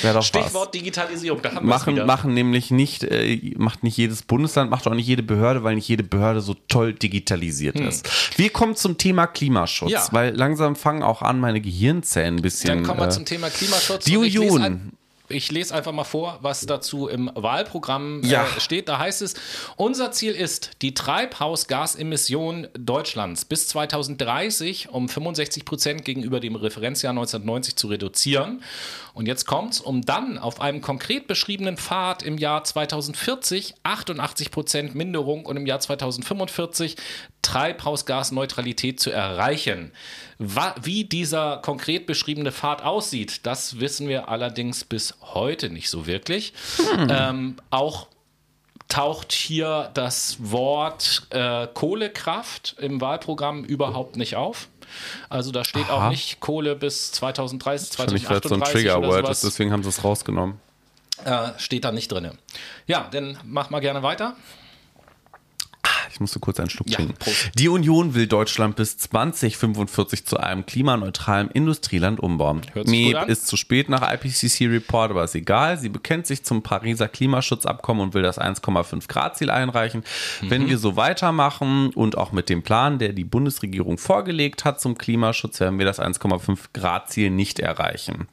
Wäre 0.00 0.14
doch 0.14 0.16
was. 0.20 0.26
Stichwort 0.26 0.74
Digitalisierung, 0.74 1.42
da 1.42 1.54
haben 1.54 1.66
machen, 1.66 2.06
machen 2.06 2.34
nämlich 2.34 2.70
nicht, 2.70 3.04
äh, 3.04 3.52
macht 3.56 3.82
nicht 3.84 3.96
jedes 3.96 4.22
Bundesland, 4.22 4.70
macht 4.70 4.86
auch 4.86 4.94
nicht 4.94 5.06
jede 5.06 5.22
Behörde, 5.22 5.62
weil 5.62 5.74
nicht 5.74 5.88
jede 5.88 6.02
Behörde 6.02 6.40
so 6.40 6.54
toll 6.68 6.92
digitalisiert 6.94 7.78
ist. 7.78 8.08
Wir 8.38 8.50
kommen 8.50 8.74
zum 8.74 8.96
Thema 8.98 9.26
Klimaschutz, 9.26 9.90
Hm. 9.90 9.94
Ja. 9.94 10.08
weil 10.12 10.34
langsam 10.34 10.76
fangen 10.76 11.02
auch 11.02 11.22
an, 11.22 11.40
meine 11.40 11.60
Gehirnzellen 11.60 12.36
ein 12.36 12.42
bisschen. 12.42 12.68
Dann 12.68 12.82
kommen 12.84 13.00
wir 13.00 13.06
äh, 13.08 13.10
zum 13.10 13.24
Thema 13.24 13.48
Klimaschutz. 13.50 14.04
die 14.04 14.16
Union. 14.16 14.92
Ich 15.30 15.50
lese 15.52 15.74
einfach 15.74 15.92
mal 15.92 16.04
vor, 16.04 16.38
was 16.42 16.66
dazu 16.66 17.08
im 17.08 17.30
Wahlprogramm 17.34 18.22
Ja. 18.24 18.44
äh, 18.44 18.60
steht. 18.60 18.88
Da 18.88 18.98
heißt 18.98 19.22
es, 19.22 19.34
unser 19.76 20.12
Ziel 20.12 20.32
ist, 20.32 20.70
die 20.82 20.92
Treibhausgasemissionen 20.94 22.68
Deutschlands 22.78 23.44
bis 23.44 23.68
2030 23.68 24.88
um 24.90 25.08
65 25.08 25.64
Prozent 25.64 26.04
gegenüber 26.04 26.40
dem 26.40 26.56
Referenzjahr 26.56 27.10
1990 27.12 27.76
zu 27.76 27.86
reduzieren. 27.88 28.62
Und 29.14 29.26
jetzt 29.26 29.46
kommt's, 29.46 29.80
um 29.80 30.02
dann 30.02 30.38
auf 30.38 30.60
einem 30.60 30.80
konkret 30.80 31.26
beschriebenen 31.26 31.76
Pfad 31.76 32.22
im 32.22 32.38
Jahr 32.38 32.64
2040 32.64 33.74
88 33.82 34.50
Prozent 34.50 34.94
Minderung 34.94 35.46
und 35.46 35.56
im 35.56 35.66
Jahr 35.66 35.80
2045 35.80 36.96
Treibhausgasneutralität 37.42 39.00
zu 39.00 39.10
erreichen. 39.10 39.92
Wie 40.38 41.04
dieser 41.04 41.58
konkret 41.58 42.06
beschriebene 42.06 42.52
Pfad 42.52 42.82
aussieht, 42.82 43.46
das 43.46 43.80
wissen 43.80 44.08
wir 44.08 44.28
allerdings 44.28 44.84
bis 44.84 45.14
heute 45.20 45.70
nicht 45.70 45.90
so 45.90 46.06
wirklich. 46.06 46.52
Ähm, 47.08 47.56
auch 47.70 48.08
taucht 48.88 49.32
hier 49.32 49.90
das 49.94 50.36
Wort 50.40 51.26
äh, 51.30 51.66
Kohlekraft 51.72 52.76
im 52.78 53.00
Wahlprogramm 53.00 53.64
überhaupt 53.64 54.16
nicht 54.16 54.36
auf. 54.36 54.68
Also 55.28 55.52
da 55.52 55.64
steht 55.64 55.88
Aha. 55.90 56.06
auch 56.06 56.10
nicht 56.10 56.40
Kohle 56.40 56.76
bis 56.76 57.12
2030, 57.12 57.98
Wahrscheinlich, 57.98 58.28
weil 58.28 58.38
es 58.38 58.42
so 58.48 58.54
ein 58.54 58.60
2038 58.60 59.22
sowas. 59.22 59.36
ist, 59.38 59.44
deswegen 59.44 59.72
haben 59.72 59.82
sie 59.82 59.88
es 59.88 60.04
rausgenommen. 60.04 60.60
Äh, 61.24 61.50
steht 61.58 61.84
da 61.84 61.92
nicht 61.92 62.10
drin. 62.10 62.30
Ja, 62.86 63.08
dann 63.10 63.38
mach 63.44 63.70
mal 63.70 63.80
gerne 63.80 64.02
weiter. 64.02 64.36
Ich 66.12 66.20
musste 66.20 66.40
kurz 66.40 66.58
einen 66.60 66.70
Schluck 66.70 66.88
Ja, 66.90 66.96
trinken. 66.96 67.14
Prost. 67.18 67.50
Die 67.58 67.68
Union 67.68 68.14
will 68.14 68.26
Deutschland 68.26 68.76
bis 68.76 68.98
2045 68.98 70.26
zu 70.26 70.38
einem 70.38 70.66
klimaneutralen 70.66 71.50
Industrieland 71.50 72.20
umbauen. 72.20 72.62
Hört 72.72 72.88
Meep 72.88 73.28
ist 73.28 73.46
zu 73.46 73.56
spät 73.56 73.88
nach 73.88 74.02
IPCC-Report, 74.12 75.10
aber 75.12 75.24
ist 75.24 75.34
egal. 75.34 75.78
Sie 75.78 75.88
bekennt 75.88 76.26
sich 76.26 76.44
zum 76.44 76.62
Pariser 76.62 77.08
Klimaschutzabkommen 77.08 78.02
und 78.02 78.14
will 78.14 78.22
das 78.22 78.38
1,5 78.38 79.08
Grad-Ziel 79.08 79.50
einreichen. 79.50 80.02
Wenn 80.40 80.64
Mhm. 80.64 80.68
wir 80.68 80.78
so 80.78 80.96
weitermachen 80.96 81.90
und 81.94 82.16
auch 82.18 82.32
mit 82.32 82.48
dem 82.48 82.62
Plan, 82.62 82.98
der 82.98 83.12
die 83.12 83.24
Bundesregierung 83.24 83.98
vorgelegt 83.98 84.64
hat 84.64 84.80
zum 84.80 84.98
Klimaschutz, 84.98 85.60
werden 85.60 85.78
wir 85.78 85.86
das 85.86 86.00
1,5 86.00 86.70
Grad-Ziel 86.72 87.30
nicht 87.30 87.60
erreichen. 87.60 88.26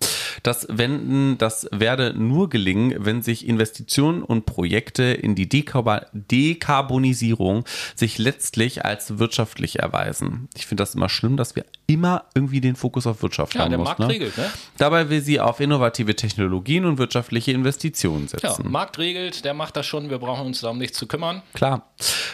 Das 0.43 0.67
Wenden, 0.69 1.37
das 1.37 1.67
werde 1.71 2.13
nur 2.17 2.49
gelingen, 2.49 2.95
wenn 2.99 3.21
sich 3.21 3.47
Investitionen 3.47 4.23
und 4.23 4.45
Projekte 4.45 5.03
in 5.03 5.35
die 5.35 5.47
Dekarbonisierung 5.49 7.63
sich 7.95 8.17
letztlich 8.17 8.85
als 8.85 9.19
wirtschaftlich 9.19 9.79
erweisen. 9.79 10.47
Ich 10.55 10.65
finde 10.67 10.81
das 10.81 10.95
immer 10.95 11.09
schlimm, 11.09 11.37
dass 11.37 11.55
wir 11.55 11.65
immer 11.87 12.25
irgendwie 12.35 12.61
den 12.61 12.75
Fokus 12.75 13.07
auf 13.07 13.21
Wirtschaft 13.21 13.55
Ja, 13.55 13.61
haben 13.61 13.69
der 13.69 13.79
muss, 13.79 13.87
Markt 13.87 13.99
ne? 13.99 14.09
regelt, 14.09 14.37
ne? 14.37 14.49
Dabei 14.77 15.09
will 15.09 15.21
sie 15.21 15.39
auf 15.39 15.59
innovative 15.59 16.15
Technologien 16.15 16.85
und 16.85 16.97
wirtschaftliche 16.97 17.51
Investitionen 17.51 18.27
Ja, 18.31 18.49
setzen. 18.49 18.71
Markt 18.71 18.97
regelt, 18.97 19.45
der 19.45 19.53
macht 19.53 19.77
das 19.77 19.85
schon, 19.85 20.09
wir 20.09 20.17
brauchen 20.19 20.47
uns 20.47 20.61
darum 20.61 20.77
nicht 20.77 20.95
zu 20.95 21.07
kümmern. 21.07 21.41
Klar. 21.53 21.89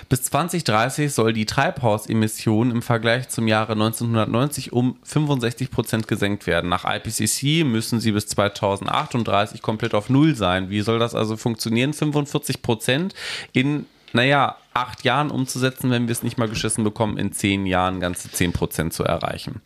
Bis 0.09 0.23
2030 0.23 1.13
soll 1.13 1.33
die 1.33 1.45
Treibhausemission 1.45 2.71
im 2.71 2.81
Vergleich 2.81 3.29
zum 3.29 3.47
Jahre 3.47 3.73
1990 3.73 4.73
um 4.73 4.97
65 5.03 5.71
Prozent 5.71 6.07
gesenkt 6.07 6.47
werden. 6.47 6.69
Nach 6.69 6.85
IPCC 6.85 7.63
müssen 7.65 7.99
sie 7.99 8.11
bis 8.11 8.27
2038 8.27 9.61
komplett 9.61 9.93
auf 9.93 10.09
Null 10.09 10.35
sein. 10.35 10.69
Wie 10.69 10.81
soll 10.81 10.99
das 10.99 11.15
also 11.15 11.37
funktionieren? 11.37 11.93
45 11.93 12.61
Prozent 12.61 13.13
in, 13.51 13.85
naja, 14.13 14.57
acht 14.73 15.03
Jahren 15.03 15.31
umzusetzen, 15.31 15.91
wenn 15.91 16.07
wir 16.07 16.11
es 16.11 16.23
nicht 16.23 16.37
mal 16.37 16.49
geschissen 16.49 16.83
bekommen, 16.83 17.17
in 17.17 17.31
zehn 17.31 17.65
Jahren 17.65 17.99
ganze 17.99 18.31
10 18.31 18.53
Prozent 18.53 18.93
zu 18.93 19.03
erreichen. 19.03 19.61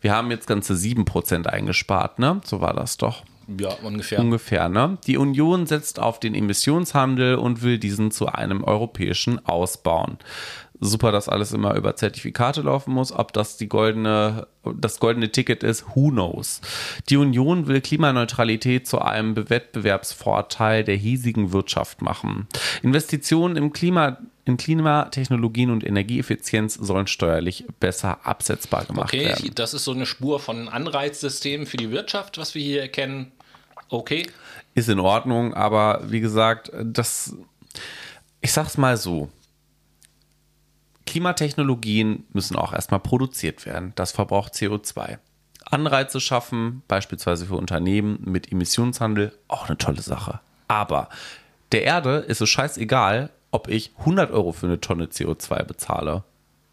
Wir 0.00 0.14
haben 0.14 0.30
jetzt 0.30 0.46
ganze 0.46 0.76
7 0.76 1.04
Prozent 1.04 1.46
eingespart, 1.46 2.18
ne? 2.18 2.40
So 2.44 2.60
war 2.60 2.74
das 2.74 2.96
doch. 2.96 3.24
Ja, 3.58 3.70
ungefähr. 3.82 4.18
Ungefähr, 4.18 4.68
ne? 4.68 4.98
Die 5.06 5.16
Union 5.16 5.66
setzt 5.66 6.00
auf 6.00 6.18
den 6.18 6.34
Emissionshandel 6.34 7.36
und 7.36 7.62
will 7.62 7.78
diesen 7.78 8.10
zu 8.10 8.26
einem 8.26 8.64
europäischen 8.64 9.44
ausbauen. 9.46 10.18
Super, 10.80 11.10
dass 11.12 11.28
alles 11.28 11.52
immer 11.52 11.74
über 11.74 11.96
Zertifikate 11.96 12.60
laufen 12.62 12.92
muss. 12.92 13.12
Ob 13.12 13.32
das 13.32 13.56
die 13.56 13.68
goldene, 13.68 14.46
das 14.74 15.00
goldene 15.00 15.32
Ticket 15.32 15.62
ist, 15.62 15.84
who 15.94 16.10
knows? 16.10 16.60
Die 17.08 17.16
Union 17.16 17.66
will 17.66 17.80
Klimaneutralität 17.80 18.86
zu 18.86 19.00
einem 19.00 19.36
Wettbewerbsvorteil 19.48 20.84
der 20.84 20.96
hiesigen 20.96 21.52
Wirtschaft 21.52 22.02
machen. 22.02 22.46
Investitionen 22.82 23.56
im 23.56 23.72
Klima, 23.72 24.18
in 24.44 24.56
Klimatechnologien 24.58 25.70
und 25.70 25.84
Energieeffizienz 25.84 26.74
sollen 26.74 27.06
steuerlich 27.06 27.64
besser 27.80 28.18
absetzbar 28.26 28.84
gemacht 28.84 29.08
Okay, 29.14 29.26
werden. 29.26 29.52
das 29.54 29.74
ist 29.74 29.84
so 29.84 29.92
eine 29.92 30.06
Spur 30.06 30.40
von 30.40 30.68
Anreizsystemen 30.68 31.66
für 31.66 31.76
die 31.78 31.90
Wirtschaft, 31.90 32.38
was 32.38 32.54
wir 32.54 32.62
hier 32.62 32.82
erkennen. 32.82 33.32
Okay. 33.88 34.26
ist 34.74 34.88
in 34.88 34.98
Ordnung, 34.98 35.54
aber 35.54 36.02
wie 36.08 36.20
gesagt, 36.20 36.72
das, 36.82 37.36
ich 38.40 38.52
sag's 38.52 38.76
mal 38.76 38.96
so. 38.96 39.30
Klimatechnologien 41.06 42.24
müssen 42.32 42.56
auch 42.56 42.72
erstmal 42.72 43.00
produziert 43.00 43.64
werden. 43.64 43.92
Das 43.94 44.12
verbraucht 44.12 44.54
CO2. 44.54 45.18
Anreize 45.64 46.20
schaffen, 46.20 46.82
beispielsweise 46.88 47.46
für 47.46 47.56
Unternehmen 47.56 48.18
mit 48.24 48.52
Emissionshandel, 48.52 49.32
auch 49.48 49.66
eine 49.68 49.78
tolle 49.78 50.02
Sache. 50.02 50.40
Aber 50.68 51.08
der 51.72 51.82
Erde 51.82 52.18
ist 52.18 52.40
es 52.40 52.48
scheißegal, 52.48 53.30
ob 53.50 53.68
ich 53.68 53.92
100 53.98 54.30
Euro 54.30 54.52
für 54.52 54.66
eine 54.66 54.80
Tonne 54.80 55.06
CO2 55.06 55.64
bezahle. 55.64 56.24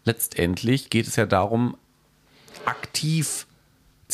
Letztendlich 0.04 0.90
geht 0.90 1.08
es 1.08 1.16
ja 1.16 1.26
darum, 1.26 1.76
aktiv 2.64 3.46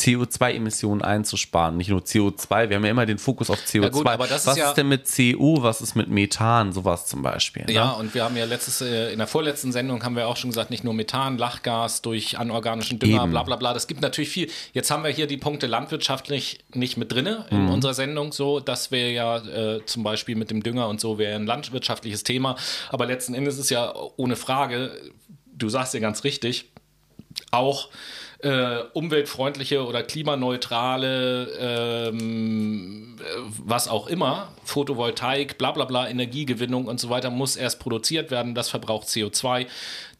CO2-Emissionen 0.01 1.01
einzusparen. 1.01 1.77
Nicht 1.77 1.89
nur 1.89 2.01
CO2, 2.01 2.69
wir 2.69 2.75
haben 2.77 2.83
ja 2.85 2.91
immer 2.91 3.05
den 3.05 3.17
Fokus 3.17 3.49
auf 3.49 3.59
CO2. 3.59 3.89
gut, 3.91 4.07
aber 4.07 4.27
das 4.27 4.41
ist 4.41 4.47
was 4.47 4.57
ja- 4.57 4.69
ist 4.69 4.75
denn 4.75 4.87
mit 4.87 5.05
CO, 5.05 5.61
was 5.61 5.81
ist 5.81 5.95
mit 5.95 6.09
Methan, 6.09 6.73
sowas 6.73 7.05
zum 7.07 7.21
Beispiel? 7.21 7.65
ne? 7.65 7.73
Ja, 7.73 7.91
und 7.91 8.13
wir 8.13 8.23
haben 8.23 8.35
ja 8.35 8.45
letztes, 8.45 8.81
äh, 8.81 9.11
in 9.11 9.19
der 9.19 9.27
vorletzten 9.27 9.71
Sendung 9.71 10.03
haben 10.03 10.15
wir 10.15 10.27
auch 10.27 10.37
schon 10.37 10.49
gesagt, 10.49 10.69
nicht 10.71 10.83
nur 10.83 10.93
Methan, 10.93 11.37
Lachgas 11.37 12.01
durch 12.01 12.37
anorganischen 12.39 12.99
Dünger, 12.99 13.23
Eben. 13.23 13.31
bla 13.31 13.43
bla 13.43 13.55
bla. 13.55 13.73
Das 13.73 13.87
gibt 13.87 14.01
natürlich 14.01 14.29
viel. 14.29 14.49
Jetzt 14.73 14.89
haben 14.91 15.03
wir 15.03 15.11
hier 15.11 15.27
die 15.27 15.37
Punkte 15.37 15.67
landwirtschaftlich 15.67 16.59
nicht 16.73 16.97
mit 16.97 17.11
drinne 17.11 17.45
in 17.51 17.65
Mhm. 17.65 17.71
unserer 17.71 17.93
Sendung, 17.93 18.31
so, 18.31 18.59
das 18.59 18.91
wäre 18.91 19.11
ja 19.11 19.37
äh, 19.37 19.85
zum 19.85 20.03
Beispiel 20.03 20.35
mit 20.35 20.49
dem 20.51 20.63
Dünger 20.63 20.87
und 20.87 20.99
so 20.99 21.17
wäre 21.17 21.35
ein 21.35 21.45
landwirtschaftliches 21.45 22.23
Thema. 22.23 22.55
Aber 22.89 23.05
letzten 23.05 23.33
Endes 23.33 23.57
ist 23.57 23.69
ja 23.69 23.93
ohne 24.17 24.35
Frage, 24.35 24.91
du 25.53 25.69
sagst 25.69 25.93
ja 25.93 25.99
ganz 25.99 26.23
richtig, 26.23 26.65
auch 27.51 27.89
äh, 28.43 28.83
umweltfreundliche 28.93 29.85
oder 29.85 30.03
klimaneutrale, 30.03 32.09
ähm, 32.09 33.17
äh, 33.19 33.23
was 33.63 33.87
auch 33.87 34.07
immer, 34.07 34.49
Photovoltaik, 34.63 35.57
bla 35.57 35.71
bla 35.71 35.85
bla, 35.85 36.09
Energiegewinnung 36.09 36.85
und 36.85 36.99
so 36.99 37.09
weiter, 37.09 37.29
muss 37.29 37.55
erst 37.55 37.79
produziert 37.79 38.31
werden. 38.31 38.55
Das 38.55 38.69
verbraucht 38.69 39.07
CO2. 39.07 39.67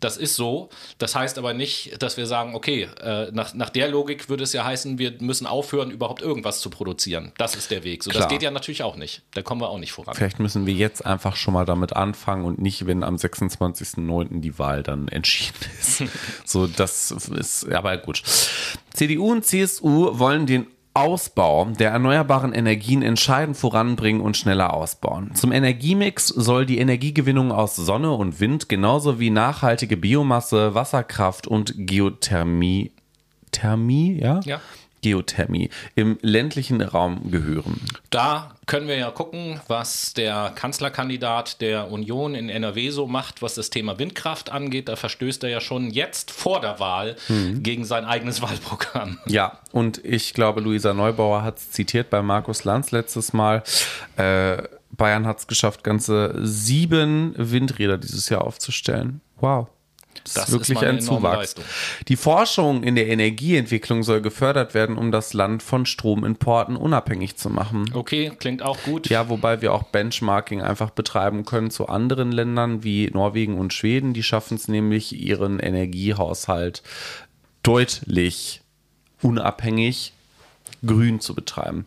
Das 0.02 0.18
ist 0.18 0.36
so. 0.36 0.70
Das 0.98 1.16
heißt 1.16 1.38
aber 1.38 1.54
nicht, 1.54 2.02
dass 2.02 2.18
wir 2.18 2.26
sagen, 2.26 2.56
okay, 2.56 2.90
äh, 3.02 3.32
nach, 3.32 3.54
nach 3.54 3.70
der 3.70 3.88
Logik 3.88 4.28
würde 4.30 4.44
es 4.44 4.52
ja 4.52 4.66
heißen, 4.66 4.98
wir 4.98 5.14
müssen 5.20 5.48
aufhören, 5.48 5.92
überhaupt 5.92 6.22
irgendwas 6.22 6.60
zu 6.60 6.70
produzieren. 6.70 7.32
Das 7.38 7.56
ist 7.56 7.72
der 7.72 7.84
Weg. 7.84 8.04
So, 8.04 8.12
das 8.12 8.28
geht 8.28 8.42
ja 8.42 8.52
natürlich 8.52 8.84
auch 8.84 8.98
nicht. 8.98 9.22
Da 9.34 9.44
kommen 9.44 9.62
wir 9.62 9.70
auch 9.70 9.78
nicht 9.78 9.94
voran. 9.94 10.16
Vielleicht 10.16 10.40
müssen 10.40 10.66
wir 10.66 10.74
jetzt 10.74 11.06
einfach 11.06 11.36
schon 11.36 11.54
mal 11.54 11.66
damit 11.66 11.96
anfangen 11.96 12.46
und 12.46 12.60
nicht, 12.60 12.88
wenn 12.88 13.04
am 13.04 13.16
26.09. 13.16 14.42
die 14.42 14.58
Wahl 14.60 14.84
dann 14.84 15.08
entschieden 15.08 15.56
ist. 15.80 16.04
so, 16.46 16.68
das 16.68 17.12
ist, 17.12 17.72
aber 17.72 17.98
gut. 17.98 18.24
CDU 18.94 19.32
und 19.32 19.46
CSU 19.46 20.18
wollen 20.18 20.48
den 20.48 20.68
Ausbau 20.94 21.66
der 21.66 21.92
erneuerbaren 21.92 22.54
Energien 22.54 23.02
entscheidend 23.02 23.56
voranbringen 23.56 24.22
und 24.22 24.36
schneller 24.36 24.74
ausbauen. 24.74 25.34
Zum 25.36 25.52
Energiemix 25.52 26.28
soll 26.28 26.66
die 26.66 26.80
Energiegewinnung 26.80 27.52
aus 27.52 27.76
Sonne 27.76 28.12
und 28.12 28.40
Wind 28.40 28.68
genauso 28.68 29.20
wie 29.20 29.30
nachhaltige 29.30 29.96
Biomasse, 29.96 30.76
Wasserkraft 30.76 31.48
und 31.48 31.74
Geothermie, 31.78 32.92
Thermie, 33.52 34.20
ja? 34.20 34.42
Ja. 34.44 34.60
Geothermie 35.02 35.70
im 35.96 36.18
ländlichen 36.22 36.82
Raum 36.82 37.32
gehören. 37.32 37.82
Da 38.10 38.56
können 38.66 38.88
wir 38.88 38.98
ja 38.98 39.12
gucken, 39.12 39.60
was 39.68 40.14
der 40.14 40.52
Kanzlerkandidat 40.56 41.62
der 41.62 41.92
Union 41.92 42.36
in 42.36 42.50
NRW 42.50 42.90
so 42.92 43.08
macht, 43.08 43.42
was 43.42 43.56
das 43.56 43.70
Thema 43.70 44.00
Windkraft 44.00 44.52
angeht. 44.52 44.88
Da 44.88 44.96
verstößt 44.96 45.44
er 45.44 45.50
ja 45.50 45.62
schon 45.62 45.90
jetzt 45.90 46.32
vor 46.32 46.62
der 46.62 46.80
Wahl 46.80 47.16
gegen 47.28 47.86
sein 47.86 48.06
eigenes 48.06 48.42
Wahlprogramm. 48.42 49.20
Ja, 49.26 49.60
und 49.72 50.04
ich 50.06 50.34
glaube, 50.34 50.62
Luisa 50.62 50.94
Neubauer 50.94 51.44
hat 51.44 51.58
es 51.58 51.72
zitiert 51.72 52.10
bei 52.10 52.22
Markus 52.22 52.64
Lanz 52.64 52.92
letztes 52.92 53.34
Mal. 53.34 53.64
Äh, 54.18 54.64
Bayern 54.92 55.26
hat 55.26 55.40
es 55.40 55.48
geschafft, 55.48 55.84
ganze 55.84 56.36
sieben 56.46 57.34
Windräder 57.38 57.98
dieses 57.98 58.30
Jahr 58.30 58.44
aufzustellen. 58.44 59.22
Wow. 59.40 59.68
Das, 60.24 60.34
Das 60.34 60.50
ist 60.50 60.52
wirklich 60.52 60.80
ein 60.80 61.02
Zuwachs. 61.02 61.38
Leistung. 61.38 61.64
Die 62.08 62.16
Forschung 62.16 62.84
in 62.84 62.96
der 62.96 63.08
Energieentwicklung 63.08 64.04
soll 64.04 64.22
gefördert 64.22 64.74
werden, 64.74 64.98
um 64.98 65.12
das 65.12 65.34
Land 65.34 65.64
von 65.64 65.86
Stromimporten 65.86 66.76
unabhängig 66.76 67.38
zu 67.38 67.50
machen. 67.50 67.92
Okay, 67.94 68.32
klingt 68.38 68.62
auch 68.62 68.78
gut. 68.84 69.10
Ja, 69.10 69.30
wobei 69.30 69.62
wir 69.62 69.74
auch 69.74 69.84
Benchmarking 69.84 70.62
einfach 70.62 70.92
betreiben 70.92 71.46
können 71.46 71.72
zu 71.72 71.88
anderen 71.88 72.32
Ländern 72.32 72.84
wie 72.84 73.10
Norwegen 73.12 73.58
und 73.58 73.74
Schweden. 73.74 74.14
Die 74.14 74.24
schaffen 74.24 74.56
es 74.56 74.68
nämlich, 74.68 75.20
ihren 75.20 75.60
Energiehaushalt 75.60 76.84
deutlich 77.64 78.62
unabhängig 79.22 80.14
grün 80.86 81.20
zu 81.20 81.36
betreiben. 81.36 81.86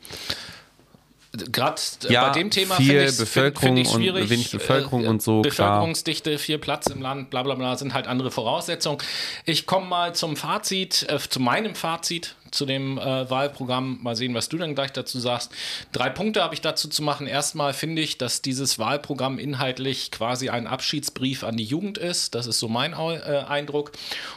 Gerade 1.50 1.80
Ja, 2.08 2.28
bei 2.28 2.32
dem 2.38 2.50
Thema 2.50 2.76
viel 2.76 2.86
finde 2.86 3.04
ich 3.10 3.16
Bevölkerung 3.18 3.66
find 3.76 3.78
ich 3.80 3.88
und 3.94 4.00
schwierig. 4.00 4.30
wenig 4.30 4.50
Bevölkerung 4.50 5.04
Äh, 5.04 5.08
und 5.08 5.22
so, 5.22 5.42
klar. 5.42 5.50
Bevölkerungsdichte, 5.70 6.38
viel 6.38 6.58
Platz 6.58 6.86
im 6.86 7.02
Land, 7.02 7.30
bla 7.30 7.42
bla 7.42 7.54
bla, 7.54 7.76
sind 7.76 7.92
halt 7.94 8.06
andere 8.06 8.30
Voraussetzungen. 8.30 8.98
Ich 9.44 9.66
komme 9.66 9.86
mal 9.86 10.14
zum 10.14 10.36
Fazit, 10.36 11.06
äh, 11.08 11.18
zu 11.18 11.40
meinem 11.40 11.74
Fazit 11.74 12.36
zu 12.54 12.66
dem 12.66 12.98
äh, 12.98 13.28
Wahlprogramm. 13.28 13.98
Mal 14.02 14.16
sehen, 14.16 14.34
was 14.34 14.48
du 14.48 14.56
dann 14.58 14.74
gleich 14.74 14.92
dazu 14.92 15.18
sagst. 15.18 15.52
Drei 15.92 16.10
Punkte 16.10 16.42
habe 16.42 16.54
ich 16.54 16.60
dazu 16.60 16.88
zu 16.88 17.02
machen. 17.02 17.26
Erstmal 17.26 17.74
finde 17.74 18.02
ich, 18.02 18.18
dass 18.18 18.42
dieses 18.42 18.78
Wahlprogramm 18.78 19.38
inhaltlich 19.38 20.10
quasi 20.10 20.48
ein 20.48 20.66
Abschiedsbrief 20.66 21.44
an 21.44 21.56
die 21.56 21.64
Jugend 21.64 21.98
ist. 21.98 22.34
Das 22.34 22.46
ist 22.46 22.58
so 22.58 22.68
mein 22.68 22.92
äh, 22.92 23.44
Eindruck. 23.48 23.92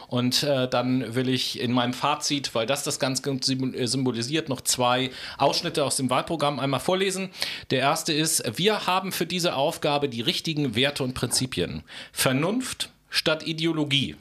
Und 0.08 0.42
äh, 0.42 0.68
dann 0.68 1.14
will 1.14 1.28
ich 1.28 1.60
in 1.60 1.72
meinem 1.72 1.92
Fazit, 1.92 2.54
weil 2.54 2.66
das 2.66 2.82
das 2.82 2.98
ganz 2.98 3.22
äh, 3.26 3.86
symbolisiert, 3.86 4.48
noch 4.48 4.60
zwei 4.60 5.10
Ausschnitte 5.38 5.84
aus 5.84 5.96
dem 5.96 6.10
Wahlprogramm 6.10 6.58
einmal 6.58 6.80
vorlesen. 6.80 7.30
Der 7.70 7.80
erste 7.80 8.12
ist, 8.12 8.58
wir 8.58 8.86
haben 8.86 9.12
für 9.12 9.26
diese 9.26 9.54
Aufgabe 9.54 10.08
die 10.08 10.20
richtigen 10.20 10.74
Werte 10.74 11.04
und 11.04 11.14
Prinzipien. 11.14 11.82
Vernunft 12.12 12.90
statt 13.10 13.46
Ideologie. 13.46 14.16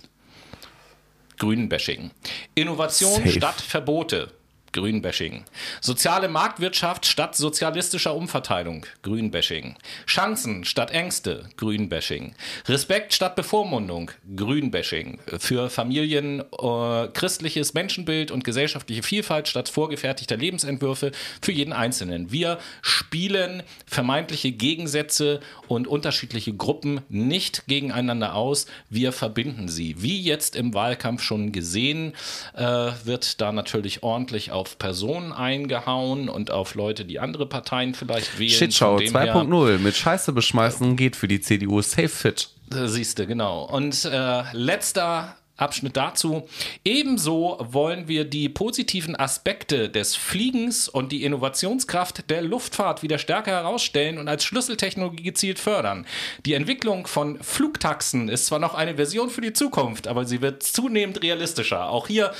Grünenbashing. 1.38 2.12
Innovation 2.56 3.14
Safe. 3.16 3.32
statt 3.32 3.62
Verbote. 3.62 4.32
Grünbashing. 4.73 5.45
Soziale 5.81 6.27
Marktwirtschaft 6.27 7.06
statt 7.06 7.35
sozialistischer 7.35 8.15
Umverteilung, 8.15 8.85
Grünbashing. 9.02 9.76
Chancen 10.06 10.65
statt 10.65 10.91
Ängste, 10.91 11.49
Grünbashing. 11.57 12.35
Respekt 12.68 13.14
statt 13.14 13.35
Bevormundung, 13.35 14.11
Grünbashing. 14.35 15.19
Für 15.39 15.69
Familien 15.69 16.41
äh, 16.41 17.07
christliches 17.14 17.73
Menschenbild 17.73 18.31
und 18.31 18.44
gesellschaftliche 18.44 19.03
Vielfalt 19.03 19.48
statt 19.48 19.69
vorgefertigter 19.69 20.38
Lebensentwürfe 20.38 21.11
für 21.41 21.52
jeden 21.52 21.73
Einzelnen. 21.73 22.31
Wir 22.31 22.60
spielen 22.81 23.64
vermeintliche 23.85 24.52
Gegensätze 24.52 25.39
und 25.68 25.88
unterschiedliche 25.88 26.53
Gruppen 26.53 27.02
nicht 27.10 27.68
gegeneinander 27.68 28.35
aus. 28.35 28.68
Wir 28.89 29.11
verbinden 29.11 29.68
sie. 29.69 30.02
Wie 30.02 30.22
jetzt 30.22 30.56
im 30.56 30.73
Wahlkampf 30.73 31.22
schon 31.22 31.52
gesehen, 31.52 32.14
äh, 32.53 32.91
wird 33.03 33.41
da 33.41 33.52
natürlich 33.52 34.03
ordentlich 34.03 34.52
auf 34.52 34.57
Personen 34.78 35.32
eingehauen 35.32 36.28
und 36.30 36.52
auf 36.52 36.76
Leute, 36.76 37.06
die 37.06 37.20
andere 37.20 37.46
Parteien 37.46 37.94
vielleicht 37.94 38.38
wählen. 38.38 38.50
Shitshow 38.52 38.98
Von 38.98 39.06
dem 39.06 39.18
her- 39.18 39.36
2.0 39.36 39.78
mit 39.80 39.96
Scheiße 39.96 40.34
beschmeißen 40.34 40.96
geht 40.98 41.16
für 41.16 41.28
die 41.28 41.40
CDU 41.40 41.82
safe 41.82 42.10
fit. 42.10 42.50
Siehst 42.70 43.18
du, 43.18 43.26
genau. 43.26 43.64
Und 43.64 44.04
äh, 44.04 44.44
letzter 44.52 45.37
Abschnitt 45.58 45.98
dazu. 45.98 46.48
Ebenso 46.86 47.58
wollen 47.60 48.08
wir 48.08 48.26
die 48.26 48.48
positiven 48.48 49.16
Aspekte 49.16 49.90
des 49.90 50.16
Fliegens 50.16 50.88
und 50.88 51.12
die 51.12 51.24
Innovationskraft 51.24 52.30
der 52.30 52.42
Luftfahrt 52.42 53.04
wieder 53.04 53.18
stärker 53.18 53.52
herausstellen 53.52 54.20
und 54.20 54.28
als 54.28 54.44
Schlüsseltechnologie 54.44 55.24
gezielt 55.24 55.60
fördern. 55.60 56.06
Die 56.46 56.54
Entwicklung 56.54 57.08
von 57.08 57.40
Flugtaxen 57.42 58.30
ist 58.30 58.46
zwar 58.46 58.60
noch 58.60 58.76
eine 58.76 58.96
Version 58.96 59.30
für 59.30 59.42
die 59.42 59.54
Zukunft, 59.54 60.08
aber 60.08 60.26
sie 60.26 60.42
wird 60.42 60.62
zunehmend 60.64 61.24
realistischer. 61.24 61.90
Auch 61.90 62.08
hier, 62.08 62.32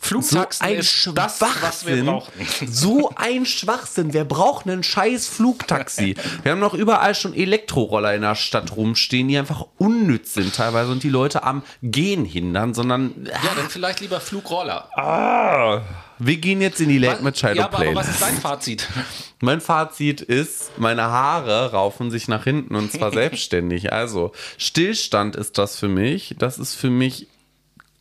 Flugtaxen 0.00 0.68
ist 0.68 1.10
das, 1.14 1.40
was 1.40 1.86
wir 1.86 2.04
brauchen. 2.04 2.32
So 2.66 3.12
ein 3.14 3.46
Schwachsinn. 3.46 4.12
Wer 4.12 4.24
braucht 4.24 4.66
einen 4.66 4.82
scheiß 4.82 5.28
Flugtaxi? 5.28 6.16
Wir 6.42 6.52
haben 6.52 6.60
noch 6.60 6.74
überall 6.74 7.14
schon 7.14 7.34
Elektroroller 7.34 8.14
in 8.14 8.22
der 8.22 8.34
Stadt 8.34 8.76
rumstehen, 8.76 9.28
die 9.28 9.38
einfach 9.38 9.66
unnütz 9.78 10.34
sind 10.34 10.54
teilweise 10.54 10.90
und 10.90 11.02
die 11.02 11.08
Leute 11.08 11.44
am 11.44 11.62
Gehen 11.82 12.24
hindern, 12.24 12.63
sondern 12.72 13.12
Ja, 13.26 13.52
dann 13.56 13.68
vielleicht 13.68 14.00
lieber 14.00 14.20
Flugroller. 14.20 14.88
wir 16.18 16.36
gehen 16.38 16.60
jetzt 16.62 16.80
in 16.80 16.88
die 16.88 16.98
Late 16.98 17.22
mit 17.22 17.36
Shadow 17.36 17.56
ja, 17.58 17.64
aber, 17.66 17.78
aber 17.80 17.94
was 17.96 18.08
ist 18.08 18.22
dein 18.22 18.36
Fazit? 18.36 18.88
Mein 19.40 19.60
Fazit 19.60 20.22
ist, 20.22 20.78
meine 20.78 21.02
Haare 21.02 21.72
raufen 21.72 22.10
sich 22.10 22.28
nach 22.28 22.44
hinten 22.44 22.76
und 22.76 22.90
zwar 22.92 23.12
selbstständig. 23.12 23.92
Also, 23.92 24.32
Stillstand 24.56 25.36
ist 25.36 25.58
das 25.58 25.76
für 25.78 25.88
mich. 25.88 26.36
Das 26.38 26.58
ist 26.58 26.74
für 26.74 26.88
mich 26.88 27.26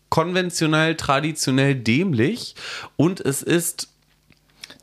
konventionell, 0.10 0.96
traditionell 0.96 1.76
dämlich 1.76 2.56
und 2.96 3.20
es 3.20 3.42
ist 3.42 3.90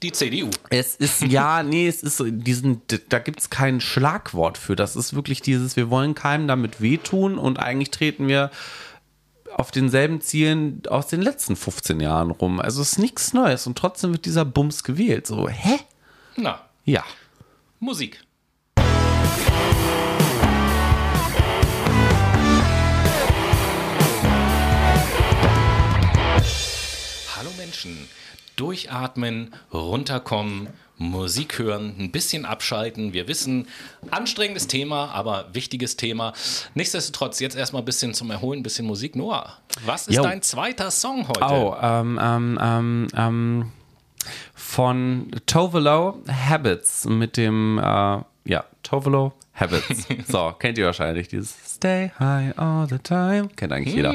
Die 0.02 0.10
CDU. 0.12 0.50
es 0.70 0.96
ist, 0.96 1.22
ja, 1.22 1.62
nee, 1.62 1.86
es 1.86 2.02
ist 2.02 2.16
so, 2.16 2.24
diesen, 2.28 2.82
da 3.08 3.20
gibt 3.20 3.38
es 3.40 3.48
kein 3.48 3.80
Schlagwort 3.80 4.58
für. 4.58 4.74
Das 4.74 4.96
ist 4.96 5.14
wirklich 5.14 5.40
dieses, 5.40 5.76
wir 5.76 5.88
wollen 5.88 6.14
keinem 6.16 6.48
damit 6.48 6.80
wehtun 6.82 7.38
und 7.38 7.58
eigentlich 7.60 7.90
treten 7.90 8.26
wir 8.26 8.50
auf 9.54 9.70
denselben 9.70 10.20
Zielen 10.20 10.82
aus 10.88 11.08
den 11.08 11.22
letzten 11.22 11.56
15 11.56 12.00
Jahren 12.00 12.30
rum. 12.30 12.60
Also 12.60 12.82
es 12.82 12.92
ist 12.92 12.98
nichts 12.98 13.32
Neues 13.32 13.66
und 13.66 13.76
trotzdem 13.76 14.12
wird 14.12 14.24
dieser 14.24 14.44
Bums 14.44 14.84
gewählt. 14.84 15.26
So, 15.26 15.48
hä? 15.48 15.78
Na, 16.36 16.60
Ja. 16.84 17.04
Musik. 17.78 18.20
Hallo 27.36 27.50
Menschen, 27.56 28.08
durchatmen, 28.56 29.54
runterkommen, 29.72 30.68
Musik 31.00 31.58
hören, 31.58 31.94
ein 31.98 32.10
bisschen 32.12 32.44
abschalten. 32.44 33.14
Wir 33.14 33.26
wissen, 33.26 33.66
anstrengendes 34.10 34.66
Thema, 34.66 35.10
aber 35.12 35.46
wichtiges 35.54 35.96
Thema. 35.96 36.34
Nichtsdestotrotz, 36.74 37.40
jetzt 37.40 37.56
erstmal 37.56 37.80
ein 37.80 37.86
bisschen 37.86 38.12
zum 38.12 38.30
Erholen, 38.30 38.60
ein 38.60 38.62
bisschen 38.62 38.86
Musik. 38.86 39.16
Noah, 39.16 39.56
was 39.86 40.08
ist 40.08 40.16
Jo. 40.16 40.22
dein 40.22 40.42
zweiter 40.42 40.90
Song 40.90 41.26
heute? 41.26 41.40
Oh, 41.42 41.74
ähm, 41.80 42.20
ähm, 42.22 42.58
ähm, 42.60 43.06
ähm, 43.16 43.72
von 44.54 45.30
Tovelo 45.46 46.22
Habits 46.28 47.06
mit 47.06 47.38
dem, 47.38 47.78
äh, 47.78 47.82
ja, 48.44 48.64
Tovelo 48.82 49.32
Habits. 49.60 50.06
so, 50.28 50.54
kennt 50.58 50.78
ihr 50.78 50.86
wahrscheinlich 50.86 51.28
dieses 51.28 51.54
Stay 51.66 52.10
high 52.18 52.56
all 52.58 52.88
the 52.88 52.98
time. 52.98 53.48
Kennt 53.56 53.72
eigentlich 53.72 53.94
jeder. 53.94 54.14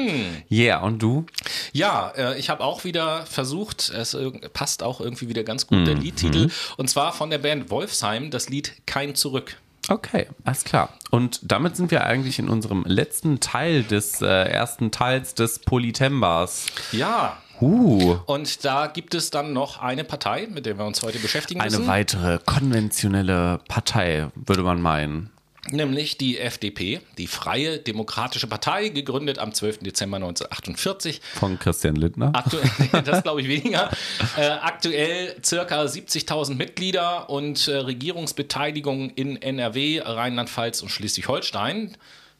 Yeah, 0.50 0.82
und 0.82 1.00
du? 1.00 1.26
Ja, 1.72 2.12
äh, 2.16 2.38
ich 2.38 2.50
habe 2.50 2.62
auch 2.62 2.84
wieder 2.84 3.24
versucht, 3.26 3.90
es 3.90 4.16
passt 4.52 4.82
auch 4.82 5.00
irgendwie 5.00 5.28
wieder 5.28 5.44
ganz 5.44 5.66
gut, 5.66 5.86
der 5.86 5.94
Liedtitel. 5.94 6.50
Und 6.76 6.88
zwar 6.88 7.12
von 7.12 7.30
der 7.30 7.38
Band 7.38 7.70
Wolfsheim, 7.70 8.30
das 8.30 8.48
Lied 8.48 8.72
Kein 8.86 9.14
Zurück. 9.14 9.56
Okay, 9.88 10.26
alles 10.44 10.64
klar. 10.64 10.88
Und 11.10 11.40
damit 11.42 11.76
sind 11.76 11.90
wir 11.90 12.04
eigentlich 12.04 12.38
in 12.38 12.48
unserem 12.48 12.84
letzten 12.86 13.40
Teil 13.40 13.84
des 13.84 14.20
äh, 14.20 14.26
ersten 14.26 14.90
Teils 14.90 15.34
des 15.34 15.60
Polytembas. 15.60 16.66
Ja. 16.92 17.36
Uh, 17.60 18.18
Und 18.26 18.64
da 18.66 18.86
gibt 18.86 19.14
es 19.14 19.30
dann 19.30 19.54
noch 19.54 19.80
eine 19.80 20.04
Partei, 20.04 20.46
mit 20.50 20.66
der 20.66 20.76
wir 20.76 20.84
uns 20.84 21.02
heute 21.02 21.18
beschäftigen 21.18 21.60
eine 21.60 21.70
müssen, 21.70 21.86
weitere 21.86 22.38
konventionelle 22.44 23.60
Partei, 23.66 24.28
würde 24.34 24.62
man 24.62 24.82
meinen. 24.82 25.30
Nämlich 25.72 26.18
die 26.18 26.38
FDP, 26.38 27.00
die 27.18 27.26
Freie 27.26 27.78
Demokratische 27.78 28.46
Partei, 28.46 28.88
gegründet 28.88 29.38
am 29.38 29.52
12. 29.52 29.78
Dezember 29.80 30.16
1948. 30.16 31.20
Von 31.34 31.58
Christian 31.58 31.96
Lindner. 31.96 32.30
Aktuell, 32.34 32.68
das 33.04 33.22
glaube 33.22 33.42
ich 33.42 33.48
weniger. 33.48 33.90
Äh, 34.36 34.46
aktuell 34.46 35.36
circa 35.44 35.82
70.000 35.82 36.54
Mitglieder 36.54 37.30
und 37.30 37.68
äh, 37.68 37.76
Regierungsbeteiligung 37.76 39.10
in 39.10 39.40
NRW, 39.40 40.00
Rheinland-Pfalz 40.00 40.82
und 40.82 40.90
Schleswig-Holstein. 40.90 41.96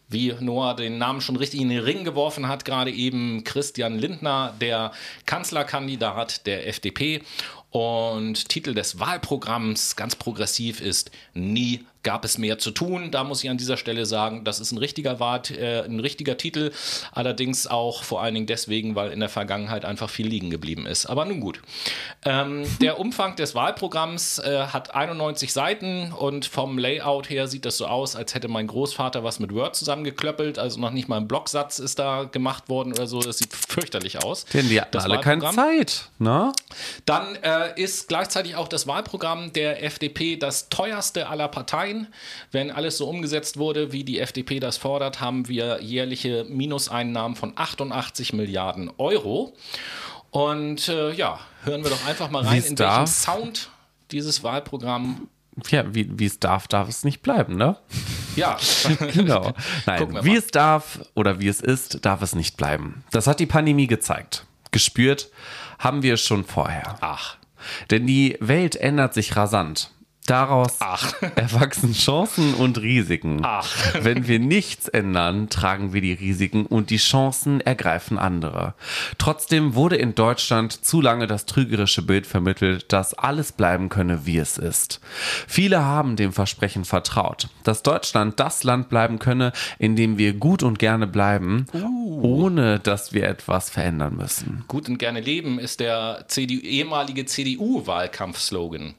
Wie 0.09 0.33
Noah 0.39 0.77
den 0.77 0.99
Namen 0.99 1.21
schon 1.21 1.35
richtig 1.35 1.61
in 1.61 1.69
den 1.69 1.81
Ring 1.81 2.05
geworfen 2.05 2.47
hat, 2.47 2.65
gerade 2.65 2.93
eben 2.93 3.43
Christian 3.43 3.99
Lindner, 3.99 4.55
der 4.61 4.93
Kanzlerkandidat 5.27 6.47
der 6.47 6.69
FDP. 6.69 7.23
Und 7.71 8.49
Titel 8.49 8.73
des 8.73 9.01
Wahlprogramms, 9.01 9.97
ganz 9.97 10.15
progressiv, 10.15 10.81
ist 10.81 11.11
Nie 11.35 11.85
gab 12.07 12.25
es 12.25 12.39
mehr 12.39 12.57
zu 12.59 12.71
tun. 12.71 13.11
Da 13.11 13.25
muss 13.25 13.43
ich 13.43 13.51
an 13.51 13.59
dieser 13.59 13.77
Stelle 13.77 14.07
sagen, 14.07 14.45
das 14.45 14.61
ist 14.61 14.71
ein 14.71 14.79
richtiger, 14.79 15.19
Wart, 15.19 15.51
äh, 15.51 15.83
ein 15.83 15.99
richtiger 15.99 16.37
Titel, 16.37 16.71
allerdings 17.11 17.67
auch 17.67 18.05
vor 18.05 18.23
allen 18.23 18.35
Dingen 18.35 18.47
deswegen, 18.47 18.95
weil 18.95 19.11
in 19.11 19.19
der 19.19 19.29
Vergangenheit 19.29 19.85
einfach 19.85 20.09
viel 20.09 20.29
liegen 20.29 20.49
geblieben 20.49 20.87
ist. 20.87 21.07
Aber 21.07 21.25
nun 21.25 21.41
gut. 21.41 21.61
Ähm, 22.25 22.63
der 22.81 23.01
Umfang 23.01 23.35
des 23.35 23.57
Wahlprogramms 23.57 24.39
äh, 24.39 24.67
hat 24.73 24.95
91 24.95 25.53
Seiten 25.53 26.13
und 26.13 26.47
vom 26.47 26.79
Layout 26.79 27.29
her 27.29 27.49
sieht 27.49 27.65
das 27.65 27.77
so 27.77 27.87
aus, 27.87 28.15
als 28.15 28.37
hätte 28.37 28.47
mein 28.47 28.69
Großvater 28.69 29.25
was 29.25 29.41
mit 29.41 29.53
Word 29.53 29.75
zusammengeklöppelt. 29.75 30.61
Also 30.61 30.79
noch 30.79 30.93
nicht 30.93 31.09
mal 31.09 31.17
ein 31.17 31.27
Blocksatz 31.27 31.81
ist 31.81 31.99
da 31.99 32.23
gemacht 32.23 32.69
worden 32.69 32.93
oder 32.93 33.09
so. 33.09 33.21
Das 33.21 33.39
sieht 33.39 33.53
fürchterlich 33.53 34.23
aus. 34.23 34.45
Denn 34.45 34.69
die 34.69 34.81
hatten 34.81 34.97
alle 34.97 35.21
keine. 35.21 35.43
Zeit, 35.51 36.09
ne? 36.19 36.53
Dann 37.05 37.35
äh, 37.37 37.81
ist 37.81 38.07
gleichzeitig 38.07 38.55
auch 38.55 38.69
das 38.69 38.87
Wahlprogramm 38.87 39.53
der 39.53 39.83
FDP 39.83 40.37
das 40.37 40.69
teuerste 40.69 41.29
aller 41.29 41.49
Parteien. 41.49 41.96
Wenn 42.53 42.71
alles 42.71 42.99
so 42.99 43.09
umgesetzt 43.09 43.57
wurde, 43.57 43.93
wie 43.93 44.05
die 44.05 44.19
FDP 44.21 44.61
das 44.61 44.77
fordert, 44.77 45.21
haben 45.21 45.49
wir 45.49 45.83
jährliche 45.83 46.45
Minuseinnahmen 46.49 47.37
von 47.37 47.53
88 47.57 48.33
Milliarden 48.33 48.91
Euro. 48.99 49.55
Und 50.31 50.89
äh, 50.89 51.13
ja, 51.13 51.39
hören 51.65 51.83
wir 51.83 51.91
doch 51.91 52.07
einfach 52.07 52.31
mal 52.31 52.43
rein, 52.45 52.57
in 52.59 52.63
welchem 52.63 52.77
darf. 52.77 53.09
Sound 53.11 53.71
dieses 54.11 54.43
Wahlprogramm. 54.43 55.29
Ja, 55.71 55.95
wie 55.95 56.07
wie 56.19 56.27
es 56.27 56.39
darf, 56.39 56.69
darf 56.69 56.89
es 56.89 57.03
nicht 57.05 57.23
bleiben, 57.23 57.57
ne? 57.57 57.77
Ja, 58.37 58.59
Genau. 59.15 59.53
Nein, 59.87 60.19
wie 60.23 60.37
es 60.37 60.49
darf 60.49 61.01
oder 61.15 61.41
wie 61.41 61.49
es 61.49 61.63
ist, 61.63 62.05
darf 62.05 62.21
es 62.21 62.35
nicht 62.35 62.59
bleiben. 62.59 63.03
Das 63.11 63.27
hat 63.27 63.41
die 63.41 63.47
Pandemie 63.47 63.87
gezeigt. 63.87 64.45
Gespürt 64.71 65.31
haben 65.79 66.03
wir 66.03 66.15
es 66.15 66.21
schon 66.21 66.45
vorher. 66.45 66.97
ach, 67.01 67.37
Denn 67.91 68.07
die 68.07 68.37
Welt 68.41 68.77
ändert 68.77 69.15
sich 69.15 69.35
rasant. 69.37 69.91
Daraus 70.27 70.77
Ach. 70.81 71.15
erwachsen 71.37 71.93
Chancen 71.95 72.55
und 72.55 72.79
Risiken. 72.79 73.41
Ach. 73.43 73.73
Wenn 74.01 74.27
wir 74.27 74.41
nichts 74.41 74.89
ändern, 74.89 75.49
tragen 75.49 75.93
wir 75.93 76.01
die 76.01 76.13
Risiken 76.13 76.67
und 76.67 76.91
die 76.91 76.97
Chancen 76.97 77.61
ergreifen 77.61 78.19
andere. 78.19 78.75
Trotzdem 79.19 79.75
wurde 79.75 79.97
in 79.97 80.17
Deutschland 80.17 80.85
zu 80.85 81.01
lange 81.01 81.27
das 81.29 81.47
trügerische 81.47 82.03
Bild 82.03 82.27
vermittelt, 82.27 82.93
dass 82.93 83.15
alles 83.15 83.53
bleiben 83.53 83.89
könne, 83.89 84.27
wie 84.27 84.39
es 84.39 84.59
ist. 84.59 85.01
Viele 85.47 85.85
haben 85.85 86.17
dem 86.17 86.33
Versprechen 86.33 86.85
vertraut, 86.85 87.49
dass 87.63 87.85
Deutschland 87.85 88.41
das 88.41 88.65
Land 88.65 88.89
bleiben 88.89 89.19
könne, 89.21 89.53
in 89.79 89.95
dem 89.95 90.19
wir 90.19 90.33
gut 90.33 90.63
und 90.63 90.79
gerne 90.79 91.07
bleiben, 91.07 91.67
ohne 92.21 92.81
dass 92.81 93.13
wir 93.13 93.29
etwas 93.29 93.71
verändern 93.71 94.17
müssen. 94.17 94.65
gut 94.67 94.89
und 94.89 94.99
gerne 94.99 95.21
leben 95.21 95.59
ist 95.59 95.81
der 95.81 96.25
CDU, 96.27 96.59
ehemalige 96.61 97.27
CDU-Wahlkampfslogan. 97.27 98.95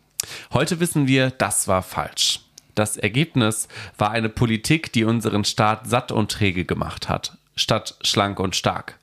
Heute 0.53 0.79
wissen 0.79 1.07
wir, 1.07 1.31
das 1.31 1.67
war 1.67 1.83
falsch. 1.83 2.41
Das 2.75 2.95
Ergebnis 2.95 3.67
war 3.97 4.11
eine 4.11 4.29
Politik, 4.29 4.93
die 4.93 5.03
unseren 5.03 5.45
Staat 5.45 5.87
satt 5.87 6.11
und 6.11 6.31
träge 6.31 6.63
gemacht 6.63 7.09
hat, 7.09 7.37
statt 7.55 7.95
schlank 8.01 8.39
und 8.39 8.55
stark. 8.55 8.99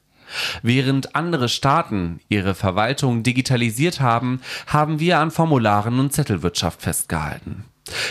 Während 0.62 1.14
andere 1.16 1.48
Staaten 1.48 2.20
ihre 2.28 2.54
Verwaltung 2.54 3.22
digitalisiert 3.22 4.00
haben, 4.00 4.40
haben 4.66 5.00
wir 5.00 5.18
an 5.18 5.30
Formularen 5.30 5.98
und 5.98 6.12
Zettelwirtschaft 6.12 6.82
festgehalten. 6.82 7.64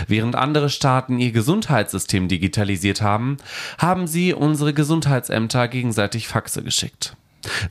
Während 0.07 0.35
andere 0.35 0.69
Staaten 0.69 1.19
ihr 1.19 1.31
Gesundheitssystem 1.31 2.27
digitalisiert 2.27 3.01
haben, 3.01 3.37
haben 3.77 4.07
sie 4.07 4.33
unsere 4.33 4.73
Gesundheitsämter 4.73 5.67
gegenseitig 5.67 6.27
Faxe 6.27 6.63
geschickt. 6.63 7.15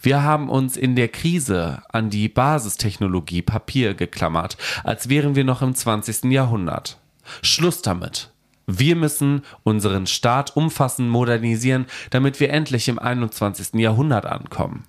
Wir 0.01 0.23
haben 0.23 0.49
uns 0.49 0.77
in 0.77 0.97
der 0.97 1.09
Krise 1.09 1.83
an 1.91 2.11
die 2.11 2.29
Basistechnologie 2.29 3.43
Papier 3.43 3.95
geklammert, 3.95 4.57
als 4.85 5.09
wären 5.09 5.35
wir 5.35 5.45
noch 5.45 5.63
im 5.63 5.75
20. 5.75 6.25
Jahrhundert. 6.25 6.99
Schluss 7.43 7.83
damit. 7.83 8.31
Wir 8.67 8.97
müssen 8.97 9.43
unseren 9.65 10.07
Staat 10.07 10.57
umfassend 10.57 11.09
modernisieren, 11.09 11.87
damit 12.11 12.39
wir 12.41 12.51
endlich 12.51 12.89
im 12.89 12.99
21. 12.99 13.75
Jahrhundert 13.75 14.27
ankommen. 14.27 14.85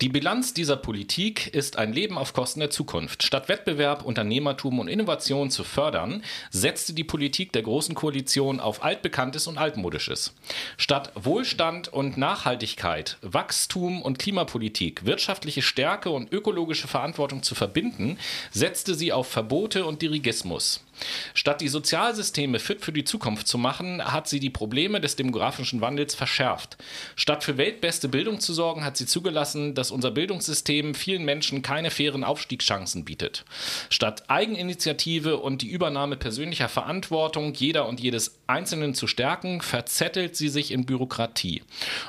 Die 0.00 0.08
Bilanz 0.08 0.54
dieser 0.54 0.76
Politik 0.76 1.48
ist 1.48 1.76
ein 1.76 1.92
Leben 1.92 2.16
auf 2.16 2.32
Kosten 2.32 2.60
der 2.60 2.70
Zukunft. 2.70 3.22
Statt 3.22 3.50
Wettbewerb, 3.50 4.02
Unternehmertum 4.02 4.78
und 4.78 4.88
Innovation 4.88 5.50
zu 5.50 5.62
fördern, 5.62 6.24
setzte 6.50 6.94
die 6.94 7.04
Politik 7.04 7.52
der 7.52 7.60
Großen 7.60 7.94
Koalition 7.94 8.60
auf 8.60 8.82
Altbekanntes 8.82 9.46
und 9.46 9.58
Altmodisches. 9.58 10.32
Statt 10.78 11.12
Wohlstand 11.16 11.88
und 11.88 12.16
Nachhaltigkeit, 12.16 13.18
Wachstum 13.20 14.00
und 14.00 14.18
Klimapolitik, 14.18 15.04
wirtschaftliche 15.04 15.60
Stärke 15.60 16.08
und 16.08 16.32
ökologische 16.32 16.88
Verantwortung 16.88 17.42
zu 17.42 17.54
verbinden, 17.54 18.16
setzte 18.50 18.94
sie 18.94 19.12
auf 19.12 19.28
Verbote 19.28 19.84
und 19.84 20.00
Dirigismus. 20.00 20.82
Statt 21.34 21.60
die 21.60 21.68
Sozialsysteme 21.68 22.58
fit 22.58 22.82
für 22.82 22.92
die 22.92 23.04
Zukunft 23.04 23.46
zu 23.46 23.58
machen, 23.58 24.02
hat 24.04 24.28
sie 24.28 24.40
die 24.40 24.50
Probleme 24.50 25.00
des 25.00 25.16
demografischen 25.16 25.80
Wandels 25.80 26.14
verschärft. 26.14 26.76
Statt 27.16 27.44
für 27.44 27.56
weltbeste 27.56 28.08
Bildung 28.08 28.40
zu 28.40 28.52
sorgen, 28.52 28.84
hat 28.84 28.96
sie 28.96 29.06
zugelassen, 29.06 29.74
dass 29.74 29.90
unser 29.90 30.10
Bildungssystem 30.10 30.94
vielen 30.94 31.24
Menschen 31.24 31.62
keine 31.62 31.90
fairen 31.90 32.24
Aufstiegschancen 32.24 33.04
bietet. 33.04 33.44
Statt 33.88 34.28
Eigeninitiative 34.28 35.38
und 35.38 35.62
die 35.62 35.70
Übernahme 35.70 36.16
persönlicher 36.16 36.68
Verantwortung 36.68 37.54
jeder 37.54 37.88
und 37.88 38.00
jedes 38.00 38.38
Einzelnen 38.46 38.94
zu 38.94 39.06
stärken, 39.06 39.60
verzettelt 39.60 40.36
sie 40.36 40.48
sich 40.48 40.70
in 40.70 40.86
Bürokratie. 40.86 41.62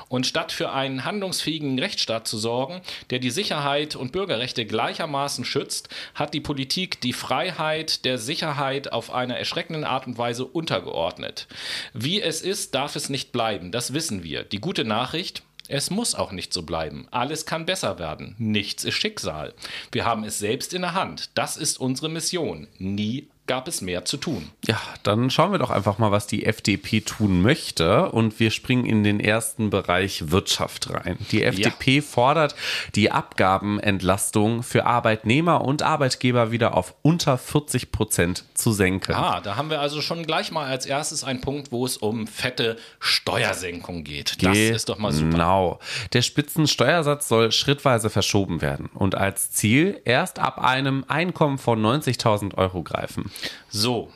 Und 0.08 0.26
statt 0.26 0.52
für 0.52 0.72
einen 0.72 1.04
handlungsfähigen 1.04 1.78
Rechtsstaat 1.78 2.26
zu 2.26 2.38
sorgen, 2.38 2.80
der 3.10 3.18
die 3.18 3.30
Sicherheit 3.30 3.96
und 3.96 4.12
Bürgerrechte 4.12 4.64
gleichermaßen 4.66 5.44
schützt, 5.44 5.88
hat 6.14 6.34
die 6.34 6.40
Politik 6.40 7.00
die 7.00 7.12
Freiheit 7.12 8.04
der 8.04 8.18
Sicherheit 8.18 8.81
Wahrheit 8.82 8.92
auf 8.92 9.12
eine 9.12 9.38
erschreckende 9.38 9.88
Art 9.88 10.06
und 10.06 10.18
Weise 10.18 10.44
untergeordnet. 10.44 11.46
Wie 11.94 12.20
es 12.20 12.42
ist, 12.42 12.74
darf 12.74 12.96
es 12.96 13.08
nicht 13.08 13.32
bleiben, 13.32 13.70
das 13.70 13.92
wissen 13.92 14.22
wir. 14.22 14.44
Die 14.44 14.60
gute 14.60 14.84
Nachricht, 14.84 15.42
es 15.68 15.90
muss 15.90 16.14
auch 16.14 16.32
nicht 16.32 16.52
so 16.52 16.62
bleiben. 16.62 17.06
Alles 17.10 17.46
kann 17.46 17.66
besser 17.66 17.98
werden. 17.98 18.34
Nichts 18.38 18.84
ist 18.84 18.94
Schicksal. 18.94 19.54
Wir 19.92 20.04
haben 20.04 20.24
es 20.24 20.38
selbst 20.38 20.74
in 20.74 20.82
der 20.82 20.94
Hand. 20.94 21.30
Das 21.34 21.56
ist 21.56 21.78
unsere 21.78 22.08
Mission. 22.08 22.66
Nie 22.78 23.28
gab 23.46 23.66
es 23.66 23.80
mehr 23.80 24.04
zu 24.04 24.18
tun. 24.18 24.50
Ja, 24.66 24.80
dann 25.02 25.28
schauen 25.28 25.50
wir 25.50 25.58
doch 25.58 25.70
einfach 25.70 25.98
mal, 25.98 26.12
was 26.12 26.26
die 26.26 26.46
FDP 26.46 27.00
tun 27.00 27.42
möchte. 27.42 28.10
Und 28.10 28.38
wir 28.38 28.50
springen 28.50 28.84
in 28.84 29.02
den 29.02 29.18
ersten 29.18 29.70
Bereich 29.70 30.30
Wirtschaft 30.30 30.90
rein. 30.90 31.18
Die 31.32 31.42
FDP 31.42 31.96
ja. 31.96 32.02
fordert 32.02 32.54
die 32.94 33.10
Abgabenentlastung 33.10 34.62
für 34.62 34.86
Arbeitnehmer 34.86 35.62
und 35.62 35.82
Arbeitgeber 35.82 36.52
wieder 36.52 36.76
auf 36.76 36.94
unter 37.02 37.36
40 37.36 37.90
Prozent 37.90 38.44
zu 38.54 38.72
senken. 38.72 39.14
Ah, 39.14 39.40
da 39.40 39.56
haben 39.56 39.70
wir 39.70 39.80
also 39.80 40.00
schon 40.00 40.24
gleich 40.24 40.52
mal 40.52 40.66
als 40.66 40.86
erstes 40.86 41.24
einen 41.24 41.40
Punkt, 41.40 41.72
wo 41.72 41.84
es 41.84 41.96
um 41.96 42.28
fette 42.28 42.78
Steuersenkung 43.00 44.04
geht. 44.04 44.42
Das 44.42 44.52
Ge 44.52 44.70
ist 44.70 44.88
doch 44.88 44.98
mal 44.98 45.12
super. 45.12 45.30
Genau. 45.30 45.80
Der 46.12 46.22
Spitzensteuersatz 46.22 47.26
soll 47.26 47.50
schrittweise 47.50 48.08
verschoben 48.08 48.62
werden 48.62 48.88
und 48.94 49.16
als 49.16 49.50
Ziel 49.50 50.00
erst 50.04 50.38
ab 50.38 50.60
einem 50.60 51.04
Einkommen 51.08 51.58
von 51.58 51.82
90.000 51.84 52.54
Euro 52.56 52.82
greifen. 52.84 53.31
So. 53.70 54.12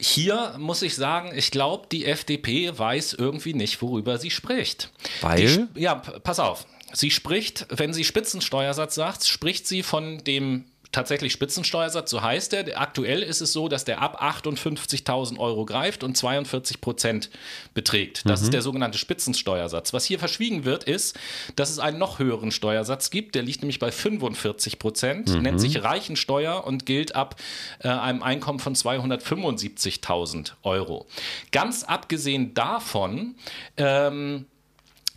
Hier 0.00 0.54
muss 0.58 0.82
ich 0.82 0.94
sagen, 0.94 1.32
ich 1.34 1.50
glaube, 1.50 1.88
die 1.90 2.06
FDP 2.06 2.78
weiß 2.78 3.14
irgendwie 3.14 3.54
nicht, 3.54 3.82
worüber 3.82 4.18
sie 4.18 4.30
spricht. 4.30 4.92
Weil? 5.20 5.68
Die, 5.74 5.80
ja, 5.80 5.96
pass 5.96 6.38
auf. 6.38 6.66
Sie 6.92 7.10
spricht, 7.10 7.66
wenn 7.70 7.92
sie 7.92 8.04
Spitzensteuersatz 8.04 8.94
sagt, 8.94 9.26
spricht 9.26 9.66
sie 9.66 9.82
von 9.82 10.18
dem 10.24 10.64
tatsächlich 10.92 11.32
Spitzensteuersatz, 11.32 12.10
so 12.10 12.22
heißt 12.22 12.54
er. 12.54 12.80
Aktuell 12.80 13.22
ist 13.22 13.40
es 13.40 13.52
so, 13.52 13.68
dass 13.68 13.84
der 13.84 14.00
ab 14.00 14.22
58.000 14.22 15.38
Euro 15.38 15.64
greift 15.64 16.02
und 16.02 16.16
42 16.16 16.80
Prozent 16.80 17.30
beträgt. 17.74 18.22
Das 18.28 18.40
mhm. 18.40 18.44
ist 18.46 18.52
der 18.54 18.62
sogenannte 18.62 18.98
Spitzensteuersatz. 18.98 19.92
Was 19.92 20.04
hier 20.04 20.18
verschwiegen 20.18 20.64
wird, 20.64 20.84
ist, 20.84 21.18
dass 21.56 21.70
es 21.70 21.78
einen 21.78 21.98
noch 21.98 22.18
höheren 22.18 22.50
Steuersatz 22.50 23.10
gibt. 23.10 23.34
Der 23.34 23.42
liegt 23.42 23.62
nämlich 23.62 23.78
bei 23.78 23.92
45 23.92 24.78
Prozent, 24.78 25.28
mhm. 25.28 25.42
nennt 25.42 25.60
sich 25.60 25.82
Reichensteuer 25.82 26.64
und 26.64 26.86
gilt 26.86 27.14
ab 27.14 27.36
äh, 27.80 27.88
einem 27.88 28.22
Einkommen 28.22 28.58
von 28.58 28.74
275.000 28.74 30.52
Euro. 30.62 31.06
Ganz 31.52 31.84
abgesehen 31.84 32.54
davon, 32.54 33.34
ähm, 33.76 34.46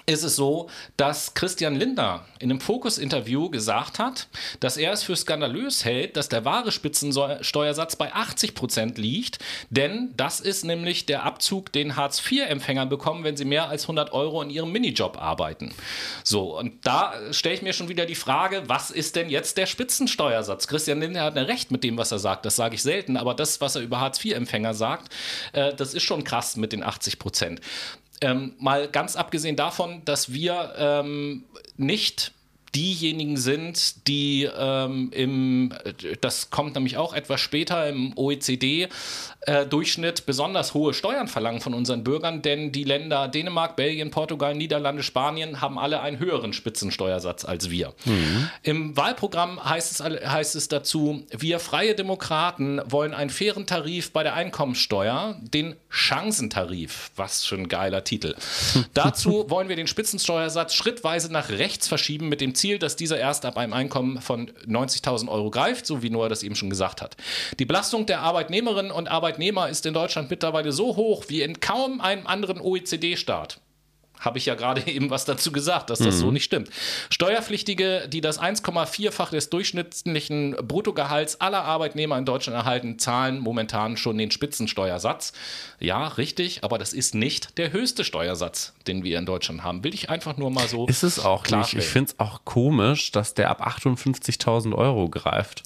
ist 0.05 0.23
es 0.23 0.35
so, 0.35 0.69
dass 0.97 1.33
Christian 1.33 1.75
Lindner 1.75 2.25
in 2.39 2.49
einem 2.49 2.59
Fokus-Interview 2.59 3.49
gesagt 3.49 3.99
hat, 3.99 4.27
dass 4.59 4.77
er 4.77 4.93
es 4.93 5.03
für 5.03 5.15
skandalös 5.15 5.85
hält, 5.85 6.17
dass 6.17 6.29
der 6.29 6.45
wahre 6.45 6.71
Spitzensteuersatz 6.71 7.95
bei 7.95 8.13
80 8.13 8.55
Prozent 8.55 8.97
liegt, 8.97 9.39
denn 9.69 10.13
das 10.17 10.39
ist 10.39 10.65
nämlich 10.65 11.05
der 11.05 11.23
Abzug, 11.23 11.71
den 11.71 11.95
Hartz-IV-Empfänger 11.95 12.85
bekommen, 12.85 13.23
wenn 13.23 13.37
sie 13.37 13.45
mehr 13.45 13.69
als 13.69 13.83
100 13.83 14.11
Euro 14.13 14.41
in 14.41 14.49
ihrem 14.49 14.71
Minijob 14.71 15.17
arbeiten. 15.21 15.73
So, 16.23 16.57
und 16.57 16.85
da 16.85 17.13
stelle 17.31 17.55
ich 17.55 17.61
mir 17.61 17.73
schon 17.73 17.89
wieder 17.89 18.05
die 18.05 18.15
Frage, 18.15 18.63
was 18.67 18.91
ist 18.91 19.15
denn 19.15 19.29
jetzt 19.29 19.57
der 19.57 19.65
Spitzensteuersatz? 19.65 20.67
Christian 20.67 20.99
Lindner 20.99 21.23
hat 21.23 21.35
recht 21.35 21.71
mit 21.71 21.83
dem, 21.83 21.97
was 21.97 22.11
er 22.11 22.19
sagt, 22.19 22.45
das 22.45 22.55
sage 22.55 22.75
ich 22.75 22.81
selten, 22.81 23.17
aber 23.17 23.33
das, 23.33 23.61
was 23.61 23.75
er 23.75 23.81
über 23.81 23.99
Hartz-IV-Empfänger 23.99 24.73
sagt, 24.73 25.13
äh, 25.53 25.73
das 25.73 25.93
ist 25.93 26.03
schon 26.03 26.23
krass 26.23 26.55
mit 26.57 26.73
den 26.73 26.83
80 26.83 27.19
Prozent. 27.19 27.61
Ähm, 28.21 28.53
mal 28.59 28.87
ganz 28.87 29.15
abgesehen 29.15 29.55
davon, 29.55 30.03
dass 30.05 30.31
wir 30.31 30.73
ähm, 30.77 31.45
nicht 31.77 32.33
diejenigen 32.75 33.37
sind, 33.37 34.07
die 34.07 34.49
ähm, 34.57 35.11
im, 35.13 35.73
das 36.21 36.49
kommt 36.49 36.73
nämlich 36.75 36.95
auch 36.97 37.13
etwas 37.13 37.41
später 37.41 37.89
im 37.89 38.17
OECD-Durchschnitt, 38.17 40.19
äh, 40.19 40.23
besonders 40.25 40.73
hohe 40.73 40.93
Steuern 40.93 41.27
verlangen 41.27 41.59
von 41.59 41.73
unseren 41.73 42.05
Bürgern, 42.05 42.41
denn 42.41 42.71
die 42.71 42.85
Länder 42.85 43.27
Dänemark, 43.27 43.75
Belgien, 43.75 44.11
Portugal, 44.11 44.55
Niederlande, 44.55 45.03
Spanien 45.03 45.59
haben 45.59 45.77
alle 45.77 45.99
einen 46.01 46.19
höheren 46.19 46.53
Spitzensteuersatz 46.53 47.43
als 47.43 47.69
wir. 47.69 47.93
Mhm. 48.05 48.49
Im 48.63 48.95
Wahlprogramm 48.95 49.61
heißt 49.63 49.99
es, 49.99 50.01
heißt 50.01 50.55
es 50.55 50.69
dazu, 50.69 51.25
wir 51.31 51.59
freie 51.59 51.93
Demokraten 51.93 52.79
wollen 52.85 53.13
einen 53.13 53.31
fairen 53.31 53.65
Tarif 53.65 54.13
bei 54.13 54.23
der 54.23 54.35
Einkommensteuer, 54.35 55.35
den 55.41 55.75
Chancentarif, 55.91 57.11
was 57.15 57.45
für 57.45 57.55
ein 57.55 57.67
geiler 57.67 58.03
Titel. 58.03 58.35
Dazu 58.93 59.49
wollen 59.49 59.69
wir 59.69 59.75
den 59.75 59.87
Spitzensteuersatz 59.87 60.73
schrittweise 60.73 61.31
nach 61.31 61.49
rechts 61.49 61.87
verschieben 61.87 62.29
mit 62.29 62.41
dem 62.41 62.55
Ziel, 62.55 62.79
dass 62.79 62.95
dieser 62.95 63.19
erst 63.19 63.45
ab 63.45 63.57
einem 63.57 63.73
Einkommen 63.73 64.21
von 64.21 64.49
90.000 64.67 65.27
Euro 65.29 65.51
greift, 65.51 65.85
so 65.85 66.01
wie 66.01 66.09
Noah 66.09 66.29
das 66.29 66.43
eben 66.43 66.55
schon 66.55 66.69
gesagt 66.69 67.01
hat. 67.01 67.17
Die 67.59 67.65
Belastung 67.65 68.05
der 68.05 68.21
Arbeitnehmerinnen 68.21 68.91
und 68.91 69.09
Arbeitnehmer 69.09 69.69
ist 69.69 69.85
in 69.85 69.93
Deutschland 69.93 70.29
mittlerweile 70.29 70.71
so 70.71 70.95
hoch 70.95 71.25
wie 71.27 71.41
in 71.41 71.59
kaum 71.59 72.01
einem 72.01 72.25
anderen 72.25 72.61
OECD-Staat 72.61 73.59
habe 74.21 74.37
ich 74.37 74.45
ja 74.45 74.55
gerade 74.55 74.81
eben 74.87 75.09
was 75.09 75.25
dazu 75.25 75.51
gesagt, 75.51 75.89
dass 75.89 75.99
das 75.99 76.15
mhm. 76.15 76.19
so 76.19 76.31
nicht 76.31 76.45
stimmt. 76.45 76.69
Steuerpflichtige, 77.09 78.07
die 78.07 78.21
das 78.21 78.39
1,4-fach 78.39 79.31
des 79.31 79.49
durchschnittlichen 79.49 80.55
Bruttogehalts 80.55 81.41
aller 81.41 81.63
Arbeitnehmer 81.63 82.17
in 82.17 82.25
Deutschland 82.25 82.57
erhalten, 82.57 82.99
zahlen 82.99 83.39
momentan 83.39 83.97
schon 83.97 84.17
den 84.17 84.31
Spitzensteuersatz. 84.31 85.33
Ja, 85.79 86.07
richtig, 86.07 86.63
aber 86.63 86.77
das 86.77 86.93
ist 86.93 87.15
nicht 87.15 87.57
der 87.57 87.73
höchste 87.73 88.03
Steuersatz, 88.03 88.73
den 88.87 89.03
wir 89.03 89.17
in 89.17 89.25
Deutschland 89.25 89.63
haben. 89.63 89.83
Will 89.83 89.93
ich 89.93 90.09
einfach 90.09 90.37
nur 90.37 90.51
mal 90.51 90.67
so. 90.67 90.87
Ist 90.87 91.03
es 91.03 91.19
auch 91.19 91.47
nicht. 91.47 91.73
Ich 91.73 91.85
finde 91.85 92.11
es 92.11 92.19
auch 92.19 92.45
komisch, 92.45 93.11
dass 93.11 93.33
der 93.33 93.49
ab 93.49 93.65
58.000 93.65 94.73
Euro 94.75 95.09
greift. 95.09 95.63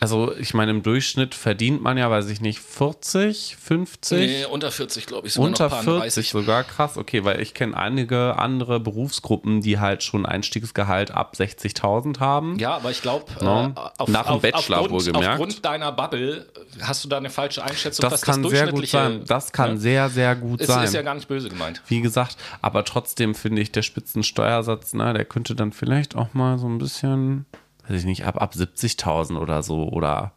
Also 0.00 0.34
ich 0.36 0.52
meine, 0.52 0.72
im 0.72 0.82
Durchschnitt 0.82 1.34
verdient 1.34 1.82
man 1.82 1.96
ja, 1.96 2.10
weiß 2.10 2.28
ich 2.28 2.40
nicht, 2.40 2.58
40, 2.58 3.56
50? 3.56 4.18
Nee, 4.18 4.44
unter 4.44 4.70
40, 4.70 5.06
glaube 5.06 5.26
ich. 5.26 5.38
Unter 5.38 5.70
40 5.70 6.30
sogar, 6.30 6.64
krass. 6.64 6.98
Okay, 6.98 7.24
weil 7.24 7.40
ich 7.40 7.54
kenne 7.54 7.76
einige 7.76 8.38
andere 8.38 8.78
Berufsgruppen, 8.78 9.62
die 9.62 9.78
halt 9.78 10.02
schon 10.02 10.26
Einstiegsgehalt 10.26 11.10
ab 11.10 11.34
60.000 11.36 12.20
haben. 12.20 12.58
Ja, 12.58 12.76
aber 12.76 12.90
ich 12.90 13.00
glaube, 13.00 13.24
no. 13.40 13.74
äh, 13.74 14.10
nach 14.10 14.26
dem 14.26 14.40
Bachelor 14.40 14.80
aufgrund, 14.80 15.06
wohlgemerkt. 15.06 15.28
Aufgrund 15.28 15.64
deiner 15.64 15.92
Bubble 15.92 16.46
hast 16.80 17.04
du 17.04 17.08
da 17.08 17.16
eine 17.16 17.30
falsche 17.30 17.64
Einschätzung, 17.64 18.08
das 18.08 18.20
kann 18.20 18.42
das 18.42 18.52
sehr 18.52 18.70
gut 18.70 18.86
sein. 18.86 19.24
Das 19.26 19.52
kann 19.52 19.74
ne? 19.74 19.80
sehr, 19.80 20.10
sehr 20.10 20.36
gut 20.36 20.60
ist, 20.60 20.66
sein. 20.68 20.84
Ist 20.84 20.94
ja 20.94 21.02
gar 21.02 21.14
nicht 21.14 21.28
böse 21.28 21.48
gemeint. 21.48 21.82
Wie 21.88 22.02
gesagt, 22.02 22.36
aber 22.60 22.84
trotzdem 22.84 23.34
finde 23.34 23.62
ich, 23.62 23.72
der 23.72 23.82
Spitzensteuersatz, 23.82 24.92
ne, 24.92 25.14
der 25.14 25.24
könnte 25.24 25.54
dann 25.54 25.72
vielleicht 25.72 26.16
auch 26.16 26.34
mal 26.34 26.58
so 26.58 26.68
ein 26.68 26.78
bisschen 26.78 27.46
weiß 27.88 28.00
ich 28.00 28.06
nicht, 28.06 28.24
ab, 28.24 28.40
ab 28.40 28.54
70.000 28.54 29.38
oder 29.38 29.62
so 29.62 29.88
oder 29.88 30.32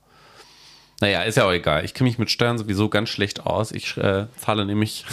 naja, 1.01 1.21
ist 1.21 1.37
ja 1.37 1.45
auch 1.45 1.51
egal. 1.51 1.85
Ich 1.85 1.93
kenne 1.93 2.09
mich 2.09 2.19
mit 2.19 2.29
Steuern 2.29 2.57
sowieso 2.57 2.89
ganz 2.89 3.07
schlecht 3.07 3.45
aus. 3.45 3.71
Ich 3.71 3.95
äh, 3.95 4.25
zahle 4.35 4.65
nämlich 4.65 5.05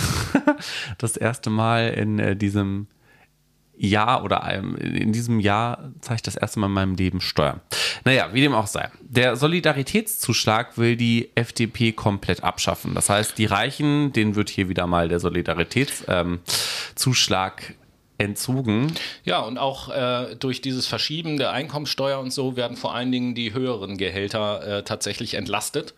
das 0.99 1.17
erste 1.17 1.49
Mal 1.49 1.91
in 1.91 2.19
äh, 2.19 2.35
diesem 2.35 2.89
Jahr 3.77 4.25
oder 4.25 4.43
in 4.55 5.13
diesem 5.13 5.39
Jahr 5.39 5.93
zahle 6.01 6.17
ich 6.17 6.23
das 6.23 6.35
erste 6.35 6.61
Mal 6.61 6.69
in 6.69 6.73
meinem 6.73 6.95
Leben 6.95 7.21
Steuern. 7.21 7.61
Naja, 8.05 8.31
wie 8.33 8.41
dem 8.41 8.55
auch 8.55 8.67
sei. 8.67 8.89
Der 9.01 9.37
Solidaritätszuschlag 9.37 10.79
will 10.79 10.97
die 10.97 11.31
FDP 11.35 11.93
komplett 11.93 12.43
abschaffen. 12.43 12.95
Das 12.95 13.11
heißt, 13.11 13.37
die 13.37 13.45
Reichen, 13.45 14.13
denen 14.13 14.35
wird 14.35 14.49
hier 14.49 14.69
wieder 14.69 14.87
mal 14.87 15.09
der 15.09 15.21
Solidaritätszuschlag 15.21 17.63
ähm, 17.69 17.75
entzogen. 18.19 18.93
Ja, 19.25 19.41
und 19.41 19.59
auch 19.59 19.89
äh, 19.89 20.37
durch 20.37 20.61
dieses 20.61 20.87
Verschieben 20.87 21.37
der 21.37 21.53
Einkommensteuer 21.53 22.19
und 22.19 22.33
so 22.33 22.57
werden 22.57 22.77
vor 22.77 22.95
allen 22.95 23.13
Dingen 23.13 23.35
die 23.35 23.53
höheren 23.53 23.99
Gehälter 23.99 24.79
äh, 24.79 24.83
tatsächlich 24.83 25.35
entlastet. 25.35 25.95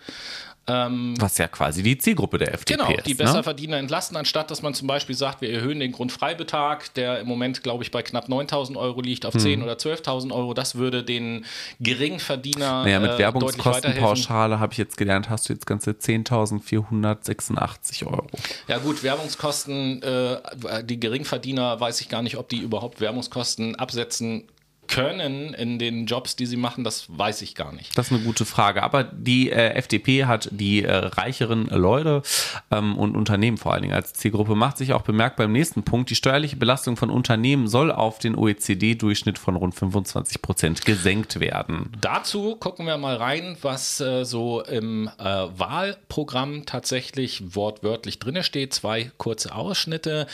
Ähm, 0.69 1.15
Was 1.19 1.39
ja 1.39 1.49
quasi 1.49 1.83
die 1.83 1.97
Zielgruppe 1.97 2.37
der 2.39 2.53
FDP 2.55 2.79
genau, 2.79 2.95
ist. 2.95 3.07
die 3.07 3.13
ne? 3.13 3.17
Besserverdiener 3.17 3.79
entlasten, 3.79 4.17
anstatt 4.17 4.51
dass 4.51 4.63
man 4.63 4.75
zum 4.75 4.87
Beispiel 4.87 5.17
sagt, 5.17 5.41
wir 5.41 5.51
erhöhen 5.51 5.81
den 5.81 5.93
Grundfreibetrag, 5.93 6.93
der 6.95 7.21
im 7.21 7.27
Moment, 7.27 7.63
glaube 7.63 7.85
ich, 7.85 7.91
bei 7.91 8.03
knapp 8.03 8.29
9.000 8.29 8.77
Euro 8.77 9.01
liegt, 9.01 9.25
auf 9.25 9.33
hm. 9.35 9.41
10.000 9.41 9.63
oder 9.63 9.73
12.000 9.75 10.33
Euro. 10.33 10.53
Das 10.55 10.75
würde 10.75 11.03
den 11.03 11.47
Geringverdiener. 11.81 12.85
Naja, 12.85 13.01
mit 13.01 13.13
äh, 13.13 13.19
Werbungskostenpauschale 13.19 14.61
habe 14.61 14.73
ich 14.73 14.79
jetzt 14.79 14.97
gelernt, 14.97 15.31
hast 15.31 15.49
du 15.49 15.55
jetzt 15.55 15.67
ganze 15.67 15.93
10.486 15.93 18.07
Euro. 18.07 18.27
Ja, 18.67 18.79
gut, 18.79 19.03
Werbungskosten, 19.03 20.03
äh, 20.03 20.39
die 20.85 21.01
Geringverdiener 21.01 21.81
weiß 21.81 22.03
ich 22.03 22.09
gar 22.09 22.23
nicht, 22.23 22.37
ob 22.37 22.49
die 22.49 22.59
überhaupt 22.59 23.01
Werbungskosten 23.01 23.77
absetzen 23.77 24.45
können 24.89 25.55
in 25.55 25.79
den 25.79 26.07
Jobs, 26.07 26.35
die 26.35 26.47
sie 26.47 26.57
machen, 26.57 26.83
das 26.83 27.07
weiß 27.09 27.43
ich 27.43 27.55
gar 27.55 27.73
nicht. 27.73 27.97
Das 27.97 28.07
ist 28.07 28.13
eine 28.13 28.25
gute 28.25 28.45
Frage. 28.45 28.83
Aber 28.83 29.05
die 29.05 29.51
äh, 29.51 29.75
FDP 29.75 30.25
hat 30.25 30.49
die 30.51 30.83
äh, 30.83 30.93
reicheren 30.93 31.67
Leute 31.67 32.23
ähm, 32.71 32.97
und 32.97 33.15
Unternehmen 33.17 33.59
vor 33.59 33.73
allen 33.73 33.83
Dingen 33.83 33.95
als 33.95 34.15
Zielgruppe, 34.15 34.55
macht 34.55 34.79
sich 34.79 34.93
auch 34.93 35.03
bemerkbar 35.03 35.47
im 35.47 35.53
nächsten 35.53 35.83
Punkt. 35.83 36.11
Die 36.11 36.15
steuerliche 36.15 36.57
Belastung 36.57 36.97
von 36.97 37.11
Unternehmen 37.11 37.69
soll 37.69 37.93
auf 37.93 38.19
den 38.19 38.35
OECD-Durchschnitt 38.35 39.39
von 39.39 39.57
rund 39.57 39.75
25 39.75 40.43
Prozent 40.43 40.85
gesenkt 40.85 41.39
werden. 41.39 41.93
Dazu 42.01 42.57
gucken 42.57 42.87
wir 42.87 42.97
mal 42.97 43.17
rein, 43.17 43.57
was 43.61 44.01
äh, 44.01 44.25
so 44.25 44.63
im 44.63 45.11
äh, 45.19 45.23
Wahlprogramm 45.23 46.65
tatsächlich 46.65 47.55
wortwörtlich 47.55 48.19
drin 48.19 48.43
steht. 48.43 48.73
Zwei 48.73 49.11
kurze 49.19 49.55
Ausschnitte. 49.55 50.27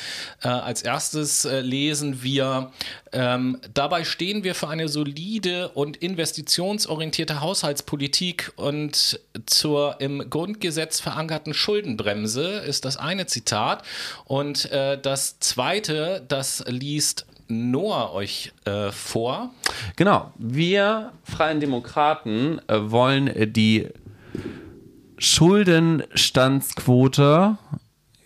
Äh, 0.43 0.49
als 0.49 0.83
erstes 0.83 1.45
äh, 1.45 1.61
lesen 1.61 2.23
wir, 2.23 2.71
ähm, 3.13 3.61
dabei 3.73 4.05
stehen 4.05 4.44
wir 4.45 4.55
für 4.55 4.69
eine 4.69 4.89
solide 4.89 5.71
und 5.71 5.97
investitionsorientierte 5.97 7.41
Haushaltspolitik 7.41 8.53
und 8.57 9.19
zur 9.47 10.01
im 10.01 10.31
Grundgesetz 10.31 11.01
verankerten 11.01 11.55
Schuldenbremse 11.55 12.61
ist 12.61 12.85
das 12.85 12.97
eine 12.97 13.27
Zitat. 13.27 13.83
Und 14.25 14.71
äh, 14.71 14.97
das 15.01 15.41
zweite, 15.41 16.25
das 16.29 16.62
liest 16.69 17.27
Noah 17.49 18.15
euch 18.15 18.53
äh, 18.65 18.93
vor. 18.93 19.53
Genau, 19.97 20.33
wir 20.39 21.11
Freien 21.25 21.59
Demokraten 21.61 22.61
äh, 22.69 22.91
wollen 22.91 23.53
die 23.53 23.89
Schuldenstandsquote 25.19 27.59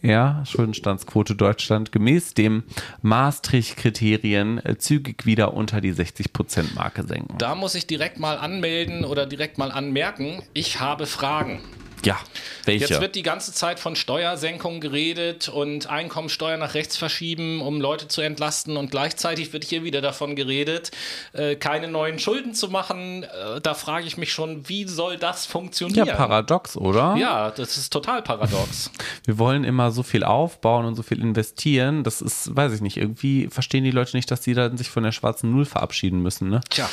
ja, 0.09 0.43
Schuldenstandsquote 0.45 1.37
Deutschland 1.37 1.93
gemäß 1.93 2.35
dem 2.35 2.65
Maastricht-Kriterien 3.03 4.59
äh, 4.65 4.79
zügig 4.79 5.27
wieder 5.27 5.55
unter 5.55 5.81
die 5.81 5.93
60-Prozent-Marke 5.93 7.05
senken. 7.05 7.39
Da 7.39 7.55
muss 7.55 7.75
ich 7.75 7.87
direkt 7.87 8.19
mal 8.19 8.39
anmelden 8.39 9.05
oder 9.05 9.27
direkt 9.27 9.59
mal 9.59 9.71
anmerken, 9.71 10.43
ich 10.55 10.81
habe 10.81 11.07
Fragen. 11.07 11.61
Ja, 12.05 12.19
welche? 12.65 12.87
Jetzt 12.87 13.01
wird 13.01 13.15
die 13.15 13.23
ganze 13.23 13.53
Zeit 13.53 13.81
von 13.81 13.97
Steuersenkungen 13.97 14.81
geredet 14.81 15.49
und 15.49 15.89
Einkommensteuer 15.89 16.57
nach 16.57 16.75
rechts 16.75 16.97
verschieben, 16.97 17.61
um 17.61 17.81
Leute 17.81 18.09
zu 18.09 18.21
entlasten. 18.21 18.77
Und 18.77 18.91
gleichzeitig 18.91 19.53
wird 19.53 19.65
hier 19.65 19.85
wieder 19.85 20.01
davon 20.01 20.37
geredet, 20.37 20.91
äh, 21.33 21.57
keine 21.57 21.89
neuen 21.89 22.19
Schulden 22.19 22.55
zu 22.55 22.69
machen. 22.69 23.25
Äh, 23.25 23.61
da 23.61 23.75
frage 23.75 24.07
ich 24.07 24.17
mich 24.17 24.33
schon, 24.33 24.69
wie 24.69 24.87
soll 24.87 25.17
das 25.17 25.47
funktionieren? 25.47 26.07
Ja, 26.07 26.15
paradox, 26.15 26.77
oder? 26.77 27.17
Ja, 27.17 27.51
das 27.51 27.77
ist 27.77 27.93
total 27.93 28.23
paradox. 28.23 28.91
Wir 29.25 29.39
wollen 29.39 29.65
immer 29.65 29.91
so 29.91 30.03
viel 30.03 30.25
aufbauen 30.25 30.85
und 30.85 30.95
so 30.95 31.03
viel 31.03 31.21
investieren. 31.21 32.05
Das 32.05 32.21
ist, 32.21 32.55
weiß 32.55 32.73
ich 32.75 32.81
nicht, 32.81 32.97
irgendwie 32.97 33.49
verstehen 33.49 33.85
die 33.85 33.91
Leute 33.91 34.17
nicht, 34.17 34.31
dass 34.31 34.45
sie 34.45 34.55
dann 34.55 34.77
sich 34.77 34.91
von 34.91 35.03
der 35.03 35.13
schwarzen 35.13 35.51
Null 35.53 35.65
verabschieden 35.65 36.23
müssen. 36.23 36.49
Ne? 36.49 36.61
Tja, 36.71 36.89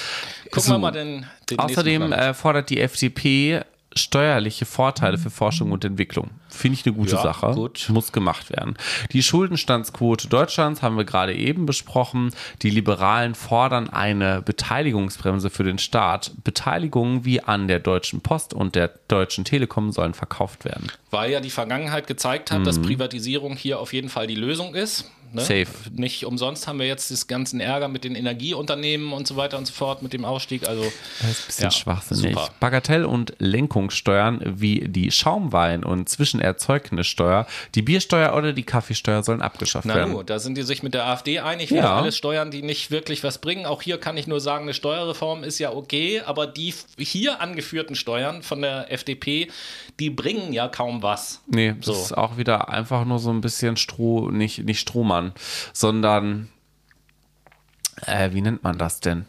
gucken 0.45 0.61
so. 0.61 0.73
wir 0.73 0.80
mal 0.80 0.91
den, 0.91 1.26
den 1.49 1.60
Außerdem 1.60 2.11
äh, 2.11 2.34
fordert 2.34 2.69
die 2.69 2.82
FDP 2.82 3.64
steuerliche 3.97 4.65
Vorteile 4.65 5.17
für 5.17 5.30
Forschung 5.30 5.72
und 5.72 5.85
Entwicklung. 5.85 6.31
Finde 6.49 6.77
ich 6.77 6.85
eine 6.85 6.95
gute 6.95 7.15
ja, 7.15 7.22
Sache. 7.22 7.51
Gut. 7.53 7.88
Muss 7.89 8.11
gemacht 8.11 8.49
werden. 8.49 8.76
Die 9.11 9.23
Schuldenstandsquote 9.23 10.27
Deutschlands 10.27 10.81
haben 10.81 10.97
wir 10.97 11.05
gerade 11.05 11.34
eben 11.34 11.65
besprochen. 11.65 12.31
Die 12.61 12.69
Liberalen 12.69 13.35
fordern 13.35 13.89
eine 13.89 14.41
Beteiligungsbremse 14.41 15.49
für 15.49 15.63
den 15.63 15.77
Staat. 15.77 16.31
Beteiligungen 16.43 17.26
wie 17.26 17.41
an 17.41 17.67
der 17.67 17.80
Deutschen 17.80 18.22
Post 18.22 18.53
und 18.53 18.76
der 18.76 18.91
Deutschen 19.07 19.45
Telekom 19.45 19.91
sollen 19.91 20.13
verkauft 20.13 20.65
werden. 20.65 20.91
Weil 21.11 21.31
ja 21.31 21.39
die 21.39 21.49
Vergangenheit 21.49 22.07
gezeigt 22.07 22.51
hat, 22.51 22.59
mhm. 22.59 22.65
dass 22.65 22.81
Privatisierung 22.81 23.55
hier 23.55 23.80
auf 23.80 23.93
jeden 23.93 24.09
Fall 24.09 24.27
die 24.27 24.35
Lösung 24.35 24.76
ist. 24.76 25.11
Ne? 25.36 25.41
Safe. 25.41 25.68
Nicht 25.91 26.26
umsonst 26.26 26.68
haben 26.68 26.80
wir 26.80 26.88
jetzt 26.88 27.12
das 27.12 27.28
ganzen 27.28 27.60
Ärger 27.60 27.88
mit 27.88 28.03
den 28.03 28.16
Energieunternehmen 28.16 29.12
und 29.12 29.28
so 29.28 29.36
weiter 29.36 29.57
und 29.57 29.68
so 29.68 29.74
fort, 29.74 30.02
mit 30.02 30.14
dem 30.14 30.24
Ausstieg. 30.24 30.68
Also, 30.68 30.84
das 30.84 31.30
ist 31.30 31.41
ein 31.41 31.48
bisschen 31.48 31.64
ja, 31.64 31.72
schwachsinnig. 31.72 32.34
Super. 32.36 32.49
Bagatell- 32.60 33.06
und 33.06 33.34
Lenkungssteuern 33.40 34.41
wie 34.45 34.88
die 34.88 35.12
Schaumwein- 35.12 35.84
und 35.84 36.07
Zwischenerzeugnissteuer, 36.07 37.45
die 37.76 37.82
Biersteuer 37.82 38.36
oder 38.36 38.53
die 38.53 38.64
Kaffeesteuer 38.64 39.24
sollen 39.24 39.41
abgeschafft 39.41 39.86
Na 39.86 39.95
werden. 39.95 40.14
Na 40.16 40.24
da 40.24 40.40
sind 40.40 40.57
die 40.57 40.64
sich 40.64 40.84
mit 40.84 40.94
der 40.94 41.06
AfD 41.06 41.40
einig. 41.40 41.70
Ja. 41.70 41.98
Alles 41.98 42.18
Steuern, 42.18 42.52
die 42.52 42.62
nicht 42.62 42.91
wirklich 42.91 43.24
was 43.24 43.40
bringen. 43.40 43.66
Auch 43.66 43.82
hier 43.82 43.99
kann 43.99 44.16
ich 44.18 44.28
nur 44.28 44.40
sagen, 44.40 44.64
eine 44.64 44.74
Steuerreform 44.74 45.44
ist 45.44 45.60
ja 45.60 45.74
okay, 45.74 46.22
aber 46.26 46.48
die 46.48 46.74
hier 46.98 47.41
angeführten 47.41 47.95
Steuern 47.95 48.41
von 48.41 48.62
der 48.62 48.91
FDP, 48.91 49.49
die 49.99 50.10
bringen 50.10 50.53
ja 50.53 50.68
kaum 50.70 51.03
was. 51.03 51.41
Nee, 51.48 51.74
das 51.78 51.86
so. 51.86 51.91
ist 51.94 52.18
auch 52.18 52.38
wieder 52.38 52.70
einfach 52.70 53.06
nur 53.06 53.20
so 53.20 53.32
ein 53.32 53.41
bisschen 53.41 53.78
Stroh, 53.78 54.32
nicht, 54.32 54.64
nicht 54.64 54.80
Strohmann 54.80 55.24
Jahren, 55.26 55.34
sondern 55.73 56.49
äh, 58.06 58.31
wie 58.31 58.41
nennt 58.41 58.64
man 58.64 58.77
das 58.77 58.99
denn? 58.99 59.26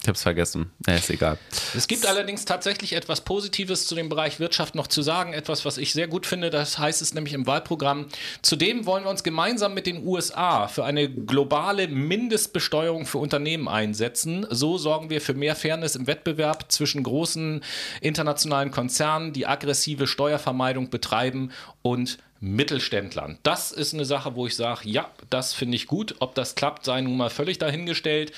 Ich 0.00 0.06
habe 0.06 0.14
es 0.14 0.22
vergessen. 0.22 0.70
Nee, 0.86 0.94
ist 0.94 1.10
egal. 1.10 1.38
Es 1.76 1.88
gibt 1.88 2.06
allerdings 2.06 2.44
tatsächlich 2.44 2.92
etwas 2.92 3.22
Positives 3.22 3.88
zu 3.88 3.96
dem 3.96 4.08
Bereich 4.08 4.38
Wirtschaft 4.38 4.76
noch 4.76 4.86
zu 4.86 5.02
sagen. 5.02 5.32
Etwas, 5.32 5.64
was 5.64 5.76
ich 5.76 5.92
sehr 5.92 6.06
gut 6.06 6.24
finde. 6.24 6.50
Das 6.50 6.78
heißt 6.78 7.02
es 7.02 7.14
nämlich 7.14 7.34
im 7.34 7.48
Wahlprogramm. 7.48 8.06
Zudem 8.40 8.86
wollen 8.86 9.02
wir 9.02 9.10
uns 9.10 9.24
gemeinsam 9.24 9.74
mit 9.74 9.88
den 9.88 10.06
USA 10.06 10.68
für 10.68 10.84
eine 10.84 11.10
globale 11.10 11.88
Mindestbesteuerung 11.88 13.06
für 13.06 13.18
Unternehmen 13.18 13.66
einsetzen. 13.66 14.46
So 14.50 14.78
sorgen 14.78 15.10
wir 15.10 15.20
für 15.20 15.34
mehr 15.34 15.56
Fairness 15.56 15.96
im 15.96 16.06
Wettbewerb 16.06 16.70
zwischen 16.70 17.02
großen 17.02 17.64
internationalen 18.00 18.70
Konzernen, 18.70 19.32
die 19.32 19.48
aggressive 19.48 20.06
Steuervermeidung 20.06 20.90
betreiben 20.90 21.50
und 21.82 22.18
Mittelständlern. 22.40 23.38
Das 23.42 23.72
ist 23.72 23.94
eine 23.94 24.04
Sache, 24.04 24.36
wo 24.36 24.46
ich 24.46 24.54
sage, 24.54 24.88
ja, 24.88 25.10
das 25.30 25.54
finde 25.54 25.76
ich 25.76 25.86
gut. 25.86 26.16
Ob 26.20 26.34
das 26.34 26.54
klappt, 26.54 26.84
sei 26.84 27.00
nun 27.00 27.16
mal 27.16 27.30
völlig 27.30 27.58
dahingestellt. 27.58 28.32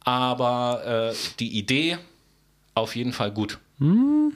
Aber 0.00 1.12
äh, 1.12 1.16
die 1.38 1.58
Idee 1.58 1.98
auf 2.74 2.94
jeden 2.96 3.12
Fall 3.12 3.32
gut. 3.32 3.58
Mhm. 3.78 4.32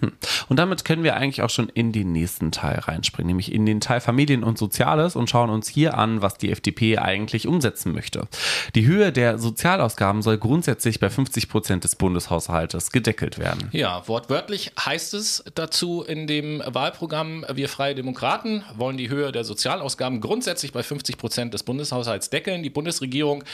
Und 0.49 0.57
damit 0.59 0.85
können 0.85 1.03
wir 1.03 1.17
eigentlich 1.17 1.41
auch 1.43 1.51
schon 1.51 1.71
in 1.71 1.93
den 1.93 2.13
nächsten 2.13 2.53
Teil 2.53 2.79
reinspringen, 2.81 3.29
nämlich 3.29 3.53
in 3.53 3.65
den 3.65 3.81
Teil 3.81 4.01
Familien 4.01 4.45
und 4.45 4.59
Soziales 4.59 5.17
und 5.17 5.31
schauen 5.31 5.49
uns 5.49 5.69
hier 5.69 5.97
an, 5.97 6.21
was 6.21 6.35
die 6.35 6.51
FDP 6.51 6.99
eigentlich 6.99 7.47
umsetzen 7.47 7.93
möchte. 7.93 8.29
Die 8.75 8.87
Höhe 8.87 9.13
der 9.13 9.39
Sozialausgaben 9.39 10.21
soll 10.23 10.37
grundsätzlich 10.37 11.01
bei 11.01 11.09
50 11.09 11.49
Prozent 11.49 11.85
des 11.85 11.97
Bundeshaushaltes 11.97 12.93
gedeckelt 12.93 13.39
werden. 13.39 13.69
Ja, 13.73 14.07
wortwörtlich 14.07 14.73
heißt 14.79 15.15
es 15.15 15.45
dazu 15.55 16.03
in 16.03 16.27
dem 16.27 16.63
Wahlprogramm, 16.67 17.47
wir 17.55 17.69
Freie 17.69 17.95
Demokraten 17.95 18.63
wollen 18.77 18.99
die 18.99 19.09
Höhe 19.09 19.33
der 19.33 19.45
Sozialausgaben 19.45 20.21
grundsätzlich 20.21 20.73
bei 20.73 20.83
50 20.83 21.17
Prozent 21.17 21.55
des 21.55 21.63
Bundeshaushalts 21.63 22.29
deckeln. 22.29 22.63
Die 22.63 22.71
Bundesregierung 22.71 23.45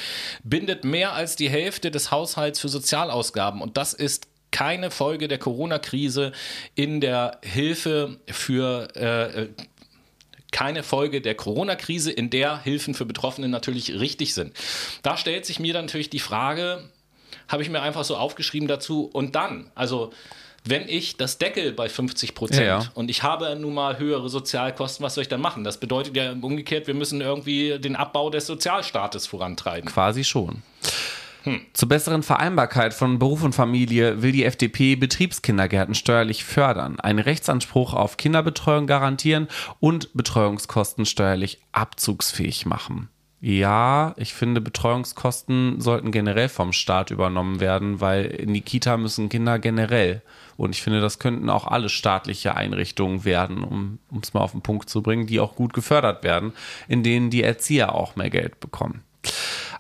bindet 0.42 0.84
mehr 0.84 1.12
als 1.12 1.36
die 1.36 1.48
Hälfte 1.48 1.90
des 1.90 2.10
Haushalts 2.10 2.58
für 2.58 2.68
Sozialausgaben 2.68 3.60
und 3.60 3.76
das 3.76 3.92
ist 3.92 4.28
keine 4.50 4.90
Folge 4.90 5.28
der 5.28 5.38
Corona-Krise 5.38 6.32
in 6.74 7.00
der 7.00 7.38
Hilfe 7.42 8.18
für 8.26 8.88
äh, 8.96 9.42
äh, 9.42 9.48
keine 10.52 10.82
Folge 10.82 11.20
der 11.20 11.34
Corona-Krise, 11.34 12.10
in 12.10 12.30
der 12.30 12.62
Hilfen 12.62 12.94
für 12.94 13.04
Betroffene 13.04 13.48
natürlich 13.48 14.00
richtig 14.00 14.32
sind. 14.32 14.56
Da 15.02 15.16
stellt 15.16 15.44
sich 15.44 15.58
mir 15.60 15.74
dann 15.74 15.84
natürlich 15.84 16.08
die 16.08 16.18
Frage, 16.18 16.88
habe 17.48 17.62
ich 17.62 17.68
mir 17.68 17.82
einfach 17.82 18.04
so 18.04 18.16
aufgeschrieben 18.16 18.68
dazu, 18.68 19.10
und 19.12 19.34
dann, 19.34 19.70
also 19.74 20.12
wenn 20.64 20.88
ich 20.88 21.16
das 21.16 21.38
Deckel 21.38 21.72
bei 21.72 21.88
50 21.88 22.34
Prozent 22.34 22.66
ja, 22.66 22.80
ja. 22.80 22.90
und 22.94 23.08
ich 23.10 23.22
habe 23.22 23.54
nun 23.56 23.74
mal 23.74 23.98
höhere 23.98 24.28
Sozialkosten, 24.28 25.04
was 25.04 25.14
soll 25.14 25.22
ich 25.22 25.28
dann 25.28 25.40
machen? 25.40 25.62
Das 25.62 25.78
bedeutet 25.78 26.16
ja 26.16 26.32
umgekehrt, 26.32 26.86
wir 26.86 26.94
müssen 26.94 27.20
irgendwie 27.20 27.78
den 27.78 27.94
Abbau 27.94 28.30
des 28.30 28.46
Sozialstaates 28.46 29.26
vorantreiben. 29.26 29.90
Quasi 29.90 30.24
schon. 30.24 30.62
Hm. 31.46 31.60
Zur 31.74 31.88
besseren 31.88 32.24
Vereinbarkeit 32.24 32.92
von 32.92 33.20
Beruf 33.20 33.44
und 33.44 33.54
Familie 33.54 34.20
will 34.20 34.32
die 34.32 34.44
FDP 34.44 34.96
Betriebskindergärten 34.96 35.94
steuerlich 35.94 36.44
fördern, 36.44 36.98
einen 36.98 37.20
Rechtsanspruch 37.20 37.94
auf 37.94 38.16
Kinderbetreuung 38.16 38.88
garantieren 38.88 39.46
und 39.78 40.12
Betreuungskosten 40.12 41.06
steuerlich 41.06 41.60
abzugsfähig 41.70 42.66
machen. 42.66 43.10
Ja, 43.40 44.14
ich 44.16 44.34
finde, 44.34 44.60
Betreuungskosten 44.60 45.80
sollten 45.80 46.10
generell 46.10 46.48
vom 46.48 46.72
Staat 46.72 47.12
übernommen 47.12 47.60
werden, 47.60 48.00
weil 48.00 48.24
in 48.24 48.52
die 48.52 48.62
Kita 48.62 48.96
müssen 48.96 49.28
Kinder 49.28 49.60
generell. 49.60 50.22
Und 50.56 50.74
ich 50.74 50.82
finde, 50.82 51.00
das 51.00 51.20
könnten 51.20 51.48
auch 51.48 51.68
alle 51.68 51.90
staatliche 51.90 52.56
Einrichtungen 52.56 53.24
werden, 53.24 53.62
um 53.62 54.00
es 54.20 54.34
mal 54.34 54.40
auf 54.40 54.50
den 54.50 54.62
Punkt 54.62 54.90
zu 54.90 55.00
bringen, 55.00 55.28
die 55.28 55.38
auch 55.38 55.54
gut 55.54 55.74
gefördert 55.74 56.24
werden, 56.24 56.54
in 56.88 57.04
denen 57.04 57.30
die 57.30 57.44
Erzieher 57.44 57.94
auch 57.94 58.16
mehr 58.16 58.30
Geld 58.30 58.58
bekommen. 58.58 59.04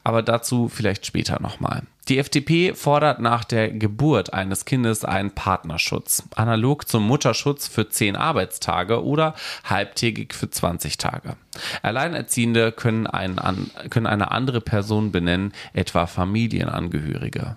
Aber 0.06 0.22
dazu 0.22 0.68
vielleicht 0.68 1.04
später 1.04 1.42
nochmal. 1.42 1.82
Die 2.08 2.18
FDP 2.18 2.74
fordert 2.74 3.20
nach 3.20 3.42
der 3.42 3.70
Geburt 3.70 4.32
eines 4.32 4.64
Kindes 4.64 5.04
einen 5.04 5.32
Partnerschutz, 5.32 6.22
analog 6.36 6.86
zum 6.86 7.04
Mutterschutz 7.04 7.66
für 7.66 7.88
10 7.88 8.14
Arbeitstage 8.14 9.04
oder 9.04 9.34
halbtägig 9.64 10.32
für 10.32 10.48
20 10.48 10.98
Tage. 10.98 11.34
Alleinerziehende 11.82 12.70
können, 12.70 13.08
einen, 13.08 13.72
können 13.90 14.06
eine 14.06 14.30
andere 14.30 14.60
Person 14.60 15.10
benennen, 15.10 15.52
etwa 15.72 16.06
Familienangehörige. 16.06 17.56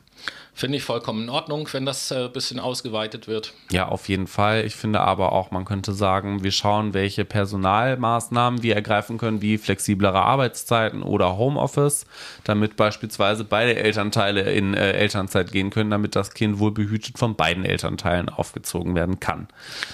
Finde 0.60 0.78
ich 0.78 0.84
vollkommen 0.84 1.24
in 1.24 1.30
Ordnung, 1.30 1.70
wenn 1.72 1.86
das 1.86 2.12
ein 2.12 2.26
äh, 2.26 2.28
bisschen 2.28 2.60
ausgeweitet 2.60 3.30
wird. 3.30 3.54
Ja, 3.72 3.88
auf 3.88 4.10
jeden 4.10 4.28
Fall. 4.28 4.66
Ich 4.66 4.76
finde 4.76 5.00
aber 5.00 5.32
auch, 5.32 5.52
man 5.52 5.64
könnte 5.64 5.94
sagen, 5.94 6.44
wir 6.44 6.52
schauen, 6.52 6.94
welche 6.94 7.24
Personalmaßnahmen 7.24 8.62
wir 8.62 8.76
ergreifen 8.76 9.18
können, 9.18 9.42
wie 9.42 9.58
flexiblere 9.58 10.22
Arbeitszeiten 10.22 11.02
oder 11.02 11.38
Homeoffice, 11.38 12.06
damit 12.44 12.76
beispielsweise 12.76 13.46
beide 13.46 13.78
Elternteile 13.78 14.52
in 14.52 14.74
äh, 14.74 14.92
Elternzeit 14.92 15.54
gehen 15.54 15.70
können, 15.70 15.92
damit 15.92 16.18
das 16.18 16.34
Kind 16.34 16.60
wohl 16.60 16.74
behütet 16.74 17.18
von 17.18 17.36
beiden 17.36 17.64
Elternteilen 17.64 18.28
aufgezogen 18.28 18.96
werden 18.96 19.22
kann. 19.22 19.48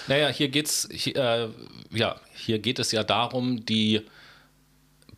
Naja, 0.08 0.30
hier 0.30 0.48
geht's, 0.48 0.86
äh, 0.86 1.46
ja, 1.92 2.16
hier 2.34 2.58
geht 2.58 2.80
es 2.80 2.90
ja 2.90 3.04
darum, 3.04 3.64
die 3.64 4.00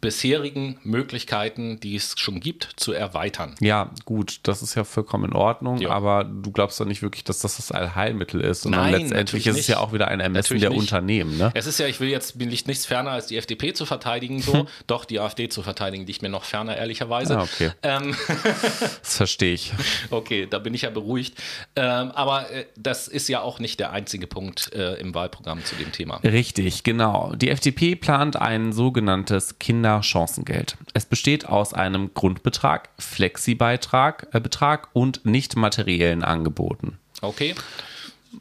bisherigen 0.01 0.79
Möglichkeiten, 0.85 1.81
die 1.81 1.97
es 1.97 2.15
schon 2.17 2.41
gibt, 2.41 2.69
zu 2.77 2.93
erweitern. 2.93 3.57
Ja, 3.61 3.91
gut, 4.05 4.41
das 4.45 4.63
ist 4.63 4.75
ja 4.77 4.85
vollkommen 4.85 5.31
in 5.31 5.33
Ordnung, 5.33 5.79
ja. 5.79 5.91
aber 5.91 6.25
du 6.25 6.53
glaubst 6.53 6.79
doch 6.79 6.85
nicht 6.85 7.03
wirklich, 7.03 7.25
dass 7.25 7.41
das 7.41 7.57
das 7.57 7.73
Allheilmittel 7.73 8.41
ist, 8.41 8.63
sondern 8.63 8.91
Nein, 8.91 9.01
letztendlich 9.03 9.47
ist 9.47 9.59
es 9.59 9.67
ja 9.67 9.79
auch 9.79 9.93
wieder 9.93 10.09
ein 10.09 10.21
Ermessen 10.21 10.55
natürlich 10.55 10.61
der 10.61 10.71
nicht. 10.71 10.81
Unternehmen. 10.81 11.37
Ne? 11.37 11.51
Es 11.55 11.67
ist 11.67 11.81
ja, 11.81 11.87
ich 11.87 11.99
will 11.99 12.09
jetzt, 12.09 12.39
bin 12.39 12.49
nicht 12.49 12.69
nichts 12.69 12.87
ferner 12.87 13.11
als 13.11 13.27
die 13.27 13.37
FDP 13.37 13.73
zu 13.73 13.87
verteidigen, 13.87 14.41
so, 14.41 14.67
doch 14.87 15.05
die 15.05 15.19
AfD 15.19 15.49
zu 15.49 15.63
verteidigen, 15.63 16.07
liegt 16.07 16.23
mir 16.23 16.29
noch 16.29 16.45
ferner, 16.45 16.77
ehrlicherweise. 16.77 17.39
Ah, 17.39 17.43
okay. 17.43 17.73
Ähm, 17.83 18.15
das 19.03 19.17
verstehe 19.17 19.55
ich. 19.55 19.73
Okay, 20.11 20.47
da 20.49 20.59
bin 20.59 20.75
ich 20.75 20.83
ja 20.83 20.91
beruhigt. 20.91 21.35
Ähm, 21.77 22.11
aber 22.13 22.51
äh, 22.51 22.67
das 22.77 23.09
ist 23.09 23.29
ja 23.29 23.41
auch 23.41 23.59
nicht 23.59 23.81
der 23.81 23.93
einzige 23.93 24.27
Punkt 24.27 24.73
äh, 24.73 24.95
im 24.95 25.15
Wahlprogramm 25.15 25.65
zu 25.65 25.77
dem 25.77 25.93
Thema. 25.93 26.17
Richtig, 26.19 26.83
genau. 26.83 27.33
Die 27.35 27.51
FDP 27.51 27.95
plant 27.95 28.37
ein 28.37 28.73
sogenanntes 28.73 29.59
Kinder 29.59 29.88
Kinderchancengeld. 29.89 30.77
Es 30.93 31.07
besteht 31.07 31.47
aus 31.47 31.73
einem 31.73 32.13
Grundbetrag, 32.13 32.91
Flexibeitrag 32.99 34.29
äh, 34.33 34.41
Betrag 34.41 34.89
und 34.93 35.25
nicht 35.25 35.57
materiellen 35.57 36.23
Angeboten. 36.23 36.99
Okay. 37.23 37.55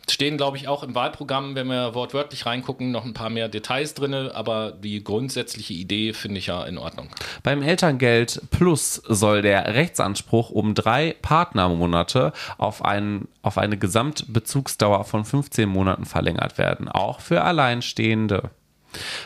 Stehen, 0.09 0.35
glaube 0.35 0.57
ich, 0.57 0.67
auch 0.67 0.83
im 0.83 0.95
Wahlprogramm, 0.95 1.55
wenn 1.55 1.67
wir 1.67 1.95
wortwörtlich 1.95 2.45
reingucken, 2.45 2.91
noch 2.91 3.05
ein 3.05 3.13
paar 3.13 3.29
mehr 3.29 3.47
Details 3.47 3.93
drin, 3.93 4.13
aber 4.13 4.71
die 4.71 5.01
grundsätzliche 5.01 5.73
Idee 5.73 6.11
finde 6.11 6.39
ich 6.39 6.47
ja 6.47 6.65
in 6.65 6.77
Ordnung. 6.77 7.09
Beim 7.41 7.61
Elterngeld 7.61 8.41
Plus 8.51 8.95
soll 9.07 9.41
der 9.41 9.73
Rechtsanspruch 9.73 10.49
um 10.49 10.75
drei 10.75 11.15
Partnermonate 11.21 12.33
auf, 12.57 12.83
einen, 12.83 13.29
auf 13.41 13.57
eine 13.57 13.77
Gesamtbezugsdauer 13.77 15.05
von 15.05 15.23
15 15.23 15.69
Monaten 15.69 16.05
verlängert 16.05 16.57
werden, 16.57 16.89
auch 16.89 17.21
für 17.21 17.43
Alleinstehende. 17.43 18.51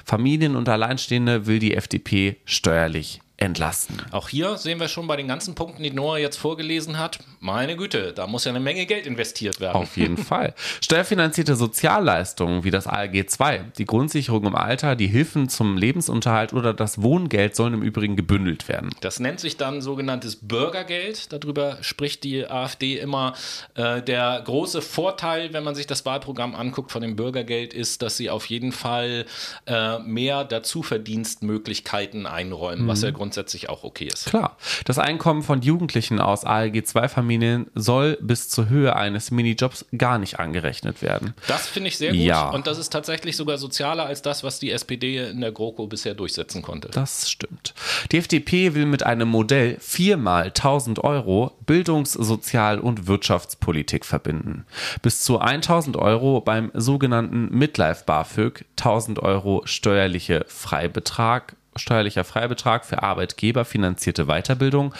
Familien 0.05 0.55
und 0.55 0.69
Alleinstehende 0.69 1.45
will 1.45 1.59
die 1.59 1.75
FDP 1.75 2.37
steuerlich 2.45 3.21
entlasten. 3.41 4.01
Auch 4.11 4.29
hier 4.29 4.57
sehen 4.57 4.79
wir 4.79 4.87
schon 4.87 5.07
bei 5.07 5.15
den 5.15 5.27
ganzen 5.27 5.55
Punkten, 5.55 5.83
die 5.83 5.91
Noah 5.91 6.17
jetzt 6.19 6.37
vorgelesen 6.37 6.99
hat, 6.99 7.19
meine 7.39 7.75
Güte, 7.75 8.13
da 8.13 8.27
muss 8.27 8.45
ja 8.45 8.51
eine 8.51 8.59
Menge 8.59 8.85
Geld 8.85 9.07
investiert 9.07 9.59
werden. 9.59 9.75
Auf 9.75 9.97
jeden 9.97 10.17
Fall. 10.31 10.53
Steuerfinanzierte 10.81 11.55
Sozialleistungen 11.55 12.63
wie 12.63 12.71
das 12.71 12.87
ALG 12.87 13.15
II, 13.15 13.61
die 13.77 13.85
Grundsicherung 13.85 14.45
im 14.45 14.55
Alter, 14.55 14.95
die 14.95 15.07
Hilfen 15.07 15.49
zum 15.49 15.75
Lebensunterhalt 15.75 16.53
oder 16.53 16.73
das 16.73 17.01
Wohngeld 17.01 17.55
sollen 17.55 17.73
im 17.73 17.81
Übrigen 17.81 18.15
gebündelt 18.15 18.67
werden. 18.67 18.91
Das 19.01 19.19
nennt 19.19 19.39
sich 19.39 19.57
dann 19.57 19.81
sogenanntes 19.81 20.35
Bürgergeld. 20.35 21.33
Darüber 21.33 21.79
spricht 21.81 22.23
die 22.23 22.47
AfD 22.47 22.99
immer. 22.99 23.33
Äh, 23.73 24.03
der 24.03 24.41
große 24.45 24.81
Vorteil, 24.81 25.53
wenn 25.53 25.63
man 25.63 25.73
sich 25.73 25.87
das 25.87 26.05
Wahlprogramm 26.05 26.53
anguckt 26.53 26.91
von 26.91 27.01
dem 27.01 27.15
Bürgergeld, 27.15 27.73
ist, 27.73 28.03
dass 28.03 28.17
sie 28.17 28.29
auf 28.29 28.45
jeden 28.45 28.71
Fall 28.71 29.25
äh, 29.65 29.97
mehr 29.99 30.43
Dazuverdienstmöglichkeiten 30.43 32.27
einräumen, 32.27 32.83
mhm. 32.83 32.87
was 32.87 33.01
ja 33.01 33.09
grundsätzlich 33.09 33.30
auch 33.69 33.83
okay 33.83 34.09
ist. 34.11 34.25
Klar. 34.25 34.57
Das 34.85 34.99
Einkommen 34.99 35.43
von 35.43 35.61
Jugendlichen 35.61 36.19
aus 36.19 36.45
ALG 36.45 36.83
II-Familien 36.95 37.67
soll 37.75 38.17
bis 38.21 38.49
zur 38.49 38.69
Höhe 38.69 38.95
eines 38.95 39.31
Minijobs 39.31 39.85
gar 39.97 40.17
nicht 40.17 40.39
angerechnet 40.39 41.01
werden. 41.01 41.33
Das 41.47 41.67
finde 41.67 41.89
ich 41.89 41.97
sehr 41.97 42.11
gut. 42.11 42.21
Ja. 42.21 42.49
Und 42.49 42.67
das 42.67 42.77
ist 42.77 42.89
tatsächlich 42.89 43.35
sogar 43.35 43.57
sozialer 43.57 44.05
als 44.05 44.21
das, 44.21 44.43
was 44.43 44.59
die 44.59 44.71
SPD 44.71 45.29
in 45.29 45.41
der 45.41 45.51
GroKo 45.51 45.87
bisher 45.87 46.13
durchsetzen 46.13 46.61
konnte. 46.61 46.89
Das 46.89 47.29
stimmt. 47.29 47.73
Die 48.11 48.17
FDP 48.17 48.73
will 48.73 48.85
mit 48.85 49.03
einem 49.03 49.27
Modell 49.27 49.77
viermal 49.79 50.45
1000 50.45 51.03
Euro 51.03 51.55
Bildungs-, 51.65 52.13
Sozial- 52.13 52.79
und 52.79 53.07
Wirtschaftspolitik 53.07 54.05
verbinden. 54.05 54.65
Bis 55.01 55.21
zu 55.21 55.39
1000 55.39 55.97
Euro 55.97 56.41
beim 56.41 56.71
sogenannten 56.73 57.49
Midlife 57.57 58.03
BAföG, 58.05 58.65
1000 58.77 59.19
Euro 59.19 59.61
steuerliche 59.65 60.45
Freibetrag 60.47 61.55
steuerlicher 61.75 62.23
Freibetrag 62.23 62.85
für 62.85 63.03
Arbeitgeber 63.03 63.65
finanzierte 63.65 64.25
Weiterbildung, 64.25 64.93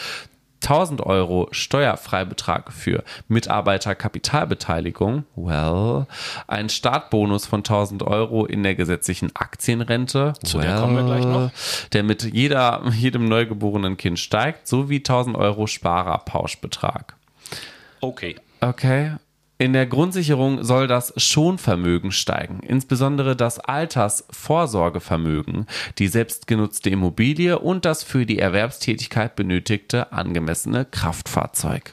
1000 0.62 1.00
Euro 1.02 1.48
Steuerfreibetrag 1.50 2.72
für 2.72 3.02
Mitarbeiterkapitalbeteiligung, 3.28 5.24
well, 5.34 6.06
ein 6.46 6.68
Startbonus 6.68 7.46
von 7.46 7.60
1000 7.60 8.04
Euro 8.04 8.46
in 8.46 8.62
der 8.62 8.76
gesetzlichen 8.76 9.34
Aktienrente, 9.34 10.34
zu 10.44 10.58
well, 10.58 10.68
der 10.68 10.78
kommen 10.80 10.96
wir 10.96 11.04
gleich 11.04 11.24
noch, 11.24 11.50
der 11.92 12.04
mit 12.04 12.22
jeder, 12.32 12.82
jedem 12.92 13.24
neugeborenen 13.24 13.96
Kind 13.96 14.20
steigt, 14.20 14.68
sowie 14.68 14.98
1000 14.98 15.36
Euro 15.36 15.66
Sparerpauschbetrag. 15.66 17.16
Okay. 18.00 18.36
Okay. 18.60 19.12
In 19.62 19.72
der 19.74 19.86
Grundsicherung 19.86 20.64
soll 20.64 20.88
das 20.88 21.12
Schonvermögen 21.16 22.10
steigen, 22.10 22.58
insbesondere 22.66 23.36
das 23.36 23.60
Altersvorsorgevermögen, 23.60 25.66
die 25.98 26.08
selbstgenutzte 26.08 26.90
Immobilie 26.90 27.60
und 27.60 27.84
das 27.84 28.02
für 28.02 28.26
die 28.26 28.40
Erwerbstätigkeit 28.40 29.36
benötigte 29.36 30.12
angemessene 30.12 30.84
Kraftfahrzeug. 30.84 31.92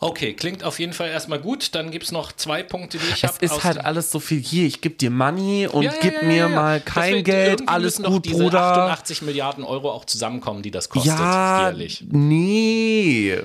Okay, 0.00 0.34
klingt 0.34 0.64
auf 0.64 0.80
jeden 0.80 0.92
Fall 0.92 1.08
erstmal 1.08 1.38
gut. 1.38 1.76
Dann 1.76 1.92
gibt 1.92 2.06
es 2.06 2.10
noch 2.10 2.32
zwei 2.32 2.64
Punkte, 2.64 2.98
die 2.98 3.06
ich 3.14 3.22
habe. 3.22 3.34
Es 3.40 3.52
ist 3.52 3.62
halt 3.62 3.78
alles 3.78 4.10
so 4.10 4.18
viel 4.18 4.40
hier. 4.40 4.66
Ich 4.66 4.80
gebe 4.80 4.96
dir 4.96 5.10
Money 5.10 5.68
und 5.68 5.84
ja, 5.84 5.92
ja, 5.92 5.98
gib 6.02 6.20
ja, 6.20 6.26
mir 6.26 6.48
mal 6.48 6.80
kein 6.80 7.22
Geld. 7.22 7.68
Alles 7.68 8.02
gut, 8.02 8.24
diese 8.24 8.42
Bruder. 8.42 8.60
88 8.60 9.22
Milliarden 9.22 9.62
Euro 9.62 9.92
auch 9.92 10.04
zusammenkommen, 10.04 10.62
die 10.62 10.72
das 10.72 10.88
kostet 10.88 11.12
ja, 11.12 11.68
jährlich. 11.68 12.04
Nee. 12.10 13.38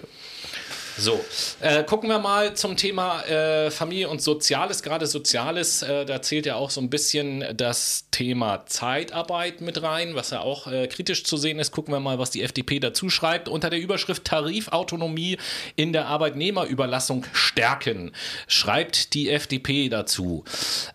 So, 0.98 1.24
äh, 1.62 1.84
gucken 1.84 2.10
wir 2.10 2.20
mal 2.20 2.54
zum 2.54 2.76
Thema 2.76 3.22
äh, 3.24 3.72
Familie 3.72 4.10
und 4.10 4.22
Soziales. 4.22 4.84
Gerade 4.84 5.08
Soziales, 5.08 5.82
äh, 5.82 6.06
da 6.06 6.22
zählt 6.22 6.46
ja 6.46 6.56
auch 6.56 6.70
so 6.70 6.82
ein 6.82 6.90
bisschen 6.90 7.46
das 7.56 8.06
Thema 8.12 8.66
Zeitarbeit 8.66 9.62
mit 9.62 9.82
rein, 9.82 10.16
was 10.16 10.32
ja 10.32 10.42
auch 10.42 10.68
äh, 10.68 10.88
kritisch 10.88 11.24
zu 11.24 11.38
sehen 11.38 11.60
ist. 11.60 11.72
Gucken 11.72 11.94
wir 11.94 12.00
mal, 12.00 12.20
was 12.20 12.32
die 12.32 12.44
FDP 12.44 12.80
dazu 12.80 13.10
schreibt. 13.10 13.48
Unter 13.48 13.70
der 13.70 13.80
Überschrift 13.80 14.26
Tarifautonomie 14.26 15.38
in 15.76 15.94
der 15.94 16.08
Arbeitnehmerüberlassung 16.08 17.26
stärken, 17.32 18.12
schreibt 18.48 19.14
die 19.14 19.30
FDP 19.30 19.90
dazu. 19.90 20.44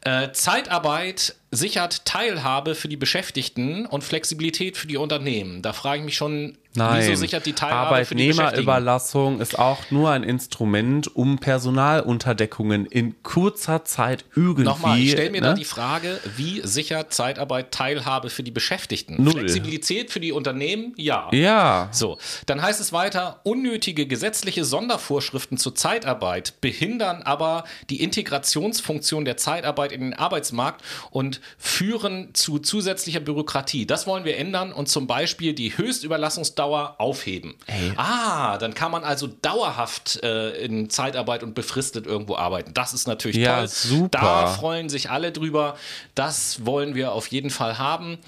Äh, 0.03 0.33
Zeitarbeit 0.33 1.35
sichert 1.57 2.05
Teilhabe 2.05 2.75
für 2.75 2.89
die 2.89 2.97
Beschäftigten 2.97 3.87
und 3.87 4.05
Flexibilität 4.05 4.77
für 4.77 4.87
die 4.87 4.97
Unternehmen. 4.97 5.63
Da 5.63 5.73
frage 5.73 5.99
ich 6.01 6.05
mich 6.05 6.17
schon, 6.17 6.57
Nein. 6.75 7.01
wieso 7.01 7.15
sichert 7.15 7.47
die 7.47 7.55
Teilhabe 7.55 7.89
Arbeitnehmerüberlassung 7.89 9.41
ist 9.41 9.59
auch 9.59 9.91
nur 9.91 10.11
ein 10.11 10.23
Instrument, 10.23 11.15
um 11.17 11.39
Personalunterdeckungen 11.39 12.87
in 12.87 13.23
kurzer 13.23 13.85
Zeit 13.85 14.25
irgendwie. 14.35 14.65
Nochmal, 14.65 14.99
ich 14.99 15.13
stelle 15.13 15.31
mir 15.31 15.41
ne? 15.41 15.49
da 15.49 15.55
die 15.55 15.65
Frage, 15.65 16.21
wie 16.37 16.61
sichert 16.65 17.13
Zeitarbeit 17.13 17.73
Teilhabe 17.73 18.31
für 18.31 18.43
die 18.43 18.51
Beschäftigten? 18.51 19.23
Null. 19.23 19.33
Flexibilität 19.33 20.11
für 20.11 20.21
die 20.21 20.33
Unternehmen? 20.33 20.93
Ja. 20.97 21.29
Ja. 21.33 21.89
So, 21.93 22.19
dann 22.47 22.61
heißt 22.61 22.81
es 22.81 22.93
weiter, 22.93 23.41
unnötige 23.45 24.07
gesetzliche 24.07 24.65
Sondervorschriften 24.65 25.57
zur 25.57 25.75
Zeitarbeit 25.75 26.61
behindern 26.61 27.23
aber 27.23 27.65
die 27.91 28.03
Integrationsfunktion 28.03 29.25
der 29.25 29.37
Zeitarbeit 29.37 29.93
in 29.93 30.01
den 30.01 30.15
Arbeitsmarkt 30.15 30.83
und 31.11 31.41
führen 31.59 32.31
zu 32.35 32.59
zusätzlicher 32.59 33.21
Bürokratie. 33.21 33.87
Das 33.87 34.07
wollen 34.07 34.25
wir 34.25 34.37
ändern 34.37 34.73
und 34.73 34.89
zum 34.89 35.07
Beispiel 35.07 35.55
die 35.55 35.77
Höchstüberlassungsdauer 35.77 36.97
aufheben. 36.99 37.55
Ey. 37.67 37.93
Ah, 37.97 38.59
dann 38.59 38.75
kann 38.75 38.91
man 38.91 39.05
also 39.05 39.27
dauerhaft 39.27 40.23
äh, 40.23 40.51
in 40.65 40.91
Zeitarbeit 40.91 41.43
und 41.43 41.55
befristet 41.55 42.07
irgendwo 42.07 42.37
arbeiten. 42.37 42.75
Das 42.75 42.93
ist 42.95 43.07
natürlich 43.07 43.37
ja, 43.37 43.59
toll. 43.59 43.69
Super. 43.69 44.19
Da 44.21 44.47
freuen 44.49 44.89
sich 44.89 45.11
alle 45.11 45.33
drüber. 45.33 45.77
Das 46.15 46.65
wollen 46.65 46.95
wir 46.95 47.13
auf 47.13 47.29
jeden 47.29 47.51
Fall 47.51 47.79
haben. 47.79 48.19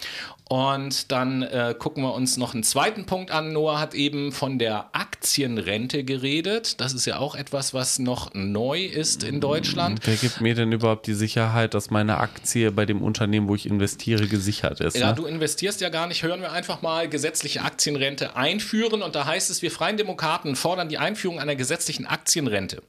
Und 0.48 1.12
dann 1.12 1.42
äh, 1.42 1.74
gucken 1.78 2.02
wir 2.02 2.14
uns 2.14 2.38
noch 2.38 2.54
einen 2.54 2.62
zweiten 2.62 3.04
Punkt 3.04 3.30
an. 3.30 3.52
Noah 3.52 3.78
hat 3.78 3.94
eben 3.94 4.32
von 4.32 4.58
der 4.58 4.88
Aktienrente 4.94 6.04
geredet. 6.04 6.80
Das 6.80 6.94
ist 6.94 7.04
ja 7.04 7.18
auch 7.18 7.34
etwas, 7.34 7.74
was 7.74 7.98
noch 7.98 8.32
neu 8.32 8.84
ist 8.84 9.24
in 9.24 9.40
Deutschland. 9.40 10.00
Wer 10.04 10.16
gibt 10.16 10.40
mir 10.40 10.54
denn 10.54 10.72
überhaupt 10.72 11.06
die 11.06 11.12
Sicherheit, 11.12 11.74
dass 11.74 11.90
meine 11.90 12.16
Aktie 12.16 12.70
bei 12.70 12.86
dem 12.86 13.02
Unternehmen, 13.02 13.46
wo 13.48 13.54
ich 13.54 13.66
investiere, 13.66 14.26
gesichert 14.26 14.80
ist? 14.80 14.96
Ja, 14.96 15.10
ne? 15.10 15.16
du 15.16 15.26
investierst 15.26 15.82
ja 15.82 15.90
gar 15.90 16.06
nicht. 16.06 16.22
Hören 16.22 16.40
wir 16.40 16.50
einfach 16.50 16.80
mal 16.80 17.10
gesetzliche 17.10 17.60
Aktienrente 17.60 18.34
einführen. 18.34 19.02
Und 19.02 19.16
da 19.16 19.26
heißt 19.26 19.50
es, 19.50 19.60
wir 19.60 19.70
Freien 19.70 19.98
Demokraten 19.98 20.56
fordern 20.56 20.88
die 20.88 20.96
Einführung 20.96 21.38
einer 21.40 21.56
gesetzlichen 21.56 22.06
Aktienrente. 22.06 22.82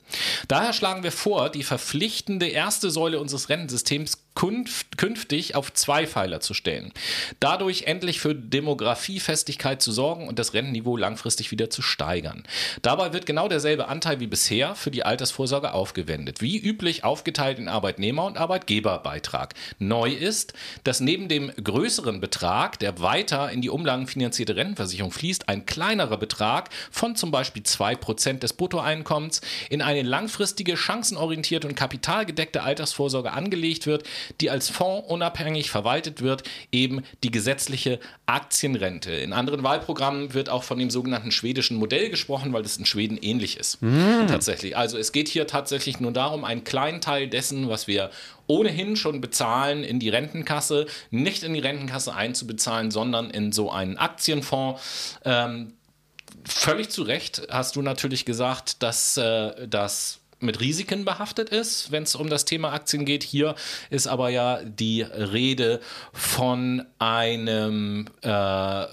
Daher 0.47 0.71
schlagen 0.71 1.03
wir 1.03 1.11
vor, 1.11 1.49
die 1.49 1.63
verpflichtende 1.63 2.47
erste 2.47 2.89
Säule 2.89 3.19
unseres 3.19 3.49
Rentensystems 3.49 4.17
künftig 4.39 5.55
auf 5.55 5.73
zwei 5.73 6.07
Pfeiler 6.07 6.39
zu 6.39 6.53
stellen. 6.53 6.93
Dadurch 7.41 7.83
endlich 7.83 8.21
für 8.21 8.33
Demografiefestigkeit 8.33 9.81
zu 9.81 9.91
sorgen 9.91 10.27
und 10.27 10.39
das 10.39 10.53
Rentenniveau 10.53 10.95
langfristig 10.95 11.51
wieder 11.51 11.69
zu 11.69 11.81
steigern. 11.81 12.43
Dabei 12.81 13.11
wird 13.11 13.25
genau 13.25 13.49
derselbe 13.49 13.89
Anteil 13.89 14.21
wie 14.21 14.27
bisher 14.27 14.75
für 14.75 14.91
die 14.91 15.03
Altersvorsorge 15.03 15.73
aufgewendet. 15.73 16.41
Wie 16.41 16.57
üblich 16.57 17.03
aufgeteilt 17.03 17.59
in 17.59 17.67
Arbeitnehmer- 17.67 18.25
und 18.25 18.37
Arbeitgeberbeitrag. 18.37 19.55
Neu 19.77 20.11
ist, 20.11 20.53
dass 20.85 21.01
neben 21.01 21.27
dem 21.27 21.51
größeren 21.61 22.21
Betrag, 22.21 22.79
der 22.79 23.01
weiter 23.01 23.51
in 23.51 23.61
die 23.61 23.69
umlagenfinanzierte 23.69 24.55
Rentenversicherung 24.55 25.11
fließt, 25.11 25.49
ein 25.49 25.65
kleinerer 25.65 26.17
Betrag 26.17 26.69
von 26.91 27.15
zum 27.17 27.31
Beispiel 27.31 27.63
2% 27.63 28.39
des 28.39 28.53
Bruttoeinkommens 28.53 29.41
in 29.69 29.81
eine 29.81 30.03
langfristige, 30.03 30.77
chancenorientierte 30.77 31.67
und 31.67 31.75
kapitalgedeckte 31.75 32.63
Altersvorsorge 32.63 33.33
angelegt 33.33 33.85
wird, 33.85 34.03
die 34.41 34.49
als 34.49 34.69
Fonds 34.69 35.09
unabhängig 35.09 35.69
verwaltet 35.69 36.21
wird, 36.21 36.43
eben 36.71 37.03
die 37.23 37.31
gesetzliche 37.31 37.99
Aktienrente. 38.25 39.11
In 39.11 39.33
anderen 39.33 39.63
Wahlprogrammen 39.63 40.33
wird 40.33 40.49
auch 40.49 40.63
von 40.63 40.79
dem 40.79 40.89
sogenannten 40.89 41.31
schwedischen 41.31 41.77
Modell 41.77 42.09
gesprochen, 42.09 42.53
weil 42.53 42.63
das 42.63 42.77
in 42.77 42.85
Schweden 42.85 43.17
ähnlich 43.17 43.57
ist. 43.57 43.81
Mhm. 43.81 44.27
Tatsächlich. 44.27 44.77
Also 44.77 44.97
es 44.97 45.11
geht 45.11 45.27
hier 45.27 45.47
tatsächlich 45.47 45.99
nur 45.99 46.11
darum, 46.11 46.43
einen 46.43 46.63
kleinen 46.63 47.01
Teil 47.01 47.27
dessen, 47.27 47.69
was 47.69 47.87
wir 47.87 48.09
ohnehin 48.47 48.95
schon 48.95 49.21
bezahlen, 49.21 49.83
in 49.83 49.99
die 49.99 50.09
Rentenkasse, 50.09 50.87
nicht 51.11 51.43
in 51.43 51.53
die 51.53 51.59
Rentenkasse 51.59 52.15
einzubezahlen, 52.15 52.91
sondern 52.91 53.29
in 53.29 53.51
so 53.51 53.71
einen 53.71 53.97
Aktienfonds. 53.97 54.81
Ähm, 55.23 55.73
völlig 56.45 56.89
zu 56.89 57.03
Recht 57.03 57.47
hast 57.49 57.75
du 57.75 57.81
natürlich 57.81 58.25
gesagt, 58.25 58.81
dass 58.81 59.17
äh, 59.17 59.67
das 59.67 60.18
mit 60.39 60.59
Risiken 60.59 61.05
behaftet 61.05 61.49
ist, 61.49 61.91
wenn 61.91 62.03
es 62.03 62.15
um 62.15 62.29
das 62.29 62.45
Thema 62.45 62.71
Aktien 62.71 63.05
geht. 63.05 63.23
Hier 63.23 63.55
ist 63.89 64.07
aber 64.07 64.29
ja 64.29 64.61
die 64.63 65.01
Rede 65.01 65.79
von 66.13 66.85
einem 66.97 68.07
äh, 68.21 68.85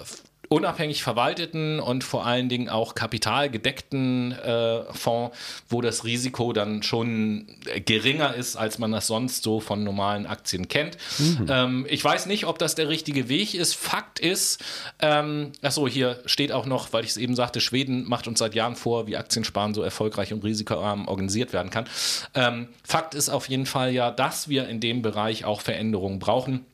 unabhängig 0.48 1.02
verwalteten 1.02 1.80
und 1.80 2.04
vor 2.04 2.26
allen 2.26 2.48
Dingen 2.48 2.68
auch 2.68 2.94
kapitalgedeckten 2.94 4.32
äh, 4.32 4.92
Fonds, 4.92 5.36
wo 5.68 5.80
das 5.80 6.04
Risiko 6.04 6.52
dann 6.52 6.82
schon 6.82 7.46
geringer 7.84 8.34
ist, 8.34 8.56
als 8.56 8.78
man 8.78 8.92
das 8.92 9.06
sonst 9.06 9.42
so 9.42 9.60
von 9.60 9.84
normalen 9.84 10.26
Aktien 10.26 10.68
kennt. 10.68 10.96
Mhm. 11.18 11.46
Ähm, 11.48 11.86
ich 11.88 12.02
weiß 12.02 12.26
nicht, 12.26 12.46
ob 12.46 12.58
das 12.58 12.74
der 12.74 12.88
richtige 12.88 13.28
Weg 13.28 13.54
ist. 13.54 13.74
Fakt 13.74 14.18
ist, 14.18 14.62
ähm, 15.00 15.52
achso, 15.62 15.86
hier 15.88 16.20
steht 16.26 16.52
auch 16.52 16.66
noch, 16.66 16.92
weil 16.92 17.04
ich 17.04 17.10
es 17.10 17.16
eben 17.16 17.34
sagte, 17.34 17.60
Schweden 17.60 18.08
macht 18.08 18.26
uns 18.26 18.38
seit 18.38 18.54
Jahren 18.54 18.76
vor, 18.76 19.06
wie 19.06 19.16
Aktiensparen 19.16 19.74
so 19.74 19.82
erfolgreich 19.82 20.32
und 20.32 20.44
risikoarm 20.44 21.08
organisiert 21.08 21.52
werden 21.52 21.70
kann. 21.70 21.86
Ähm, 22.34 22.68
Fakt 22.82 23.14
ist 23.14 23.28
auf 23.28 23.48
jeden 23.48 23.66
Fall 23.66 23.92
ja, 23.92 24.10
dass 24.10 24.48
wir 24.48 24.68
in 24.68 24.80
dem 24.80 25.02
Bereich 25.02 25.44
auch 25.44 25.60
Veränderungen 25.60 26.18
brauchen, 26.18 26.64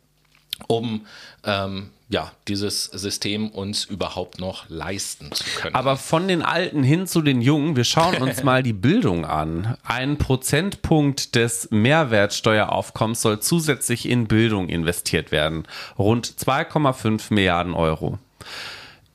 um 0.69 1.07
ähm, 1.45 1.91
ja, 2.13 2.31
dieses 2.47 2.85
System 2.85 3.49
uns 3.49 3.87
überhaupt 3.87 4.39
noch 4.39 4.69
leisten 4.69 5.33
zu 5.33 5.45
können. 5.57 5.75
Aber 5.75 5.97
von 5.97 6.29
den 6.29 6.43
Alten 6.43 6.83
hin 6.83 7.07
zu 7.07 7.23
den 7.23 7.41
Jungen, 7.41 7.75
wir 7.75 7.85
schauen 7.85 8.17
uns 8.17 8.43
mal 8.45 8.63
die 8.63 8.75
Bildung 8.75 9.25
an. 9.25 9.79
Ein 9.83 10.19
Prozentpunkt 10.19 11.35
des 11.35 11.71
Mehrwertsteueraufkommens 11.71 13.23
soll 13.23 13.41
zusätzlich 13.41 14.07
in 14.07 14.29
Bildung 14.29 14.69
investiert 14.69 15.33
werden. 15.33 15.65
Rund 15.99 16.27
2,5 16.27 17.33
Milliarden 17.33 17.73
Euro. 17.73 18.19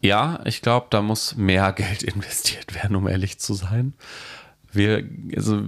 Ja, 0.02 0.40
ich 0.45 0.64
glaube, 0.64 0.88
da 0.90 1.03
muss 1.03 1.36
mehr 1.36 1.72
Geld 1.78 2.02
investiert 2.02 2.74
werden, 2.74 2.95
um 2.95 3.07
ehrlich 3.07 3.38
zu 3.38 3.53
sein. 3.53 3.94
Wir, 4.72 5.07
also 5.36 5.61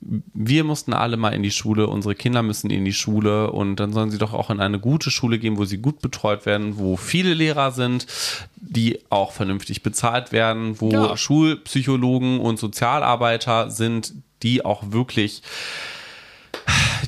wir 0.00 0.64
mussten 0.64 0.92
alle 0.92 1.16
mal 1.16 1.34
in 1.34 1.42
die 1.42 1.50
Schule, 1.50 1.88
unsere 1.88 2.14
Kinder 2.14 2.42
müssen 2.42 2.70
in 2.70 2.84
die 2.84 2.92
Schule 2.92 3.50
und 3.50 3.76
dann 3.76 3.92
sollen 3.92 4.10
sie 4.10 4.18
doch 4.18 4.32
auch 4.32 4.50
in 4.50 4.60
eine 4.60 4.78
gute 4.78 5.10
Schule 5.10 5.38
gehen, 5.38 5.58
wo 5.58 5.64
sie 5.64 5.78
gut 5.78 6.00
betreut 6.00 6.46
werden, 6.46 6.78
wo 6.78 6.96
viele 6.96 7.34
Lehrer 7.34 7.72
sind, 7.72 8.06
die 8.56 9.00
auch 9.10 9.32
vernünftig 9.32 9.82
bezahlt 9.82 10.32
werden, 10.32 10.80
wo 10.80 10.90
ja. 10.90 11.16
Schulpsychologen 11.16 12.38
und 12.40 12.58
Sozialarbeiter 12.58 13.70
sind, 13.70 14.14
die 14.42 14.64
auch 14.64 14.92
wirklich 14.92 15.42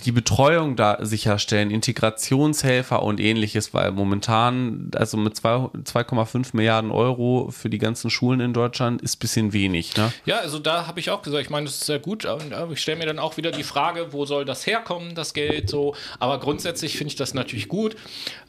die 0.05 0.13
Betreuung 0.13 0.77
da 0.77 0.99
sicherstellen, 1.01 1.71
Integrationshelfer 1.71 3.03
und 3.03 3.21
ähnliches, 3.21 3.75
weil 3.75 3.93
momentan, 3.93 4.91
also 4.95 5.17
mit 5.17 5.37
2,5 5.37 6.51
Milliarden 6.53 6.91
Euro 6.91 7.51
für 7.51 7.69
die 7.69 7.79
ganzen 7.79 8.11
Schulen 8.11 8.41
in 8.41 8.53
Deutschland 8.53 9.03
ist 9.03 9.17
ein 9.17 9.19
bisschen 9.19 9.53
wenig. 9.53 9.97
Ne? 9.97 10.13
Ja, 10.25 10.39
also 10.39 10.59
da 10.59 10.87
habe 10.87 11.01
ich 11.01 11.11
auch 11.11 11.23
gesagt, 11.23 11.43
ich 11.45 11.51
meine, 11.51 11.67
das 11.67 11.77
ist 11.77 11.87
sehr 11.87 11.99
gut. 11.99 12.27
Ich 12.73 12.81
stelle 12.81 12.99
mir 12.99 13.07
dann 13.07 13.19
auch 13.19 13.37
wieder 13.37 13.51
die 13.51 13.63
Frage, 13.63 14.13
wo 14.13 14.25
soll 14.25 14.45
das 14.45 14.67
herkommen, 14.67 15.15
das 15.15 15.35
Geld 15.35 15.69
so. 15.69 15.95
Aber 16.19 16.41
grundsätzlich 16.41 16.97
finde 16.97 17.13
ich 17.13 17.17
das 17.17 17.35
natürlich 17.35 17.69
gut. 17.69 17.97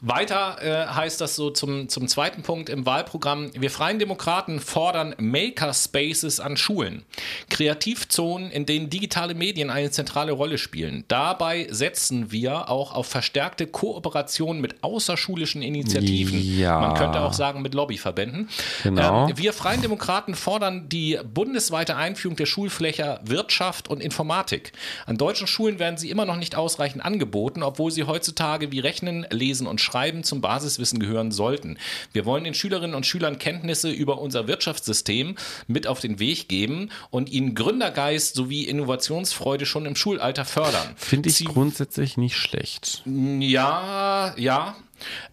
Weiter 0.00 0.56
äh, 0.60 0.86
heißt 0.94 1.20
das 1.20 1.36
so 1.36 1.50
zum, 1.50 1.88
zum 1.88 2.08
zweiten 2.08 2.42
Punkt 2.42 2.68
im 2.68 2.86
Wahlprogramm, 2.86 3.50
wir 3.54 3.70
Freien 3.70 3.98
Demokraten 3.98 4.60
fordern 4.60 5.14
Makerspaces 5.18 6.40
an 6.40 6.56
Schulen. 6.56 7.02
Kreativzonen, 7.50 8.50
in 8.50 8.66
denen 8.66 8.90
digitale 8.90 9.34
Medien 9.34 9.70
eine 9.70 9.90
zentrale 9.90 10.32
Rolle 10.32 10.58
spielen. 10.58 11.04
Dabei 11.08 11.31
dabei 11.32 11.66
setzen 11.70 12.30
wir 12.30 12.68
auch 12.68 12.92
auf 12.92 13.06
verstärkte 13.06 13.66
Kooperation 13.66 14.60
mit 14.60 14.82
außerschulischen 14.82 15.62
Initiativen. 15.62 16.38
Ja. 16.58 16.78
Man 16.78 16.94
könnte 16.94 17.20
auch 17.20 17.32
sagen 17.32 17.62
mit 17.62 17.72
Lobbyverbänden. 17.72 18.50
Genau. 18.82 19.28
Ähm, 19.28 19.38
wir 19.38 19.54
Freien 19.54 19.80
Demokraten 19.80 20.34
fordern 20.34 20.90
die 20.90 21.18
bundesweite 21.32 21.96
Einführung 21.96 22.36
der 22.36 22.44
Schulfläche 22.44 23.18
Wirtschaft 23.24 23.88
und 23.88 24.02
Informatik. 24.02 24.72
An 25.06 25.16
deutschen 25.16 25.46
Schulen 25.46 25.78
werden 25.78 25.96
sie 25.96 26.10
immer 26.10 26.26
noch 26.26 26.36
nicht 26.36 26.54
ausreichend 26.54 27.02
angeboten, 27.02 27.62
obwohl 27.62 27.90
sie 27.90 28.04
heutzutage 28.04 28.70
wie 28.70 28.80
Rechnen, 28.80 29.26
Lesen 29.30 29.66
und 29.66 29.80
Schreiben 29.80 30.24
zum 30.24 30.42
Basiswissen 30.42 30.98
gehören 30.98 31.32
sollten. 31.32 31.78
Wir 32.12 32.26
wollen 32.26 32.44
den 32.44 32.54
Schülerinnen 32.54 32.94
und 32.94 33.06
Schülern 33.06 33.38
Kenntnisse 33.38 33.90
über 33.90 34.20
unser 34.20 34.48
Wirtschaftssystem 34.48 35.36
mit 35.66 35.86
auf 35.86 36.00
den 36.00 36.18
Weg 36.18 36.48
geben 36.48 36.90
und 37.10 37.30
ihnen 37.30 37.54
Gründergeist 37.54 38.34
sowie 38.34 38.64
Innovationsfreude 38.64 39.64
schon 39.64 39.86
im 39.86 39.96
Schulalter 39.96 40.44
fördern. 40.44 40.94
Finde 41.22 41.28
ich 41.28 41.40
ich 41.40 41.46
grundsätzlich 41.46 42.16
nicht 42.16 42.36
schlecht. 42.36 43.02
Ja, 43.06 44.34
ja. 44.36 44.76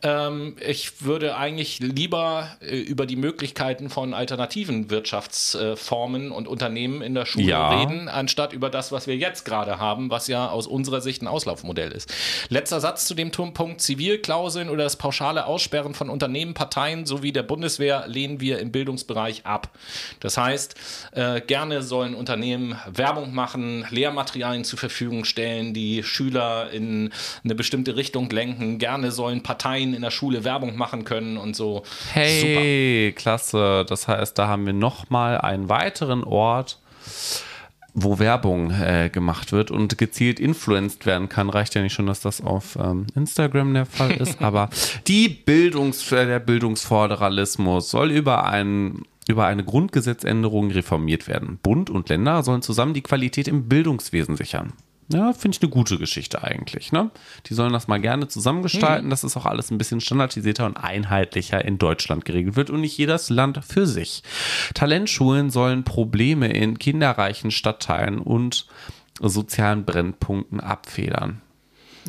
Ähm, 0.01 0.55
ich 0.65 1.03
würde 1.03 1.37
eigentlich 1.37 1.79
lieber 1.79 2.49
äh, 2.61 2.77
über 2.77 3.05
die 3.05 3.15
Möglichkeiten 3.15 3.89
von 3.89 4.13
alternativen 4.13 4.89
Wirtschaftsformen 4.89 6.31
und 6.31 6.47
Unternehmen 6.47 7.01
in 7.01 7.13
der 7.13 7.25
Schule 7.25 7.45
ja. 7.45 7.79
reden, 7.79 8.09
anstatt 8.09 8.53
über 8.53 8.69
das, 8.69 8.91
was 8.91 9.07
wir 9.07 9.15
jetzt 9.15 9.45
gerade 9.45 9.79
haben, 9.79 10.09
was 10.09 10.27
ja 10.27 10.49
aus 10.49 10.67
unserer 10.67 11.01
Sicht 11.01 11.21
ein 11.21 11.27
Auslaufmodell 11.27 11.91
ist. 11.91 12.13
Letzter 12.49 12.79
Satz 12.79 13.05
zu 13.05 13.13
dem 13.13 13.31
Punkt 13.31 13.81
Zivilklauseln 13.81 14.69
oder 14.69 14.83
das 14.83 14.95
pauschale 14.95 15.45
Aussperren 15.45 15.93
von 15.93 16.09
Unternehmen, 16.09 16.53
Parteien 16.53 17.05
sowie 17.05 17.31
der 17.31 17.43
Bundeswehr 17.43 18.05
lehnen 18.07 18.41
wir 18.41 18.59
im 18.59 18.71
Bildungsbereich 18.71 19.45
ab. 19.45 19.69
Das 20.19 20.37
heißt, 20.37 20.75
äh, 21.11 21.41
gerne 21.41 21.83
sollen 21.83 22.15
Unternehmen 22.15 22.75
Werbung 22.91 23.33
machen, 23.33 23.85
Lehrmaterialien 23.89 24.63
zur 24.63 24.79
Verfügung 24.79 25.25
stellen, 25.25 25.73
die 25.73 26.03
Schüler 26.03 26.71
in 26.71 27.11
eine 27.43 27.55
bestimmte 27.55 27.95
Richtung 27.95 28.29
lenken. 28.29 28.79
Gerne 28.79 29.11
sollen 29.11 29.43
Parteien 29.43 29.58
Parteien 29.59 29.93
in 29.93 30.01
der 30.01 30.11
Schule 30.11 30.43
Werbung 30.45 30.77
machen 30.77 31.03
können 31.03 31.37
und 31.37 31.55
so. 31.55 31.83
Hey, 32.13 33.09
Super. 33.09 33.21
klasse. 33.21 33.85
Das 33.87 34.07
heißt, 34.07 34.37
da 34.37 34.47
haben 34.47 34.65
wir 34.65 34.73
nochmal 34.73 35.37
einen 35.37 35.67
weiteren 35.67 36.23
Ort, 36.23 36.79
wo 37.93 38.19
Werbung 38.19 38.71
äh, 38.71 39.09
gemacht 39.11 39.51
wird 39.51 39.69
und 39.69 39.97
gezielt 39.97 40.39
influenced 40.39 41.05
werden 41.05 41.27
kann. 41.27 41.49
Reicht 41.49 41.75
ja 41.75 41.81
nicht 41.81 41.93
schon, 41.93 42.07
dass 42.07 42.21
das 42.21 42.39
auf 42.39 42.77
ähm, 42.81 43.07
Instagram 43.15 43.73
der 43.73 43.85
Fall 43.85 44.11
ist, 44.11 44.41
aber 44.41 44.69
die 45.07 45.27
Bildungs 45.27 46.09
äh, 46.13 46.25
der 46.25 46.39
Bildungsföderalismus 46.39 47.89
soll 47.89 48.11
über 48.11 48.45
einen 48.45 49.03
über 49.27 49.45
eine 49.45 49.63
Grundgesetzänderung 49.63 50.71
reformiert 50.71 51.27
werden. 51.27 51.59
Bund 51.61 51.91
und 51.91 52.09
Länder 52.09 52.41
sollen 52.41 52.63
zusammen 52.63 52.95
die 52.95 53.03
Qualität 53.03 53.47
im 53.47 53.69
Bildungswesen 53.69 54.35
sichern. 54.35 54.73
Ja, 55.11 55.33
finde 55.33 55.55
ich 55.55 55.63
eine 55.63 55.71
gute 55.71 55.97
Geschichte 55.97 56.43
eigentlich. 56.43 56.91
Ne? 56.91 57.09
Die 57.47 57.55
sollen 57.55 57.73
das 57.73 57.87
mal 57.87 57.99
gerne 57.99 58.27
zusammengestalten, 58.27 59.07
mhm. 59.07 59.09
dass 59.09 59.23
es 59.23 59.35
auch 59.35 59.47
alles 59.47 59.71
ein 59.71 59.79
bisschen 59.79 60.01
standardisierter 60.01 60.67
und 60.67 60.77
einheitlicher 60.77 61.65
in 61.65 61.79
Deutschland 61.79 62.25
geregelt 62.25 62.55
wird 62.55 62.69
und 62.69 62.81
nicht 62.81 62.97
jedes 62.97 63.31
Land 63.31 63.59
für 63.65 63.87
sich. 63.87 64.21
Talentschulen 64.75 65.49
sollen 65.49 65.83
Probleme 65.83 66.51
in 66.53 66.77
kinderreichen 66.77 67.49
Stadtteilen 67.49 68.19
und 68.19 68.67
sozialen 69.19 69.83
Brennpunkten 69.83 70.59
abfedern. 70.59 71.41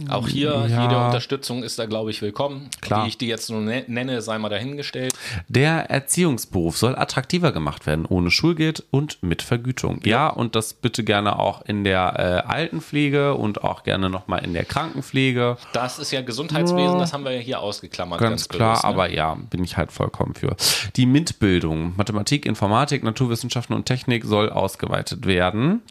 Auch 0.09 0.29
hier, 0.29 0.67
Ja. 0.69 0.83
jede 0.85 1.05
Unterstützung 1.05 1.62
ist 1.62 1.79
da, 1.79 1.87
glaube 1.87 2.11
ich, 2.11 2.23
willkommen. 2.23 2.69
Klar. 2.81 3.05
Wie 3.05 3.09
ich 3.09 3.19
die 3.19 3.27
jetzt 3.27 3.51
nur 3.51 3.61
ne- 3.61 3.85
nenne, 3.87 4.23
sei 4.23 4.39
mal 4.39 4.49
dahingestellt. 4.49 5.12
Der 5.49 5.91
Erziehungsberuf 5.91 6.79
soll 6.79 6.97
attraktiver 6.97 7.53
gemacht 7.53 7.87
werden, 7.87 8.07
ohne 8.07 8.31
Schulgeld 8.31 8.85
und 8.91 9.23
mit 9.23 9.43
Vergütung. 9.43 10.01
Ja, 10.05 10.29
und 10.29 10.55
das 10.55 10.73
bitte 10.75 11.05
gerne 11.05 11.39
auch 11.39 11.62
in 11.62 11.85
der 11.85 12.15
äh, 12.47 12.49
Altenpflege 12.49 13.35
und 13.35 13.65
auch 13.65 13.83
gerne 13.83 14.09
nochmal 14.09 14.45
in 14.45 14.53
der 14.55 14.65
Krankenpflege. 14.65 15.57
Das 15.73 15.99
ist 15.99 16.12
ja 16.12 16.23
Gesundheitswesen, 16.23 16.99
das 16.99 17.12
haben 17.12 17.25
wir 17.25 17.33
ja 17.33 17.41
hier 17.41 17.61
ausgeklammert. 17.61 18.21
Ganz, 18.21 18.49
klar, 18.49 18.71
bewusst, 18.71 18.85
ne? 18.85 18.89
aber 18.91 19.11
ja, 19.11 19.35
bin 19.51 19.65
ich 19.65 19.77
halt 19.77 19.93
vollkommen 19.93 20.35
für. 20.35 20.57
Die 20.97 21.07
MINT-Bildung, 21.07 21.95
Mathematik, 21.97 22.47
Informatik, 22.47 23.03
Naturwissenschaften 23.03 23.75
und 23.75 23.85
Technik 23.87 24.25
soll 24.25 24.51
ausgeweitet 24.51 25.27
werden. 25.27 25.83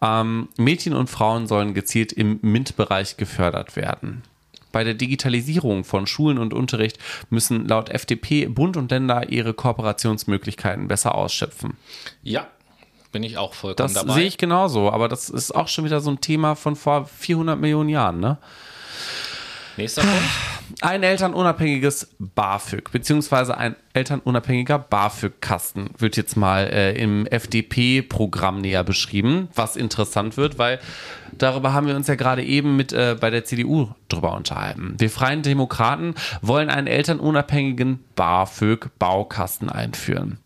Ähm, 0.00 0.48
Mädchen 0.56 0.94
und 0.94 1.08
Frauen 1.10 1.46
sollen 1.46 1.74
gezielt 1.74 2.12
im 2.12 2.38
MINT-Bereich 2.42 3.16
gefördert 3.16 3.41
werden. 3.76 4.22
Bei 4.72 4.84
der 4.84 4.94
Digitalisierung 4.94 5.84
von 5.84 6.06
Schulen 6.06 6.38
und 6.38 6.54
Unterricht 6.54 6.98
müssen 7.28 7.68
laut 7.68 7.90
FDP 7.90 8.46
Bund 8.46 8.76
und 8.78 8.90
Länder 8.90 9.28
ihre 9.28 9.52
Kooperationsmöglichkeiten 9.52 10.88
besser 10.88 11.14
ausschöpfen. 11.14 11.76
Ja, 12.22 12.46
bin 13.12 13.22
ich 13.22 13.36
auch 13.36 13.52
vollkommen 13.52 13.76
Das 13.76 13.92
dabei. 13.92 14.14
sehe 14.14 14.24
ich 14.26 14.38
genauso, 14.38 14.90
aber 14.90 15.08
das 15.08 15.28
ist 15.28 15.54
auch 15.54 15.68
schon 15.68 15.84
wieder 15.84 16.00
so 16.00 16.10
ein 16.10 16.20
Thema 16.22 16.54
von 16.54 16.76
vor 16.76 17.04
400 17.04 17.60
Millionen 17.60 17.90
Jahren, 17.90 18.20
ne? 18.20 18.38
Nächster 19.76 20.02
Punkt. 20.02 20.22
Ein 20.80 21.02
elternunabhängiges 21.02 22.14
BAföG, 22.18 22.90
beziehungsweise 22.90 23.56
ein 23.56 23.76
elternunabhängiger 23.92 24.78
BAföG-Kasten 24.78 25.90
wird 25.98 26.16
jetzt 26.16 26.36
mal 26.36 26.64
äh, 26.64 26.92
im 27.00 27.26
FDP-Programm 27.26 28.60
näher 28.60 28.84
beschrieben, 28.84 29.48
was 29.54 29.76
interessant 29.76 30.36
wird, 30.36 30.58
weil 30.58 30.80
darüber 31.32 31.72
haben 31.72 31.86
wir 31.86 31.96
uns 31.96 32.06
ja 32.06 32.14
gerade 32.14 32.42
eben 32.42 32.76
mit 32.76 32.92
äh, 32.92 33.16
bei 33.20 33.30
der 33.30 33.44
CDU 33.44 33.88
drüber 34.08 34.34
unterhalten. 34.34 34.94
Wir 34.98 35.10
Freien 35.10 35.42
Demokraten 35.42 36.14
wollen 36.40 36.70
einen 36.70 36.86
elternunabhängigen 36.86 38.00
BAföG-Baukasten 38.16 39.68
einführen. 39.68 40.38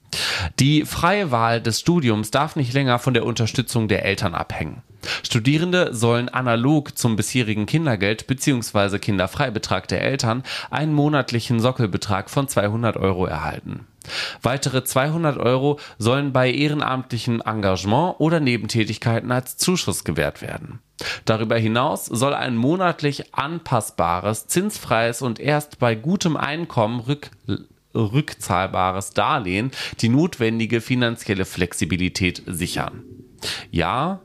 Die 0.58 0.84
freie 0.84 1.30
Wahl 1.30 1.60
des 1.60 1.80
Studiums 1.80 2.30
darf 2.30 2.56
nicht 2.56 2.72
länger 2.72 2.98
von 2.98 3.14
der 3.14 3.24
Unterstützung 3.24 3.88
der 3.88 4.04
Eltern 4.04 4.34
abhängen. 4.34 4.82
Studierende 5.22 5.94
sollen 5.94 6.28
analog 6.28 6.96
zum 6.96 7.16
bisherigen 7.16 7.66
Kindergeld 7.66 8.26
bzw. 8.26 8.98
Kinderfreibetrag 8.98 9.88
der 9.88 10.02
Eltern 10.02 10.42
einen 10.70 10.94
monatlichen 10.94 11.60
Sockelbetrag 11.60 12.30
von 12.30 12.48
200 12.48 12.96
Euro 12.96 13.26
erhalten. 13.26 13.86
Weitere 14.42 14.84
200 14.84 15.38
Euro 15.38 15.80
sollen 15.98 16.32
bei 16.32 16.50
ehrenamtlichen 16.50 17.40
Engagement 17.40 18.16
oder 18.18 18.40
Nebentätigkeiten 18.40 19.32
als 19.32 19.56
Zuschuss 19.56 20.04
gewährt 20.04 20.42
werden. 20.42 20.80
Darüber 21.24 21.58
hinaus 21.58 22.06
soll 22.06 22.34
ein 22.34 22.56
monatlich 22.56 23.34
anpassbares, 23.34 24.46
zinsfreies 24.46 25.22
und 25.22 25.40
erst 25.40 25.78
bei 25.78 25.94
gutem 25.94 26.36
Einkommen 26.36 27.00
rück 27.00 27.30
rückzahlbares 27.94 29.12
Darlehen 29.12 29.70
die 30.00 30.10
notwendige 30.10 30.82
finanzielle 30.82 31.46
Flexibilität 31.46 32.42
sichern. 32.46 33.02
Ja, 33.70 34.20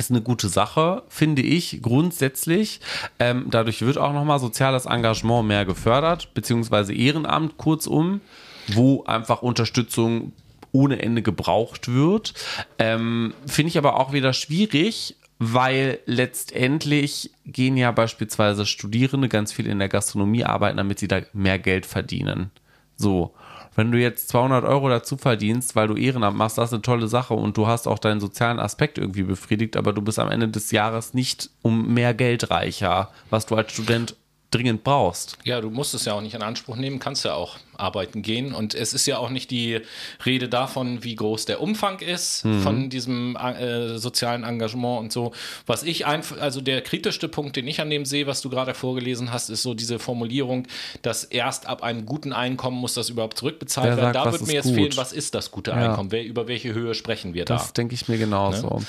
ist 0.00 0.10
eine 0.10 0.22
gute 0.22 0.48
Sache, 0.48 1.02
finde 1.08 1.42
ich, 1.42 1.80
grundsätzlich. 1.82 2.80
Ähm, 3.18 3.46
dadurch 3.50 3.82
wird 3.82 3.98
auch 3.98 4.12
nochmal 4.12 4.40
soziales 4.40 4.86
Engagement 4.86 5.46
mehr 5.46 5.64
gefördert, 5.64 6.32
beziehungsweise 6.34 6.94
Ehrenamt 6.94 7.58
kurzum, 7.58 8.20
wo 8.68 9.04
einfach 9.04 9.42
Unterstützung 9.42 10.32
ohne 10.72 11.02
Ende 11.02 11.20
gebraucht 11.22 11.92
wird. 11.92 12.32
Ähm, 12.78 13.34
finde 13.46 13.68
ich 13.68 13.78
aber 13.78 14.00
auch 14.00 14.12
wieder 14.12 14.32
schwierig, 14.32 15.16
weil 15.38 15.98
letztendlich 16.06 17.30
gehen 17.44 17.76
ja 17.76 17.92
beispielsweise 17.92 18.64
Studierende 18.66 19.28
ganz 19.28 19.52
viel 19.52 19.66
in 19.66 19.78
der 19.78 19.88
Gastronomie 19.88 20.44
arbeiten, 20.44 20.78
damit 20.78 20.98
sie 20.98 21.08
da 21.08 21.20
mehr 21.32 21.58
Geld 21.58 21.86
verdienen. 21.86 22.50
So. 22.96 23.34
Wenn 23.80 23.92
du 23.92 23.98
jetzt 23.98 24.28
200 24.28 24.62
Euro 24.66 24.90
dazu 24.90 25.16
verdienst, 25.16 25.74
weil 25.74 25.88
du 25.88 25.96
Ehrenamt 25.96 26.36
machst, 26.36 26.58
das 26.58 26.68
ist 26.68 26.74
eine 26.74 26.82
tolle 26.82 27.08
Sache 27.08 27.32
und 27.32 27.56
du 27.56 27.66
hast 27.66 27.88
auch 27.88 27.98
deinen 27.98 28.20
sozialen 28.20 28.58
Aspekt 28.58 28.98
irgendwie 28.98 29.22
befriedigt, 29.22 29.74
aber 29.74 29.94
du 29.94 30.02
bist 30.02 30.18
am 30.18 30.30
Ende 30.30 30.48
des 30.48 30.70
Jahres 30.70 31.14
nicht 31.14 31.48
um 31.62 31.94
mehr 31.94 32.12
Geld 32.12 32.50
reicher, 32.50 33.08
was 33.30 33.46
du 33.46 33.56
als 33.56 33.72
Student 33.72 34.16
dringend 34.50 34.82
brauchst. 34.84 35.36
Ja, 35.44 35.60
du 35.60 35.70
musst 35.70 35.94
es 35.94 36.04
ja 36.04 36.14
auch 36.14 36.20
nicht 36.20 36.34
in 36.34 36.42
Anspruch 36.42 36.76
nehmen, 36.76 36.98
kannst 36.98 37.24
ja 37.24 37.34
auch 37.34 37.58
arbeiten 37.76 38.20
gehen. 38.22 38.52
Und 38.52 38.74
es 38.74 38.92
ist 38.92 39.06
ja 39.06 39.16
auch 39.18 39.30
nicht 39.30 39.50
die 39.50 39.80
Rede 40.26 40.48
davon, 40.48 41.02
wie 41.02 41.14
groß 41.14 41.46
der 41.46 41.60
Umfang 41.62 42.00
ist 42.00 42.40
von 42.62 42.90
diesem 42.90 43.36
äh, 43.36 43.96
sozialen 43.96 44.44
Engagement 44.44 45.00
und 45.00 45.12
so. 45.12 45.32
Was 45.66 45.82
ich 45.82 46.04
einfach, 46.04 46.38
also 46.40 46.60
der 46.60 46.82
kritischste 46.82 47.28
Punkt, 47.28 47.56
den 47.56 47.66
ich 47.66 47.80
an 47.80 47.88
dem 47.88 48.04
sehe, 48.04 48.26
was 48.26 48.42
du 48.42 48.50
gerade 48.50 48.74
vorgelesen 48.74 49.32
hast, 49.32 49.48
ist 49.48 49.62
so 49.62 49.72
diese 49.72 49.98
Formulierung, 49.98 50.66
dass 51.02 51.24
erst 51.24 51.66
ab 51.66 51.82
einem 51.82 52.04
guten 52.04 52.32
Einkommen 52.34 52.76
muss 52.76 52.92
das 52.94 53.08
überhaupt 53.08 53.38
zurückbezahlt 53.38 53.86
Wer 53.88 53.96
werden. 53.96 54.12
sagt, 54.14 54.26
da 54.26 54.32
wird 54.32 54.46
mir 54.46 54.52
jetzt 54.54 54.64
gut? 54.64 54.74
fehlen, 54.74 54.96
was 54.96 55.12
ist 55.12 55.34
das 55.34 55.50
gute 55.50 55.70
Ja. 55.70 55.76
Einkommen? 55.90 56.10
Wer, 56.12 56.24
über 56.24 56.48
welche 56.48 56.74
Höhe 56.74 56.94
sprechen 56.94 57.32
wir 57.34 57.44
da? 57.46 57.54
Das 57.54 57.72
denke 57.72 57.94
ich 57.94 58.08
mir 58.08 58.18
genauso. 58.18 58.82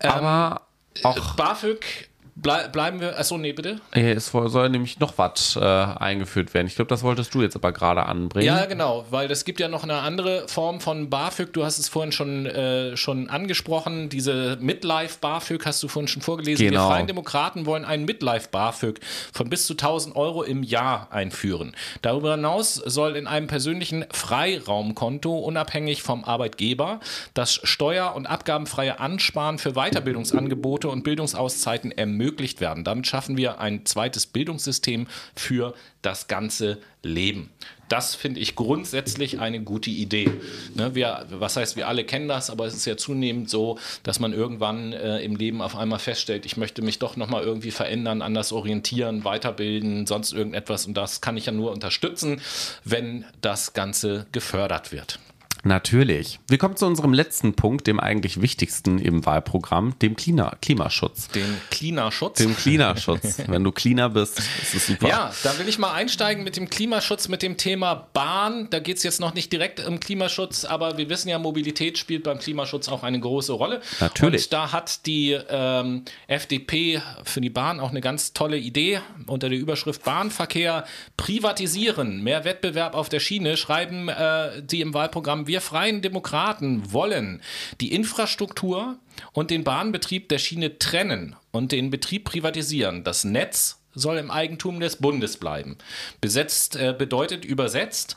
Aber 0.00 0.62
auch 1.04 1.34
BAföG, 1.34 2.08
blei 2.34 2.68
bleiben 2.68 3.00
wir, 3.00 3.18
achso, 3.18 3.36
nee, 3.38 3.52
bitte. 3.52 3.80
äh, 3.92 4.12
es 4.12 4.28
soll 4.28 4.68
nämlich 4.70 4.98
noch 5.00 5.18
was 5.18 5.56
äh, 5.56 5.60
eingeführt 5.60 6.54
werden. 6.54 6.66
Ich 6.66 6.76
glaube, 6.76 6.88
das 6.88 7.02
wolltest 7.02 7.34
du 7.34 7.42
jetzt 7.42 7.56
aber 7.56 7.72
gerade 7.72 8.06
anbringen. 8.06 8.46
Ja, 8.46 8.66
genau, 8.66 9.04
weil 9.10 9.30
es 9.30 9.44
gibt 9.44 9.60
ja 9.60 9.68
noch 9.68 9.82
eine 9.82 9.98
andere 9.98 10.48
Form 10.48 10.80
von 10.80 11.10
BAföG. 11.10 11.52
Du 11.52 11.64
hast 11.64 11.78
es 11.78 11.88
vorhin 11.88 12.12
schon, 12.12 12.46
äh, 12.46 12.96
schon 12.96 13.28
angesprochen. 13.28 14.08
Diese 14.08 14.56
Midlife-BAföG 14.60 15.64
hast 15.66 15.82
du 15.82 15.88
vorhin 15.88 16.08
schon 16.08 16.22
vorgelesen. 16.22 16.66
Genau. 16.66 16.88
Wir 16.88 16.94
Freien 16.94 17.06
Demokraten 17.06 17.66
wollen 17.66 17.84
ein 17.84 18.04
Midlife-BAföG 18.04 19.00
von 19.32 19.50
bis 19.50 19.66
zu 19.66 19.74
1000 19.74 20.16
Euro 20.16 20.42
im 20.42 20.62
Jahr 20.62 21.08
einführen. 21.10 21.74
Darüber 22.00 22.32
hinaus 22.32 22.74
soll 22.74 23.16
in 23.16 23.26
einem 23.26 23.46
persönlichen 23.46 24.04
Freiraumkonto 24.10 25.38
unabhängig 25.38 26.02
vom 26.02 26.24
Arbeitgeber 26.24 27.00
das 27.34 27.60
steuer- 27.62 28.14
und 28.14 28.26
abgabenfreie 28.26 29.00
Ansparen 29.00 29.58
für 29.58 29.72
Weiterbildungsangebote 29.72 30.88
und 30.88 31.04
Bildungsauszeiten 31.04 31.90
ermöglicht 32.22 32.60
werden. 32.60 32.84
Damit 32.84 33.06
schaffen 33.06 33.36
wir 33.36 33.60
ein 33.60 33.84
zweites 33.84 34.26
Bildungssystem 34.26 35.06
für 35.34 35.74
das 36.02 36.28
ganze 36.28 36.78
Leben. 37.02 37.50
Das 37.88 38.14
finde 38.14 38.40
ich 38.40 38.54
grundsätzlich 38.54 39.40
eine 39.40 39.60
gute 39.62 39.90
Idee. 39.90 40.30
Ne, 40.74 40.94
wir, 40.94 41.26
was 41.30 41.56
heißt, 41.56 41.76
wir 41.76 41.88
alle 41.88 42.04
kennen 42.04 42.28
das, 42.28 42.48
aber 42.48 42.64
es 42.64 42.74
ist 42.74 42.86
ja 42.86 42.96
zunehmend 42.96 43.50
so, 43.50 43.78
dass 44.02 44.18
man 44.18 44.32
irgendwann 44.32 44.92
äh, 44.92 45.18
im 45.20 45.36
Leben 45.36 45.60
auf 45.60 45.76
einmal 45.76 45.98
feststellt, 45.98 46.46
ich 46.46 46.56
möchte 46.56 46.80
mich 46.80 46.98
doch 47.00 47.16
nochmal 47.16 47.42
irgendwie 47.42 47.70
verändern, 47.70 48.22
anders 48.22 48.52
orientieren, 48.52 49.24
weiterbilden, 49.24 50.06
sonst 50.06 50.32
irgendetwas. 50.32 50.86
Und 50.86 50.94
das 50.94 51.20
kann 51.20 51.36
ich 51.36 51.46
ja 51.46 51.52
nur 51.52 51.72
unterstützen, 51.72 52.40
wenn 52.84 53.24
das 53.40 53.74
Ganze 53.74 54.26
gefördert 54.32 54.92
wird. 54.92 55.18
Natürlich. 55.64 56.40
Wir 56.48 56.58
kommen 56.58 56.76
zu 56.76 56.86
unserem 56.86 57.12
letzten 57.12 57.54
Punkt, 57.54 57.86
dem 57.86 58.00
eigentlich 58.00 58.40
wichtigsten 58.40 58.98
im 58.98 59.24
Wahlprogramm, 59.24 59.96
dem 60.00 60.16
Klima 60.16 60.56
Klimaschutz. 60.60 61.28
Den 61.28 61.56
Klimaschutz. 61.70 62.38
Dem 62.38 62.56
Klimaschutz. 62.56 63.42
Wenn 63.46 63.62
du 63.62 63.70
cleaner 63.70 64.10
bist, 64.10 64.40
ist 64.60 64.74
es 64.74 64.86
super. 64.88 65.08
Ja, 65.08 65.32
da 65.44 65.56
will 65.58 65.68
ich 65.68 65.78
mal 65.78 65.92
einsteigen 65.92 66.42
mit 66.42 66.56
dem 66.56 66.68
Klimaschutz, 66.68 67.28
mit 67.28 67.42
dem 67.42 67.56
Thema 67.56 68.08
Bahn. 68.12 68.68
Da 68.70 68.80
geht 68.80 68.96
es 68.96 69.04
jetzt 69.04 69.20
noch 69.20 69.34
nicht 69.34 69.52
direkt 69.52 69.86
um 69.86 70.00
Klimaschutz, 70.00 70.64
aber 70.64 70.98
wir 70.98 71.08
wissen 71.08 71.28
ja, 71.28 71.38
Mobilität 71.38 71.96
spielt 71.96 72.24
beim 72.24 72.38
Klimaschutz 72.38 72.88
auch 72.88 73.04
eine 73.04 73.20
große 73.20 73.52
Rolle. 73.52 73.82
Natürlich. 74.00 74.44
Und 74.44 74.52
da 74.52 74.72
hat 74.72 75.06
die 75.06 75.38
ähm, 75.48 76.04
FDP 76.26 77.00
für 77.22 77.40
die 77.40 77.50
Bahn 77.50 77.78
auch 77.78 77.90
eine 77.90 78.00
ganz 78.00 78.32
tolle 78.32 78.58
Idee 78.58 79.00
unter 79.26 79.48
der 79.48 79.58
Überschrift 79.58 80.04
Bahnverkehr 80.04 80.84
privatisieren, 81.16 82.22
mehr 82.22 82.44
Wettbewerb 82.44 82.94
auf 82.94 83.08
der 83.08 83.20
Schiene, 83.20 83.56
schreiben 83.56 84.08
äh, 84.08 84.62
die 84.62 84.80
im 84.80 84.92
Wahlprogramm, 84.92 85.46
wir 85.52 85.60
Freien 85.60 86.00
Demokraten 86.00 86.94
wollen 86.94 87.42
die 87.82 87.92
Infrastruktur 87.92 88.96
und 89.34 89.50
den 89.50 89.64
Bahnbetrieb 89.64 90.30
der 90.30 90.38
Schiene 90.38 90.78
trennen 90.78 91.36
und 91.50 91.72
den 91.72 91.90
Betrieb 91.90 92.24
privatisieren. 92.24 93.04
Das 93.04 93.24
Netz 93.24 93.81
soll 93.94 94.18
im 94.18 94.30
Eigentum 94.30 94.80
des 94.80 94.96
Bundes 94.96 95.36
bleiben. 95.36 95.76
Besetzt 96.20 96.76
äh, 96.76 96.94
bedeutet 96.96 97.44
übersetzt, 97.44 98.16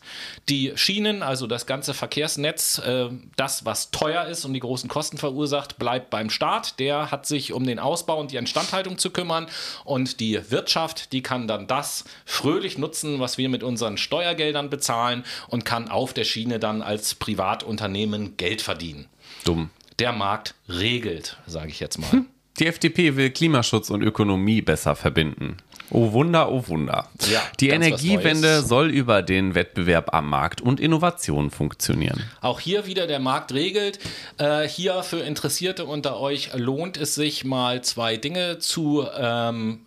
die 0.49 0.73
Schienen, 0.75 1.23
also 1.23 1.47
das 1.47 1.65
ganze 1.65 1.93
Verkehrsnetz, 1.93 2.79
äh, 2.79 3.09
das, 3.35 3.65
was 3.65 3.91
teuer 3.91 4.25
ist 4.25 4.45
und 4.45 4.53
die 4.53 4.59
großen 4.59 4.89
Kosten 4.89 5.17
verursacht, 5.17 5.77
bleibt 5.77 6.09
beim 6.09 6.29
Staat. 6.29 6.79
Der 6.79 7.11
hat 7.11 7.25
sich 7.25 7.53
um 7.53 7.65
den 7.65 7.79
Ausbau 7.79 8.19
und 8.19 8.31
die 8.31 8.37
Instandhaltung 8.37 8.97
zu 8.97 9.09
kümmern 9.09 9.47
und 9.83 10.19
die 10.19 10.39
Wirtschaft, 10.51 11.11
die 11.11 11.21
kann 11.21 11.47
dann 11.47 11.67
das 11.67 12.05
fröhlich 12.25 12.77
nutzen, 12.77 13.19
was 13.19 13.37
wir 13.37 13.49
mit 13.49 13.63
unseren 13.63 13.97
Steuergeldern 13.97 14.69
bezahlen 14.69 15.23
und 15.47 15.65
kann 15.65 15.89
auf 15.89 16.13
der 16.13 16.23
Schiene 16.23 16.59
dann 16.59 16.81
als 16.81 17.15
Privatunternehmen 17.15 18.37
Geld 18.37 18.61
verdienen. 18.61 19.07
Dumm. 19.43 19.69
Der 19.99 20.11
Markt 20.11 20.55
regelt, 20.67 21.37
sage 21.47 21.69
ich 21.69 21.79
jetzt 21.79 21.97
mal. 21.97 22.25
Die 22.59 22.67
FDP 22.67 23.15
will 23.15 23.31
Klimaschutz 23.31 23.89
und 23.89 24.01
Ökonomie 24.01 24.61
besser 24.61 24.95
verbinden. 24.95 25.57
Oh 25.91 26.13
Wunder, 26.13 26.51
oh 26.51 26.67
Wunder. 26.67 27.09
Ja, 27.29 27.41
die 27.59 27.69
Energiewende 27.69 28.63
soll 28.63 28.89
über 28.89 29.21
den 29.21 29.55
Wettbewerb 29.55 30.13
am 30.15 30.29
Markt 30.29 30.61
und 30.61 30.79
Innovation 30.79 31.51
funktionieren. 31.51 32.23
Auch 32.41 32.59
hier 32.59 32.87
wieder 32.87 33.07
der 33.07 33.19
Markt 33.19 33.53
regelt. 33.53 33.99
Äh, 34.37 34.67
hier 34.67 35.03
für 35.03 35.19
Interessierte 35.19 35.85
unter 35.85 36.19
euch 36.19 36.53
lohnt 36.55 36.97
es 36.97 37.13
sich 37.13 37.45
mal 37.45 37.83
zwei 37.83 38.17
Dinge 38.17 38.57
zu 38.57 39.05
ähm, 39.15 39.81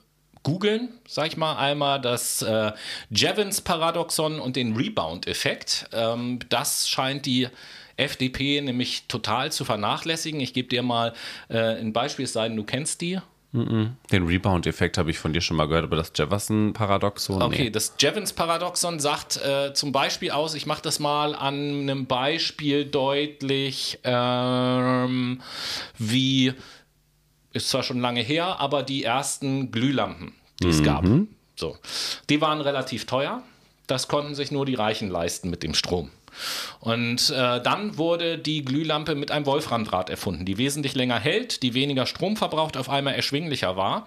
googeln, 0.45 0.91
sag 1.07 1.27
ich 1.27 1.37
mal, 1.37 1.57
einmal 1.57 2.01
das 2.01 2.43
äh, 2.43 2.73
Jevons-Paradoxon 3.11 4.41
und 4.41 4.57
den 4.57 4.77
Rebound-Effekt. 4.77 5.89
Ähm, 5.93 6.39
das 6.49 6.89
scheint 6.89 7.27
die 7.27 7.49
FDP 7.99 8.61
nämlich 8.61 9.05
total 9.09 9.53
zu 9.53 9.65
vernachlässigen. 9.65 10.41
Ich 10.41 10.55
gebe 10.55 10.69
dir 10.69 10.83
mal 10.83 11.13
äh, 11.49 11.59
ein 11.59 11.93
Beispiel, 11.93 12.25
es 12.25 12.33
sei 12.33 12.49
denn, 12.49 12.57
du 12.57 12.65
kennst 12.65 13.01
die. 13.01 13.19
Den 13.51 13.97
Rebound-Effekt 14.13 14.99
habe 14.99 15.11
ich 15.11 15.19
von 15.19 15.33
dir 15.33 15.41
schon 15.41 15.57
mal 15.57 15.67
gehört, 15.69 15.85
aber 15.85 15.97
das 15.97 16.13
Jefferson-Paradoxon. 16.15 17.41
Okay, 17.41 17.65
nee. 17.65 17.71
das 17.71 17.95
Jevons-Paradoxon 17.99 19.01
sagt 19.01 19.39
äh, 19.39 19.73
zum 19.73 19.91
Beispiel 19.91 20.33
aus, 20.33 20.55
ich 20.55 20.67
mache 20.67 20.83
das 20.83 20.99
mal 20.99 21.35
an 21.35 21.55
einem 21.55 22.05
Beispiel 22.05 22.85
deutlich, 22.85 24.01
ähm, 24.05 25.41
wie, 25.97 26.53
ist 27.55 27.71
zwar 27.71 27.83
schon 27.83 28.01
lange 28.01 28.21
her, 28.21 28.61
aber 28.61 28.83
die 28.83 29.03
ersten 29.05 29.71
Glühlampen, 29.71 30.35
die 30.63 30.69
es 30.69 30.83
gab. 30.83 31.07
So. 31.57 31.79
Die 32.29 32.43
waren 32.43 32.61
relativ 32.61 33.07
teuer. 33.07 33.43
Das 33.87 34.09
konnten 34.09 34.35
sich 34.35 34.51
nur 34.51 34.67
die 34.67 34.75
Reichen 34.75 35.09
leisten 35.09 35.49
mit 35.49 35.63
dem 35.63 35.73
Strom. 35.73 36.11
Und 36.81 37.31
äh, 37.31 37.61
dann 37.61 37.99
wurde 37.99 38.39
die 38.39 38.65
Glühlampe 38.65 39.15
mit 39.15 39.31
einem 39.31 39.47
Wolframdraht 39.47 40.11
erfunden, 40.11 40.45
die 40.45 40.59
wesentlich 40.59 40.95
länger 40.95 41.19
hält, 41.19 41.63
die 41.63 41.75
weniger 41.75 42.07
Strom 42.07 42.37
verbraucht, 42.37 42.77
auf 42.77 42.89
einmal 42.89 43.15
erschwinglicher 43.15 43.77
war. 43.77 44.07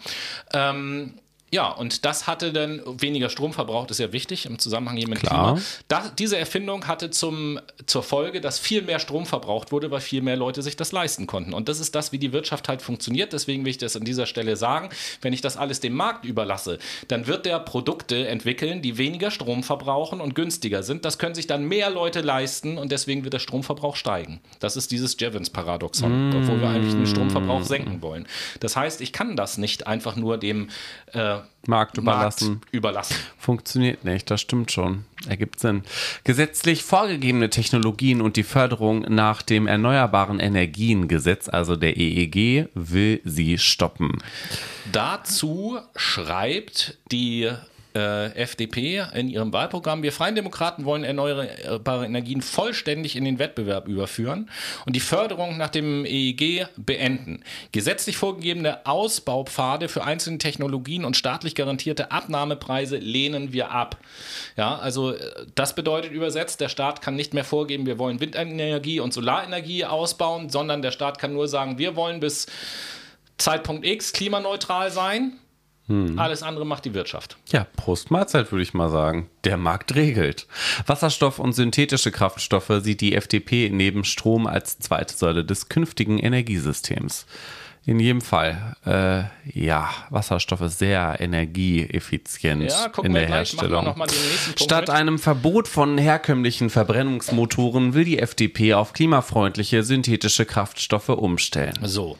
Ähm, 0.53 1.13
ja, 1.53 1.69
und 1.69 2.05
das 2.05 2.27
hatte 2.27 2.53
dann 2.53 2.81
weniger 2.85 3.29
Strom 3.29 3.51
verbraucht, 3.51 3.91
ist 3.91 3.99
ja 3.99 4.13
wichtig 4.13 4.45
im 4.45 4.57
Zusammenhang 4.57 4.95
hier 4.95 5.09
mit 5.09 5.19
Klar. 5.19 5.55
Klima. 5.55 5.67
Das, 5.89 6.15
diese 6.15 6.37
Erfindung 6.37 6.87
hatte 6.87 7.09
zum, 7.09 7.59
zur 7.85 8.03
Folge, 8.03 8.39
dass 8.39 8.57
viel 8.57 8.81
mehr 8.81 8.99
Strom 8.99 9.25
verbraucht 9.25 9.73
wurde, 9.73 9.91
weil 9.91 9.99
viel 9.99 10.21
mehr 10.21 10.37
Leute 10.37 10.61
sich 10.61 10.77
das 10.77 10.93
leisten 10.93 11.27
konnten. 11.27 11.53
Und 11.53 11.67
das 11.67 11.81
ist 11.81 11.93
das, 11.93 12.13
wie 12.13 12.19
die 12.19 12.31
Wirtschaft 12.31 12.69
halt 12.69 12.81
funktioniert. 12.81 13.33
Deswegen 13.33 13.65
will 13.65 13.71
ich 13.71 13.77
das 13.77 13.97
an 13.97 14.05
dieser 14.05 14.27
Stelle 14.27 14.55
sagen. 14.55 14.89
Wenn 15.21 15.33
ich 15.33 15.41
das 15.41 15.57
alles 15.57 15.81
dem 15.81 15.93
Markt 15.93 16.23
überlasse, 16.23 16.79
dann 17.09 17.27
wird 17.27 17.45
der 17.45 17.59
Produkte 17.59 18.29
entwickeln, 18.29 18.81
die 18.81 18.97
weniger 18.97 19.29
Strom 19.29 19.63
verbrauchen 19.63 20.21
und 20.21 20.35
günstiger 20.35 20.83
sind. 20.83 21.03
Das 21.03 21.17
können 21.17 21.35
sich 21.35 21.47
dann 21.47 21.65
mehr 21.65 21.89
Leute 21.89 22.21
leisten 22.21 22.77
und 22.77 22.93
deswegen 22.93 23.25
wird 23.25 23.33
der 23.33 23.39
Stromverbrauch 23.39 23.97
steigen. 23.97 24.39
Das 24.61 24.77
ist 24.77 24.89
dieses 24.89 25.17
Jevons-Paradoxon, 25.19 26.33
obwohl 26.33 26.61
wir 26.61 26.69
eigentlich 26.69 26.93
den 26.93 27.07
Stromverbrauch 27.07 27.63
senken 27.63 28.01
wollen. 28.01 28.25
Das 28.61 28.77
heißt, 28.77 29.01
ich 29.01 29.11
kann 29.11 29.35
das 29.35 29.57
nicht 29.57 29.85
einfach 29.85 30.15
nur 30.15 30.37
dem 30.37 30.69
äh, 31.11 31.40
Markt 31.67 31.97
überlassen. 31.97 32.53
Markt 32.53 32.73
überlassen. 32.73 33.15
Funktioniert 33.37 34.03
nicht, 34.03 34.29
das 34.31 34.41
stimmt 34.41 34.71
schon. 34.71 35.05
Ergibt 35.27 35.59
Sinn. 35.59 35.83
Gesetzlich 36.23 36.83
vorgegebene 36.83 37.49
Technologien 37.49 38.21
und 38.21 38.35
die 38.35 38.43
Förderung 38.43 39.01
nach 39.01 39.41
dem 39.41 39.67
Erneuerbaren 39.67 40.39
Energiengesetz, 40.39 41.47
also 41.49 41.75
der 41.75 41.97
EEG, 41.97 42.69
will 42.73 43.21
sie 43.23 43.57
stoppen. 43.57 44.17
Dazu 44.91 45.79
schreibt 45.95 46.97
die 47.11 47.51
äh, 47.95 48.33
FDP 48.35 49.05
in 49.13 49.29
ihrem 49.29 49.53
Wahlprogramm, 49.53 50.03
wir 50.03 50.11
Freien 50.11 50.35
Demokraten 50.35 50.85
wollen 50.85 51.03
erneuerbare 51.03 52.05
Energien 52.05 52.41
vollständig 52.41 53.15
in 53.15 53.25
den 53.25 53.39
Wettbewerb 53.39 53.87
überführen 53.87 54.49
und 54.85 54.95
die 54.95 54.99
Förderung 54.99 55.57
nach 55.57 55.69
dem 55.69 56.05
EEG 56.05 56.67
beenden. 56.77 57.43
Gesetzlich 57.71 58.17
vorgegebene 58.17 58.85
Ausbaupfade 58.85 59.89
für 59.89 60.03
einzelne 60.03 60.37
Technologien 60.37 61.05
und 61.05 61.17
staatlich 61.17 61.55
garantierte 61.55 62.11
Abnahmepreise 62.11 62.97
lehnen 62.97 63.53
wir 63.53 63.71
ab. 63.71 63.97
Ja, 64.57 64.77
also 64.77 65.11
äh, 65.13 65.45
das 65.55 65.75
bedeutet 65.75 66.11
übersetzt, 66.11 66.61
der 66.61 66.69
Staat 66.69 67.01
kann 67.01 67.15
nicht 67.15 67.33
mehr 67.33 67.43
vorgeben, 67.43 67.85
wir 67.85 67.97
wollen 67.97 68.19
Windenergie 68.19 68.99
und 68.99 69.13
Solarenergie 69.13 69.85
ausbauen, 69.85 70.49
sondern 70.49 70.81
der 70.81 70.91
Staat 70.91 71.19
kann 71.19 71.33
nur 71.33 71.47
sagen, 71.47 71.77
wir 71.77 71.95
wollen 71.95 72.19
bis 72.19 72.47
Zeitpunkt 73.37 73.85
X 73.85 74.13
klimaneutral 74.13 74.91
sein. 74.91 75.33
Alles 76.17 76.43
andere 76.43 76.65
macht 76.65 76.85
die 76.85 76.93
Wirtschaft. 76.93 77.37
Ja, 77.51 77.65
Prost 77.75 78.11
Mahlzeit 78.11 78.51
würde 78.51 78.63
ich 78.63 78.73
mal 78.73 78.89
sagen. 78.89 79.29
Der 79.43 79.57
Markt 79.57 79.95
regelt. 79.95 80.47
Wasserstoff 80.85 81.39
und 81.39 81.53
synthetische 81.53 82.11
Kraftstoffe 82.11 82.71
sieht 82.81 83.01
die 83.01 83.15
FDP 83.15 83.69
neben 83.71 84.03
Strom 84.03 84.47
als 84.47 84.79
zweite 84.79 85.15
Säule 85.15 85.43
des 85.45 85.69
künftigen 85.69 86.19
Energiesystems. 86.19 87.25
In 87.83 87.99
jedem 87.99 88.21
Fall, 88.21 88.75
äh, 88.85 89.23
ja, 89.59 89.89
Wasserstoff 90.11 90.61
ist 90.61 90.77
sehr 90.77 91.17
energieeffizient 91.19 92.69
Ja, 92.69 92.91
in 93.01 93.13
der 93.13 93.25
gleich, 93.25 93.37
Herstellung. 93.37 93.95
Statt 94.55 94.81
mit. 94.81 94.89
einem 94.91 95.17
Verbot 95.17 95.67
von 95.67 95.97
herkömmlichen 95.97 96.69
Verbrennungsmotoren 96.69 97.95
will 97.95 98.05
die 98.05 98.19
FDP 98.19 98.75
auf 98.75 98.93
klimafreundliche 98.93 99.81
synthetische 99.83 100.45
Kraftstoffe 100.45 101.09
umstellen. 101.09 101.73
So. 101.81 102.17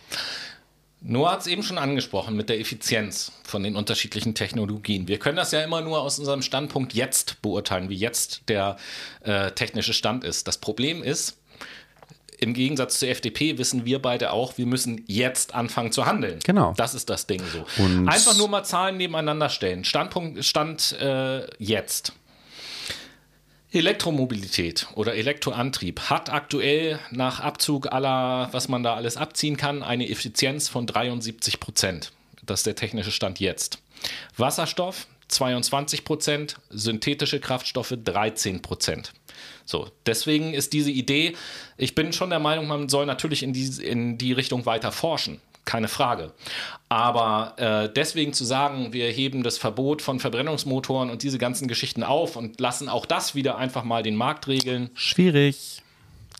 Noah 1.03 1.31
hat 1.31 1.41
es 1.41 1.47
eben 1.47 1.63
schon 1.63 1.79
angesprochen 1.79 2.35
mit 2.35 2.47
der 2.49 2.59
Effizienz 2.59 3.31
von 3.43 3.63
den 3.63 3.75
unterschiedlichen 3.75 4.35
Technologien. 4.35 5.07
Wir 5.07 5.17
können 5.17 5.35
das 5.35 5.51
ja 5.51 5.61
immer 5.63 5.81
nur 5.81 5.99
aus 6.01 6.19
unserem 6.19 6.43
Standpunkt 6.43 6.93
jetzt 6.93 7.41
beurteilen, 7.41 7.89
wie 7.89 7.95
jetzt 7.95 8.43
der 8.49 8.77
äh, 9.23 9.51
technische 9.51 9.93
Stand 9.93 10.23
ist. 10.23 10.47
Das 10.47 10.59
Problem 10.59 11.01
ist, 11.01 11.37
im 12.39 12.53
Gegensatz 12.53 12.99
zur 12.99 13.09
FDP 13.09 13.57
wissen 13.57 13.85
wir 13.85 13.99
beide 14.01 14.31
auch, 14.31 14.57
wir 14.57 14.65
müssen 14.65 15.03
jetzt 15.07 15.53
anfangen 15.55 15.91
zu 15.91 16.05
handeln. 16.05 16.39
Genau. 16.43 16.73
Das 16.77 16.93
ist 16.95 17.09
das 17.09 17.25
Ding 17.27 17.41
so. 17.51 17.65
Und- 17.83 18.07
Einfach 18.07 18.37
nur 18.37 18.47
mal 18.47 18.63
Zahlen 18.63 18.97
nebeneinander 18.97 19.49
stellen. 19.49 19.83
Standpunkt, 19.83 20.43
Stand 20.45 20.93
äh, 20.99 21.45
jetzt. 21.57 22.13
Elektromobilität 23.73 24.87
oder 24.95 25.15
Elektroantrieb 25.15 26.01
hat 26.09 26.29
aktuell 26.29 26.99
nach 27.09 27.39
Abzug 27.39 27.91
aller, 27.91 28.49
was 28.51 28.67
man 28.67 28.83
da 28.83 28.95
alles 28.95 29.15
abziehen 29.15 29.55
kann, 29.55 29.81
eine 29.81 30.09
Effizienz 30.09 30.67
von 30.67 30.85
73 30.85 31.61
Prozent. 31.61 32.11
Das 32.45 32.61
ist 32.61 32.65
der 32.65 32.75
technische 32.75 33.11
Stand 33.11 33.39
jetzt. 33.39 33.79
Wasserstoff 34.35 35.07
22 35.29 36.03
Prozent, 36.03 36.57
synthetische 36.69 37.39
Kraftstoffe 37.39 37.93
13 38.03 38.61
Prozent. 38.61 39.13
So, 39.63 39.89
deswegen 40.05 40.53
ist 40.53 40.73
diese 40.73 40.91
Idee, 40.91 41.37
ich 41.77 41.95
bin 41.95 42.11
schon 42.11 42.29
der 42.29 42.39
Meinung, 42.39 42.67
man 42.67 42.89
soll 42.89 43.05
natürlich 43.05 43.41
in 43.41 43.53
die, 43.53 43.67
in 43.81 44.17
die 44.17 44.33
Richtung 44.33 44.65
weiter 44.65 44.91
forschen. 44.91 45.39
Keine 45.71 45.87
Frage. 45.87 46.33
Aber 46.89 47.53
äh, 47.55 47.93
deswegen 47.93 48.33
zu 48.33 48.43
sagen, 48.43 48.91
wir 48.91 49.09
heben 49.09 49.41
das 49.41 49.57
Verbot 49.57 50.01
von 50.01 50.19
Verbrennungsmotoren 50.19 51.09
und 51.09 51.23
diese 51.23 51.37
ganzen 51.37 51.69
Geschichten 51.69 52.03
auf 52.03 52.35
und 52.35 52.59
lassen 52.59 52.89
auch 52.89 53.05
das 53.05 53.35
wieder 53.35 53.57
einfach 53.57 53.85
mal 53.85 54.03
den 54.03 54.17
Markt 54.17 54.49
regeln. 54.49 54.89
Schwierig. 54.95 55.81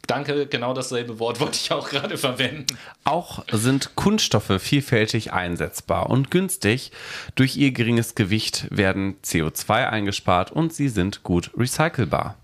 Danke, 0.06 0.48
genau 0.48 0.74
dasselbe 0.74 1.18
Wort 1.20 1.40
wollte 1.40 1.56
ich 1.56 1.72
auch 1.72 1.88
gerade 1.88 2.18
verwenden. 2.18 2.66
Auch 3.06 3.46
sind 3.54 3.96
Kunststoffe 3.96 4.62
vielfältig 4.62 5.32
einsetzbar 5.32 6.10
und 6.10 6.30
günstig. 6.30 6.92
Durch 7.36 7.56
ihr 7.56 7.72
geringes 7.72 8.16
Gewicht 8.16 8.68
werden 8.70 9.16
CO2 9.24 9.88
eingespart 9.88 10.52
und 10.52 10.74
sie 10.74 10.90
sind 10.90 11.24
gut 11.24 11.52
recycelbar. 11.56 12.36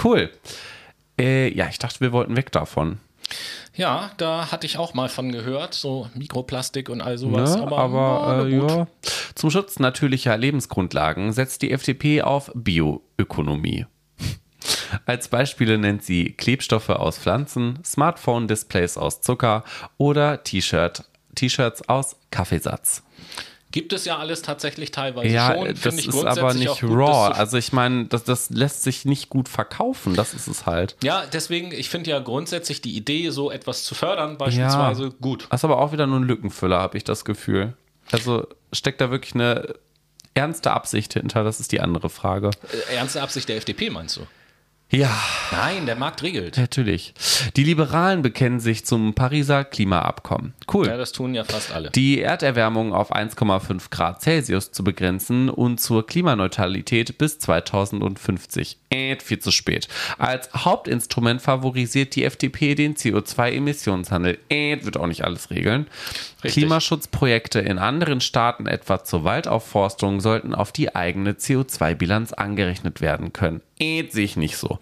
Cool. 0.00 0.30
Äh, 1.18 1.52
ja, 1.52 1.66
ich 1.68 1.80
dachte, 1.80 1.98
wir 1.98 2.12
wollten 2.12 2.36
weg 2.36 2.52
davon. 2.52 3.00
Ja, 3.74 4.10
da 4.16 4.50
hatte 4.50 4.66
ich 4.66 4.78
auch 4.78 4.94
mal 4.94 5.08
von 5.08 5.32
gehört, 5.32 5.74
so 5.74 6.08
Mikroplastik 6.14 6.88
und 6.88 7.00
all 7.00 7.18
sowas. 7.18 7.56
Ne? 7.56 7.62
aber 7.62 7.78
Aber, 7.78 8.46
äh, 8.46 8.58
gut. 8.58 8.70
ja. 8.70 8.86
Zum 9.34 9.50
Schutz 9.50 9.78
natürlicher 9.78 10.36
Lebensgrundlagen 10.36 11.32
setzt 11.32 11.62
die 11.62 11.70
FDP 11.70 12.22
auf 12.22 12.50
Bioökonomie. 12.54 13.86
Als 15.06 15.28
Beispiele 15.28 15.78
nennt 15.78 16.02
sie 16.02 16.32
Klebstoffe 16.32 16.90
aus 16.90 17.18
Pflanzen, 17.18 17.78
Smartphone-Displays 17.84 18.98
aus 18.98 19.20
Zucker 19.20 19.64
oder 19.96 20.42
T-Shirt, 20.42 21.04
T-Shirts 21.34 21.88
aus 21.88 22.16
Kaffeesatz. 22.30 23.02
Gibt 23.72 23.92
es 23.92 24.04
ja 24.04 24.18
alles 24.18 24.42
tatsächlich 24.42 24.90
teilweise 24.90 25.28
Ja, 25.28 25.54
schon. 25.54 25.74
das 25.82 25.94
ich 25.98 26.08
ist 26.08 26.24
aber 26.24 26.54
nicht 26.54 26.80
gut, 26.80 26.90
raw. 26.90 27.32
Also 27.32 27.56
ich 27.56 27.72
meine, 27.72 28.06
das, 28.06 28.24
das 28.24 28.50
lässt 28.50 28.82
sich 28.82 29.04
nicht 29.04 29.28
gut 29.28 29.48
verkaufen. 29.48 30.14
Das 30.14 30.34
ist 30.34 30.48
es 30.48 30.66
halt. 30.66 30.96
ja, 31.02 31.24
deswegen, 31.32 31.70
ich 31.72 31.88
finde 31.88 32.10
ja 32.10 32.18
grundsätzlich 32.18 32.80
die 32.82 32.96
Idee, 32.96 33.30
so 33.30 33.50
etwas 33.50 33.84
zu 33.84 33.94
fördern, 33.94 34.38
beispielsweise 34.38 35.10
gut. 35.20 35.46
Das 35.50 35.60
ist 35.60 35.64
aber 35.64 35.78
auch 35.78 35.92
wieder 35.92 36.06
nur 36.06 36.18
ein 36.20 36.24
Lückenfüller, 36.24 36.80
habe 36.80 36.96
ich 36.96 37.04
das 37.04 37.24
Gefühl. 37.24 37.74
Also 38.10 38.46
steckt 38.72 39.00
da 39.00 39.10
wirklich 39.10 39.34
eine 39.34 39.74
ernste 40.34 40.72
Absicht 40.72 41.12
hinter? 41.12 41.44
Das 41.44 41.60
ist 41.60 41.72
die 41.72 41.80
andere 41.80 42.08
Frage. 42.08 42.50
Äh, 42.90 42.96
ernste 42.96 43.22
Absicht 43.22 43.48
der 43.48 43.56
FDP, 43.56 43.90
meinst 43.90 44.16
du? 44.16 44.26
Ja, 44.92 45.16
Nein, 45.52 45.86
der 45.86 45.94
Markt 45.94 46.22
regelt. 46.22 46.56
natürlich. 46.56 47.14
Die 47.56 47.62
Liberalen 47.62 48.22
bekennen 48.22 48.58
sich 48.58 48.84
zum 48.84 49.14
Pariser 49.14 49.64
Klimaabkommen. 49.64 50.52
Cool. 50.72 50.88
Ja, 50.88 50.96
das 50.96 51.12
tun 51.12 51.32
ja 51.32 51.44
fast 51.44 51.72
alle. 51.72 51.90
die 51.90 52.20
Erderwärmung 52.20 52.92
auf 52.92 53.14
1,5 53.14 53.90
Grad 53.90 54.20
Celsius 54.20 54.72
zu 54.72 54.82
begrenzen 54.82 55.48
und 55.48 55.80
zur 55.80 56.04
Klimaneutralität 56.06 57.18
bis 57.18 57.38
2050. 57.38 58.78
Äh, 58.90 59.16
viel 59.20 59.38
zu 59.38 59.52
spät. 59.52 59.86
Als 60.18 60.52
Hauptinstrument 60.52 61.40
favorisiert 61.40 62.16
die 62.16 62.24
FDP 62.24 62.74
den 62.74 62.96
CO2-Emissionshandel. 62.96 64.38
Äh, 64.48 64.84
wird 64.84 64.96
auch 64.96 65.06
nicht 65.06 65.22
alles 65.24 65.50
regeln. 65.50 65.86
Richtig. 66.42 66.62
Klimaschutzprojekte 66.62 67.60
in 67.60 67.78
anderen 67.78 68.20
Staaten, 68.20 68.66
etwa 68.66 69.04
zur 69.04 69.22
Waldaufforstung, 69.24 70.20
sollten 70.20 70.54
auf 70.54 70.72
die 70.72 70.94
eigene 70.96 71.32
CO2-Bilanz 71.32 72.32
angerechnet 72.32 73.00
werden 73.00 73.32
können. 73.32 73.60
Äh, 73.80 74.06
sehe 74.10 74.24
ich 74.24 74.36
nicht 74.36 74.56
so. 74.56 74.78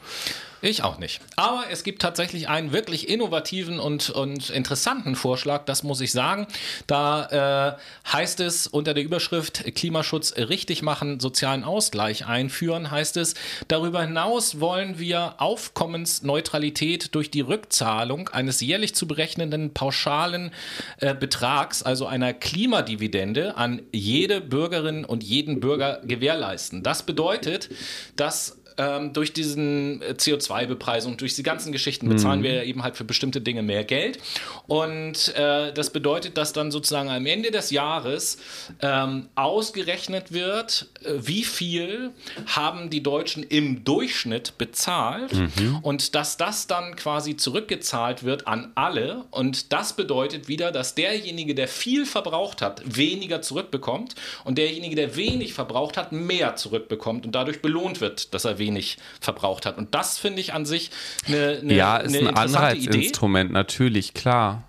Ich 0.60 0.82
auch 0.82 0.98
nicht. 0.98 1.20
Aber 1.36 1.64
es 1.70 1.84
gibt 1.84 2.02
tatsächlich 2.02 2.48
einen 2.48 2.72
wirklich 2.72 3.08
innovativen 3.08 3.78
und, 3.78 4.10
und 4.10 4.50
interessanten 4.50 5.14
Vorschlag, 5.14 5.64
das 5.66 5.84
muss 5.84 6.00
ich 6.00 6.10
sagen. 6.10 6.48
Da 6.88 7.76
äh, 7.76 8.12
heißt 8.12 8.40
es 8.40 8.66
unter 8.66 8.92
der 8.92 9.04
Überschrift 9.04 9.64
Klimaschutz 9.76 10.34
richtig 10.36 10.82
machen, 10.82 11.20
sozialen 11.20 11.62
Ausgleich 11.62 12.26
einführen, 12.26 12.90
heißt 12.90 13.18
es, 13.18 13.34
darüber 13.68 14.02
hinaus 14.02 14.58
wollen 14.58 14.98
wir 14.98 15.36
Aufkommensneutralität 15.38 17.14
durch 17.14 17.30
die 17.30 17.40
Rückzahlung 17.40 18.28
eines 18.28 18.60
jährlich 18.60 18.96
zu 18.96 19.06
berechnenden 19.06 19.74
pauschalen 19.74 20.50
äh, 20.98 21.14
Betrags, 21.14 21.84
also 21.84 22.06
einer 22.06 22.34
Klimadividende, 22.34 23.56
an 23.56 23.82
jede 23.92 24.40
Bürgerin 24.40 25.04
und 25.04 25.22
jeden 25.22 25.60
Bürger 25.60 26.00
gewährleisten. 26.02 26.82
Das 26.82 27.04
bedeutet, 27.04 27.70
dass 28.16 28.58
ähm, 28.78 29.12
durch 29.12 29.32
diesen 29.32 30.00
äh, 30.02 30.14
CO2-Bepreisung, 30.16 31.16
durch 31.16 31.34
die 31.34 31.42
ganzen 31.42 31.72
Geschichten 31.72 32.08
bezahlen 32.08 32.40
mhm. 32.40 32.44
wir 32.44 32.62
eben 32.64 32.82
halt 32.84 32.96
für 32.96 33.04
bestimmte 33.04 33.40
Dinge 33.40 33.62
mehr 33.62 33.84
Geld. 33.84 34.18
Und 34.66 35.34
äh, 35.36 35.72
das 35.72 35.90
bedeutet, 35.90 36.38
dass 36.38 36.52
dann 36.52 36.70
sozusagen 36.70 37.10
am 37.10 37.26
Ende 37.26 37.50
des 37.50 37.70
Jahres 37.70 38.38
ähm, 38.80 39.28
ausgerechnet 39.34 40.32
wird, 40.32 40.86
äh, 41.02 41.14
wie 41.18 41.42
viel 41.42 42.12
haben 42.46 42.88
die 42.88 43.02
Deutschen 43.02 43.42
im 43.42 43.84
Durchschnitt 43.84 44.56
bezahlt 44.58 45.32
mhm. 45.34 45.80
und 45.82 46.14
dass 46.14 46.36
das 46.36 46.68
dann 46.68 46.94
quasi 46.94 47.36
zurückgezahlt 47.36 48.22
wird 48.22 48.46
an 48.46 48.70
alle. 48.76 49.24
Und 49.32 49.72
das 49.72 49.94
bedeutet 49.94 50.46
wieder, 50.46 50.70
dass 50.70 50.94
derjenige, 50.94 51.54
der 51.56 51.66
viel 51.66 52.06
verbraucht 52.06 52.62
hat, 52.62 52.82
weniger 52.84 53.42
zurückbekommt 53.42 54.14
und 54.44 54.56
derjenige, 54.56 54.94
der 54.94 55.16
wenig 55.16 55.52
verbraucht 55.52 55.96
hat, 55.96 56.12
mehr 56.12 56.54
zurückbekommt 56.54 57.26
und 57.26 57.34
dadurch 57.34 57.60
belohnt 57.60 58.00
wird, 58.00 58.32
dass 58.34 58.44
er 58.44 58.58
weniger 58.58 58.67
wenig 58.68 58.98
verbraucht 59.20 59.66
hat. 59.66 59.78
Und 59.78 59.94
das 59.94 60.18
finde 60.18 60.40
ich 60.40 60.52
an 60.52 60.66
sich 60.66 60.90
eine, 61.26 61.58
eine 61.62 61.74
Ja, 61.74 61.96
ist 61.96 62.14
eine 62.14 62.28
ein 62.28 62.36
Anreizinstrument, 62.36 63.50
natürlich, 63.50 64.14
klar. 64.14 64.64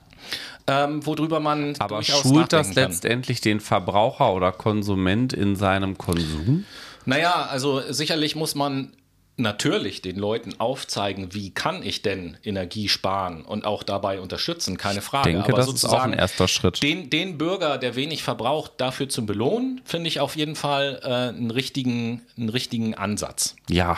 Ähm, 0.67 1.05
worüber 1.05 1.39
man 1.39 1.75
Aber 1.79 2.03
schult 2.03 2.53
das 2.53 2.75
letztendlich 2.75 3.41
den 3.41 3.59
Verbraucher 3.59 4.33
oder 4.33 4.51
Konsument 4.51 5.33
in 5.33 5.55
seinem 5.55 5.97
Konsum? 5.97 6.65
Naja, 7.05 7.47
also 7.49 7.81
sicherlich 7.89 8.35
muss 8.35 8.53
man 8.53 8.91
natürlich 9.39 10.01
den 10.01 10.17
Leuten 10.17 10.59
aufzeigen, 10.59 11.33
wie 11.33 11.51
kann 11.51 11.83
ich 11.83 12.01
denn 12.01 12.37
Energie 12.43 12.89
sparen 12.89 13.43
und 13.43 13.65
auch 13.65 13.83
dabei 13.83 14.19
unterstützen, 14.19 14.77
keine 14.77 15.01
Frage. 15.01 15.29
Ich 15.29 15.35
denke, 15.35 15.53
Aber 15.53 15.57
das 15.57 15.73
ist 15.73 15.85
auch 15.85 16.01
ein 16.01 16.13
erster 16.13 16.47
Schritt. 16.47 16.81
Den, 16.83 17.09
den 17.09 17.37
Bürger, 17.37 17.77
der 17.77 17.95
wenig 17.95 18.23
verbraucht, 18.23 18.73
dafür 18.77 19.09
zu 19.09 19.25
belohnen, 19.25 19.81
finde 19.85 20.07
ich 20.07 20.19
auf 20.19 20.35
jeden 20.35 20.55
Fall 20.55 20.99
äh, 21.03 21.07
einen, 21.07 21.51
richtigen, 21.51 22.21
einen 22.37 22.49
richtigen 22.49 22.95
Ansatz. 22.95 23.55
Ja, 23.69 23.97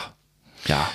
ja. 0.66 0.90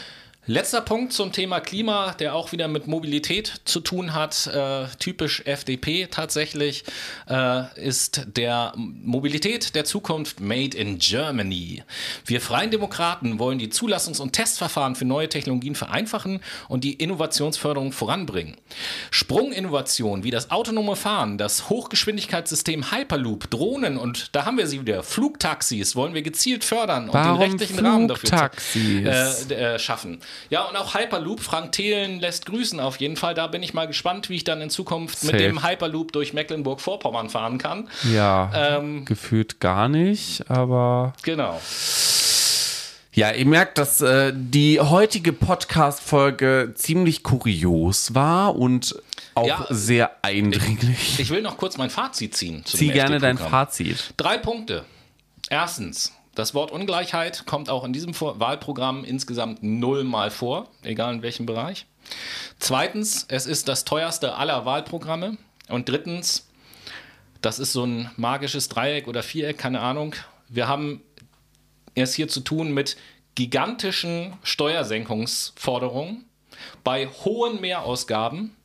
Letzter 0.50 0.80
Punkt 0.80 1.12
zum 1.12 1.34
Thema 1.34 1.60
Klima, 1.60 2.14
der 2.14 2.34
auch 2.34 2.54
wieder 2.54 2.70
mit 2.70 2.88
Mobilität 2.88 3.60
zu 3.66 3.82
tun 3.82 4.14
hat, 4.14 4.48
äh, 4.48 4.86
typisch 4.98 5.42
FDP 5.46 6.08
tatsächlich, 6.08 6.86
äh, 7.30 7.64
ist 7.78 8.22
der 8.38 8.72
Mobilität 8.78 9.76
der 9.76 9.84
Zukunft 9.84 10.40
Made 10.40 10.78
in 10.78 11.00
Germany. 11.00 11.84
Wir 12.26 12.40
Freien 12.40 12.72
Demokraten 12.72 13.40
wollen 13.40 13.60
die 13.60 13.68
Zulassungs- 13.68 14.22
und 14.22 14.32
Testverfahren 14.32 14.96
für 14.96 15.04
neue 15.04 15.28
Technologien 15.28 15.76
vereinfachen 15.76 16.40
und 16.70 16.86
die 16.86 16.94
Innovationsförderung 16.94 17.92
voranbringen. 17.92 18.56
Sprunginnovationen 19.12 20.24
wie 20.24 20.32
das 20.32 20.50
autonome 20.50 20.96
Fahren, 20.96 21.38
das 21.38 21.68
Hochgeschwindigkeitssystem 21.68 22.90
Hyperloop, 22.94 23.50
Drohnen 23.50 23.98
und 23.98 24.34
da 24.34 24.46
haben 24.46 24.58
wir 24.58 24.68
sie 24.68 24.80
wieder, 24.80 25.04
Flugtaxis 25.04 25.98
wollen 25.98 26.14
wir 26.14 26.22
gezielt 26.22 26.64
fördern 26.64 27.10
Warum 27.12 27.32
und 27.32 27.42
den 27.42 27.50
rechtlichen 27.50 27.86
Rahmen 27.86 28.08
dafür 28.08 28.50
äh, 28.74 29.54
äh, 29.54 29.78
schaffen. 29.78 30.22
Ja, 30.50 30.64
und 30.64 30.76
auch 30.76 30.96
Hyperloop. 30.96 31.40
Frank 31.40 31.72
Thelen 31.72 32.20
lässt 32.20 32.46
grüßen 32.46 32.80
auf 32.80 32.98
jeden 32.98 33.16
Fall. 33.16 33.34
Da 33.34 33.48
bin 33.48 33.64
ich 33.64 33.74
mal 33.74 33.88
gespannt, 33.88 34.30
wie 34.30 34.36
ich 34.36 34.44
dann 34.44 34.62
in 34.62 34.70
Zukunft 34.70 35.20
Safe. 35.20 35.34
mit 35.34 35.42
dem 35.42 35.64
Hyperloop 35.64 36.12
durch 36.12 36.34
Mecklenburg-Vorpommern 36.34 37.30
fahren 37.30 37.58
kann. 37.58 37.90
Ja, 38.14 38.52
ähm, 38.54 39.06
gefühlt 39.06 39.60
gar 39.60 39.90
nicht, 39.90 40.50
aber. 40.50 41.14
Genau. 41.24 41.60
Ja, 43.18 43.32
ihr 43.32 43.48
merkt, 43.48 43.80
dass 43.80 44.00
äh, 44.02 44.32
die 44.36 44.80
heutige 44.80 45.34
Podcast-Folge 45.34 46.74
ziemlich 46.76 47.24
kurios 47.24 48.14
war 48.14 48.56
und 48.56 48.96
auch 49.34 49.48
ja, 49.48 49.66
sehr 49.70 50.12
eindringlich. 50.24 51.14
Ich, 51.14 51.20
ich, 51.22 51.30
will 51.32 51.42
noch 51.42 51.58
kurz 51.58 51.78
mein 51.78 51.90
Fazit 51.90 52.36
ziehen. 52.36 52.64
Zieh 52.66 52.90
gerne 52.90 53.20
dein 53.20 53.40
Fazit. 53.40 54.14
Drei 54.18 54.38
Punkte. 54.38 54.86
Erstens, 55.50 56.14
das 56.38 56.54
Wort 56.54 56.72
Ungleichheit 56.72 57.48
kommt 57.48 57.68
auch 57.68 57.84
in 57.84 57.94
diesem 57.94 58.14
Wahlprogramm 58.20 59.04
insgesamt 59.04 59.64
nullmal 59.64 60.30
vor, 60.30 60.68
egal 60.84 61.16
in 61.16 61.22
welchem 61.24 61.48
Bereich. 61.48 61.88
Zweitens, 62.60 63.26
es 63.28 63.48
ist 63.48 63.68
das 63.68 63.86
teuerste 63.86 64.36
aller 64.36 64.64
Wahlprogramme. 64.64 65.38
Und 65.68 65.90
drittens, 65.90 66.48
das 67.42 67.58
ist 67.58 67.74
so 67.74 67.86
ein 67.86 68.12
magisches 68.18 68.70
Dreieck 68.70 69.08
oder 69.08 69.24
Viereck, 69.24 69.58
keine 69.58 69.80
Ahnung. 69.80 70.14
Wir 70.48 70.68
haben 70.68 71.02
es 71.96 72.14
hier 72.14 72.28
zu 72.28 72.42
tun 72.42 72.72
mit 72.72 72.98
gigantischen 73.34 74.34
Steuersenkungsforderungen 74.44 76.26
bei 76.84 77.08
hohen 77.08 77.62
Mehrausgaben 77.62 78.56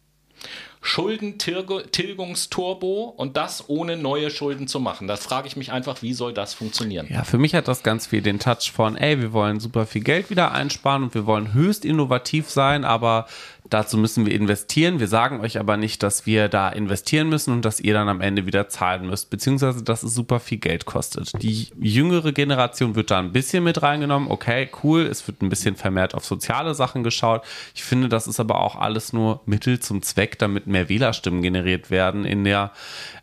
Schuldentilgungsturbo 0.84 3.14
und 3.16 3.36
das 3.36 3.68
ohne 3.68 3.96
neue 3.96 4.30
Schulden 4.30 4.66
zu 4.66 4.80
machen. 4.80 5.06
Da 5.06 5.14
frage 5.16 5.46
ich 5.46 5.56
mich 5.56 5.70
einfach, 5.70 6.02
wie 6.02 6.12
soll 6.12 6.34
das 6.34 6.54
funktionieren? 6.54 7.06
Ja, 7.08 7.22
für 7.22 7.38
mich 7.38 7.54
hat 7.54 7.68
das 7.68 7.84
ganz 7.84 8.08
viel 8.08 8.20
den 8.20 8.40
Touch 8.40 8.72
von, 8.74 8.96
ey, 8.96 9.20
wir 9.20 9.32
wollen 9.32 9.60
super 9.60 9.86
viel 9.86 10.02
Geld 10.02 10.28
wieder 10.28 10.50
einsparen 10.50 11.04
und 11.04 11.14
wir 11.14 11.24
wollen 11.24 11.54
höchst 11.54 11.84
innovativ 11.84 12.50
sein, 12.50 12.84
aber 12.84 13.28
Dazu 13.72 13.96
müssen 13.96 14.26
wir 14.26 14.34
investieren. 14.34 15.00
Wir 15.00 15.08
sagen 15.08 15.40
euch 15.40 15.58
aber 15.58 15.78
nicht, 15.78 16.02
dass 16.02 16.26
wir 16.26 16.48
da 16.48 16.68
investieren 16.68 17.30
müssen 17.30 17.54
und 17.54 17.64
dass 17.64 17.80
ihr 17.80 17.94
dann 17.94 18.06
am 18.10 18.20
Ende 18.20 18.44
wieder 18.44 18.68
zahlen 18.68 19.06
müsst, 19.06 19.30
beziehungsweise 19.30 19.82
dass 19.82 20.02
es 20.02 20.14
super 20.14 20.40
viel 20.40 20.58
Geld 20.58 20.84
kostet. 20.84 21.42
Die 21.42 21.68
jüngere 21.80 22.32
Generation 22.32 22.96
wird 22.96 23.10
da 23.10 23.18
ein 23.18 23.32
bisschen 23.32 23.64
mit 23.64 23.80
reingenommen. 23.80 24.30
Okay, 24.30 24.68
cool. 24.82 25.06
Es 25.06 25.26
wird 25.26 25.40
ein 25.40 25.48
bisschen 25.48 25.76
vermehrt 25.76 26.14
auf 26.14 26.26
soziale 26.26 26.74
Sachen 26.74 27.02
geschaut. 27.02 27.44
Ich 27.74 27.82
finde, 27.82 28.10
das 28.10 28.26
ist 28.26 28.40
aber 28.40 28.60
auch 28.60 28.76
alles 28.76 29.14
nur 29.14 29.40
Mittel 29.46 29.80
zum 29.80 30.02
Zweck, 30.02 30.38
damit 30.38 30.66
mehr 30.66 30.90
Wählerstimmen 30.90 31.40
generiert 31.40 31.90
werden 31.90 32.26
in 32.26 32.44
der 32.44 32.72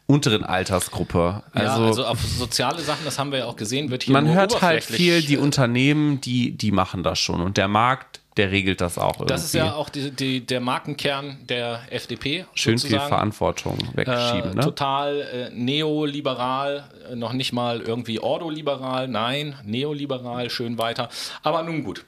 unteren 0.07 0.43
Altersgruppe. 0.43 1.43
Also, 1.53 1.81
ja, 1.81 1.87
also 1.87 2.05
auf 2.05 2.19
soziale 2.21 2.81
Sachen, 2.81 3.05
das 3.05 3.19
haben 3.19 3.31
wir 3.31 3.39
ja 3.39 3.45
auch 3.45 3.55
gesehen, 3.55 3.91
wird 3.91 4.01
hier 4.01 4.13
Man 4.13 4.27
hört 4.27 4.63
halt 4.63 4.83
viel, 4.83 5.21
die 5.21 5.37
Unternehmen, 5.37 6.19
die, 6.21 6.57
die 6.57 6.71
machen 6.71 7.03
das 7.03 7.19
schon. 7.19 7.39
Und 7.39 7.57
der 7.57 7.67
Markt 7.67 8.18
der 8.37 8.51
regelt 8.51 8.81
das 8.81 8.97
auch 8.97 9.15
irgendwie. 9.15 9.33
Das 9.33 9.43
ist 9.43 9.53
ja 9.53 9.73
auch 9.73 9.89
die, 9.89 10.11
die, 10.11 10.45
der 10.45 10.61
Markenkern 10.61 11.37
der 11.47 11.81
FDP. 11.89 12.45
Schön 12.53 12.77
sozusagen. 12.77 13.01
viel 13.01 13.09
Verantwortung 13.09 13.77
wegschieben. 13.95 14.51
Äh, 14.51 14.55
ne? 14.55 14.61
Total 14.61 15.21
äh, 15.21 15.49
neoliberal, 15.53 16.89
äh, 17.11 17.15
noch 17.15 17.33
nicht 17.33 17.53
mal 17.53 17.81
irgendwie 17.81 18.19
ordoliberal, 18.19 19.07
nein, 19.07 19.55
neoliberal, 19.65 20.49
schön 20.49 20.77
weiter. 20.77 21.09
Aber 21.43 21.63
nun 21.63 21.83
gut. 21.83 22.05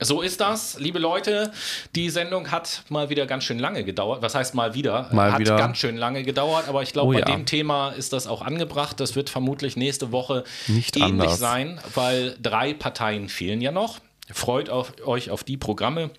So 0.00 0.22
ist 0.22 0.40
das, 0.40 0.78
liebe 0.78 0.98
Leute. 0.98 1.52
Die 1.94 2.10
Sendung 2.10 2.50
hat 2.50 2.82
mal 2.88 3.10
wieder 3.10 3.26
ganz 3.26 3.44
schön 3.44 3.58
lange 3.58 3.84
gedauert. 3.84 4.22
Was 4.22 4.34
heißt 4.34 4.54
mal 4.54 4.74
wieder? 4.74 5.08
Mal 5.12 5.32
hat 5.32 5.40
wieder. 5.40 5.56
ganz 5.56 5.78
schön 5.78 5.96
lange 5.96 6.24
gedauert, 6.24 6.68
aber 6.68 6.82
ich 6.82 6.92
glaube, 6.92 7.10
oh, 7.10 7.12
bei 7.14 7.20
ja. 7.20 7.24
dem 7.24 7.46
Thema 7.46 7.90
ist 7.90 8.12
das 8.12 8.26
auch 8.26 8.42
angebracht. 8.42 8.98
Das 8.98 9.14
wird 9.14 9.30
vermutlich 9.30 9.76
nächste 9.76 10.10
Woche 10.10 10.44
Nicht 10.66 10.96
ähnlich 10.96 11.12
anders. 11.12 11.38
sein, 11.38 11.80
weil 11.94 12.36
drei 12.42 12.74
Parteien 12.74 13.28
fehlen 13.28 13.60
ja 13.60 13.70
noch. 13.70 14.00
Freut 14.32 14.70
auf, 14.70 14.94
euch 15.04 15.30
auf 15.30 15.44
die 15.44 15.56
Programme. 15.56 16.10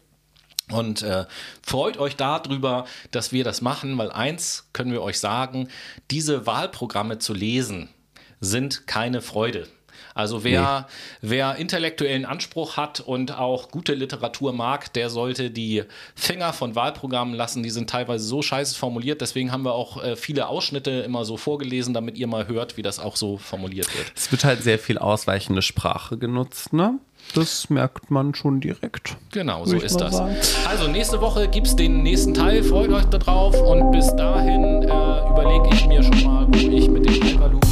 Und 0.72 1.03
äh, 1.03 1.26
freut 1.61 1.98
euch 1.98 2.15
darüber, 2.15 2.86
dass 3.11 3.32
wir 3.32 3.44
das 3.44 3.61
machen, 3.61 3.98
weil 3.98 4.11
eins 4.11 4.68
können 4.73 4.91
wir 4.91 5.03
euch 5.03 5.19
sagen, 5.19 5.69
diese 6.10 6.48
Wahlprogramme 6.48 7.19
zu 7.19 7.34
lesen 7.34 7.90
sind 8.40 8.88
keine 8.88 9.22
Freude. 9.22 9.68
Also 10.15 10.45
wer, 10.45 10.88
nee. 11.22 11.30
wer 11.30 11.56
intellektuellen 11.57 12.26
Anspruch 12.26 12.77
hat 12.77 13.02
und 13.02 13.38
auch 13.38 13.69
gute 13.69 13.94
Literatur 13.94 14.53
mag, 14.53 14.94
der 14.94 15.10
sollte 15.10 15.52
die 15.52 15.84
Finger 16.15 16.53
von 16.53 16.73
Wahlprogrammen 16.73 17.36
lassen. 17.36 17.64
Die 17.64 17.69
sind 17.69 17.90
teilweise 17.90 18.26
so 18.26 18.41
scheiße 18.41 18.76
formuliert. 18.76 19.19
Deswegen 19.19 19.52
haben 19.52 19.64
wir 19.64 19.73
auch 19.73 20.02
äh, 20.02 20.15
viele 20.15 20.48
Ausschnitte 20.48 20.91
immer 20.91 21.26
so 21.26 21.36
vorgelesen, 21.36 21.94
damit 21.94 22.18
ihr 22.18 22.27
mal 22.27 22.48
hört, 22.48 22.77
wie 22.77 22.82
das 22.82 22.99
auch 22.99 23.18
so 23.18 23.38
formuliert 23.38 23.94
wird. 23.94 24.14
Es 24.15 24.32
wird 24.32 24.45
halt 24.45 24.64
sehr 24.64 24.80
viel 24.80 24.98
ausweichende 24.98 25.61
Sprache 25.61 26.18
genutzt, 26.18 26.72
ne? 26.72 26.98
Das 27.34 27.69
merkt 27.69 28.11
man 28.11 28.34
schon 28.35 28.61
direkt. 28.61 29.18
Genau, 29.31 29.65
so 29.65 29.76
ist 29.76 29.99
das. 29.99 30.15
Sagen. 30.15 30.35
Also 30.69 30.88
nächste 30.88 31.19
Woche 31.19 31.47
gibt 31.47 31.68
es 31.68 31.76
den 31.76 32.03
nächsten 32.03 32.34
Teil. 32.34 32.64
Freut 32.64 32.89
euch 32.91 33.06
darauf. 33.06 33.60
Und 33.61 33.91
bis 33.91 34.15
dahin 34.15 34.84
äh, 34.84 35.30
überlege 35.30 35.69
ich 35.73 35.85
mir 35.88 36.03
schon 36.03 36.23
mal, 36.23 36.47
wo 36.47 36.56
ich 36.56 36.89
mit 36.89 37.06
dem 37.06 37.14
Hyperloop 37.14 37.65